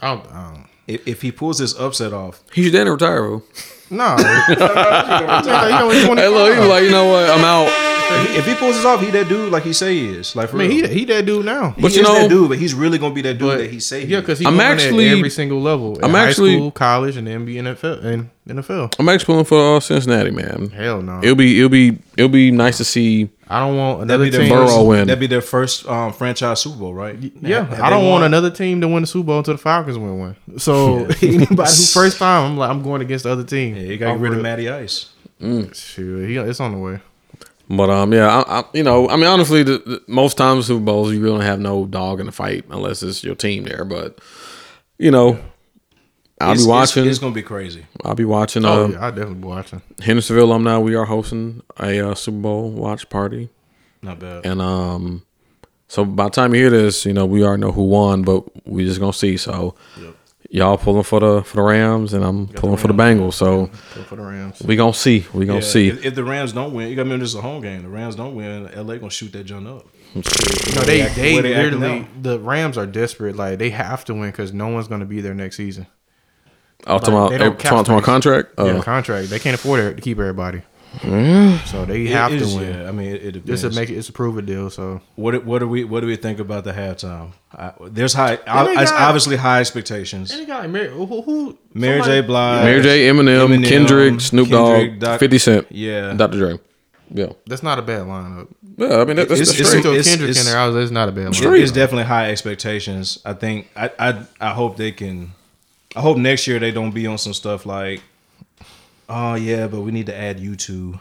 I 0.04 0.16
don't, 0.16 0.32
I 0.32 0.52
don't. 0.54 0.66
if, 0.88 1.08
if 1.08 1.22
he 1.22 1.32
pulls 1.32 1.60
this 1.60 1.78
upset 1.80 2.14
off, 2.14 2.42
he 2.54 2.64
should 2.64 2.74
then 2.74 2.90
retire, 2.90 3.22
bro. 3.22 3.44
No, 3.90 4.16
you 4.18 4.24
know, 4.24 5.90
he's 5.92 6.06
25. 6.06 6.18
Hey, 6.18 6.28
look, 6.30 6.54
he 6.54 6.60
was 6.60 6.68
like, 6.76 6.84
you 6.84 6.92
know 6.92 7.06
what? 7.12 7.30
I'm 7.30 7.44
out. 7.46 7.68
If 8.38 8.46
he 8.46 8.56
pulls 8.56 8.76
this 8.76 8.86
off, 8.86 9.02
he 9.02 9.10
that 9.12 9.28
dude 9.28 9.52
like 9.52 9.64
he 9.64 9.74
say 9.74 9.94
he 9.96 10.08
is. 10.10 10.36
Like 10.36 10.50
for 10.50 10.58
I 10.58 10.68
mean, 10.68 10.70
real. 10.82 10.88
he 10.90 11.00
he 11.00 11.06
that 11.06 11.26
dude 11.26 11.46
now. 11.46 11.72
He 11.72 11.82
But 11.82 11.94
you 11.96 12.02
is 12.02 12.08
know- 12.08 12.14
that 12.16 12.30
dude, 12.30 12.50
but 12.50 12.58
he's 12.58 12.74
really 12.74 12.98
gonna 12.98 13.14
be 13.14 13.22
that 13.24 13.36
dude 13.38 13.48
But 13.50 13.58
that 13.60 13.70
he 13.72 13.80
say. 13.80 14.06
He 14.06 14.12
yeah, 14.14 14.20
because 14.22 14.40
he's 14.40 14.48
I'm 14.48 14.56
I'm 14.56 14.60
actually- 14.62 15.10
at 15.10 15.18
every 15.18 15.30
single 15.30 15.62
level. 15.62 15.98
I'm 16.04 16.12
high 16.12 16.28
actually- 16.30 16.56
school, 16.56 16.72
college, 16.72 17.18
and 17.18 17.28
the 17.28 17.32
NBA, 17.32 17.76
NFL, 17.76 18.04
and 18.04 18.30
NFL. 18.48 18.96
I'm 19.00 19.08
actually 19.10 19.26
pulling 19.26 19.46
for 19.46 19.78
uh, 19.78 19.80
Cincinnati, 19.80 20.32
man. 20.32 20.70
Hell 20.70 21.02
no. 21.02 21.20
It'll 21.24 21.36
be 21.36 21.58
it'll 21.58 21.70
be 21.70 21.98
it'll 22.18 22.30
be 22.30 22.52
nice 22.52 22.78
to 22.78 22.84
see. 22.84 23.30
I 23.50 23.60
don't 23.60 23.78
want 23.78 24.08
That'd 24.08 24.22
another 24.22 24.24
be 24.26 24.30
their 24.32 24.40
team. 24.42 24.50
Burrow 24.50 24.68
first, 24.68 24.86
win. 24.86 25.08
That'd 25.08 25.20
be 25.20 25.28
their 25.28 25.42
first 25.42 25.86
um, 25.88 26.12
franchise 26.12 26.62
Super 26.62 26.78
Bowl, 26.80 26.94
right? 26.94 27.16
Yeah, 27.42 27.66
Have 27.66 27.80
I 27.82 27.90
don't 27.92 28.10
want 28.10 28.24
another 28.24 28.50
team 28.50 28.82
to 28.82 28.88
win 28.88 29.04
the 29.04 29.08
Super 29.08 29.28
Bowl 29.28 29.38
until 29.40 29.54
the 29.54 29.58
Falcons 29.60 29.98
win 29.98 30.18
one. 30.18 30.36
So 30.58 31.06
anybody 31.22 31.48
who 31.56 31.56
first 31.94 32.18
time, 32.18 32.52
I'm 32.52 32.58
like, 32.58 32.70
I'm 32.70 32.82
going 32.82 33.02
against 33.02 33.24
the 33.26 33.32
other 33.32 33.44
team. 33.44 33.76
Yeah, 33.76 33.84
you 33.84 33.98
got 33.98 34.08
to 34.08 34.14
get 34.14 34.22
rid 34.22 34.32
of 34.32 34.38
rip. 34.38 34.44
Matty 34.44 34.70
Ice. 34.70 35.10
Sure, 35.74 36.26
he, 36.26 36.38
it's 36.38 36.60
on 36.60 36.72
the 36.72 36.78
way. 36.80 37.00
But 37.70 37.90
um, 37.90 38.14
yeah, 38.14 38.28
I, 38.30 38.60
I 38.60 38.64
you 38.74 38.84
know, 38.84 39.10
I 39.10 39.16
mean, 39.16 39.26
honestly, 39.28 39.64
the, 39.64 39.78
the, 39.80 40.02
most 40.08 40.38
times 40.38 40.68
Super 40.68 40.84
Bowls 40.84 41.14
you 41.14 41.22
really 41.22 41.38
don't 41.38 41.46
have 41.46 41.60
no 41.60 41.86
dog 41.86 42.20
in 42.20 42.26
the 42.26 42.32
fight 42.32 42.66
unless 42.70 43.02
it's 43.04 43.24
your 43.24 43.36
team 43.36 43.64
there. 43.64 43.86
But 43.86 44.20
you 44.98 45.12
know, 45.12 45.40
I'll 46.42 46.52
It's- 46.52 46.58
be 46.58 46.64
it's- 46.64 46.68
watching. 46.68 47.06
It's, 47.08 47.20
gonna 47.20 47.34
be 47.34 47.42
crazy. 47.42 47.86
I'll 48.04 48.16
be 48.16 48.26
watching. 48.26 48.66
Oh 48.66 48.86
Uh, 48.86 48.88
yeah, 48.90 49.06
I'll 49.06 49.12
definitely 49.12 49.36
be 49.36 49.48
watching. 49.48 49.82
Hendersonville 50.02 50.46
alumni. 50.46 50.78
We 50.78 50.96
are 50.96 51.06
hosting 51.06 51.62
a 51.80 52.10
uh, 52.12 52.16
Super 52.16 52.38
Bowl 52.40 52.70
watch 52.72 53.10
party, 53.10 53.50
Not 54.02 54.20
bad. 54.20 54.46
and 54.46 54.62
um, 54.62 55.24
so 55.88 56.04
by 56.04 56.26
the 56.26 56.30
time 56.32 56.54
you 56.54 56.60
hear 56.62 56.70
this, 56.70 57.06
you 57.06 57.14
know, 57.14 57.26
we 57.26 57.44
already 57.44 57.62
know 57.62 57.72
who 57.72 57.84
won, 57.86 58.24
but 58.24 58.44
we're 58.68 58.86
just 58.86 59.00
gonna 59.00 59.14
see. 59.14 59.38
So 59.38 59.76
y'all 60.54 60.78
pulling 60.78 61.04
for 61.04 61.20
the 61.20 61.42
for 61.44 61.58
the 61.58 61.62
Rams, 61.64 62.14
and 62.14 62.24
I'm 62.24 62.48
pulling 62.48 62.78
for 62.78 62.88
the 62.88 62.94
Bengals. 62.94 63.34
So 63.34 63.66
Go 63.96 64.04
for 64.04 64.16
the 64.16 64.22
Rams. 64.22 64.62
we 64.62 64.76
gonna 64.76 64.94
see. 64.94 65.26
We 65.34 65.46
gonna 65.46 65.60
Yeah, 65.60 65.66
see. 65.66 65.88
If, 65.90 66.06
if 66.06 66.16
the 66.16 66.24
Rams 66.24 66.54
don't 66.54 66.74
win, 66.74 66.88
you 66.90 66.96
got 66.96 67.02
to 67.02 67.06
remember 67.06 67.24
this 67.24 67.32
is 67.32 67.36
a 67.36 67.42
home 67.42 67.62
game. 67.62 67.82
The 67.84 67.90
Rams 67.90 68.16
don't 68.16 68.36
win, 68.36 68.66
LA 68.76 68.96
gonna 68.98 69.10
shoot 69.10 69.32
that 69.34 69.44
junk 69.46 69.68
up. 69.68 69.86
No, 70.16 70.22
they 70.84 71.02
act- 71.02 71.16
they 71.16 71.42
they 71.42 71.56
literally 71.56 72.08
the 72.22 72.40
Rams 72.40 72.78
are 72.78 72.86
desperate. 72.86 73.36
Like 73.36 73.58
they 73.58 73.72
have 73.72 74.06
to 74.06 74.14
win 74.14 74.30
because 74.30 74.54
no 74.54 74.68
one's 74.68 74.88
going 74.88 75.00
to 75.02 75.08
be 75.08 75.22
there 75.22 75.34
next 75.34 75.58
season. 75.58 75.88
Oh, 76.86 77.00
talking 77.00 77.14
about 77.16 77.30
they 77.32 77.38
don't 77.40 77.58
talking 77.60 77.70
about 77.70 77.86
cap 77.88 77.98
space. 77.98 78.06
contract. 78.06 78.60
Uh, 78.60 78.66
yeah, 78.66 78.82
contract. 78.84 79.30
They 79.30 79.40
can't 79.40 79.56
afford 79.56 79.80
it 79.80 79.96
to 79.96 80.02
keep 80.02 80.20
everybody. 80.20 80.62
Mm. 81.00 81.66
So 81.66 81.86
they 81.86 82.04
It 82.04 82.12
have 82.12 82.30
to 82.32 82.36
is, 82.38 82.56
win. 82.56 82.74
Yeah, 82.82 82.88
I 82.88 82.92
mean, 82.92 83.08
it, 83.16 83.24
it 83.36 83.46
This 83.46 83.62
depends. 83.62 83.76
make 83.78 83.90
it. 83.90 83.96
It's 83.98 84.10
a 84.10 84.14
prove 84.14 84.38
it 84.38 84.46
deal. 84.46 84.70
So 84.70 85.02
what 85.16 85.44
what 85.46 85.60
do 85.60 85.68
we 85.68 85.84
what 85.84 86.02
do 86.02 86.08
we 86.08 86.16
think 86.16 86.40
about 86.40 86.64
the 86.64 86.72
halftime? 86.74 87.32
I, 87.58 87.72
there's 87.88 88.14
high, 88.14 88.38
I, 88.48 88.64
they 88.66 88.76
got- 88.76 88.94
obviously 88.94 89.36
high 89.38 89.60
expectations. 89.60 90.32
any 90.32 90.46
guy, 90.46 90.66
Mary, 90.68 90.90
who, 90.90 91.06
who 91.22 91.58
Mary 91.74 92.00
somebody- 92.02 92.22
J. 92.22 92.28
Blige, 92.28 92.64
Mary 92.66 92.82
J, 92.82 93.08
Eminem, 93.10 93.48
Eminem, 93.48 93.68
Kendrick, 93.68 94.22
Snoop 94.22 94.50
Dogg, 94.50 95.00
Doc- 95.00 95.20
Fifty 95.20 95.38
Cent, 95.38 95.68
Yeah, 95.72 96.14
Dr. 96.14 96.38
Dre. 96.38 96.60
Yeah, 97.12 97.28
That's 97.46 97.62
not 97.62 97.78
a 97.78 97.84
bad 97.84 98.08
lineup. 98.08 98.48
yeah. 98.78 98.98
I 98.98 99.06
mean, 99.06 99.18
that, 99.18 99.30
that's, 99.30 99.42
It's- 99.42 99.48
that's 99.50 99.60
it's- 99.60 99.68
straight. 99.70 99.86
It's- 99.86 100.08
Kendrick 100.10 100.36
in 100.38 100.46
there. 100.46 100.58
I 100.58 100.68
was, 100.68 100.76
it's 100.78 100.92
not 100.92 101.10
a 101.10 101.12
bad 101.12 101.28
lineup. 101.28 101.36
Straight. 101.36 101.62
it's 101.62 101.72
definitely 101.72 102.06
high 102.06 102.32
expectations. 102.32 103.20
I 103.26 103.34
think 103.34 103.70
I, 103.76 103.92
I 104.00 104.24
I 104.42 104.50
hope 104.54 104.78
they 104.78 104.92
can. 104.92 105.34
I 105.96 106.02
hope 106.02 106.18
next 106.18 106.48
year 106.48 106.58
they 106.60 106.72
don't 106.72 106.90
be 106.92 107.06
on 107.06 107.20
some 107.20 107.34
stuff 107.34 107.68
like, 107.68 108.02
oh 109.10 109.36
yeah, 109.36 109.68
but 109.68 109.82
we 109.82 109.92
need 109.92 110.06
to 110.08 110.16
add 110.16 110.40
you 110.40 110.56
two. 110.56 111.00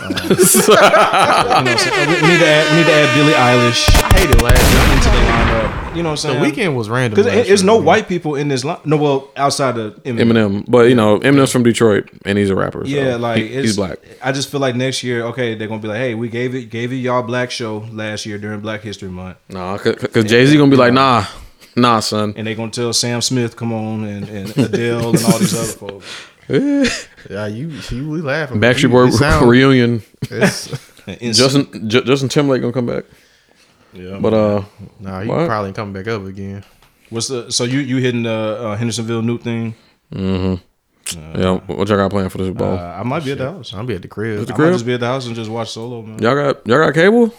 Um, 0.00 0.10
you 0.10 0.10
know 0.10 1.74
what 1.74 2.08
we, 2.08 2.14
we 2.14 2.28
need 2.28 2.38
to 2.38 2.46
add 2.46 2.70
we 2.72 2.78
need 2.78 2.86
to 2.86 2.92
add 2.92 3.14
Billie 3.16 3.32
Eilish 3.32 3.88
I 4.02 4.18
hated 4.18 4.42
last 4.42 4.72
year. 4.72 4.94
into 4.94 5.08
the 5.10 5.16
lineup. 5.32 5.96
You 5.96 6.02
know 6.02 6.10
what 6.10 6.24
I'm 6.24 6.40
saying? 6.40 6.42
The 6.54 6.62
Weeknd 6.62 6.74
was 6.76 6.88
random. 6.88 7.16
because 7.16 7.26
last 7.34 7.48
there's 7.48 7.62
no 7.64 7.76
white 7.76 8.08
people 8.08 8.36
in 8.36 8.48
this 8.48 8.64
line. 8.64 8.78
No, 8.84 8.96
well, 8.96 9.30
outside 9.36 9.76
of 9.76 9.94
Eminem. 10.04 10.20
Eminem, 10.20 10.64
but 10.68 10.88
you 10.88 10.94
know, 10.94 11.18
Eminem's 11.20 11.50
from 11.50 11.62
Detroit 11.64 12.08
and 12.24 12.38
he's 12.38 12.50
a 12.50 12.54
rapper. 12.54 12.84
so 12.84 12.90
Yeah, 12.90 13.16
like 13.16 13.38
he- 13.42 13.48
it's, 13.48 13.66
he's 13.68 13.76
black. 13.76 13.98
I 14.22 14.32
just 14.32 14.50
feel 14.50 14.60
like 14.60 14.76
next 14.76 15.02
year, 15.02 15.24
okay, 15.26 15.54
they're 15.54 15.68
gonna 15.68 15.82
be 15.82 15.88
like, 15.88 15.98
hey, 15.98 16.14
we 16.14 16.28
gave 16.28 16.54
it 16.54 16.66
gave 16.70 16.92
it 16.92 16.96
y'all 16.96 17.22
black 17.22 17.50
show 17.50 17.78
last 17.90 18.24
year 18.26 18.38
during 18.38 18.60
Black 18.60 18.82
History 18.82 19.08
Month. 19.08 19.38
Nah, 19.48 19.76
because 19.78 20.24
Jay 20.26 20.46
Z 20.46 20.56
gonna 20.56 20.70
be 20.70 20.76
like, 20.76 20.92
nah, 20.92 21.24
nah, 21.76 22.00
son. 22.00 22.34
and 22.36 22.46
they're 22.46 22.54
gonna 22.54 22.70
tell 22.70 22.92
Sam 22.92 23.20
Smith, 23.20 23.56
come 23.56 23.72
on, 23.72 24.04
and, 24.04 24.28
and 24.28 24.56
Adele 24.56 25.08
and 25.10 25.24
all 25.24 25.38
these 25.38 25.54
other 25.54 25.72
folks. 25.72 26.06
Yeah, 27.30 27.46
you 27.46 27.68
you 27.90 28.08
we 28.08 28.20
laughing. 28.22 28.60
Backstreet 28.60 28.82
You- 28.84 28.88
Boy 28.90 29.10
sound- 29.10 29.48
reunion. 29.50 30.02
Justin 31.20 31.88
J- 31.88 32.02
Justin 32.04 32.28
Timberlake 32.28 32.60
gonna 32.62 32.72
come 32.72 32.86
back, 32.86 33.04
yeah. 33.92 34.18
but 34.20 34.34
uh, 34.34 34.64
Nah, 35.00 35.22
he 35.22 35.28
What? 35.28 35.46
probably 35.46 35.72
coming 35.72 35.92
back 35.94 36.06
up 36.08 36.24
again. 36.26 36.64
what's 37.10 37.28
the 37.28 37.50
so 37.50 37.64
you 37.64 37.80
you 37.80 37.96
hitting 37.98 38.22
the 38.24 38.30
uh, 38.60 38.76
Hendersonville 38.76 39.22
new 39.22 39.38
thing? 39.38 39.74
Mm 40.14 40.58
hmm. 40.58 41.38
Yeah, 41.40 41.52
what 41.66 41.88
y'all 41.88 41.96
got 41.96 42.10
planned 42.10 42.30
for 42.30 42.38
the 42.38 42.44
Super 42.44 42.64
Uh, 42.64 43.00
I 43.00 43.02
might 43.02 43.24
be 43.24 43.32
at 43.32 43.38
the 43.38 43.50
house. 43.50 43.72
I'll 43.72 43.84
be 43.84 43.94
at 43.94 44.02
the 44.02 44.08
crib. 44.08 44.40
At 44.42 44.46
the 44.46 44.52
I 44.52 44.56
crib? 44.56 44.68
might 44.68 44.74
just 44.74 44.84
be 44.86 44.92
at 44.92 45.00
the 45.00 45.06
house 45.06 45.26
and 45.26 45.34
just 45.34 45.50
watch 45.50 45.70
solo, 45.70 46.02
man. 46.02 46.18
y'all 46.20 46.34
got 46.34 46.66
y'all 46.66 46.78
got 46.84 46.92
cable? 46.94 47.32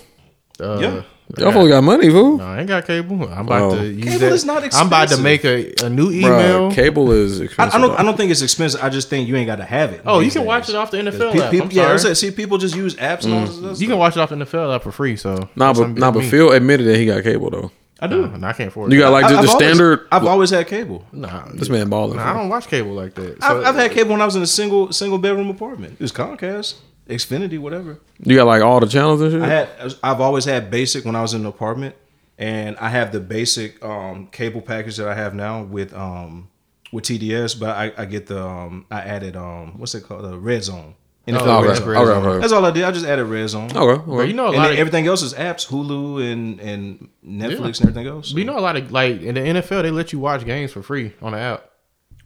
Uh, 0.60 0.80
Yeah. 0.80 1.04
Y'all 1.38 1.52
fully 1.52 1.70
got 1.70 1.84
money, 1.84 2.10
fool. 2.10 2.38
No, 2.38 2.44
I 2.46 2.60
ain't 2.60 2.68
got 2.68 2.86
cable. 2.88 3.24
I'm 3.32 3.46
about 3.46 3.62
Oh. 3.74 3.76
to 3.76 3.86
use 3.86 4.04
Cable 4.04 4.20
that. 4.20 4.32
is 4.34 4.46
not 4.46 4.64
I'm 4.76 4.88
about 4.88 5.10
to 5.10 5.14
expensive. 5.16 5.24
make 5.24 5.46
a, 5.46 5.86
a 5.86 5.90
new 5.90 6.10
Bruh, 6.10 6.16
email. 6.16 6.72
cable 6.72 7.12
is 7.12 7.40
I, 7.40 7.44
expensive. 7.44 7.76
I 7.76 7.82
don't. 7.88 8.00
I 8.00 8.04
don't 8.04 8.18
think 8.18 8.32
it's 8.32 8.42
expensive. 8.42 8.84
I 8.84 8.90
just 8.90 9.10
think 9.10 9.28
you 9.28 9.36
ain't 9.36 9.46
got 9.46 9.58
to 9.58 9.64
have 9.64 9.92
it. 9.94 10.02
oh, 10.08 10.18
you 10.20 10.26
these 10.26 10.34
can 10.34 10.46
watch 10.46 10.70
it 10.70 10.76
off 10.76 10.90
the 10.90 10.98
NFL 10.98 11.34
Pe- 11.34 11.40
app. 11.40 11.52
people- 11.52 11.68
I'm 11.68 11.72
yeah, 11.72 11.84
I 11.84 11.86
sorry. 11.98 12.00
said, 12.00 12.18
see, 12.18 12.32
people 12.32 12.58
just 12.58 12.76
use 12.76 12.96
apps 12.96 13.26
and 13.26 13.34
all 13.34 13.42
mm. 13.42 13.46
this 13.48 13.58
other 13.60 13.68
You 13.70 13.76
stuff. 13.76 13.88
can 13.90 13.98
watch 14.00 14.18
it 14.18 14.20
off 14.22 14.30
the 14.30 14.36
NFL 14.38 14.76
app 14.76 14.82
for 14.82 14.92
free. 14.92 15.16
So 15.18 15.36
Nah, 15.56 15.68
that's 15.74 15.80
but 15.80 15.90
nah, 16.00 16.10
but 16.12 16.22
me. 16.22 16.30
Phil 16.30 16.52
admitted 16.52 16.88
that 16.88 16.98
he 16.98 17.06
got 17.06 17.22
cable 17.24 17.52
though. 17.52 17.72
I 18.02 18.08
do. 18.08 18.28
Nah, 18.28 18.48
I 18.48 18.54
can't 18.54 18.70
afford. 18.70 18.92
It. 18.92 18.96
You 18.96 19.02
got 19.02 19.12
like 19.12 19.28
the, 19.28 19.36
I've 19.36 19.44
the 19.44 19.50
always- 19.52 19.64
standard. 19.66 20.08
I've 20.12 20.26
always 20.26 20.50
had 20.50 20.66
cable. 20.68 21.06
Nah, 21.12 21.48
this 21.54 21.70
man 21.70 21.90
balling. 21.90 22.16
nah, 22.18 22.32
I 22.32 22.34
don't 22.34 22.50
watch 22.50 22.68
cable 22.68 22.94
like 22.94 23.14
that. 23.16 23.44
So, 23.44 23.60
I've, 23.60 23.66
I've 23.68 23.76
had 23.76 23.92
uh, 23.92 23.94
cable 23.94 24.12
when 24.14 24.22
I 24.22 24.26
was 24.26 24.36
in 24.36 24.42
a 24.42 24.48
single 24.48 24.92
single 24.94 25.20
bedroom 25.20 25.50
apartment. 25.50 25.94
It 25.94 26.00
was 26.00 26.12
Comcast, 26.12 26.76
Xfinity, 27.10 27.60
whatever. 27.60 28.00
You 28.24 28.36
got 28.36 28.48
like 28.48 28.62
all 28.62 28.80
the 28.80 28.88
channels 28.88 29.22
and 29.22 29.32
shit. 29.32 29.42
I 29.42 29.48
had. 29.48 29.70
I've 30.04 30.22
always 30.22 30.46
had 30.46 30.72
basic 30.72 31.06
when 31.06 31.16
I 31.16 31.22
was 31.22 31.34
in 31.34 31.44
the 31.44 31.50
apartment, 31.50 31.96
and 32.38 32.78
I 32.78 32.90
have 32.90 33.12
the 33.12 33.20
basic 33.20 33.84
um, 33.84 34.28
cable 34.28 34.62
package 34.62 34.98
that 34.98 35.08
I 35.08 35.16
have 35.16 35.34
now 35.36 35.64
with 35.64 35.94
um, 35.94 36.50
with 36.92 37.04
TDS. 37.06 37.60
But 37.60 37.70
I, 37.72 37.92
I 37.98 38.06
get 38.06 38.28
the 38.28 38.44
um, 38.46 38.86
I 38.90 39.02
added 39.02 39.36
um, 39.36 39.78
what's 39.80 39.94
it 39.96 40.02
called 40.04 40.24
the 40.24 40.38
Red 40.38 40.64
Zone. 40.64 40.96
NFL 41.28 41.42
Oh, 41.42 41.62
Red 41.62 41.72
okay. 41.72 41.80
Zone. 41.80 41.96
Okay, 41.98 42.28
okay. 42.28 42.40
That's 42.42 42.54
all 42.54 42.66
I 42.66 42.72
did. 42.72 42.84
I 42.86 42.92
just 42.92 43.06
added 43.06 43.26
Red 43.26 43.48
Zone. 43.50 43.70
Okay, 43.76 44.04
but 44.08 44.28
you 44.28 44.34
know 44.34 44.46
a 44.46 44.48
And 44.50 44.58
lot 44.58 44.64
then 44.64 44.74
of 44.74 44.80
everything 44.80 45.06
else 45.06 45.22
is 45.22 45.34
apps, 45.34 45.68
Hulu 45.68 46.32
and 46.32 46.60
and 46.60 47.10
Netflix 47.26 47.80
and 47.82 47.90
everything 47.90 48.08
else. 48.08 48.32
But 48.32 48.40
you 48.40 48.46
know 48.46 48.58
a 48.58 48.62
lot 48.62 48.78
of 48.78 48.92
like 48.92 49.22
in 49.22 49.36
the 49.36 49.42
NFL 49.42 49.84
they 49.84 49.92
let 49.92 50.12
you 50.14 50.20
watch 50.20 50.44
games 50.46 50.72
for 50.72 50.82
free 50.82 51.14
on 51.22 51.34
the 51.34 51.40
app. 51.40 51.69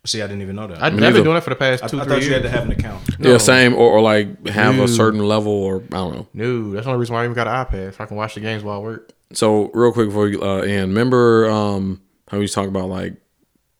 See, 0.05 0.21
I 0.21 0.27
didn't 0.27 0.41
even 0.41 0.57
know 0.57 0.67
that. 0.67 0.80
I, 0.80 0.84
I, 0.84 0.88
I've 0.88 0.95
neither. 0.95 1.13
been 1.13 1.23
doing 1.23 1.35
that 1.35 1.43
for 1.45 1.49
the 1.51 1.55
past 1.55 1.88
two, 1.88 1.99
I 2.01 2.03
three 2.03 2.13
thought 2.15 2.23
you 2.23 2.34
had 2.34 2.43
to 2.43 2.49
have 2.49 2.63
an 2.65 2.71
account. 2.71 3.03
yeah, 3.19 3.38
same 3.38 3.73
or, 3.73 3.89
or 3.89 4.01
like 4.01 4.45
have 4.47 4.75
Dude. 4.75 4.84
a 4.84 4.88
certain 4.89 5.21
level 5.25 5.51
or 5.53 5.77
I 5.77 5.95
don't 5.95 6.15
know. 6.15 6.27
no, 6.34 6.71
that's 6.71 6.85
the 6.85 6.89
only 6.91 6.99
reason 6.99 7.15
why 7.15 7.21
I 7.21 7.23
even 7.25 7.35
got 7.35 7.47
an 7.47 7.65
iPad. 7.65 7.95
So 7.95 8.03
I 8.03 8.07
can 8.07 8.17
watch 8.17 8.35
the 8.35 8.41
games 8.41 8.63
while 8.63 8.80
I 8.80 8.84
work. 8.84 9.11
So 9.31 9.71
real 9.73 9.93
quick 9.93 10.07
before 10.09 10.27
you 10.27 10.41
uh, 10.43 10.57
end, 10.59 10.89
remember 10.89 11.49
um, 11.49 12.01
how 12.27 12.38
we 12.38 12.41
was 12.43 12.53
talking 12.53 12.69
about 12.69 12.89
like 12.89 13.13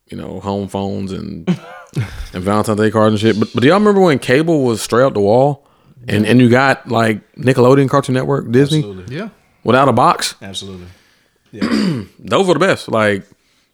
you 0.10 0.16
know 0.18 0.40
home 0.40 0.70
phones 0.70 1.12
and 1.12 1.46
and 2.34 2.44
Valentine's 2.44 2.80
Day 2.80 2.90
cards 2.90 3.12
and 3.14 3.20
shit. 3.20 3.38
But, 3.38 3.54
but 3.54 3.62
do 3.62 3.68
y'all 3.68 3.80
remember 3.80 4.00
when 4.00 4.18
cable 4.18 4.64
was 4.64 4.82
straight 4.82 5.04
up 5.04 5.14
the 5.14 5.20
wall 5.20 5.68
and 6.08 6.26
and 6.26 6.40
you 6.40 6.50
got 6.50 6.88
like 6.88 7.34
Nickelodeon, 7.36 7.90
Cartoon 7.90 8.14
Network, 8.16 8.50
Disney 8.50 8.78
Absolutely, 8.80 9.16
Yeah. 9.18 9.28
without 9.66 9.90
a 9.90 9.94
box? 9.94 10.36
absolutely. 10.42 10.88
Yeah, 11.52 12.04
Those 12.20 12.48
were 12.48 12.54
the 12.54 12.60
best. 12.62 12.88
Like, 12.88 13.26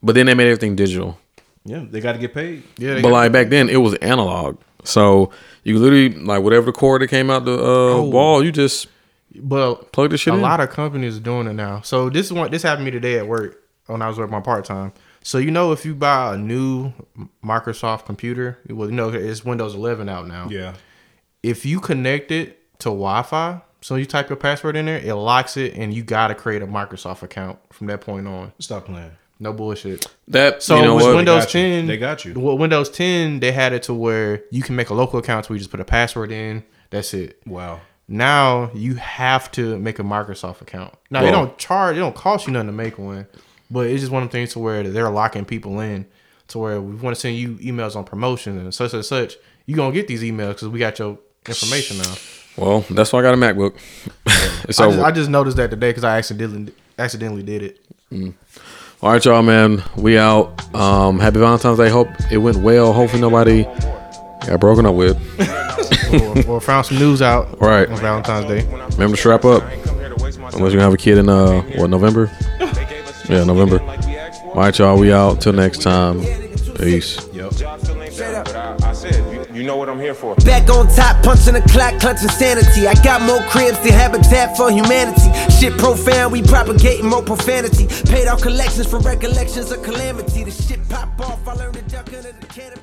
but 0.01 0.15
then 0.15 0.25
they 0.25 0.33
made 0.33 0.47
everything 0.47 0.75
digital. 0.75 1.18
Yeah. 1.65 1.83
They 1.89 1.99
got 2.01 2.13
to 2.13 2.19
get 2.19 2.33
paid. 2.33 2.63
Yeah. 2.77 2.95
They 2.95 3.01
But 3.01 3.09
got- 3.09 3.13
like 3.15 3.31
back 3.31 3.49
then, 3.49 3.69
it 3.69 3.77
was 3.77 3.93
analog. 3.95 4.57
So 4.85 5.31
you 5.63 5.77
literally 5.77 6.09
like 6.09 6.41
whatever 6.41 6.67
the 6.67 6.71
cord 6.71 7.01
that 7.01 7.07
came 7.09 7.29
out 7.29 7.45
the 7.45 7.53
uh, 7.63 8.01
wall, 8.01 8.43
you 8.43 8.51
just 8.51 8.87
but 9.35 9.91
plug 9.91 10.09
the 10.11 10.17
shit 10.17 10.33
a 10.33 10.37
in. 10.37 10.41
lot 10.41 10.59
of 10.61 10.69
companies 10.69 11.17
are 11.17 11.21
doing 11.21 11.47
it 11.47 11.53
now. 11.53 11.81
So 11.81 12.09
this 12.09 12.25
is 12.27 12.33
one. 12.33 12.49
This 12.49 12.63
happened 12.63 12.85
to 12.85 12.91
me 12.91 12.91
today 12.91 13.19
at 13.19 13.27
work 13.27 13.61
when 13.87 14.01
I 14.01 14.07
was 14.07 14.17
working 14.17 14.31
my 14.31 14.39
part 14.41 14.63
time. 14.65 14.93
So 15.21 15.37
you 15.37 15.51
know, 15.51 15.73
if 15.73 15.85
you 15.85 15.93
buy 15.95 16.33
a 16.33 16.37
new 16.37 16.93
Microsoft 17.43 18.05
computer, 18.05 18.57
well, 18.69 18.89
you 18.89 18.95
know, 18.95 19.09
it's 19.09 19.43
Windows 19.43 19.75
11 19.75 20.07
out 20.09 20.27
now. 20.27 20.47
Yeah, 20.49 20.73
If 21.43 21.65
you 21.65 21.79
connect 21.81 22.31
it 22.31 22.57
to 22.79 22.85
Wi-Fi, 22.89 23.61
so 23.81 23.95
you 23.95 24.05
type 24.05 24.29
your 24.29 24.37
password 24.37 24.75
in 24.77 24.85
there, 24.85 24.99
it 24.99 25.13
locks 25.13 25.57
it, 25.57 25.73
and 25.75 25.93
you 25.93 26.03
gotta 26.03 26.35
create 26.35 26.61
a 26.61 26.67
Microsoft 26.67 27.21
account 27.21 27.59
from 27.71 27.87
that 27.87 27.99
point 28.01 28.27
on. 28.27 28.53
stop 28.59 28.85
playing. 28.85 29.11
No 29.39 29.53
bullshit. 29.53 30.05
that 30.27 30.61
So 30.61 30.75
you 30.75 30.81
know 30.83 30.95
with 30.95 31.05
what? 31.05 31.15
Windows 31.15 31.45
got 31.45 31.53
you. 31.53 31.61
10, 31.61 31.87
They 31.87 31.97
got 31.97 32.25
you. 32.25 32.33
Well, 32.37 32.57
Windows 32.57 32.89
10, 32.89 33.39
they 33.39 33.51
had 33.53 33.71
it 33.71 33.83
to 33.83 33.93
where 33.93 34.43
you 34.51 34.61
can 34.61 34.75
make 34.75 34.89
a 34.89 34.93
local 34.93 35.19
account 35.19 35.49
where 35.49 35.55
you 35.55 35.59
just 35.59 35.71
put 35.71 35.79
a 35.79 35.85
password 35.85 36.31
in. 36.31 36.63
That's 36.89 37.13
it. 37.13 37.41
Wow. 37.45 37.79
Now 38.07 38.71
you 38.73 38.95
have 38.95 39.51
to 39.51 39.77
make 39.77 39.99
a 39.99 40.03
Microsoft 40.03 40.61
account. 40.61 40.93
Now 41.09 41.21
they 41.21 41.31
don't 41.31 41.57
charge, 41.57 41.95
it 41.95 41.99
don't 41.99 42.15
cost 42.15 42.47
you 42.47 42.53
nothing 42.53 42.67
to 42.67 42.73
make 42.73 42.97
one, 42.97 43.27
but 43.69 43.87
it's 43.87 44.01
just 44.01 44.11
one 44.11 44.23
of 44.23 44.29
the 44.29 44.31
things 44.33 44.53
to 44.53 44.59
where 44.59 44.83
they're 44.83 45.09
locking 45.09 45.45
people 45.45 45.79
in 45.79 46.05
to 46.47 46.57
where 46.57 46.81
we 46.81 46.95
want 46.95 47.15
to 47.15 47.19
send 47.19 47.37
you 47.37 47.55
emails 47.57 47.95
on 47.95 48.03
promotions 48.03 48.59
and 48.59 48.73
such 48.73 48.93
and 48.93 49.05
such. 49.05 49.35
You 49.67 49.75
gonna 49.75 49.93
get 49.93 50.07
these 50.07 50.23
emails 50.23 50.49
because 50.55 50.69
we 50.69 50.79
got 50.79 50.97
your 50.97 51.19
information 51.47 51.99
now. 51.99 52.15
Well, 52.57 52.85
that's 52.89 53.13
why 53.13 53.19
I 53.19 53.21
got 53.21 53.35
a 53.35 53.37
MacBook. 53.37 53.75
it's 54.67 54.79
I 54.79 54.85
over. 54.85 54.95
just, 54.95 55.05
I 55.05 55.11
just 55.11 55.29
noticed 55.29 55.57
that 55.57 55.69
today 55.69 55.91
because 55.91 56.03
I 56.03 56.17
accidentally 56.17 56.73
accidentally 56.97 57.43
did 57.43 57.61
it. 57.61 57.85
Mm. 58.11 58.33
All 59.01 59.11
right, 59.13 59.23
y'all, 59.23 59.41
man. 59.41 59.81
We 59.95 60.17
out. 60.17 60.75
Um, 60.75 61.19
happy 61.19 61.39
Valentine's 61.39 61.77
Day. 61.77 61.89
Hope 61.89 62.09
it 62.31 62.37
went 62.37 62.57
well. 62.57 62.91
Hopefully 62.91 63.21
nobody 63.21 63.63
got 64.45 64.59
broken 64.59 64.85
up 64.85 64.95
with. 64.95 65.17
or, 66.47 66.55
or 66.55 66.61
found 66.61 66.85
some 66.85 66.97
news 66.99 67.21
out 67.21 67.47
All 67.61 67.67
right. 67.69 67.89
on 67.89 67.97
Valentine's 67.97 68.47
Day. 68.47 68.65
Remember 68.93 69.15
to 69.15 69.17
strap 69.17 69.45
up. 69.45 69.63
Unless 70.53 70.73
you 70.73 70.79
have 70.79 70.93
a 70.93 70.97
kid 70.97 71.17
in 71.17 71.29
uh 71.29 71.61
what 71.77 71.89
November? 71.89 72.29
Yeah, 73.29 73.43
November. 73.45 73.79
All 73.81 74.55
right, 74.55 74.77
y'all. 74.77 74.97
We 74.99 75.13
out. 75.13 75.41
Till 75.41 75.53
next 75.53 75.81
time. 75.81 76.21
Peace. 76.75 77.25
Yep. 77.33 77.51
You, 79.59 79.65
know 79.65 79.75
what 79.75 79.89
I'm 79.89 79.99
here 79.99 80.13
for. 80.13 80.35
Back 80.35 80.69
on 80.69 80.87
top, 80.87 81.21
punching 81.21 81.53
the 81.53 81.61
clock, 81.61 81.99
clutching 81.99 82.29
sanity. 82.29 82.87
I 82.87 82.93
got 83.03 83.21
more 83.21 83.43
cribs 83.49 83.77
than 83.79 83.91
Habitat 83.91 84.55
for 84.55 84.71
Humanity. 84.71 85.27
Shit 85.51 85.77
profound, 85.77 86.31
we 86.31 86.41
propagating 86.41 87.05
more 87.05 87.21
profanity. 87.21 87.87
Paid 88.09 88.29
off 88.29 88.41
collections 88.41 88.87
for 88.87 88.99
recollections 88.99 89.69
of 89.71 89.83
calamity. 89.83 90.45
The 90.45 90.51
shit 90.51 90.87
pop 90.87 91.19
off, 91.19 91.45
I 91.45 91.53
learned 91.55 91.73
to 91.73 91.81
duck 91.81 92.07
under 92.07 92.31
the 92.31 92.47
canopy. 92.47 92.78